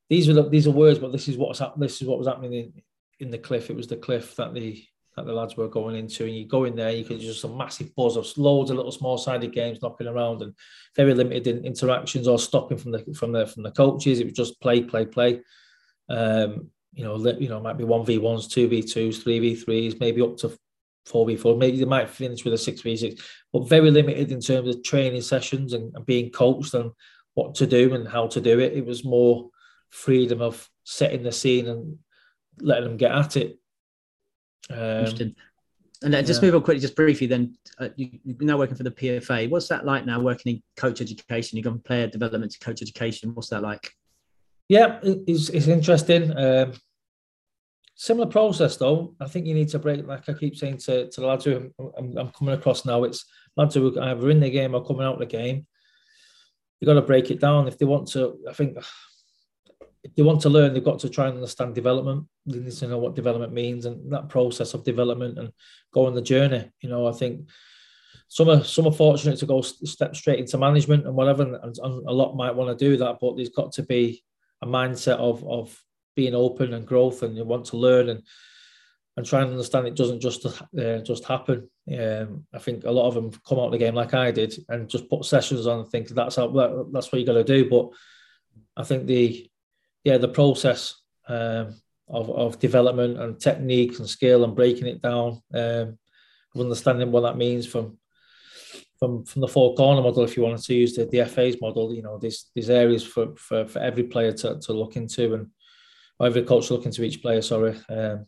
these 0.09 0.27
were 0.27 0.33
the, 0.33 0.49
these 0.49 0.67
are 0.67 0.71
words, 0.71 0.99
but 0.99 1.11
this 1.11 1.27
is 1.27 1.37
what's 1.37 1.61
up 1.61 1.79
this 1.79 2.01
is 2.01 2.07
what 2.07 2.17
was 2.17 2.27
happening 2.27 2.53
in, 2.53 2.73
in 3.19 3.31
the 3.31 3.37
cliff. 3.37 3.69
It 3.69 3.75
was 3.75 3.87
the 3.87 3.97
cliff 3.97 4.35
that 4.37 4.53
the 4.53 4.83
that 5.17 5.25
the 5.25 5.33
lads 5.33 5.57
were 5.57 5.67
going 5.67 5.95
into. 5.95 6.25
And 6.25 6.35
you 6.35 6.45
go 6.45 6.65
in 6.65 6.75
there, 6.75 6.91
you 6.91 7.03
can 7.03 7.19
just 7.19 7.43
a 7.43 7.47
massive 7.47 7.93
buzz 7.95 8.15
of 8.15 8.31
loads 8.37 8.69
of 8.69 8.77
little 8.77 8.91
small 8.91 9.17
sided 9.17 9.51
games 9.51 9.81
knocking 9.81 10.07
around 10.07 10.43
and 10.43 10.53
very 10.95 11.13
limited 11.13 11.47
in 11.47 11.65
interactions 11.65 12.27
or 12.27 12.37
stopping 12.37 12.77
from 12.77 12.91
the 12.91 12.99
from 13.15 13.31
the 13.31 13.47
from 13.47 13.63
the 13.63 13.71
coaches. 13.71 14.19
It 14.19 14.25
was 14.25 14.33
just 14.33 14.61
play, 14.61 14.83
play, 14.83 15.05
play. 15.05 15.41
Um, 16.07 16.69
you 16.93 17.03
know, 17.03 17.17
you 17.17 17.49
know, 17.49 17.59
might 17.59 17.77
be 17.77 17.83
one 17.83 18.05
v 18.05 18.19
ones, 18.19 18.47
two 18.47 18.67
v 18.67 18.83
twos, 18.83 19.23
three 19.23 19.39
v 19.39 19.55
threes, 19.55 19.99
maybe 19.99 20.21
up 20.21 20.37
to 20.37 20.55
four 21.05 21.25
v 21.25 21.35
four. 21.35 21.57
Maybe 21.57 21.79
they 21.79 21.85
might 21.85 22.09
finish 22.09 22.45
with 22.45 22.53
a 22.53 22.57
six 22.57 22.81
v 22.81 22.95
six, 22.95 23.21
but 23.51 23.67
very 23.67 23.89
limited 23.89 24.31
in 24.31 24.39
terms 24.39 24.69
of 24.69 24.83
training 24.83 25.21
sessions 25.21 25.73
and, 25.73 25.95
and 25.95 26.05
being 26.05 26.29
coached 26.29 26.75
and 26.75 26.91
what 27.33 27.55
to 27.55 27.65
do 27.65 27.95
and 27.95 28.07
how 28.07 28.27
to 28.27 28.39
do 28.39 28.59
it. 28.59 28.73
It 28.73 28.85
was 28.85 29.03
more 29.03 29.49
freedom 29.89 30.41
of 30.41 30.69
setting 30.83 31.23
the 31.23 31.31
scene 31.31 31.67
and 31.67 31.97
letting 32.59 32.83
them 32.83 32.97
get 32.97 33.11
at 33.11 33.35
it. 33.35 33.59
Um, 34.69 34.79
Interesting. 34.79 35.35
And 36.03 36.13
uh, 36.13 36.21
just 36.21 36.41
yeah. 36.41 36.47
move 36.47 36.55
on 36.55 36.61
quickly, 36.61 36.79
just 36.79 36.95
briefly. 36.95 37.25
Then 37.25 37.57
uh, 37.79 37.89
you, 37.95 38.19
are 38.39 38.45
now 38.45 38.57
working 38.57 38.75
for 38.75 38.83
the 38.83 38.91
PFA. 38.91 39.49
What's 39.49 39.67
that 39.69 39.85
like 39.85 40.05
now? 40.05 40.19
Working 40.19 40.55
in 40.55 40.63
coach 40.75 41.01
education, 41.01 41.57
you've 41.57 41.63
gone 41.63 41.73
from 41.73 41.81
player 41.81 42.07
development 42.07 42.51
to 42.51 42.59
coach 42.59 42.81
education. 42.81 43.33
What's 43.33 43.49
that 43.49 43.63
like? 43.63 43.91
Yeah, 44.69 44.99
it's, 45.01 45.49
it's 45.49 45.67
interesting. 45.67 46.37
Um, 46.37 46.73
similar 47.95 48.27
process 48.27 48.77
though. 48.77 49.15
I 49.19 49.27
think 49.27 49.47
you 49.47 49.55
need 49.55 49.69
to 49.69 49.79
break. 49.79 50.05
Like 50.05 50.29
I 50.29 50.33
keep 50.33 50.55
saying 50.55 50.77
to, 50.79 51.09
to 51.09 51.21
the 51.21 51.27
lads 51.27 51.45
who 51.45 51.71
I'm, 51.97 52.15
I'm 52.17 52.29
coming 52.29 52.53
across 52.53 52.85
now, 52.85 53.03
it's 53.03 53.25
lads 53.55 53.73
who 53.73 53.97
are 53.97 54.03
either 54.03 54.29
in 54.29 54.39
the 54.39 54.51
game 54.51 54.75
or 54.75 54.85
coming 54.85 55.05
out 55.05 55.13
of 55.13 55.19
the 55.19 55.25
game. 55.25 55.65
You 56.79 56.85
got 56.85 56.93
to 56.93 57.01
break 57.01 57.31
it 57.31 57.41
down 57.41 57.67
if 57.67 57.77
they 57.79 57.85
want 57.85 58.07
to. 58.09 58.37
I 58.47 58.53
think 58.53 58.77
if 60.03 60.15
they 60.15 60.23
want 60.23 60.41
to 60.41 60.49
learn, 60.49 60.73
they've 60.73 60.83
got 60.83 60.99
to 60.99 61.09
try 61.09 61.27
and 61.27 61.35
understand 61.35 61.75
development. 61.75 62.25
They 62.45 62.59
need 62.59 62.71
to 62.71 62.87
know 62.87 62.97
what 62.97 63.15
development 63.15 63.53
means 63.53 63.85
and 63.85 64.11
that 64.11 64.29
process 64.29 64.73
of 64.73 64.83
development 64.83 65.37
and 65.37 65.51
go 65.93 66.05
on 66.05 66.13
the 66.13 66.21
journey. 66.21 66.69
You 66.81 66.89
know, 66.89 67.07
I 67.07 67.11
think 67.11 67.47
some 68.27 68.49
are 68.49 68.63
some 68.63 68.87
are 68.87 68.91
fortunate 68.91 69.39
to 69.39 69.45
go 69.45 69.61
step 69.61 70.15
straight 70.15 70.39
into 70.39 70.57
management 70.57 71.05
and 71.05 71.15
whatever, 71.15 71.43
and, 71.43 71.55
and 71.55 72.07
a 72.07 72.13
lot 72.13 72.35
might 72.35 72.55
want 72.55 72.77
to 72.77 72.85
do 72.85 72.97
that, 72.97 73.17
but 73.19 73.35
there's 73.35 73.49
got 73.49 73.71
to 73.73 73.83
be 73.83 74.23
a 74.61 74.67
mindset 74.67 75.17
of 75.17 75.43
of 75.45 75.81
being 76.15 76.35
open 76.35 76.73
and 76.73 76.87
growth, 76.87 77.23
and 77.23 77.37
you 77.37 77.43
want 77.43 77.65
to 77.67 77.77
learn 77.77 78.09
and 78.09 78.23
and 79.17 79.25
try 79.25 79.41
and 79.41 79.49
understand 79.49 79.87
it 79.87 79.95
doesn't 79.95 80.19
just 80.19 80.45
uh, 80.45 80.99
just 80.99 81.25
happen. 81.25 81.69
Um, 81.91 82.45
I 82.53 82.59
think 82.59 82.83
a 82.83 82.91
lot 82.91 83.07
of 83.07 83.15
them 83.15 83.31
come 83.47 83.59
out 83.59 83.67
of 83.67 83.71
the 83.71 83.77
game 83.79 83.95
like 83.95 84.13
I 84.13 84.31
did 84.31 84.53
and 84.69 84.87
just 84.87 85.09
put 85.09 85.25
sessions 85.25 85.65
on 85.65 85.79
and 85.79 85.89
think 85.89 86.09
that's 86.09 86.35
how 86.35 86.47
that, 86.49 86.89
that's 86.93 87.11
what 87.11 87.19
you 87.19 87.25
got 87.25 87.33
to 87.33 87.43
do. 87.43 87.67
But 87.69 87.89
I 88.75 88.83
think 88.83 89.07
the 89.07 89.49
yeah, 90.07 90.17
the 90.17 90.29
process 90.29 91.01
um, 91.27 91.75
of, 92.07 92.29
of 92.29 92.59
development 92.59 93.19
and 93.19 93.37
technique 93.41 93.99
and 93.99 94.07
skill 94.07 94.45
and 94.45 94.55
breaking 94.55 94.87
it 94.87 95.01
down, 95.01 95.41
um, 95.53 95.97
understanding 96.55 97.11
what 97.11 97.21
that 97.21 97.35
means 97.35 97.67
from 97.67 97.97
from 98.99 99.25
from 99.25 99.41
the 99.41 99.49
four 99.49 99.75
corner 99.75 100.01
model. 100.01 100.23
If 100.23 100.37
you 100.37 100.43
wanted 100.43 100.63
to 100.63 100.73
use 100.73 100.93
the, 100.95 101.05
the 101.05 101.25
FA's 101.25 101.59
model, 101.59 101.93
you 101.93 102.03
know, 102.03 102.17
there's 102.17 102.49
there's 102.55 102.69
areas 102.69 103.03
for 103.03 103.35
for, 103.35 103.67
for 103.67 103.79
every 103.79 104.03
player 104.03 104.31
to, 104.31 104.57
to 104.57 104.71
look 104.71 104.95
into 104.95 105.33
and 105.33 105.47
every 106.21 106.43
coach 106.43 106.71
looking 106.71 106.93
to 106.93 107.03
each 107.03 107.21
player. 107.21 107.41
Sorry, 107.41 107.75
um, 107.89 108.25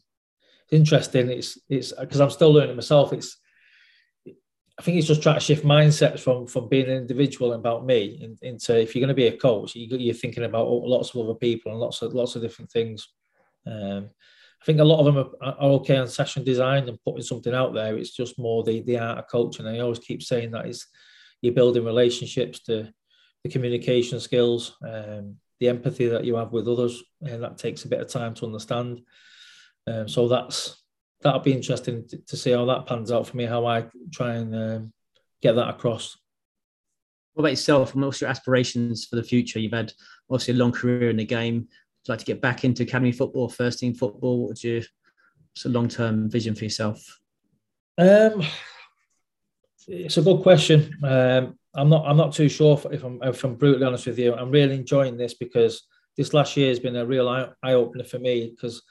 it's 0.64 0.74
interesting. 0.82 1.30
It's 1.30 1.58
it's 1.70 1.94
because 1.94 2.20
I'm 2.20 2.30
still 2.30 2.52
learning 2.52 2.76
myself. 2.76 3.14
It's 3.14 3.38
I 4.80 4.82
think 4.82 4.98
it's 4.98 5.08
just 5.08 5.22
trying 5.22 5.36
to 5.36 5.42
shift 5.42 5.66
mindsets 5.66 6.22
from 6.22 6.48
from 6.48 6.70
being 6.70 6.86
an 6.86 6.96
individual 6.96 7.52
about 7.52 7.86
me 7.86 8.36
into 8.42 8.80
if 8.80 8.96
you're 8.96 9.02
going 9.02 9.10
to 9.10 9.14
be 9.14 9.28
a 9.28 9.38
coach, 9.38 9.76
you, 9.76 10.10
are 10.10 10.14
thinking 10.14 10.46
about 10.46 10.70
lots 10.70 11.14
of 11.14 11.20
other 11.20 11.36
people 11.36 11.74
and 11.74 11.82
lots 11.82 12.02
of 12.02 12.14
lots 12.14 12.38
of 12.38 12.42
different 12.42 12.72
things. 12.72 13.10
Um, 13.68 14.10
I 14.62 14.66
think 14.66 14.80
a 14.80 14.86
lot 14.86 15.00
of 15.00 15.06
them 15.06 15.18
are, 15.18 15.56
are, 15.60 15.72
okay 15.72 15.98
on 15.98 16.08
session 16.08 16.46
design 16.46 16.88
and 16.88 17.02
putting 17.04 17.24
something 17.24 17.54
out 17.54 17.74
there. 17.74 17.98
It's 17.98 18.16
just 18.16 18.40
more 18.40 18.64
the 18.64 18.82
the 18.82 18.98
art 18.98 19.18
of 19.18 19.28
coaching. 19.30 19.68
I 19.68 19.80
always 19.80 20.00
keep 20.00 20.24
saying 20.24 20.52
that 20.52 20.68
is 20.68 20.88
you're 21.42 21.54
building 21.54 21.84
relationships, 21.84 22.62
the 22.66 22.94
the 23.44 23.50
communication 23.50 24.22
skills, 24.22 24.78
um, 24.82 25.36
the 25.60 25.68
empathy 25.68 26.08
that 26.08 26.24
you 26.24 26.36
have 26.36 26.54
with 26.54 26.70
others, 26.70 27.04
and 27.22 27.44
that 27.44 27.58
takes 27.58 27.84
a 27.84 27.90
bit 27.90 28.00
of 28.00 28.08
time 28.08 28.34
to 28.36 28.46
understand. 28.46 29.02
Um, 29.88 30.08
so 30.08 30.30
that's 30.30 30.79
that'll 31.22 31.40
be 31.40 31.54
interesting 31.54 32.08
to, 32.08 32.18
to, 32.18 32.38
see 32.38 32.52
how 32.52 32.66
that 32.66 32.86
pans 32.86 33.12
out 33.12 33.28
for 33.28 33.38
me. 33.38 33.46
How 33.46 33.66
I 33.66 33.86
try 34.12 34.36
and 34.36 34.56
um, 34.56 34.94
get 35.42 35.54
that 35.54 35.70
across. 35.70 36.18
What 37.34 37.44
about 37.44 37.52
yourself? 37.52 37.94
And 37.94 38.04
what's 38.04 38.22
your 38.22 38.30
aspirations 38.30 39.06
for 39.06 39.16
the 39.16 39.24
future? 39.24 39.60
You've 39.60 39.74
had 39.74 39.94
obviously 40.30 40.56
a 40.56 40.58
long 40.58 40.72
career 40.72 41.10
in 41.10 41.18
the 41.18 41.26
game. 41.26 41.56
Would 41.56 42.08
you 42.08 42.12
like 42.14 42.20
to 42.20 42.26
get 42.26 42.42
back 42.42 42.64
into 42.64 42.84
academy 42.84 43.12
football, 43.12 43.50
first 43.50 43.80
team 43.80 43.94
football? 43.94 44.48
What's 44.48 44.64
your 44.64 44.82
what's 45.52 45.66
a 45.66 45.70
long 45.70 45.88
term 45.88 46.30
vision 46.30 46.56
for 46.56 46.64
yourself? 46.64 47.20
Um, 47.98 48.44
it's 49.88 50.18
a 50.18 50.22
good 50.22 50.42
question. 50.42 50.98
Um, 51.04 51.58
I'm 51.76 51.90
not. 51.90 52.06
I'm 52.08 52.18
not 52.18 52.34
too 52.34 52.50
sure 52.50 52.80
if 52.92 53.04
I'm. 53.04 53.22
If 53.24 53.44
I'm 53.44 53.56
brutally 53.56 53.86
honest 53.86 54.08
with 54.08 54.20
you, 54.20 54.34
I'm 54.34 54.52
really 54.52 54.76
enjoying 54.76 55.18
this 55.18 55.34
because 55.34 55.84
this 56.18 56.34
last 56.34 56.58
year 56.58 56.70
has 56.70 56.80
been 56.80 56.96
a 56.96 57.06
real 57.06 57.30
eye, 57.30 57.48
eye 57.64 57.74
opener 57.74 58.04
for 58.04 58.20
me 58.20 58.50
because 58.50 58.82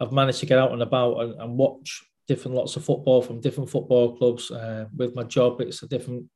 I've 0.00 0.12
managed 0.12 0.40
to 0.40 0.46
get 0.46 0.58
out 0.58 0.72
and 0.72 0.82
about 0.82 1.20
and, 1.20 1.40
and 1.40 1.56
watch 1.56 2.04
different 2.28 2.56
lots 2.56 2.76
of 2.76 2.84
football 2.84 3.22
from 3.22 3.40
different 3.40 3.70
football 3.70 4.16
clubs. 4.16 4.50
Uh, 4.50 4.86
with 4.96 5.14
my 5.14 5.22
job, 5.22 5.60
it's 5.60 5.82
a 5.82 5.88
different, 5.88 6.26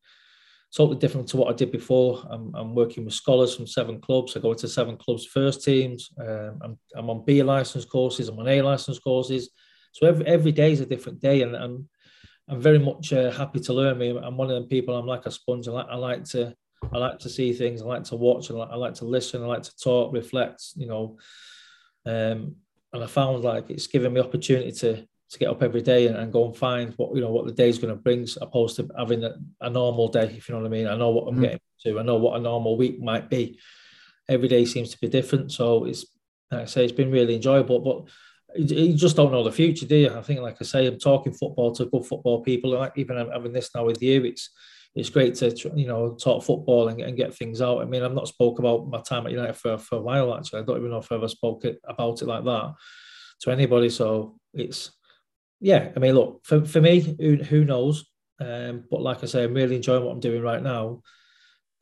totally 0.75 0.99
different 0.99 1.29
to 1.29 1.37
what 1.37 1.53
I 1.53 1.57
did 1.57 1.73
before. 1.73 2.25
I'm, 2.31 2.55
I'm 2.55 2.75
working 2.75 3.05
with 3.05 3.15
scholars 3.15 3.57
from 3.57 3.67
seven 3.67 4.01
clubs. 4.01 4.37
I 4.37 4.41
go 4.41 4.53
into 4.53 4.69
seven 4.69 4.97
clubs 4.97 5.27
first 5.27 5.65
teams. 5.65 6.11
Um, 6.19 6.59
I'm, 6.63 6.79
I'm 6.95 7.11
on 7.11 7.25
B 7.25 7.43
license 7.43 7.85
courses. 7.85 8.29
I'm 8.29 8.39
on 8.39 8.49
A 8.49 8.63
license 8.63 8.99
courses. 8.99 9.51
So 9.93 10.07
every 10.07 10.27
every 10.27 10.53
day 10.53 10.73
is 10.73 10.81
a 10.81 10.87
different 10.87 11.21
day, 11.21 11.43
and 11.43 11.57
I'm 11.57 11.89
I'm 12.49 12.61
very 12.61 12.79
much 12.79 13.13
uh, 13.13 13.31
happy 13.31 13.61
to 13.61 13.73
learn. 13.73 13.99
Me, 13.99 14.17
I'm 14.17 14.37
one 14.37 14.49
of 14.49 14.55
them 14.55 14.69
people. 14.69 14.97
I'm 14.97 15.07
like 15.07 15.27
a 15.27 15.31
sponge. 15.31 15.69
I 15.69 15.73
like, 15.73 15.87
I 15.91 15.97
like 15.97 16.25
to 16.27 16.55
I 16.93 16.99
like 16.99 17.19
to 17.21 17.29
see 17.29 17.53
things. 17.53 17.83
I 17.83 17.87
like 17.87 18.05
to 18.05 18.17
watch. 18.17 18.51
I 18.51 18.55
like, 18.55 18.71
I 18.71 18.77
like 18.77 18.95
to 18.95 19.05
listen. 19.05 19.43
I 19.43 19.47
like 19.47 19.63
to 19.65 19.77
talk, 19.77 20.13
reflect. 20.13 20.63
You 20.77 20.87
know, 20.87 21.19
um, 22.07 22.57
and 22.93 23.05
I 23.05 23.07
found 23.07 23.45
like 23.45 23.71
it's 23.71 23.87
given 23.87 24.13
me 24.13 24.21
opportunity 24.21 24.73
to 24.73 25.07
to 25.31 25.39
get 25.39 25.49
up 25.49 25.63
every 25.63 25.81
day 25.81 26.09
and, 26.09 26.17
and 26.17 26.33
go 26.33 26.47
and 26.47 26.57
find 26.57 26.93
what 26.97 27.15
you 27.15 27.21
know 27.21 27.31
what 27.31 27.47
the 27.47 27.53
day's 27.53 27.79
going 27.79 27.95
to 27.95 28.01
bring, 28.01 28.27
opposed 28.41 28.77
to 28.77 28.89
having 28.99 29.23
a, 29.23 29.35
a, 29.61 29.71
normal 29.71 30.09
day. 30.09 30.35
If 30.37 30.49
you 30.49 30.55
know 30.55 30.61
what 30.61 30.67
I 30.67 30.71
mean, 30.71 30.89
I 30.89 30.97
know 30.97 31.11
what 31.11 31.29
I'm 31.29 31.39
mm. 31.39 31.43
getting 31.43 31.61
to. 31.85 32.01
I 32.01 32.03
know 32.03 32.17
what 32.17 32.37
a 32.37 32.43
normal 32.43 32.77
week 32.77 33.01
might 33.01 33.31
be. 33.31 33.61
Every 34.29 34.49
day 34.49 34.65
seems 34.65 34.91
to 34.91 34.99
be 35.01 35.09
different, 35.09 35.53
so 35.53 35.85
it's 35.85 36.05
like 36.51 36.63
I 36.63 36.65
say 36.65 36.85
it's 36.85 36.93
been 36.93 37.13
really 37.13 37.37
enjoyable. 37.37 37.79
But 37.79 38.09
you 38.61 38.95
just 38.95 39.17
don't 39.17 39.31
know 39.31 39.45
the 39.45 39.53
future, 39.53 39.87
do 39.87 39.97
you? 39.97 40.11
I 40.11 40.23
think, 40.23 40.41
like 40.41 40.57
I 40.61 40.65
say, 40.65 40.87
I'm 40.87 40.99
talking 40.99 41.33
football 41.33 41.73
to 41.77 41.85
good 41.85 42.07
football 42.07 42.43
people. 42.43 42.71
Like 42.71 42.93
even 42.97 43.17
having 43.17 43.53
this 43.53 43.71
now 43.75 43.85
with 43.85 44.03
you, 44.03 44.25
it's 44.25 44.51
it's 44.95 45.11
great 45.11 45.35
to 45.37 45.51
you 45.77 45.87
know 45.87 46.15
talk 46.15 46.43
football 46.43 46.89
and, 46.89 47.01
and 47.01 47.17
get 47.17 47.35
things 47.35 47.61
out. 47.61 47.81
I 47.81 47.85
mean, 47.85 48.03
I've 48.03 48.15
not 48.15 48.29
spoke 48.29 48.59
about 48.59 48.89
my 48.89 49.01
time 49.01 49.27
at 49.27 49.33
United 49.33 49.57
for, 49.57 49.79
for 49.79 49.97
a 49.97 50.03
while 50.03 50.35
actually. 50.35 50.61
I 50.61 50.65
don't 50.65 50.79
even 50.79 50.91
know 50.91 50.99
if 50.99 51.11
I 51.13 51.17
ever 51.17 51.29
spoke 51.29 51.65
it, 51.65 51.79
about 51.85 52.23
it 52.23 52.27
like 52.27 52.45
that 52.45 52.75
to 53.43 53.51
anybody. 53.51 53.89
So 53.89 54.39
it's 54.53 54.91
yeah, 55.61 55.91
I 55.95 55.99
mean, 55.99 56.15
look 56.15 56.41
for, 56.45 56.65
for 56.65 56.81
me, 56.81 57.01
who, 57.01 57.37
who 57.37 57.65
knows? 57.65 58.11
Um, 58.41 58.85
but 58.91 59.03
like 59.03 59.23
I 59.23 59.27
say, 59.27 59.45
I'm 59.45 59.55
really 59.55 59.77
enjoying 59.77 60.05
what 60.05 60.13
I'm 60.13 60.21
doing 60.21 60.43
right 60.43 60.63
now. 60.63 61.03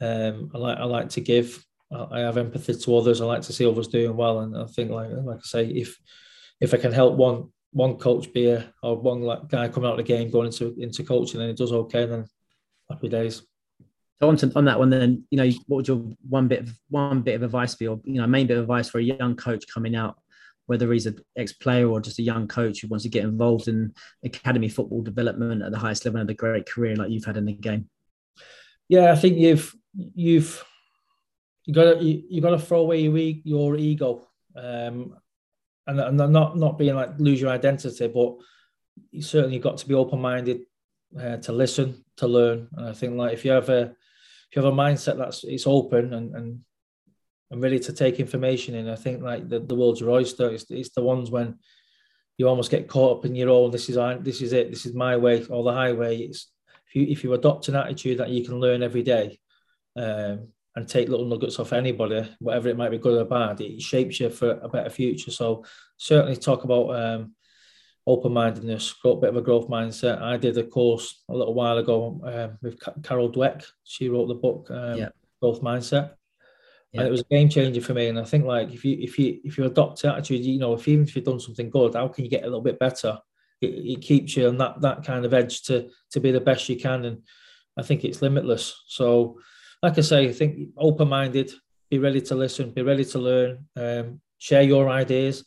Um, 0.00 0.50
I 0.54 0.58
like 0.58 0.78
I 0.78 0.84
like 0.84 1.08
to 1.10 1.20
give. 1.20 1.64
I 1.90 2.20
have 2.20 2.36
empathy 2.36 2.74
to 2.74 2.96
others. 2.96 3.20
I 3.20 3.24
like 3.24 3.40
to 3.42 3.52
see 3.52 3.64
others 3.64 3.88
doing 3.88 4.14
well, 4.14 4.40
and 4.40 4.56
I 4.56 4.66
think 4.66 4.90
like 4.90 5.10
like 5.10 5.38
I 5.38 5.44
say, 5.44 5.66
if 5.66 5.96
if 6.60 6.74
I 6.74 6.76
can 6.76 6.92
help 6.92 7.14
one 7.14 7.50
one 7.72 7.96
coach 7.96 8.32
be 8.32 8.50
a 8.50 8.72
or 8.82 8.96
one 8.96 9.22
like 9.22 9.48
guy 9.48 9.68
coming 9.68 9.88
out 9.88 9.98
of 9.98 9.98
the 9.98 10.02
game 10.02 10.30
going 10.30 10.46
into 10.46 10.74
into 10.78 11.04
coaching 11.04 11.40
and 11.40 11.50
it 11.50 11.56
does 11.56 11.72
okay, 11.72 12.06
then 12.06 12.26
happy 12.90 13.08
days. 13.08 13.42
So 14.20 14.28
on, 14.28 14.36
to, 14.38 14.52
on 14.56 14.64
that 14.64 14.78
one, 14.78 14.90
then 14.90 15.24
you 15.30 15.38
know, 15.38 15.48
what 15.66 15.76
would 15.76 15.88
your 15.88 16.04
one 16.28 16.48
bit 16.48 16.60
of 16.60 16.72
one 16.88 17.22
bit 17.22 17.36
of 17.36 17.42
advice 17.42 17.74
be, 17.74 17.86
or 17.86 18.00
you 18.04 18.20
know, 18.20 18.26
main 18.26 18.46
bit 18.46 18.56
of 18.56 18.64
advice 18.64 18.88
for 18.90 18.98
a 18.98 19.02
young 19.02 19.36
coach 19.36 19.64
coming 19.72 19.94
out, 19.94 20.18
whether 20.66 20.92
he's 20.92 21.06
an 21.06 21.20
ex-player 21.36 21.88
or 21.88 22.00
just 22.00 22.18
a 22.18 22.22
young 22.22 22.48
coach 22.48 22.80
who 22.80 22.88
wants 22.88 23.04
to 23.04 23.08
get 23.08 23.24
involved 23.24 23.68
in 23.68 23.94
academy 24.24 24.68
football 24.68 25.02
development 25.02 25.62
at 25.62 25.70
the 25.70 25.78
highest 25.78 26.04
level 26.04 26.20
and 26.20 26.30
a 26.30 26.34
great 26.34 26.66
career 26.66 26.96
like 26.96 27.10
you've 27.10 27.24
had 27.24 27.36
in 27.36 27.46
the 27.46 27.52
game? 27.52 27.88
Yeah, 28.88 29.12
I 29.12 29.16
think 29.16 29.38
you've 29.38 29.72
you've 30.14 30.64
you 31.64 31.74
got 31.74 31.98
to 31.98 32.04
you, 32.04 32.40
got 32.40 32.50
to 32.50 32.58
throw 32.58 32.80
away 32.80 33.02
your, 33.02 33.16
your 33.16 33.76
ego, 33.76 34.26
um, 34.56 35.14
and, 35.86 36.00
and 36.00 36.16
not 36.16 36.56
not 36.56 36.78
being 36.78 36.96
like 36.96 37.10
lose 37.18 37.40
your 37.40 37.50
identity, 37.50 38.08
but 38.08 38.36
you 39.12 39.22
certainly 39.22 39.58
got 39.58 39.76
to 39.76 39.86
be 39.86 39.94
open 39.94 40.20
minded 40.20 40.62
uh, 41.20 41.36
to 41.36 41.52
listen, 41.52 42.04
to 42.18 42.26
learn. 42.26 42.68
And 42.76 42.88
I 42.88 42.92
think 42.92 43.16
like 43.16 43.32
if 43.32 43.44
you 43.44 43.52
have 43.52 43.68
a 43.68 43.82
if 43.82 44.56
you 44.56 44.62
have 44.62 44.72
a 44.72 44.76
mindset 44.76 45.18
that's 45.18 45.44
it's 45.44 45.66
open 45.66 46.12
and 46.14 46.34
and, 46.34 46.60
and 47.50 47.62
ready 47.62 47.78
to 47.80 47.92
take 47.92 48.20
information 48.20 48.74
in, 48.74 48.88
I 48.88 48.96
think 48.96 49.22
like 49.22 49.48
the, 49.48 49.60
the 49.60 49.74
world's 49.74 50.00
your 50.00 50.10
oyster. 50.10 50.50
It's, 50.50 50.70
it's 50.70 50.90
the 50.90 51.02
ones 51.02 51.30
when 51.30 51.58
you 52.36 52.48
almost 52.48 52.70
get 52.70 52.88
caught 52.88 53.18
up 53.18 53.24
in 53.24 53.34
your 53.34 53.50
own. 53.50 53.70
This 53.70 53.88
is 53.88 53.96
I, 53.96 54.14
this 54.14 54.42
is 54.42 54.52
it. 54.52 54.70
This 54.70 54.86
is 54.86 54.94
my 54.94 55.16
way 55.16 55.44
or 55.46 55.64
the 55.64 55.72
highway. 55.72 56.18
It's 56.18 56.50
if 56.88 56.94
you 56.94 57.06
if 57.08 57.24
you 57.24 57.32
adopt 57.34 57.68
an 57.68 57.76
attitude 57.76 58.18
that 58.18 58.30
you 58.30 58.44
can 58.44 58.60
learn 58.60 58.82
every 58.82 59.02
day. 59.02 59.38
Um, 59.96 60.48
and 60.76 60.88
take 60.88 61.08
little 61.08 61.26
nuggets 61.26 61.58
off 61.58 61.72
anybody, 61.72 62.24
whatever 62.38 62.68
it 62.68 62.76
might 62.76 62.92
be 62.92 62.98
good 62.98 63.20
or 63.20 63.24
bad, 63.24 63.60
it 63.60 63.82
shapes 63.82 64.20
you 64.20 64.30
for 64.30 64.60
a 64.62 64.68
better 64.68 64.88
future. 64.88 65.32
So 65.32 65.64
certainly 65.96 66.36
talk 66.36 66.62
about 66.62 66.94
um, 66.94 67.34
open 68.08 68.32
mindedness, 68.32 68.94
got 69.02 69.10
a 69.10 69.20
bit 69.20 69.30
of 69.30 69.36
a 69.36 69.42
growth 69.42 69.68
mindset. 69.68 70.22
I 70.22 70.38
did 70.38 70.56
a 70.56 70.64
course 70.64 71.22
a 71.28 71.36
little 71.36 71.52
while 71.52 71.76
ago 71.76 72.18
um, 72.24 72.58
with 72.62 72.80
Carol 73.02 73.30
Dweck. 73.30 73.64
She 73.84 74.08
wrote 74.08 74.28
the 74.28 74.34
book 74.34 74.66
um, 74.70 74.96
yeah. 74.96 75.08
Growth 75.42 75.60
Mindset. 75.60 76.14
Yeah. 76.92 77.00
And 77.00 77.08
it 77.08 77.10
was 77.10 77.20
a 77.20 77.34
game 77.34 77.50
changer 77.50 77.82
for 77.82 77.92
me. 77.92 78.08
And 78.08 78.18
I 78.18 78.24
think 78.24 78.46
like 78.46 78.72
if 78.72 78.82
you 78.82 78.96
if 78.98 79.18
you 79.18 79.40
if 79.44 79.58
you 79.58 79.66
adopt 79.66 80.06
attitude, 80.06 80.42
you 80.42 80.58
know, 80.58 80.72
if 80.72 80.88
even 80.88 81.04
if 81.04 81.14
you've 81.14 81.26
done 81.26 81.38
something 81.38 81.68
good, 81.68 81.94
how 81.94 82.08
can 82.08 82.24
you 82.24 82.30
get 82.30 82.44
a 82.44 82.46
little 82.46 82.62
bit 82.62 82.78
better? 82.78 83.18
It, 83.60 83.66
it 83.66 84.00
keeps 84.00 84.36
you 84.36 84.48
on 84.48 84.56
that 84.56 84.80
that 84.80 85.04
kind 85.04 85.26
of 85.26 85.34
edge 85.34 85.62
to 85.64 85.90
to 86.12 86.20
be 86.20 86.30
the 86.30 86.40
best 86.40 86.66
you 86.70 86.76
can. 86.76 87.04
And 87.04 87.22
I 87.76 87.82
think 87.82 88.04
it's 88.04 88.22
limitless. 88.22 88.84
So 88.88 89.38
like 89.82 89.98
I 89.98 90.00
say, 90.00 90.30
I 90.30 90.32
think 90.32 90.70
open 90.78 91.08
minded, 91.08 91.52
be 91.90 91.98
ready 91.98 92.22
to 92.22 92.34
listen, 92.34 92.70
be 92.70 92.82
ready 92.82 93.04
to 93.04 93.18
learn, 93.18 93.66
um, 93.76 94.22
share 94.38 94.62
your 94.62 94.88
ideas 94.88 95.44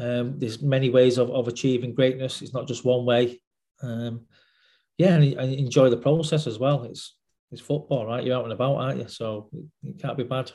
um, 0.00 0.38
there's 0.38 0.62
many 0.62 0.90
ways 0.90 1.18
of, 1.18 1.30
of 1.30 1.48
achieving 1.48 1.94
greatness. 1.94 2.42
It's 2.42 2.54
not 2.54 2.66
just 2.66 2.84
one 2.84 3.04
way. 3.04 3.40
Um, 3.82 4.26
yeah, 4.98 5.14
and, 5.14 5.34
and, 5.34 5.54
enjoy 5.54 5.90
the 5.90 5.96
process 5.96 6.46
as 6.46 6.58
well. 6.58 6.84
It's 6.84 7.16
it's 7.52 7.60
football, 7.60 8.06
right? 8.06 8.24
You're 8.24 8.36
out 8.36 8.44
and 8.44 8.52
about, 8.52 8.76
aren't 8.76 8.98
you? 8.98 9.08
So 9.08 9.48
it, 9.52 9.90
it 9.90 10.02
can't 10.02 10.16
be 10.16 10.24
bad. 10.24 10.52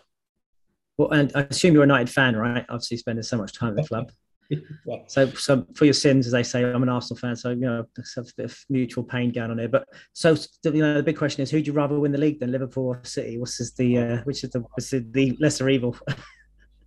Well, 0.97 1.11
and 1.11 1.31
I 1.35 1.41
assume 1.41 1.73
you're 1.73 1.83
a 1.83 1.87
United 1.87 2.09
fan, 2.09 2.35
right? 2.35 2.65
Obviously, 2.69 2.97
spending 2.97 3.23
so 3.23 3.37
much 3.37 3.57
time 3.57 3.77
at 3.77 3.83
the 3.83 3.87
club. 3.87 4.11
yeah. 4.49 4.99
So, 5.07 5.29
so 5.31 5.65
for 5.75 5.85
your 5.85 5.93
sins, 5.93 6.25
as 6.25 6.31
they 6.31 6.43
say, 6.43 6.63
I'm 6.63 6.83
an 6.83 6.89
Arsenal 6.89 7.19
fan, 7.19 7.35
so 7.35 7.49
you 7.49 7.57
know, 7.57 7.85
there's 7.95 8.15
a 8.17 8.23
bit 8.37 8.45
of 8.45 8.57
mutual 8.69 9.03
pain 9.03 9.31
going 9.31 9.51
on 9.51 9.57
here. 9.57 9.67
But 9.67 9.87
so, 10.13 10.35
you 10.63 10.81
know, 10.81 10.93
the 10.93 11.03
big 11.03 11.17
question 11.17 11.41
is, 11.41 11.51
who'd 11.51 11.67
you 11.67 11.73
rather 11.73 11.99
win 11.99 12.11
the 12.11 12.17
league 12.17 12.39
than 12.39 12.51
Liverpool 12.51 12.87
or 12.87 13.01
City? 13.03 13.37
What's 13.37 13.71
the 13.73 13.97
uh, 13.97 14.17
which 14.23 14.43
is 14.43 14.51
the, 14.51 14.59
which 14.59 14.93
is 14.93 15.03
the 15.11 15.37
lesser 15.39 15.67
evil? 15.69 15.97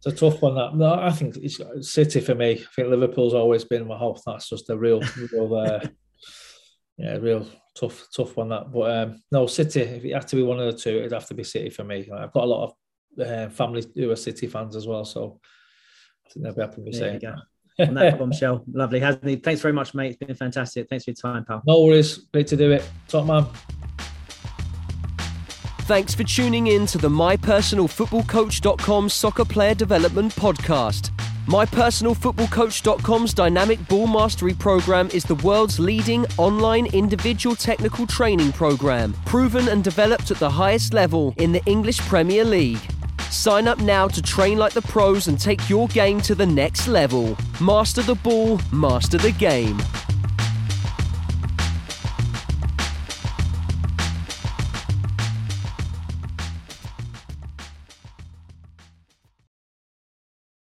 A 0.08 0.12
tough 0.12 0.40
one. 0.40 0.54
That 0.54 0.74
no, 0.74 0.94
I 0.94 1.10
think 1.10 1.36
it's 1.36 1.60
City 1.82 2.20
for 2.20 2.34
me. 2.34 2.52
I 2.52 2.74
think 2.74 2.88
Liverpool's 2.88 3.34
always 3.34 3.64
been 3.64 3.86
my 3.86 3.96
hope. 3.96 4.18
That's 4.24 4.48
just 4.48 4.70
a 4.70 4.76
real, 4.76 5.02
real, 5.32 5.54
uh, 5.54 5.86
yeah, 6.96 7.16
real 7.18 7.46
tough, 7.78 8.06
tough 8.16 8.34
one. 8.34 8.48
That, 8.48 8.72
but 8.72 8.90
um, 8.90 9.22
no, 9.30 9.46
City. 9.46 9.82
If 9.82 10.04
it 10.06 10.14
had 10.14 10.26
to 10.28 10.36
be 10.36 10.42
one 10.42 10.58
of 10.58 10.72
the 10.72 10.78
two, 10.78 10.96
it'd 10.96 11.12
have 11.12 11.26
to 11.26 11.34
be 11.34 11.44
City 11.44 11.68
for 11.68 11.84
me. 11.84 12.08
I've 12.10 12.32
got 12.32 12.44
a 12.44 12.46
lot 12.46 12.64
of 13.18 13.26
uh, 13.26 13.50
family 13.50 13.84
who 13.94 14.10
are 14.10 14.16
City 14.16 14.46
fans 14.46 14.76
as 14.76 14.86
well, 14.86 15.04
so 15.04 15.40
I 16.26 16.30
think 16.30 16.44
they'll 16.44 16.54
be 16.54 16.62
happy 16.62 16.80
with 16.80 16.94
saying 16.94 17.20
that. 17.20 17.88
On 17.88 17.94
that 17.94 18.18
bombshell, 18.18 18.64
lovely, 18.72 19.00
Hasney? 19.00 19.42
Thanks 19.42 19.60
very 19.60 19.74
much, 19.74 19.94
mate. 19.94 20.08
It's 20.08 20.16
been 20.16 20.34
fantastic. 20.34 20.88
Thanks 20.88 21.04
for 21.04 21.10
your 21.10 21.16
time, 21.16 21.44
pal. 21.44 21.62
No 21.66 21.82
worries. 21.82 22.16
Great 22.32 22.46
to 22.48 22.56
do 22.56 22.72
it. 22.72 22.88
Top 23.08 23.26
man. 23.26 23.46
Thanks 25.88 26.14
for 26.14 26.22
tuning 26.22 26.66
in 26.66 26.84
to 26.84 26.98
the 26.98 27.08
MyPersonalFootballCoach.com 27.08 29.08
Soccer 29.08 29.46
Player 29.46 29.74
Development 29.74 30.30
Podcast. 30.34 31.08
MyPersonalFootballCoach.com's 31.46 33.32
Dynamic 33.32 33.88
Ball 33.88 34.06
Mastery 34.06 34.52
program 34.52 35.08
is 35.14 35.24
the 35.24 35.36
world's 35.36 35.80
leading 35.80 36.26
online 36.36 36.84
individual 36.92 37.56
technical 37.56 38.06
training 38.06 38.52
program, 38.52 39.14
proven 39.24 39.68
and 39.68 39.82
developed 39.82 40.30
at 40.30 40.36
the 40.36 40.50
highest 40.50 40.92
level 40.92 41.32
in 41.38 41.52
the 41.52 41.64
English 41.64 42.00
Premier 42.00 42.44
League. 42.44 42.86
Sign 43.30 43.66
up 43.66 43.78
now 43.78 44.06
to 44.08 44.20
train 44.20 44.58
like 44.58 44.74
the 44.74 44.82
pros 44.82 45.28
and 45.28 45.40
take 45.40 45.70
your 45.70 45.88
game 45.88 46.20
to 46.20 46.34
the 46.34 46.44
next 46.44 46.86
level. 46.86 47.34
Master 47.62 48.02
the 48.02 48.16
ball, 48.16 48.60
master 48.72 49.16
the 49.16 49.32
game. 49.32 49.80